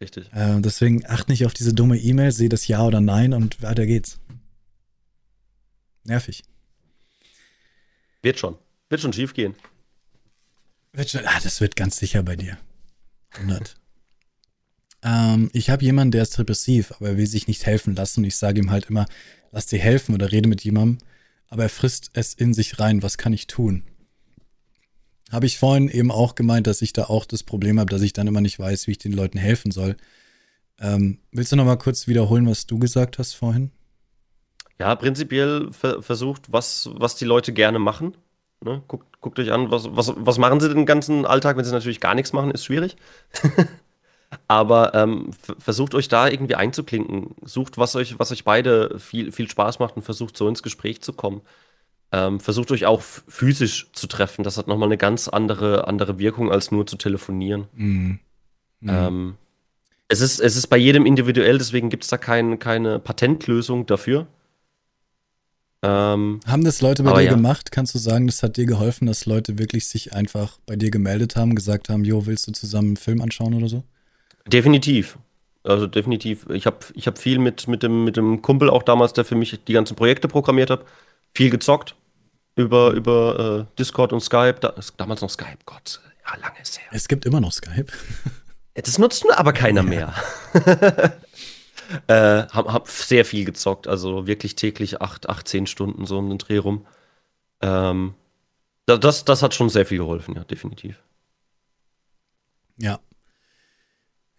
Richtig. 0.00 0.30
Äh, 0.32 0.60
deswegen 0.60 1.06
acht 1.06 1.28
nicht 1.28 1.46
auf 1.46 1.54
diese 1.54 1.72
dumme 1.72 1.96
E-Mail, 1.98 2.32
sehe 2.32 2.48
das 2.48 2.66
Ja 2.66 2.82
oder 2.84 3.00
Nein 3.00 3.32
und 3.32 3.62
weiter 3.62 3.86
geht's. 3.86 4.18
Nervig. 6.02 6.42
Wird 8.22 8.40
schon. 8.40 8.58
Wird 8.88 9.00
schon 9.00 9.12
schief 9.12 9.34
gehen. 9.34 9.54
Wird 10.92 11.10
schon, 11.10 11.24
ah, 11.26 11.40
das 11.42 11.60
wird 11.60 11.76
ganz 11.76 11.96
sicher 11.96 12.24
bei 12.24 12.34
dir. 12.34 12.58
100. 13.34 13.76
ähm, 15.04 15.50
ich 15.52 15.70
habe 15.70 15.84
jemanden, 15.84 16.12
der 16.12 16.22
ist 16.22 16.36
depressiv, 16.38 16.92
aber 16.92 17.10
er 17.10 17.16
will 17.18 17.26
sich 17.26 17.46
nicht 17.46 17.66
helfen 17.66 17.94
lassen. 17.94 18.20
Und 18.20 18.24
ich 18.24 18.36
sage 18.36 18.58
ihm 18.58 18.70
halt 18.70 18.86
immer, 18.86 19.06
lass 19.52 19.66
dir 19.66 19.78
helfen 19.78 20.14
oder 20.14 20.32
rede 20.32 20.48
mit 20.48 20.64
jemandem. 20.64 20.98
Aber 21.48 21.64
er 21.64 21.68
frisst 21.68 22.10
es 22.14 22.34
in 22.34 22.54
sich 22.54 22.80
rein. 22.80 23.02
Was 23.02 23.18
kann 23.18 23.34
ich 23.34 23.46
tun? 23.46 23.84
Habe 25.30 25.46
ich 25.46 25.58
vorhin 25.58 25.88
eben 25.88 26.10
auch 26.10 26.34
gemeint, 26.34 26.66
dass 26.66 26.82
ich 26.82 26.92
da 26.92 27.04
auch 27.04 27.26
das 27.26 27.42
Problem 27.42 27.78
habe, 27.78 27.90
dass 27.90 28.02
ich 28.02 28.12
dann 28.12 28.26
immer 28.26 28.40
nicht 28.40 28.58
weiß, 28.58 28.86
wie 28.86 28.92
ich 28.92 28.98
den 28.98 29.12
Leuten 29.12 29.38
helfen 29.38 29.70
soll. 29.70 29.96
Ähm, 30.80 31.18
willst 31.32 31.52
du 31.52 31.56
noch 31.56 31.64
mal 31.64 31.76
kurz 31.76 32.08
wiederholen, 32.08 32.48
was 32.48 32.66
du 32.66 32.78
gesagt 32.78 33.18
hast 33.18 33.34
vorhin? 33.34 33.70
Ja, 34.78 34.94
prinzipiell 34.96 35.70
ver 35.70 36.02
versucht, 36.02 36.52
was, 36.52 36.90
was 36.92 37.14
die 37.14 37.24
Leute 37.24 37.52
gerne 37.52 37.78
machen. 37.78 38.16
Ne? 38.60 38.82
Guckt, 38.88 39.20
guckt 39.20 39.38
euch 39.38 39.52
an, 39.52 39.70
was, 39.70 39.84
was, 39.94 40.12
was 40.16 40.38
machen 40.38 40.60
sie 40.60 40.72
den 40.72 40.86
ganzen 40.86 41.26
Alltag, 41.26 41.56
wenn 41.56 41.64
sie 41.64 41.72
natürlich 41.72 42.00
gar 42.00 42.14
nichts 42.14 42.32
machen, 42.32 42.50
ist 42.50 42.64
schwierig. 42.64 42.96
Aber 44.48 44.94
ähm, 44.94 45.30
versucht 45.58 45.94
euch 45.94 46.08
da 46.08 46.28
irgendwie 46.28 46.54
einzuklinken. 46.54 47.34
Sucht, 47.44 47.78
was 47.78 47.96
euch, 47.96 48.18
was 48.18 48.32
euch 48.32 48.44
beide 48.44 48.98
viel, 48.98 49.32
viel 49.32 49.50
Spaß 49.50 49.78
macht 49.78 49.96
und 49.96 50.02
versucht 50.02 50.36
so 50.36 50.48
ins 50.48 50.62
Gespräch 50.62 51.00
zu 51.02 51.12
kommen. 51.12 51.42
Ähm, 52.12 52.40
versucht 52.40 52.70
euch 52.70 52.86
auch 52.86 53.02
physisch 53.02 53.90
zu 53.92 54.06
treffen. 54.06 54.44
Das 54.44 54.56
hat 54.56 54.68
nochmal 54.68 54.88
eine 54.88 54.98
ganz 54.98 55.28
andere, 55.28 55.88
andere 55.88 56.18
Wirkung, 56.18 56.50
als 56.50 56.70
nur 56.70 56.86
zu 56.86 56.96
telefonieren. 56.96 57.66
Mhm. 57.74 58.18
Mhm. 58.80 58.90
Ähm, 58.90 59.34
es, 60.08 60.20
ist, 60.20 60.38
es 60.40 60.56
ist 60.56 60.68
bei 60.68 60.76
jedem 60.76 61.06
individuell, 61.06 61.58
deswegen 61.58 61.90
gibt 61.90 62.04
es 62.04 62.10
da 62.10 62.18
kein, 62.18 62.58
keine 62.58 62.98
Patentlösung 62.98 63.86
dafür. 63.86 64.26
Ähm, 65.82 66.40
haben 66.46 66.64
das 66.64 66.80
Leute 66.80 67.02
bei 67.02 67.12
dir 67.12 67.26
ja. 67.26 67.34
gemacht? 67.34 67.70
Kannst 67.70 67.94
du 67.94 67.98
sagen, 67.98 68.26
das 68.26 68.42
hat 68.42 68.56
dir 68.56 68.64
geholfen, 68.64 69.06
dass 69.06 69.26
Leute 69.26 69.58
wirklich 69.58 69.86
sich 69.86 70.14
einfach 70.14 70.58
bei 70.64 70.76
dir 70.76 70.90
gemeldet 70.90 71.36
haben, 71.36 71.54
gesagt 71.54 71.90
haben, 71.90 72.04
jo, 72.04 72.24
willst 72.24 72.46
du 72.46 72.52
zusammen 72.52 72.88
einen 72.88 72.96
Film 72.96 73.20
anschauen 73.20 73.52
oder 73.52 73.68
so? 73.68 73.84
Definitiv. 74.46 75.18
Also 75.62 75.86
definitiv. 75.86 76.46
Ich 76.50 76.66
habe 76.66 76.78
ich 76.94 77.06
hab 77.06 77.18
viel 77.18 77.38
mit, 77.38 77.66
mit, 77.68 77.82
dem, 77.82 78.04
mit 78.04 78.16
dem 78.16 78.42
Kumpel 78.42 78.68
auch 78.68 78.82
damals, 78.82 79.14
der 79.14 79.24
für 79.24 79.34
mich 79.34 79.58
die 79.64 79.72
ganzen 79.72 79.96
Projekte 79.96 80.28
programmiert 80.28 80.70
hat, 80.70 80.84
viel 81.34 81.50
gezockt 81.50 81.94
über, 82.54 82.90
über 82.90 83.66
äh, 83.70 83.76
Discord 83.78 84.12
und 84.12 84.20
Skype. 84.20 84.56
Da, 84.60 84.74
damals 84.96 85.22
noch 85.22 85.30
Skype, 85.30 85.58
Gott, 85.64 86.00
ja, 86.26 86.36
lange 86.38 86.60
ist 86.60 86.78
her. 86.78 86.88
Es 86.92 87.08
gibt 87.08 87.24
immer 87.24 87.40
noch 87.40 87.52
Skype. 87.52 87.86
Das 88.76 88.98
nutzt 88.98 89.24
aber 89.30 89.52
keiner 89.52 89.84
mehr. 89.84 90.12
äh, 92.08 92.42
hab, 92.42 92.72
hab 92.72 92.88
sehr 92.88 93.24
viel 93.24 93.44
gezockt, 93.44 93.86
also 93.86 94.26
wirklich 94.26 94.56
täglich 94.56 95.00
8, 95.00 95.28
8 95.28 95.46
10 95.46 95.66
Stunden 95.68 96.06
so 96.06 96.18
um 96.18 96.28
den 96.28 96.38
Dreh 96.38 96.58
rum. 96.58 96.84
Ähm, 97.60 98.14
das, 98.86 99.24
das 99.24 99.42
hat 99.44 99.54
schon 99.54 99.70
sehr 99.70 99.86
viel 99.86 99.98
geholfen, 99.98 100.34
ja, 100.34 100.42
definitiv. 100.42 101.00
Ja. 102.78 102.98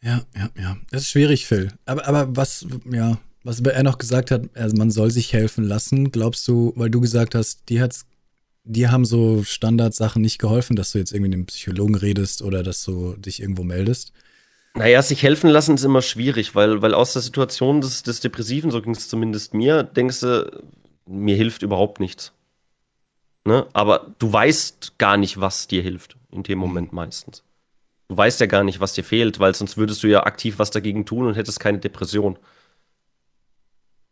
Ja, 0.06 0.22
ja, 0.36 0.50
ja. 0.56 0.78
Das 0.92 1.02
ist 1.02 1.10
schwierig, 1.10 1.48
Phil. 1.48 1.72
Aber, 1.86 2.08
aber 2.08 2.36
was, 2.36 2.66
ja, 2.92 3.18
was 3.44 3.60
er 3.62 3.82
noch 3.82 3.98
gesagt 3.98 4.30
hat, 4.30 4.44
also 4.54 4.78
man 4.78 4.92
soll 4.92 5.10
sich 5.10 5.34
helfen 5.34 5.64
lassen, 5.64 6.12
glaubst 6.12 6.48
du, 6.48 6.74
weil 6.76 6.92
du 6.92 7.02
gesagt 7.02 7.34
hast, 7.34 7.70
die 7.70 7.82
hat's, 7.82 8.06
die 8.64 8.88
haben 8.88 9.04
so 9.04 9.44
Standardsachen 9.44 10.22
nicht 10.22 10.38
geholfen, 10.38 10.76
dass 10.76 10.92
du 10.92 11.00
jetzt 11.00 11.12
irgendwie 11.12 11.30
mit 11.30 11.38
einem 11.38 11.46
Psychologen 11.48 11.96
redest 11.96 12.44
oder 12.44 12.62
dass 12.62 12.84
du 12.84 13.16
dich 13.18 13.42
irgendwo 13.42 13.64
meldest? 13.64 14.14
Naja, 14.76 15.02
sich 15.02 15.24
helfen 15.24 15.50
lassen 15.50 15.74
ist 15.74 15.86
immer 15.86 16.04
schwierig, 16.04 16.54
weil, 16.54 16.84
weil 16.84 16.94
aus 16.94 17.14
der 17.14 17.24
Situation 17.24 17.82
des, 17.82 18.04
des 18.04 18.20
Depressiven, 18.20 18.70
so 18.70 18.82
ging 18.82 18.94
es 18.94 19.10
zumindest 19.10 19.56
mir, 19.56 19.84
denkst 19.84 20.20
du, 20.20 20.64
mir 21.08 21.36
hilft 21.36 21.64
überhaupt 21.64 22.00
nichts. 22.00 22.32
Ne? 23.44 23.66
Aber 23.74 24.14
du 24.20 24.32
weißt 24.32 25.00
gar 25.00 25.18
nicht, 25.18 25.40
was 25.40 25.68
dir 25.68 25.82
hilft, 25.82 26.16
in 26.32 26.44
dem 26.44 26.60
Moment 26.60 26.94
meistens. 26.94 27.44
Du 28.08 28.18
weißt 28.18 28.40
ja 28.40 28.46
gar 28.46 28.64
nicht, 28.64 28.80
was 28.80 28.94
dir 28.94 29.04
fehlt, 29.04 29.40
weil 29.40 29.56
sonst 29.56 29.78
würdest 29.78 30.04
du 30.04 30.08
ja 30.08 30.24
aktiv 30.24 30.60
was 30.60 30.72
dagegen 30.72 31.06
tun 31.06 31.26
und 31.26 31.36
hättest 31.36 31.60
keine 31.60 31.80
Depression. 31.80 32.38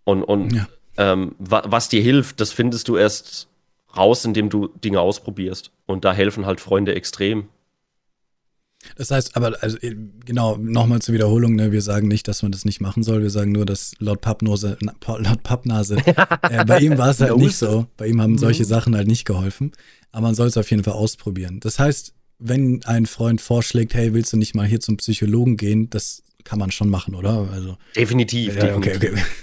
Und, 0.04 0.24
und 0.24 0.54
ja. 0.54 0.68
ähm, 0.98 1.36
wa 1.40 1.64
was 1.66 1.90
dir 1.90 2.02
hilft, 2.02 2.40
das 2.40 2.52
findest 2.52 2.88
du 2.88 2.98
erst 2.98 3.48
raus, 3.96 4.26
indem 4.26 4.50
du 4.50 4.68
Dinge 4.68 5.00
ausprobierst. 5.00 5.72
Und 5.86 6.06
da 6.06 6.14
helfen 6.14 6.46
halt 6.46 6.60
Freunde 6.60 6.96
extrem. 6.96 7.50
Das 8.98 9.12
heißt, 9.12 9.38
aber 9.38 9.56
also 9.62 9.78
genau, 10.26 10.58
nochmal 10.58 11.02
zur 11.02 11.14
Wiederholung, 11.14 11.56
ne, 11.56 11.72
wir 11.72 11.82
sagen 11.82 12.10
nicht, 12.10 12.28
dass 12.28 12.44
man 12.44 12.52
das 12.52 12.66
nicht 12.66 12.82
machen 12.82 13.02
soll, 13.02 13.22
wir 13.22 13.30
sagen 13.30 13.54
nur, 13.54 13.66
dass 13.66 13.94
laut 14.00 14.20
Pappnose, 14.20 14.78
laut 14.82 15.44
Pappnase, 15.44 15.98
äh, 16.50 16.66
bei 16.66 16.80
ihm 16.80 16.98
war 16.98 17.10
es 17.10 17.22
halt 17.22 17.38
nicht 17.38 17.56
so. 17.56 17.88
Bei 17.96 18.08
ihm 18.08 18.22
haben 18.22 18.38
solche 18.38 18.64
mhm. 18.64 18.68
Sachen 18.68 18.96
halt 18.96 19.08
nicht 19.08 19.26
geholfen. 19.26 19.72
Aber 20.12 20.24
man 20.24 20.36
soll 20.36 20.48
es 20.48 20.58
auf 20.58 20.70
jeden 20.70 20.84
Fall 20.84 20.94
ausprobieren. 20.94 21.60
Das 21.60 21.80
heißt, 21.80 22.14
wenn 22.46 22.84
ein 22.84 23.06
Freund 23.06 23.40
vorschlägt, 23.40 23.94
hey, 23.94 24.14
willst 24.14 24.34
du 24.34 24.38
nicht 24.38 24.54
mal 24.54 24.68
hier 24.68 24.82
zum 24.82 24.98
Psychologen 24.98 25.56
gehen, 25.56 25.90
das 25.90 26.24
kann 26.44 26.60
man 26.60 26.72
schon 26.72 26.90
machen, 26.90 27.16
oder? 27.16 27.50
Also, 27.52 27.78
definitiv, 27.96 28.56
ja, 28.56 28.62
definitiv. 28.62 28.96
Okay, 28.96 29.12
okay. 29.12 29.24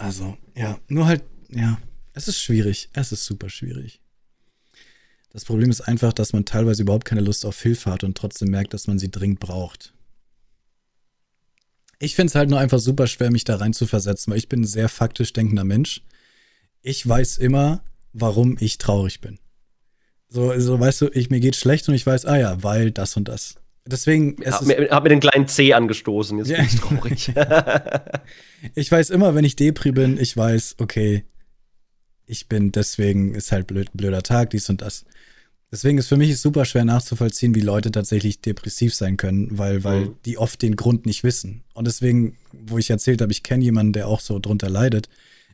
Also, 0.00 0.38
ja, 0.54 0.78
nur 0.86 1.06
halt, 1.06 1.24
ja, 1.50 1.76
es 2.12 2.28
ist 2.28 2.40
schwierig. 2.40 2.88
Es 2.92 3.10
ist 3.10 3.24
super 3.24 3.50
schwierig. 3.50 4.00
Das 5.30 5.44
Problem 5.44 5.70
ist 5.70 5.80
einfach, 5.80 6.12
dass 6.12 6.32
man 6.32 6.44
teilweise 6.44 6.82
überhaupt 6.82 7.04
keine 7.04 7.20
Lust 7.20 7.44
auf 7.44 7.60
Hilfe 7.60 7.90
hat 7.90 8.04
und 8.04 8.16
trotzdem 8.16 8.48
merkt, 8.48 8.72
dass 8.74 8.86
man 8.86 9.00
sie 9.00 9.10
dringend 9.10 9.40
braucht. 9.40 9.92
Ich 11.98 12.14
finde 12.14 12.30
es 12.30 12.36
halt 12.36 12.48
nur 12.48 12.60
einfach 12.60 12.78
super 12.78 13.08
schwer, 13.08 13.32
mich 13.32 13.42
da 13.42 13.56
rein 13.56 13.72
zu 13.72 13.88
versetzen, 13.88 14.30
weil 14.30 14.38
ich 14.38 14.48
bin 14.48 14.60
ein 14.60 14.66
sehr 14.66 14.88
faktisch 14.88 15.32
denkender 15.32 15.64
Mensch. 15.64 16.02
Ich 16.80 17.06
weiß 17.06 17.38
immer, 17.38 17.82
warum 18.12 18.56
ich 18.60 18.78
traurig 18.78 19.20
bin. 19.20 19.40
So, 20.28 20.58
so 20.58 20.78
weißt 20.78 21.00
du, 21.02 21.08
ich, 21.12 21.30
mir 21.30 21.40
geht 21.40 21.56
schlecht 21.56 21.88
und 21.88 21.94
ich 21.94 22.06
weiß, 22.06 22.26
ah 22.26 22.36
ja, 22.36 22.62
weil 22.62 22.90
das 22.90 23.16
und 23.16 23.28
das. 23.28 23.56
Deswegen. 23.86 24.36
Es 24.42 24.54
hab, 24.54 24.66
mir, 24.66 24.88
hab 24.90 25.02
mir 25.02 25.08
den 25.08 25.20
kleinen 25.20 25.48
C 25.48 25.72
angestoßen, 25.72 26.38
jetzt 26.38 26.50
ja. 26.50 26.58
bin 26.58 26.66
ich 26.66 26.76
traurig. 26.76 27.32
ich 28.74 28.92
weiß 28.92 29.10
immer, 29.10 29.34
wenn 29.34 29.44
ich 29.44 29.56
Depri 29.56 29.92
bin, 29.92 30.18
ich 30.18 30.36
weiß, 30.36 30.76
okay, 30.78 31.24
ich 32.26 32.48
bin 32.48 32.72
deswegen, 32.72 33.34
ist 33.34 33.52
halt 33.52 33.66
blöd, 33.66 33.88
blöder 33.94 34.22
Tag, 34.22 34.50
dies 34.50 34.68
und 34.68 34.82
das. 34.82 35.06
Deswegen 35.70 35.98
ist 35.98 36.08
für 36.08 36.16
mich 36.16 36.38
super 36.38 36.64
schwer 36.64 36.84
nachzuvollziehen, 36.84 37.54
wie 37.54 37.60
Leute 37.60 37.90
tatsächlich 37.90 38.40
depressiv 38.40 38.94
sein 38.94 39.16
können, 39.16 39.58
weil, 39.58 39.84
weil 39.84 40.00
mhm. 40.00 40.16
die 40.24 40.38
oft 40.38 40.62
den 40.62 40.76
Grund 40.76 41.04
nicht 41.04 41.24
wissen. 41.24 41.62
Und 41.74 41.86
deswegen, 41.86 42.36
wo 42.52 42.78
ich 42.78 42.88
erzählt 42.88 43.20
habe, 43.20 43.32
ich 43.32 43.42
kenne 43.42 43.64
jemanden, 43.64 43.92
der 43.92 44.08
auch 44.08 44.20
so 44.20 44.38
drunter 44.38 44.70
leidet 44.70 45.08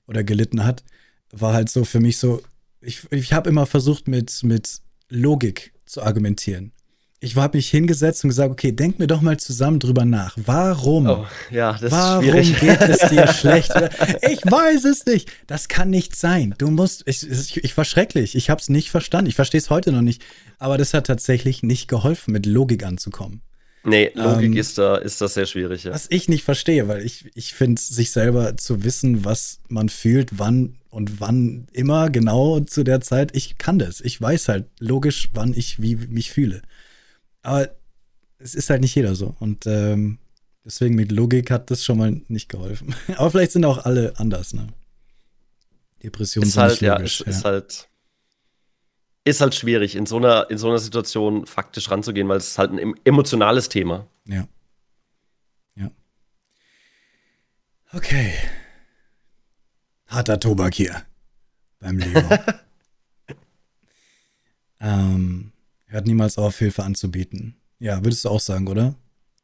oder 0.07 0.23
gelitten 0.23 0.65
hat, 0.65 0.85
war 1.33 1.53
halt 1.53 1.69
so 1.69 1.85
für 1.85 1.99
mich 1.99 2.19
so, 2.19 2.43
ich, 2.85 3.11
ich 3.11 3.33
habe 3.33 3.49
immer 3.49 3.67
versucht, 3.67 4.09
mit, 4.09 4.43
mit 4.43 4.81
Logik 5.09 5.73
zu 5.87 6.03
argumentieren 6.03 6.73
ich 7.25 7.37
habe 7.37 7.57
mich 7.57 7.71
hingesetzt 7.71 8.23
und 8.23 8.29
gesagt, 8.29 8.51
okay, 8.51 8.73
denk 8.73 8.99
mir 8.99 9.07
doch 9.07 9.23
mal 9.23 9.39
zusammen 9.39 9.79
drüber 9.79 10.05
nach. 10.05 10.37
Warum? 10.37 11.07
Oh, 11.07 11.27
ja, 11.51 11.73
das 11.73 11.91
warum 11.91 12.23
geht 12.23 12.81
es 12.83 13.09
dir 13.09 13.27
schlecht? 13.33 13.73
Ich 14.21 14.45
weiß 14.45 14.85
es 14.85 15.07
nicht. 15.07 15.31
Das 15.47 15.69
kann 15.69 15.89
nicht 15.89 16.17
sein. 16.17 16.55
Du 16.59 16.71
musst, 16.71 17.03
ich, 17.07 17.29
ich, 17.29 17.65
ich 17.65 17.77
war 17.77 17.87
schrecklich. 17.87 18.35
Ich 18.37 18.51
habe 18.51 18.61
es 18.61 18.69
nicht 18.69 18.91
verstanden. 18.91 19.29
Ich 19.29 19.37
verstehe 19.37 19.59
es 19.59 19.71
heute 19.71 19.91
noch 19.91 20.03
nicht. 20.03 20.23
Aber 20.59 20.77
das 20.77 20.93
hat 20.93 21.07
tatsächlich 21.07 21.63
nicht 21.63 21.89
geholfen, 21.89 22.33
mit 22.33 22.45
Logik 22.45 22.85
anzukommen. 22.85 23.41
Nee, 23.85 24.13
Logik 24.15 24.53
ähm, 24.53 24.57
ist 24.57 24.77
da, 24.77 24.97
ist 24.97 25.21
das 25.21 25.35
sehr 25.35 25.47
schwierig. 25.47 25.85
Ja. 25.85 25.93
Was 25.93 26.07
ich 26.11 26.29
nicht 26.29 26.45
verstehe, 26.45 26.89
weil 26.89 27.05
ich, 27.05 27.31
ich 27.35 27.55
finde, 27.55 27.81
sich 27.81 28.11
selber 28.11 28.57
zu 28.57 28.85
wissen, 28.85 29.25
was 29.25 29.61
man 29.69 29.89
fühlt, 29.89 30.39
wann 30.39 30.77
und 30.95 31.21
wann 31.21 31.67
immer 31.73 32.09
genau 32.09 32.61
zu 32.61 32.85
der 32.85 33.01
Zeit, 33.01 33.35
ich 33.35 33.59
kann 33.59 33.79
das. 33.79 34.01
Ich 34.01 34.21
weiß 34.21 34.49
halt 34.49 34.67
logisch, 34.79 35.31
wann 35.35 35.53
ich 35.53 35.83
wie 35.83 35.97
mich 35.97 36.31
fühle. 36.31 36.63
Aber 37.43 37.69
es 38.39 38.55
ist 38.55 38.71
halt 38.71 38.81
nicht 38.81 38.95
jeder 38.95 39.17
so. 39.17 39.35
Und 39.41 39.67
ähm, 39.67 40.19
deswegen 40.65 40.95
mit 40.95 41.11
Logik 41.11 41.51
hat 41.51 41.71
das 41.71 41.85
schon 41.85 41.99
mal 41.99 42.23
nicht 42.29 42.49
geholfen. 42.49 42.95
Aber 43.17 43.31
vielleicht 43.33 43.53
sind 43.53 43.65
auch 43.65 43.85
alle 43.85 44.19
anders, 44.19 44.55
ne? 44.55 44.69
Depressionen 46.03 46.47
ist 46.47 46.55
sind 46.55 46.63
halt, 46.63 46.81
ja, 46.81 46.97
logisch, 46.97 47.21
ist, 47.23 47.27
ja. 47.27 47.33
ist 47.33 47.45
halt 47.45 47.89
ist 49.27 49.41
halt 49.41 49.55
schwierig, 49.55 49.97
in 49.97 50.05
so 50.05 50.19
einer, 50.19 50.51
in 50.51 50.59
so 50.59 50.69
einer 50.69 50.79
Situation 50.79 51.47
faktisch 51.47 51.91
ranzugehen, 51.91 52.29
weil 52.29 52.37
es 52.37 52.49
ist 52.49 52.59
halt 52.59 52.73
ein 52.73 52.95
emotionales 53.05 53.71
Thema. 53.71 54.07
Ja. 54.27 54.47
Ja. 55.77 55.91
Okay. 57.93 58.35
Harter 60.15 60.41
Tobak 60.41 60.75
hier 60.75 61.03
beim 61.81 61.99
Leo. 61.99 62.23
Ähm, 64.85 65.53
hört 65.87 66.07
niemals 66.07 66.37
auf, 66.37 66.59
Hilfe 66.59 66.83
anzubieten. 66.83 67.57
Ja, 67.79 68.05
würdest 68.05 68.25
du 68.25 68.29
auch 68.29 68.41
sagen, 68.41 68.69
oder? 68.69 68.95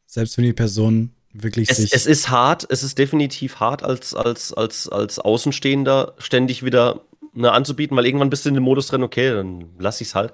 Selbst 0.04 0.36
wenn 0.36 0.44
die 0.44 0.52
Person 0.52 1.14
wirklich 1.32 1.70
es, 1.70 1.78
sich. 1.78 1.94
Es 1.94 2.04
ist 2.04 2.28
hart, 2.28 2.66
es 2.68 2.82
ist 2.82 2.98
definitiv 2.98 3.58
hart, 3.58 3.82
als, 3.82 4.14
als, 4.14 4.52
als, 4.52 4.86
als 4.88 5.18
Außenstehender 5.18 6.14
ständig 6.18 6.62
wieder 6.62 7.04
ne, 7.32 7.52
anzubieten, 7.52 7.96
weil 7.96 8.04
irgendwann 8.04 8.28
bist 8.28 8.44
du 8.44 8.50
in 8.50 8.54
dem 8.54 8.64
Modus 8.64 8.88
drin, 8.88 9.02
okay, 9.02 9.30
dann 9.30 9.70
lass 9.78 10.00
ich's 10.02 10.14
halt. 10.14 10.32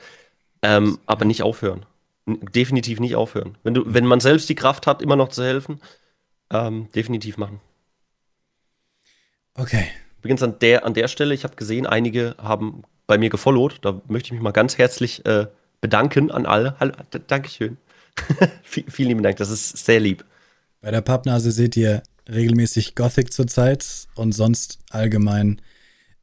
Ähm, 0.63 0.99
aber 1.07 1.25
nicht 1.25 1.43
aufhören. 1.43 1.87
Definitiv 2.27 2.99
nicht 2.99 3.15
aufhören. 3.15 3.57
Wenn, 3.63 3.75
du, 3.75 3.83
wenn 3.87 4.07
man 4.07 4.19
selbst 4.19 4.49
die 4.49 4.57
Kraft 4.57 4.89
hat, 4.89 5.03
immer 5.03 5.15
noch 5.15 5.29
zu 5.29 5.45
helfen, 5.45 5.81
ähm, 6.51 6.89
definitiv 6.95 7.37
machen. 7.37 7.61
Okay. 9.55 9.87
Übrigens 10.27 10.43
an 10.43 10.59
der, 10.59 10.85
an 10.85 10.93
der 10.93 11.07
Stelle, 11.07 11.35
ich 11.35 11.45
habe 11.45 11.55
gesehen, 11.55 11.87
einige 11.87 12.35
haben 12.43 12.83
bei 13.07 13.17
mir 13.17 13.31
gefollowt. 13.31 13.79
Da 13.83 14.03
möchte 14.09 14.27
ich 14.27 14.33
mich 14.33 14.41
mal 14.41 14.51
ganz 14.51 14.77
herzlich 14.77 15.25
äh, 15.25 15.47
bedanken 15.81 16.33
an 16.33 16.47
alle. 16.47 16.75
Hallo, 16.81 16.95
Dankeschön. 17.29 17.77
vielen 18.65 19.11
lieben 19.11 19.23
Dank, 19.23 19.37
das 19.37 19.51
ist 19.51 19.77
sehr 19.87 20.01
lieb. 20.01 20.25
Bei 20.81 20.91
der 20.91 21.01
Pappnase 21.01 21.53
seht 21.53 21.77
ihr 21.77 22.03
regelmäßig 22.29 22.97
Gothic 22.97 23.33
zurzeit 23.33 23.87
und 24.17 24.33
sonst 24.33 24.81
allgemein. 24.91 25.63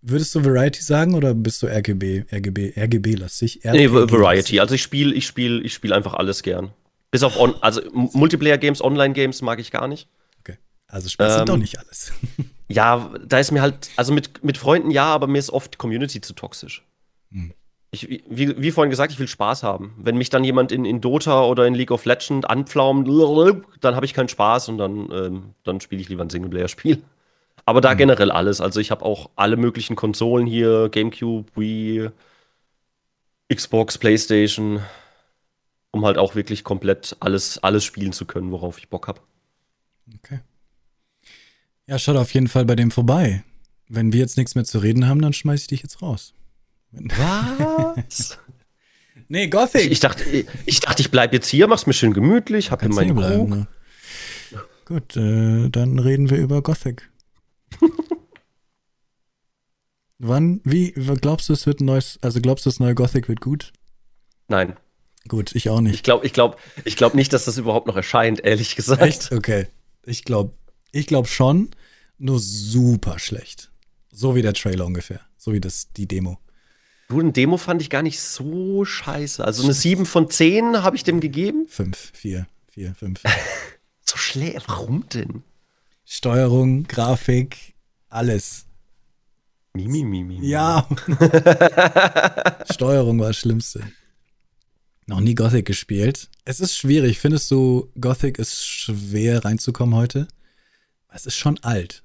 Würdest 0.01 0.35
du 0.35 0.43
Variety 0.43 0.81
sagen 0.81 1.15
oder 1.15 1.33
bist 1.33 1.63
du 1.63 1.67
RGB, 1.67 2.25
RGB, 2.29 2.73
RGB-lastig? 2.75 3.61
Nee, 3.63 3.89
Variety. 3.89 4.59
Also 4.59 4.75
ich 4.75 4.81
spiele 4.81 5.13
ich 5.13 5.25
spiel, 5.25 5.65
ich 5.65 5.73
spiel 5.73 5.93
einfach 5.93 6.15
alles 6.15 6.43
gern. 6.43 6.73
Bis 7.09 7.23
auf, 7.23 7.39
on, 7.39 7.55
also 7.61 7.79
Multiplayer-Games, 7.93 8.83
Online-Games 8.83 9.41
mag 9.43 9.61
ich 9.61 9.71
gar 9.71 9.87
nicht. 9.87 10.09
Also 10.93 11.09
spielst 11.09 11.39
ähm, 11.39 11.45
du 11.47 11.53
doch 11.53 11.57
nicht 11.57 11.79
alles. 11.79 12.13
ja, 12.67 13.09
da 13.25 13.39
ist 13.39 13.51
mir 13.51 13.63
halt, 13.63 13.89
also 13.95 14.13
mit, 14.13 14.43
mit 14.43 14.59
Freunden 14.59 14.91
ja, 14.91 15.05
aber 15.05 15.25
mir 15.25 15.39
ist 15.39 15.49
oft 15.49 15.79
Community 15.79 16.21
zu 16.21 16.33
toxisch. 16.33 16.85
Hm. 17.31 17.51
Ich, 17.89 18.07
wie, 18.09 18.61
wie, 18.61 18.71
vorhin 18.71 18.91
gesagt, 18.91 19.11
ich 19.11 19.19
will 19.19 19.27
Spaß 19.27 19.63
haben. 19.63 19.95
Wenn 19.97 20.17
mich 20.17 20.29
dann 20.29 20.43
jemand 20.43 20.71
in, 20.71 20.85
in 20.85 21.01
Dota 21.01 21.45
oder 21.45 21.65
in 21.65 21.73
League 21.73 21.89
of 21.89 22.05
Legends 22.05 22.45
anpflaumt, 22.45 23.07
dann 23.81 23.95
habe 23.95 24.05
ich 24.05 24.13
keinen 24.13 24.29
Spaß 24.29 24.69
und 24.69 24.77
dann, 24.77 25.11
ähm, 25.11 25.43
dann 25.63 25.81
spiele 25.81 25.99
ich 25.99 26.09
lieber 26.09 26.23
ein 26.23 26.29
Singleplayer-Spiel. 26.29 27.01
Aber 27.65 27.81
da 27.81 27.93
mhm. 27.93 27.97
generell 27.97 28.29
alles. 28.29 28.61
Also 28.61 28.79
ich 28.79 28.91
habe 28.91 29.03
auch 29.03 29.31
alle 29.35 29.57
möglichen 29.57 29.95
Konsolen 29.95 30.45
hier: 30.45 30.89
GameCube, 30.89 31.49
Wii, 31.55 32.09
Xbox, 33.51 33.97
PlayStation, 33.97 34.81
um 35.89 36.05
halt 36.05 36.19
auch 36.19 36.35
wirklich 36.35 36.63
komplett 36.63 37.17
alles, 37.19 37.63
alles 37.63 37.83
spielen 37.83 38.13
zu 38.13 38.25
können, 38.25 38.51
worauf 38.51 38.77
ich 38.77 38.89
Bock 38.89 39.07
habe. 39.07 39.21
Okay. 40.15 40.39
Ja, 41.87 41.99
schaut 41.99 42.15
auf 42.15 42.33
jeden 42.33 42.47
Fall 42.47 42.65
bei 42.65 42.75
dem 42.75 42.91
vorbei. 42.91 43.43
Wenn 43.89 44.13
wir 44.13 44.19
jetzt 44.19 44.37
nichts 44.37 44.55
mehr 44.55 44.63
zu 44.63 44.79
reden 44.79 45.07
haben, 45.07 45.21
dann 45.21 45.33
schmeiß 45.33 45.61
ich 45.61 45.67
dich 45.67 45.83
jetzt 45.83 46.01
raus. 46.01 46.33
Was? 46.91 48.39
nee, 49.27 49.47
Gothic. 49.47 49.85
Ich, 49.85 49.91
ich, 49.91 49.99
dachte, 49.99 50.23
ich, 50.23 50.47
ich 50.65 50.79
dachte, 50.79 51.01
ich 51.01 51.11
bleib 51.11 51.33
jetzt 51.33 51.47
hier, 51.47 51.67
mach's 51.67 51.85
mir 51.85 51.93
schön 51.93 52.13
gemütlich, 52.13 52.71
hab 52.71 52.81
hier 52.81 52.89
meinen 52.89 53.15
Krug. 53.15 53.49
Ne? 53.49 53.67
Gut, 54.85 55.17
äh, 55.17 55.69
dann 55.69 55.99
reden 55.99 56.29
wir 56.29 56.37
über 56.37 56.61
Gothic. 56.61 57.09
Wann, 60.19 60.61
wie, 60.63 60.91
glaubst 60.91 61.49
du, 61.49 61.53
es 61.53 61.65
wird 61.65 61.81
ein 61.81 61.85
neues, 61.85 62.17
also 62.21 62.39
glaubst 62.39 62.65
du, 62.65 62.69
das 62.69 62.79
neue 62.79 62.95
Gothic 62.95 63.27
wird 63.27 63.41
gut? 63.41 63.73
Nein. 64.47 64.77
Gut, 65.27 65.53
ich 65.55 65.69
auch 65.69 65.81
nicht. 65.81 65.95
Ich 65.95 66.03
glaube 66.03 66.25
ich 66.25 66.33
glaub, 66.33 66.59
ich 66.83 66.95
glaub 66.95 67.13
nicht, 67.13 67.33
dass 67.33 67.45
das 67.45 67.57
überhaupt 67.57 67.87
noch 67.87 67.95
erscheint, 67.95 68.43
ehrlich 68.43 68.75
gesagt. 68.75 69.01
Echt? 69.01 69.31
Okay. 69.31 69.67
Ich 70.05 70.23
glaube 70.25 70.53
ich 70.93 71.07
glaub 71.07 71.27
schon, 71.27 71.71
nur 72.17 72.39
super 72.39 73.19
schlecht. 73.19 73.71
So 74.11 74.35
wie 74.35 74.41
der 74.41 74.53
Trailer 74.53 74.85
ungefähr. 74.85 75.19
So 75.37 75.51
wie 75.51 75.59
das, 75.59 75.91
die 75.91 76.07
Demo. 76.07 76.37
Du, 77.09 77.19
eine 77.19 77.33
Demo 77.33 77.57
fand 77.57 77.81
ich 77.81 77.89
gar 77.89 78.03
nicht 78.03 78.21
so 78.21 78.85
scheiße. 78.85 79.43
Also 79.43 79.63
eine 79.63 79.73
7 79.73 80.05
von 80.05 80.29
10 80.29 80.83
habe 80.83 80.95
ich 80.95 81.03
dem 81.03 81.19
gegeben. 81.19 81.65
5, 81.67 82.11
4, 82.13 82.47
4, 82.69 82.95
5. 82.95 83.21
so 84.05 84.17
schlecht. 84.17 84.63
Warum 84.67 85.09
denn? 85.09 85.43
Steuerung, 86.05 86.83
Grafik, 86.83 87.73
alles. 88.09 88.67
Mimi, 89.73 90.03
Mimi. 90.03 90.39
Mi. 90.39 90.47
Ja. 90.47 90.87
Steuerung 92.71 93.19
war 93.19 93.27
das 93.27 93.37
Schlimmste. 93.37 93.81
Noch 95.07 95.19
nie 95.19 95.33
Gothic 95.33 95.65
gespielt. 95.65 96.29
Es 96.45 96.59
ist 96.59 96.77
schwierig. 96.77 97.19
Findest 97.19 97.49
du, 97.49 97.89
Gothic 97.99 98.37
ist 98.37 98.63
schwer 98.63 99.43
reinzukommen 99.43 99.95
heute? 99.95 100.27
Es 101.13 101.25
ist 101.25 101.35
schon 101.35 101.59
alt 101.63 102.03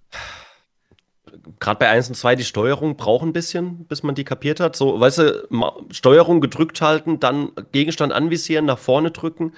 gerade 1.60 1.78
bei 1.78 1.89
1 1.89 2.09
und 2.09 2.14
2 2.14 2.36
die 2.36 2.44
Steuerung 2.44 2.97
braucht 2.97 3.24
ein 3.24 3.32
bisschen, 3.32 3.85
bis 3.86 4.02
man 4.02 4.14
die 4.14 4.24
kapiert 4.24 4.60
hat. 4.60 4.76
So, 4.76 4.98
weißt 5.01 5.18
du, 5.18 5.48
Steuerung 5.90 6.40
gedrückt 6.40 6.80
halten, 6.80 7.20
dann 7.20 7.51
Gegenstand 7.72 8.12
anvisieren, 8.12 8.64
nach 8.64 8.78
vorne 8.78 9.10
drücken, 9.10 9.52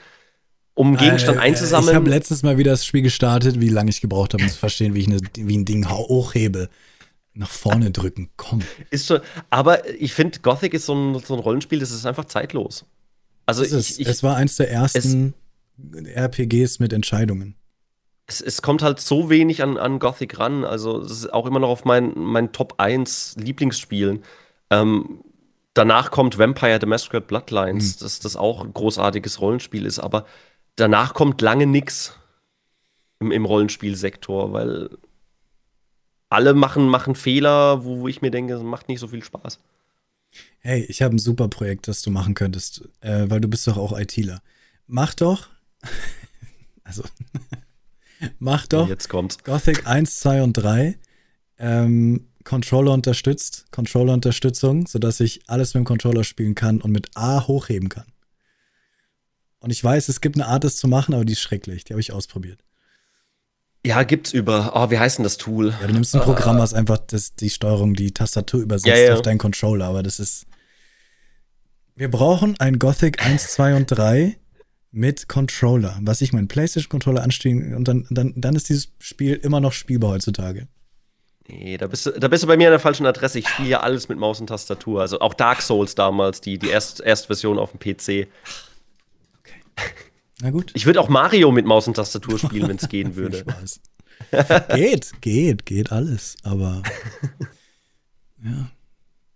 um 0.75 0.97
Gegenstand 0.97 1.39
äh, 1.39 1.43
einzusammeln. 1.43 1.91
Ich 1.91 1.95
habe 1.97 2.11
letztes 2.11 2.43
Mal 2.43 2.59
wieder 2.59 2.73
das 2.73 2.85
Spiel 2.87 3.03
gestartet, 3.03 3.61
wie 3.61 3.69
lange 3.69 3.91
ich 3.91 4.01
gebraucht 4.01 4.35
habe, 4.35 4.43
um 4.43 4.49
zu 4.49 4.59
verstehen, 4.59 4.95
wie 4.95 5.01
ich 5.01 5.09
eine, 5.09 5.21
wie 5.37 5.57
ein 5.57 5.65
Ding 5.65 5.89
hochhebe. 5.89 6.69
Nach 7.33 7.49
vorne 7.49 7.93
drücken, 7.93 8.29
komm. 8.37 8.61
Ist 8.91 9.07
schon, 9.07 9.21
aber 9.51 9.89
ich 9.89 10.13
finde, 10.15 10.41
Gothic 10.41 10.75
ist 10.75 10.87
so 10.87 10.95
ein, 10.95 11.19
so 11.21 11.35
ein 11.35 11.41
Rollenspiel, 11.41 11.79
das 11.79 11.93
ist 11.93 12.05
einfach 12.05 12.25
zeitlos. 12.25 12.85
Also 13.47 13.63
ich, 13.63 14.01
ich, 14.01 14.07
es 14.07 14.25
war 14.25 14.37
eins 14.37 14.57
der 14.57 14.71
ersten 14.71 15.35
RPGs 16.17 16.81
mit 16.81 16.93
Entscheidungen 16.93 17.55
es, 18.31 18.41
es, 18.41 18.63
kommt 18.63 18.83
halt 18.83 19.01
so 19.01 19.29
wenig 19.29 19.63
an, 19.63 19.77
an 19.77 19.99
Gothic 19.99 20.39
ran. 20.39 20.65
Also, 20.65 21.01
es 21.01 21.11
ist 21.11 21.33
auch 21.33 21.47
immer 21.47 21.59
noch 21.59 21.69
auf 21.69 21.85
mein, 21.85 22.13
mein 22.17 22.53
Top 22.53 22.75
1 22.79 23.37
Lieblingsspielen. 23.39 24.23
Ähm, 24.71 25.23
danach 25.75 26.11
kommt 26.11 26.39
Vampire 26.39 26.79
the 26.81 26.87
Masquerade 26.87 27.27
Bloodlines, 27.27 27.97
mhm. 27.97 28.05
dass 28.05 28.21
das 28.21 28.37
auch 28.37 28.65
ein 28.65 28.73
großartiges 28.73 29.41
Rollenspiel 29.41 29.87
ist, 29.87 29.99
aber 29.99 30.27
danach 30.77 31.15
kommt 31.15 31.41
lange 31.41 31.67
nichts 31.67 32.17
im, 33.19 33.33
im 33.33 33.45
Rollenspielsektor, 33.45 34.53
weil 34.53 34.91
alle 36.29 36.55
machen, 36.55 36.89
machen 36.89 37.17
Fehler, 37.17 37.85
wo, 37.85 38.01
wo 38.01 38.09
ich 38.09 38.23
mir 38.23 38.31
denke, 38.31 38.55
es 38.55 38.63
macht 38.63 38.89
nicht 38.89 39.01
so 39.01 39.09
viel 39.09 39.25
Spaß. 39.25 39.59
Hey, 40.61 40.85
ich 40.89 41.03
habe 41.03 41.17
ein 41.17 41.19
super 41.19 41.49
Projekt, 41.49 41.89
das 41.89 42.03
du 42.03 42.11
machen 42.11 42.35
könntest, 42.35 42.89
äh, 43.01 43.29
weil 43.29 43.41
du 43.41 43.49
bist 43.49 43.67
doch 43.67 43.77
auch 43.77 43.99
ITler. 43.99 44.41
Mach 44.87 45.15
doch, 45.15 45.49
also 46.85 47.03
Mach 48.39 48.67
doch. 48.67 48.89
Jetzt 48.89 49.09
kommt's. 49.09 49.43
Gothic 49.43 49.87
1, 49.87 50.21
2 50.21 50.43
und 50.43 50.53
3. 50.55 50.99
Ähm, 51.59 52.27
Controller 52.45 52.93
unterstützt, 52.93 53.67
Controller-Unterstützung, 53.71 54.87
sodass 54.87 55.21
ich 55.21 55.43
alles 55.49 55.75
mit 55.75 55.83
dem 55.83 55.85
Controller 55.85 56.25
spielen 56.25 56.55
kann 56.55 56.81
und 56.81 56.91
mit 56.91 57.11
A 57.15 57.47
hochheben 57.47 57.89
kann. 57.89 58.07
Und 59.61 59.71
ich 59.71 59.85
weiß, 59.85 60.09
es 60.09 60.21
gibt 60.21 60.37
eine 60.37 60.47
Art, 60.47 60.65
das 60.65 60.77
zu 60.77 60.89
machen, 60.89 61.15
aber 61.15 61.25
die 61.25 61.35
ist 61.35 61.41
schrecklich. 61.41 61.85
Die 61.85 61.93
habe 61.93 62.01
ich 62.01 62.13
ausprobiert. 62.13 62.65
Ja, 63.85 64.03
gibt's 64.03 64.33
über. 64.33 64.73
Oh, 64.75 64.91
wie 64.91 64.99
heißt 64.99 65.19
denn 65.19 65.25
das 65.25 65.37
Tool? 65.37 65.75
Ja, 65.81 65.87
du 65.87 65.93
nimmst 65.93 66.15
ein 66.15 66.23
Programm, 66.23 66.59
was 66.59 66.75
einfach 66.75 66.99
das, 66.99 67.35
die 67.35 67.51
Steuerung, 67.51 67.95
die 67.95 68.13
Tastatur 68.13 68.61
übersetzt 68.61 68.99
ja, 68.99 69.05
ja. 69.05 69.15
auf 69.15 69.23
deinen 69.23 69.39
Controller, 69.39 69.87
aber 69.87 70.03
das 70.03 70.19
ist. 70.19 70.47
Wir 71.97 72.11
brauchen 72.11 72.59
ein 72.59 72.79
Gothic 72.79 73.25
1, 73.25 73.53
2 73.53 73.77
und 73.77 73.87
3 73.87 74.39
mit 74.93 75.29
Controller, 75.29 75.99
was 76.03 76.21
ich 76.21 76.33
meinen 76.33 76.49
PlayStation-Controller 76.49 77.23
anstehen 77.23 77.75
und 77.75 77.87
dann, 77.87 78.07
dann, 78.11 78.33
dann 78.37 78.57
ist 78.57 78.69
dieses 78.69 78.93
Spiel 78.99 79.35
immer 79.35 79.61
noch 79.61 79.73
spielbar 79.73 80.11
heutzutage. 80.11 80.67
Nee, 81.49 81.77
da 81.79 81.87
bist, 81.87 82.07
du, 82.07 82.13
da 82.13 82.29
bist 82.29 82.43
du 82.43 82.47
bei 82.47 82.57
mir 82.57 82.69
an 82.69 82.73
der 82.73 82.81
falschen 82.81 83.07
Adresse. 83.07 83.39
Ich 83.39 83.49
spiele 83.49 83.69
ja 83.69 83.81
alles 83.81 84.09
mit 84.09 84.19
Maus 84.19 84.41
und 84.41 84.47
Tastatur. 84.49 85.01
Also 85.01 85.21
auch 85.21 85.35
Dark 85.35 85.63
Souls 85.63 85.95
damals, 85.95 86.41
die, 86.41 86.59
die 86.59 86.69
Erst, 86.69 87.01
Erstversion 87.01 87.59
auf 87.59 87.73
dem 87.73 87.81
PC. 87.81 88.29
Okay. 89.39 89.89
Na 90.41 90.51
gut. 90.51 90.71
Ich 90.75 90.87
würde 90.87 91.01
auch 91.01 91.09
Mario 91.09 91.51
mit 91.51 91.67
Maus 91.67 91.89
und 91.89 91.95
Tastatur 91.95 92.39
spielen, 92.39 92.69
wenn 92.69 92.77
es 92.77 92.89
gehen 92.89 93.17
würde. 93.17 93.45
Geht, 94.75 95.13
geht, 95.21 95.67
geht 95.67 95.91
alles. 95.91 96.37
Aber 96.45 96.83
ja, 98.45 98.71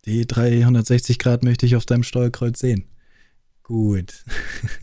die 0.05 0.27
360 0.27 1.19
Grad 1.19 1.43
möchte 1.43 1.67
ich 1.67 1.75
auf 1.75 1.87
deinem 1.87 2.05
Steuerkreuz 2.05 2.61
sehen. 2.61 2.87
Gut. 3.65 4.25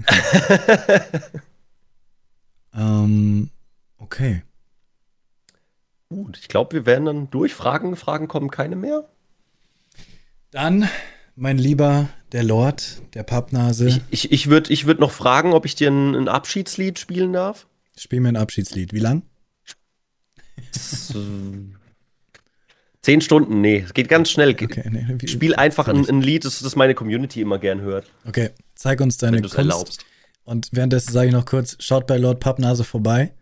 ähm, 2.73 3.49
okay. 3.97 4.43
Gut, 6.09 6.37
ich 6.41 6.49
glaube, 6.49 6.73
wir 6.73 6.85
werden 6.85 7.05
dann 7.05 7.29
durch. 7.29 7.53
Fragen, 7.53 7.95
Fragen 7.95 8.27
kommen 8.27 8.51
keine 8.51 8.75
mehr. 8.75 9.07
Dann, 10.51 10.89
mein 11.37 11.57
lieber, 11.57 12.09
der 12.33 12.43
Lord, 12.43 13.01
der 13.13 13.23
Pappnase. 13.23 13.87
Ich, 13.87 14.01
ich, 14.09 14.31
ich 14.33 14.49
würde 14.49 14.73
ich 14.73 14.85
würd 14.85 14.99
noch 14.99 15.11
fragen, 15.11 15.53
ob 15.53 15.65
ich 15.65 15.75
dir 15.75 15.89
ein, 15.89 16.13
ein 16.13 16.27
Abschiedslied 16.27 16.99
spielen 16.99 17.31
darf. 17.31 17.65
Spiel 17.95 18.19
mir 18.19 18.27
ein 18.27 18.35
Abschiedslied. 18.35 18.91
Wie 18.91 18.99
lang? 18.99 19.21
Zehn 23.01 23.19
Stunden, 23.21 23.61
nee, 23.61 23.79
es 23.79 23.93
geht 23.93 24.09
ganz 24.09 24.29
schnell. 24.29 24.51
Okay, 24.51 24.83
nee, 24.89 25.27
Spiel 25.27 25.55
einfach 25.55 25.87
ein, 25.87 26.07
ein, 26.07 26.21
Lied, 26.21 26.45
das, 26.45 26.59
das 26.59 26.75
meine 26.75 26.93
Community 26.93 27.41
immer 27.41 27.57
gern 27.57 27.81
hört. 27.81 28.05
Okay, 28.27 28.51
zeig 28.75 29.01
uns 29.01 29.17
deine 29.17 29.41
Kunst. 29.41 29.57
Erlaubst. 29.57 30.05
Und 30.43 30.69
währenddessen 30.71 31.11
sage 31.11 31.27
ich 31.27 31.33
noch 31.33 31.45
kurz, 31.45 31.77
schaut 31.79 32.05
bei 32.05 32.17
Lord 32.17 32.39
Pappnase 32.39 32.83
vorbei. 32.83 33.33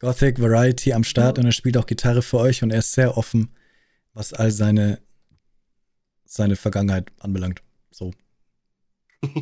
Gothic 0.00 0.40
Variety 0.40 0.92
am 0.92 1.04
Start 1.04 1.38
und 1.38 1.46
er 1.46 1.52
spielt 1.52 1.76
auch 1.76 1.86
Gitarre 1.86 2.22
für 2.22 2.38
euch 2.38 2.62
und 2.62 2.70
er 2.70 2.78
ist 2.80 2.92
sehr 2.92 3.16
offen, 3.16 3.50
was 4.12 4.32
all 4.32 4.50
seine, 4.50 5.00
seine 6.24 6.56
Vergangenheit 6.56 7.10
anbelangt. 7.20 7.62
So. 7.90 8.12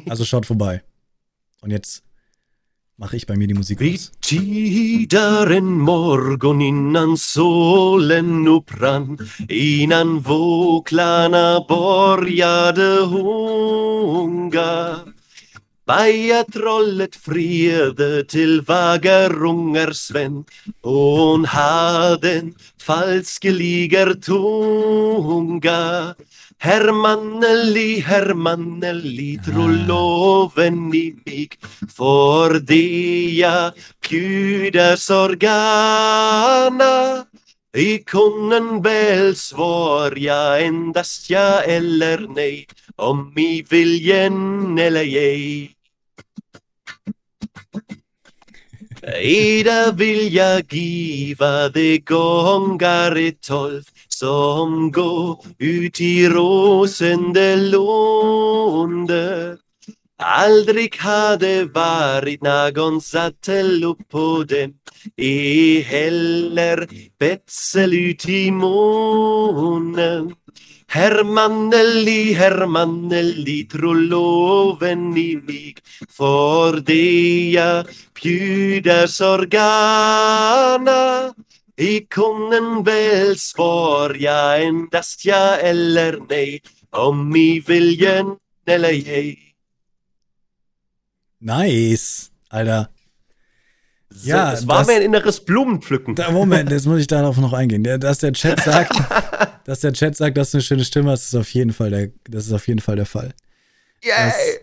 Also 0.09 0.24
schaut 0.24 0.47
vorbei. 0.47 0.82
Und 1.60 1.70
jetzt 1.70 2.05
mache 3.03 3.16
ich 3.16 3.27
bei 3.27 3.37
mir 3.37 3.49
die 3.49 3.55
Musik 3.55 3.81
Vid 3.81 3.95
aus. 3.95 4.12
tidaren 4.20 5.81
morgon 5.81 6.61
innan 6.61 7.16
solen 7.16 8.47
upprann 8.47 9.19
Innan 9.49 10.20
våklarna 10.20 11.65
började 11.69 12.91
hunga 13.12 15.01
Bajatrollet 15.87 17.16
friade 17.16 18.24
till 18.24 18.61
vagarungars 18.61 20.11
vän 20.11 20.45
och 20.81 20.93
hon 20.93 21.45
hade 21.45 22.39
en 22.39 22.55
falskeliger 22.81 24.15
tunga 24.15 26.15
Hermanneli, 26.63 28.01
Hermanneli, 28.01 29.39
trolloven 29.45 30.95
i 30.95 31.15
mig. 31.25 31.49
För 31.97 32.61
det 32.61 33.31
jag 33.35 33.73
bjuders 34.09 35.11
organa 35.11 37.25
i 37.77 37.99
kunden 37.99 38.83
väl 38.83 39.37
svar 39.37 40.17
jag 40.17 40.65
endast 40.65 41.31
ja 41.31 41.61
eller 41.61 42.27
nej. 42.35 42.67
Om 42.97 43.39
i 43.39 43.67
viljen 43.71 44.79
eller 44.79 45.01
ej. 45.01 45.71
Ida 49.23 49.93
vill 49.93 50.35
jag 50.35 50.73
giva 50.73 51.69
det 51.69 51.99
gångar 51.99 53.19
i 53.19 53.33
tolv 53.33 53.83
som 54.23 54.93
går 54.93 55.44
ut 55.59 56.01
i 56.01 56.28
rosende 56.28 57.57
lunde. 57.57 59.57
Aldrig 60.23 60.97
hade 60.97 61.65
varit 61.65 62.43
någon 62.43 63.01
sattel 63.01 63.94
på 64.11 64.44
dem 64.49 64.74
i 65.16 65.81
heller 65.81 66.89
betsel 67.19 67.94
ut 67.94 68.28
i 68.28 68.51
månen. 68.51 70.35
Hermanelli, 70.86 72.32
Hermanelli, 72.32 73.65
tro 73.65 73.93
loven 73.93 75.16
i 75.16 75.36
mig 75.36 75.74
för 76.16 76.81
det 76.81 77.51
jag 77.51 77.86
bjuders 78.23 79.20
organa 79.20 81.03
i 81.77 82.01
kunden 82.01 82.85
väl 82.85 83.39
svar 83.39 84.15
jag 84.15 84.62
endast 84.65 85.24
ja 85.24 85.57
eller 85.57 86.19
nej 86.28 86.61
om 86.90 87.36
i 87.36 87.61
viljen 87.61 88.27
eller 88.66 88.89
ej. 88.89 89.39
Nice, 91.40 92.31
Alter. 92.51 92.86
Ja, 94.24 94.53
es 94.53 94.66
war 94.66 94.78
das- 94.78 94.86
mir 94.89 94.97
ein 94.97 95.03
inneres 95.03 95.44
Blumenpflücken. 95.44 96.15
Da, 96.15 96.31
Moment, 96.31 96.70
jetzt 96.70 96.86
muss 96.86 97.01
ich 97.01 97.07
darauf 97.07 97.39
noch 97.39 97.53
eingehen. 97.53 97.82
Dass 97.82 98.19
der 98.19 98.32
Chat 98.32 98.61
sagt, 98.61 98.93
dass 99.65 99.81
der 99.81 99.93
Chat 99.93 100.16
sagt, 100.16 100.36
dass 100.36 100.51
du 100.51 100.59
eine 100.59 100.62
schöne 100.62 100.85
Stimme 100.85 101.11
hast, 101.11 101.24
ist 101.24 101.35
auf 101.35 101.51
jeden 101.55 101.73
Fall 101.73 101.90
der, 101.90 102.09
das 102.28 102.47
ist 102.47 102.53
auf 102.53 102.69
jeden 102.69 102.81
Fall 102.81 102.97
der 102.97 103.07
Fall. 103.07 103.32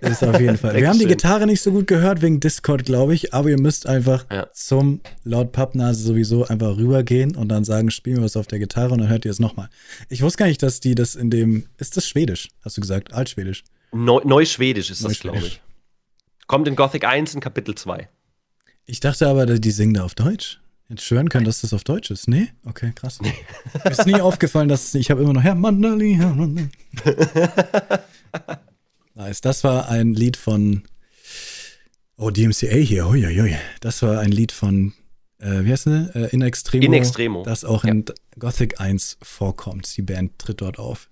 Das 0.02 0.12
ist 0.12 0.24
auf 0.24 0.40
jeden 0.40 0.58
Fall. 0.58 0.76
Wir 0.76 0.88
haben 0.90 1.00
die. 1.00 1.06
Gitarre 1.06 1.46
nicht 1.48 1.62
so 1.62 1.72
gut 1.72 1.88
gehört 1.88 2.22
wegen 2.22 2.40
Discord, 2.40 2.84
glaube 2.86 3.14
ich, 3.14 3.34
aber 3.34 3.50
ihr 3.50 3.60
müsst 3.60 3.88
einfach 3.88 4.26
Ja. 4.32 4.48
zum 4.54 5.00
laut 5.24 5.52
Pappnase 5.54 6.04
sowieso 6.04 6.46
einfach 6.46 6.76
rübergehen 6.78 7.36
und 7.36 7.48
dann 7.50 7.64
sagen, 7.64 7.90
spielen 7.90 8.18
wir 8.18 8.24
was 8.26 8.36
auf 8.36 8.48
der 8.48 8.60
Gitarre 8.60 8.92
und 8.92 9.00
dann 9.00 9.10
hört 9.10 9.24
ihr 9.26 9.32
es 9.32 9.40
nochmal. 9.40 9.70
Ich 10.10 10.22
wusste 10.22 10.40
gar 10.40 10.48
nicht, 10.48 10.62
dass 10.62 10.80
die 10.82 10.94
das 10.96 11.16
in 11.16 11.30
dem, 11.30 11.66
ist 11.78 11.96
das 11.98 12.06
Schwedisch, 12.08 12.50
hast 12.64 12.78
du 12.78 12.82
gesagt, 12.82 13.14
Altschwedisch. 13.14 13.64
Neu, 13.94 14.20
Neuschwedisch 14.24 14.90
ist 14.92 15.04
das, 15.04 15.10
Neuschwedisch. 15.10 15.22
glaube 15.40 15.48
ich. 15.48 15.62
Kommt 16.48 16.68
in 16.68 16.76
Gothic 16.76 17.06
1 17.06 17.34
in 17.36 17.40
Kapitel 17.40 17.76
2. 17.76 18.10
Ich 18.86 19.00
dachte 19.00 19.28
aber, 19.28 19.46
die 19.46 19.72
singen 19.72 19.94
da 19.94 20.04
auf 20.04 20.16
Deutsch. 20.16 20.60
Jetzt 20.90 21.04
schwören 21.04 21.30
können, 21.30 21.46
dass 21.46 21.62
das 21.62 21.74
auf 21.74 21.84
Deutsch 21.84 22.10
ist. 22.12 22.28
Nee? 22.28 22.50
Okay, 22.66 22.92
krass. 22.96 23.20
Mir 23.22 23.32
ist 23.92 24.06
nie 24.08 24.16
aufgefallen, 24.20 24.68
dass 24.68 24.94
ich 24.96 25.12
habe 25.12 25.22
immer 25.22 25.34
noch 25.34 25.44
Herr 25.44 25.54
Mandali, 25.56 26.16
Herr 26.16 26.34
Mandali. 26.34 26.70
nice. 29.20 29.42
Das 29.42 29.64
war 29.64 29.90
ein 29.90 30.14
Lied 30.14 30.38
von 30.38 30.84
Oh, 32.18 32.32
DMCA 32.32 32.76
hier. 32.76 33.08
Huiuiui. 33.08 33.56
Das 33.80 34.02
war 34.02 34.20
ein 34.20 34.32
Lied 34.32 34.52
von 34.52 34.94
äh, 35.40 35.64
wie 35.64 35.72
heißt 35.72 35.86
sie? 35.86 36.10
Äh, 36.14 36.30
In 36.34 36.42
Extremo. 36.42 36.84
In 36.86 36.94
Extremo. 36.94 37.44
Das 37.44 37.64
auch 37.64 37.86
in 37.86 38.06
Gothic 38.38 38.82
1 38.82 39.18
vorkommt. 39.22 39.96
Die 39.96 40.02
Band 40.02 40.38
tritt 40.38 40.62
dort 40.62 40.80
auf. 40.80 41.08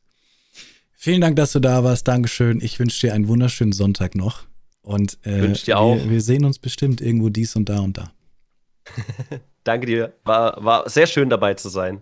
Vielen 0.98 1.22
Dank, 1.22 1.36
dass 1.38 1.54
du 1.54 1.60
da 1.60 1.84
warst. 1.84 2.08
Dankeschön. 2.08 2.60
Ich 2.62 2.80
wünsche 2.80 3.08
dir 3.08 3.14
einen 3.14 3.28
wunderschönen 3.28 3.72
Sonntag 3.72 4.16
noch. 4.16 4.44
Und 4.82 5.18
äh, 5.24 5.42
Wünsch 5.42 5.64
dir 5.64 5.80
auch. 5.80 5.96
Wir, 5.96 6.10
wir 6.10 6.22
sehen 6.22 6.44
uns 6.44 6.60
bestimmt 6.60 7.02
irgendwo 7.02 7.30
dies 7.30 7.56
und 7.56 7.70
da 7.70 7.80
und 7.80 7.98
da. 7.98 8.12
Danke 9.64 9.86
dir. 9.86 10.14
War, 10.24 10.64
war 10.64 10.90
sehr 10.90 11.08
schön 11.08 11.30
dabei 11.30 11.54
zu 11.54 11.70
sein. 11.70 12.02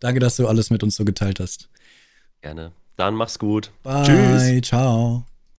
Danke, 0.00 0.20
dass 0.20 0.36
du 0.36 0.46
alles 0.46 0.70
mit 0.70 0.82
uns 0.82 0.94
so 0.94 1.04
geteilt 1.04 1.40
hast. 1.40 1.68
Gerne. 2.40 2.72
Dann 2.98 3.14
mach's 3.14 3.38
gut. 3.38 3.70
Bye. 3.84 4.02
Tschüss. 4.02 4.68
Ciao. 4.68 5.22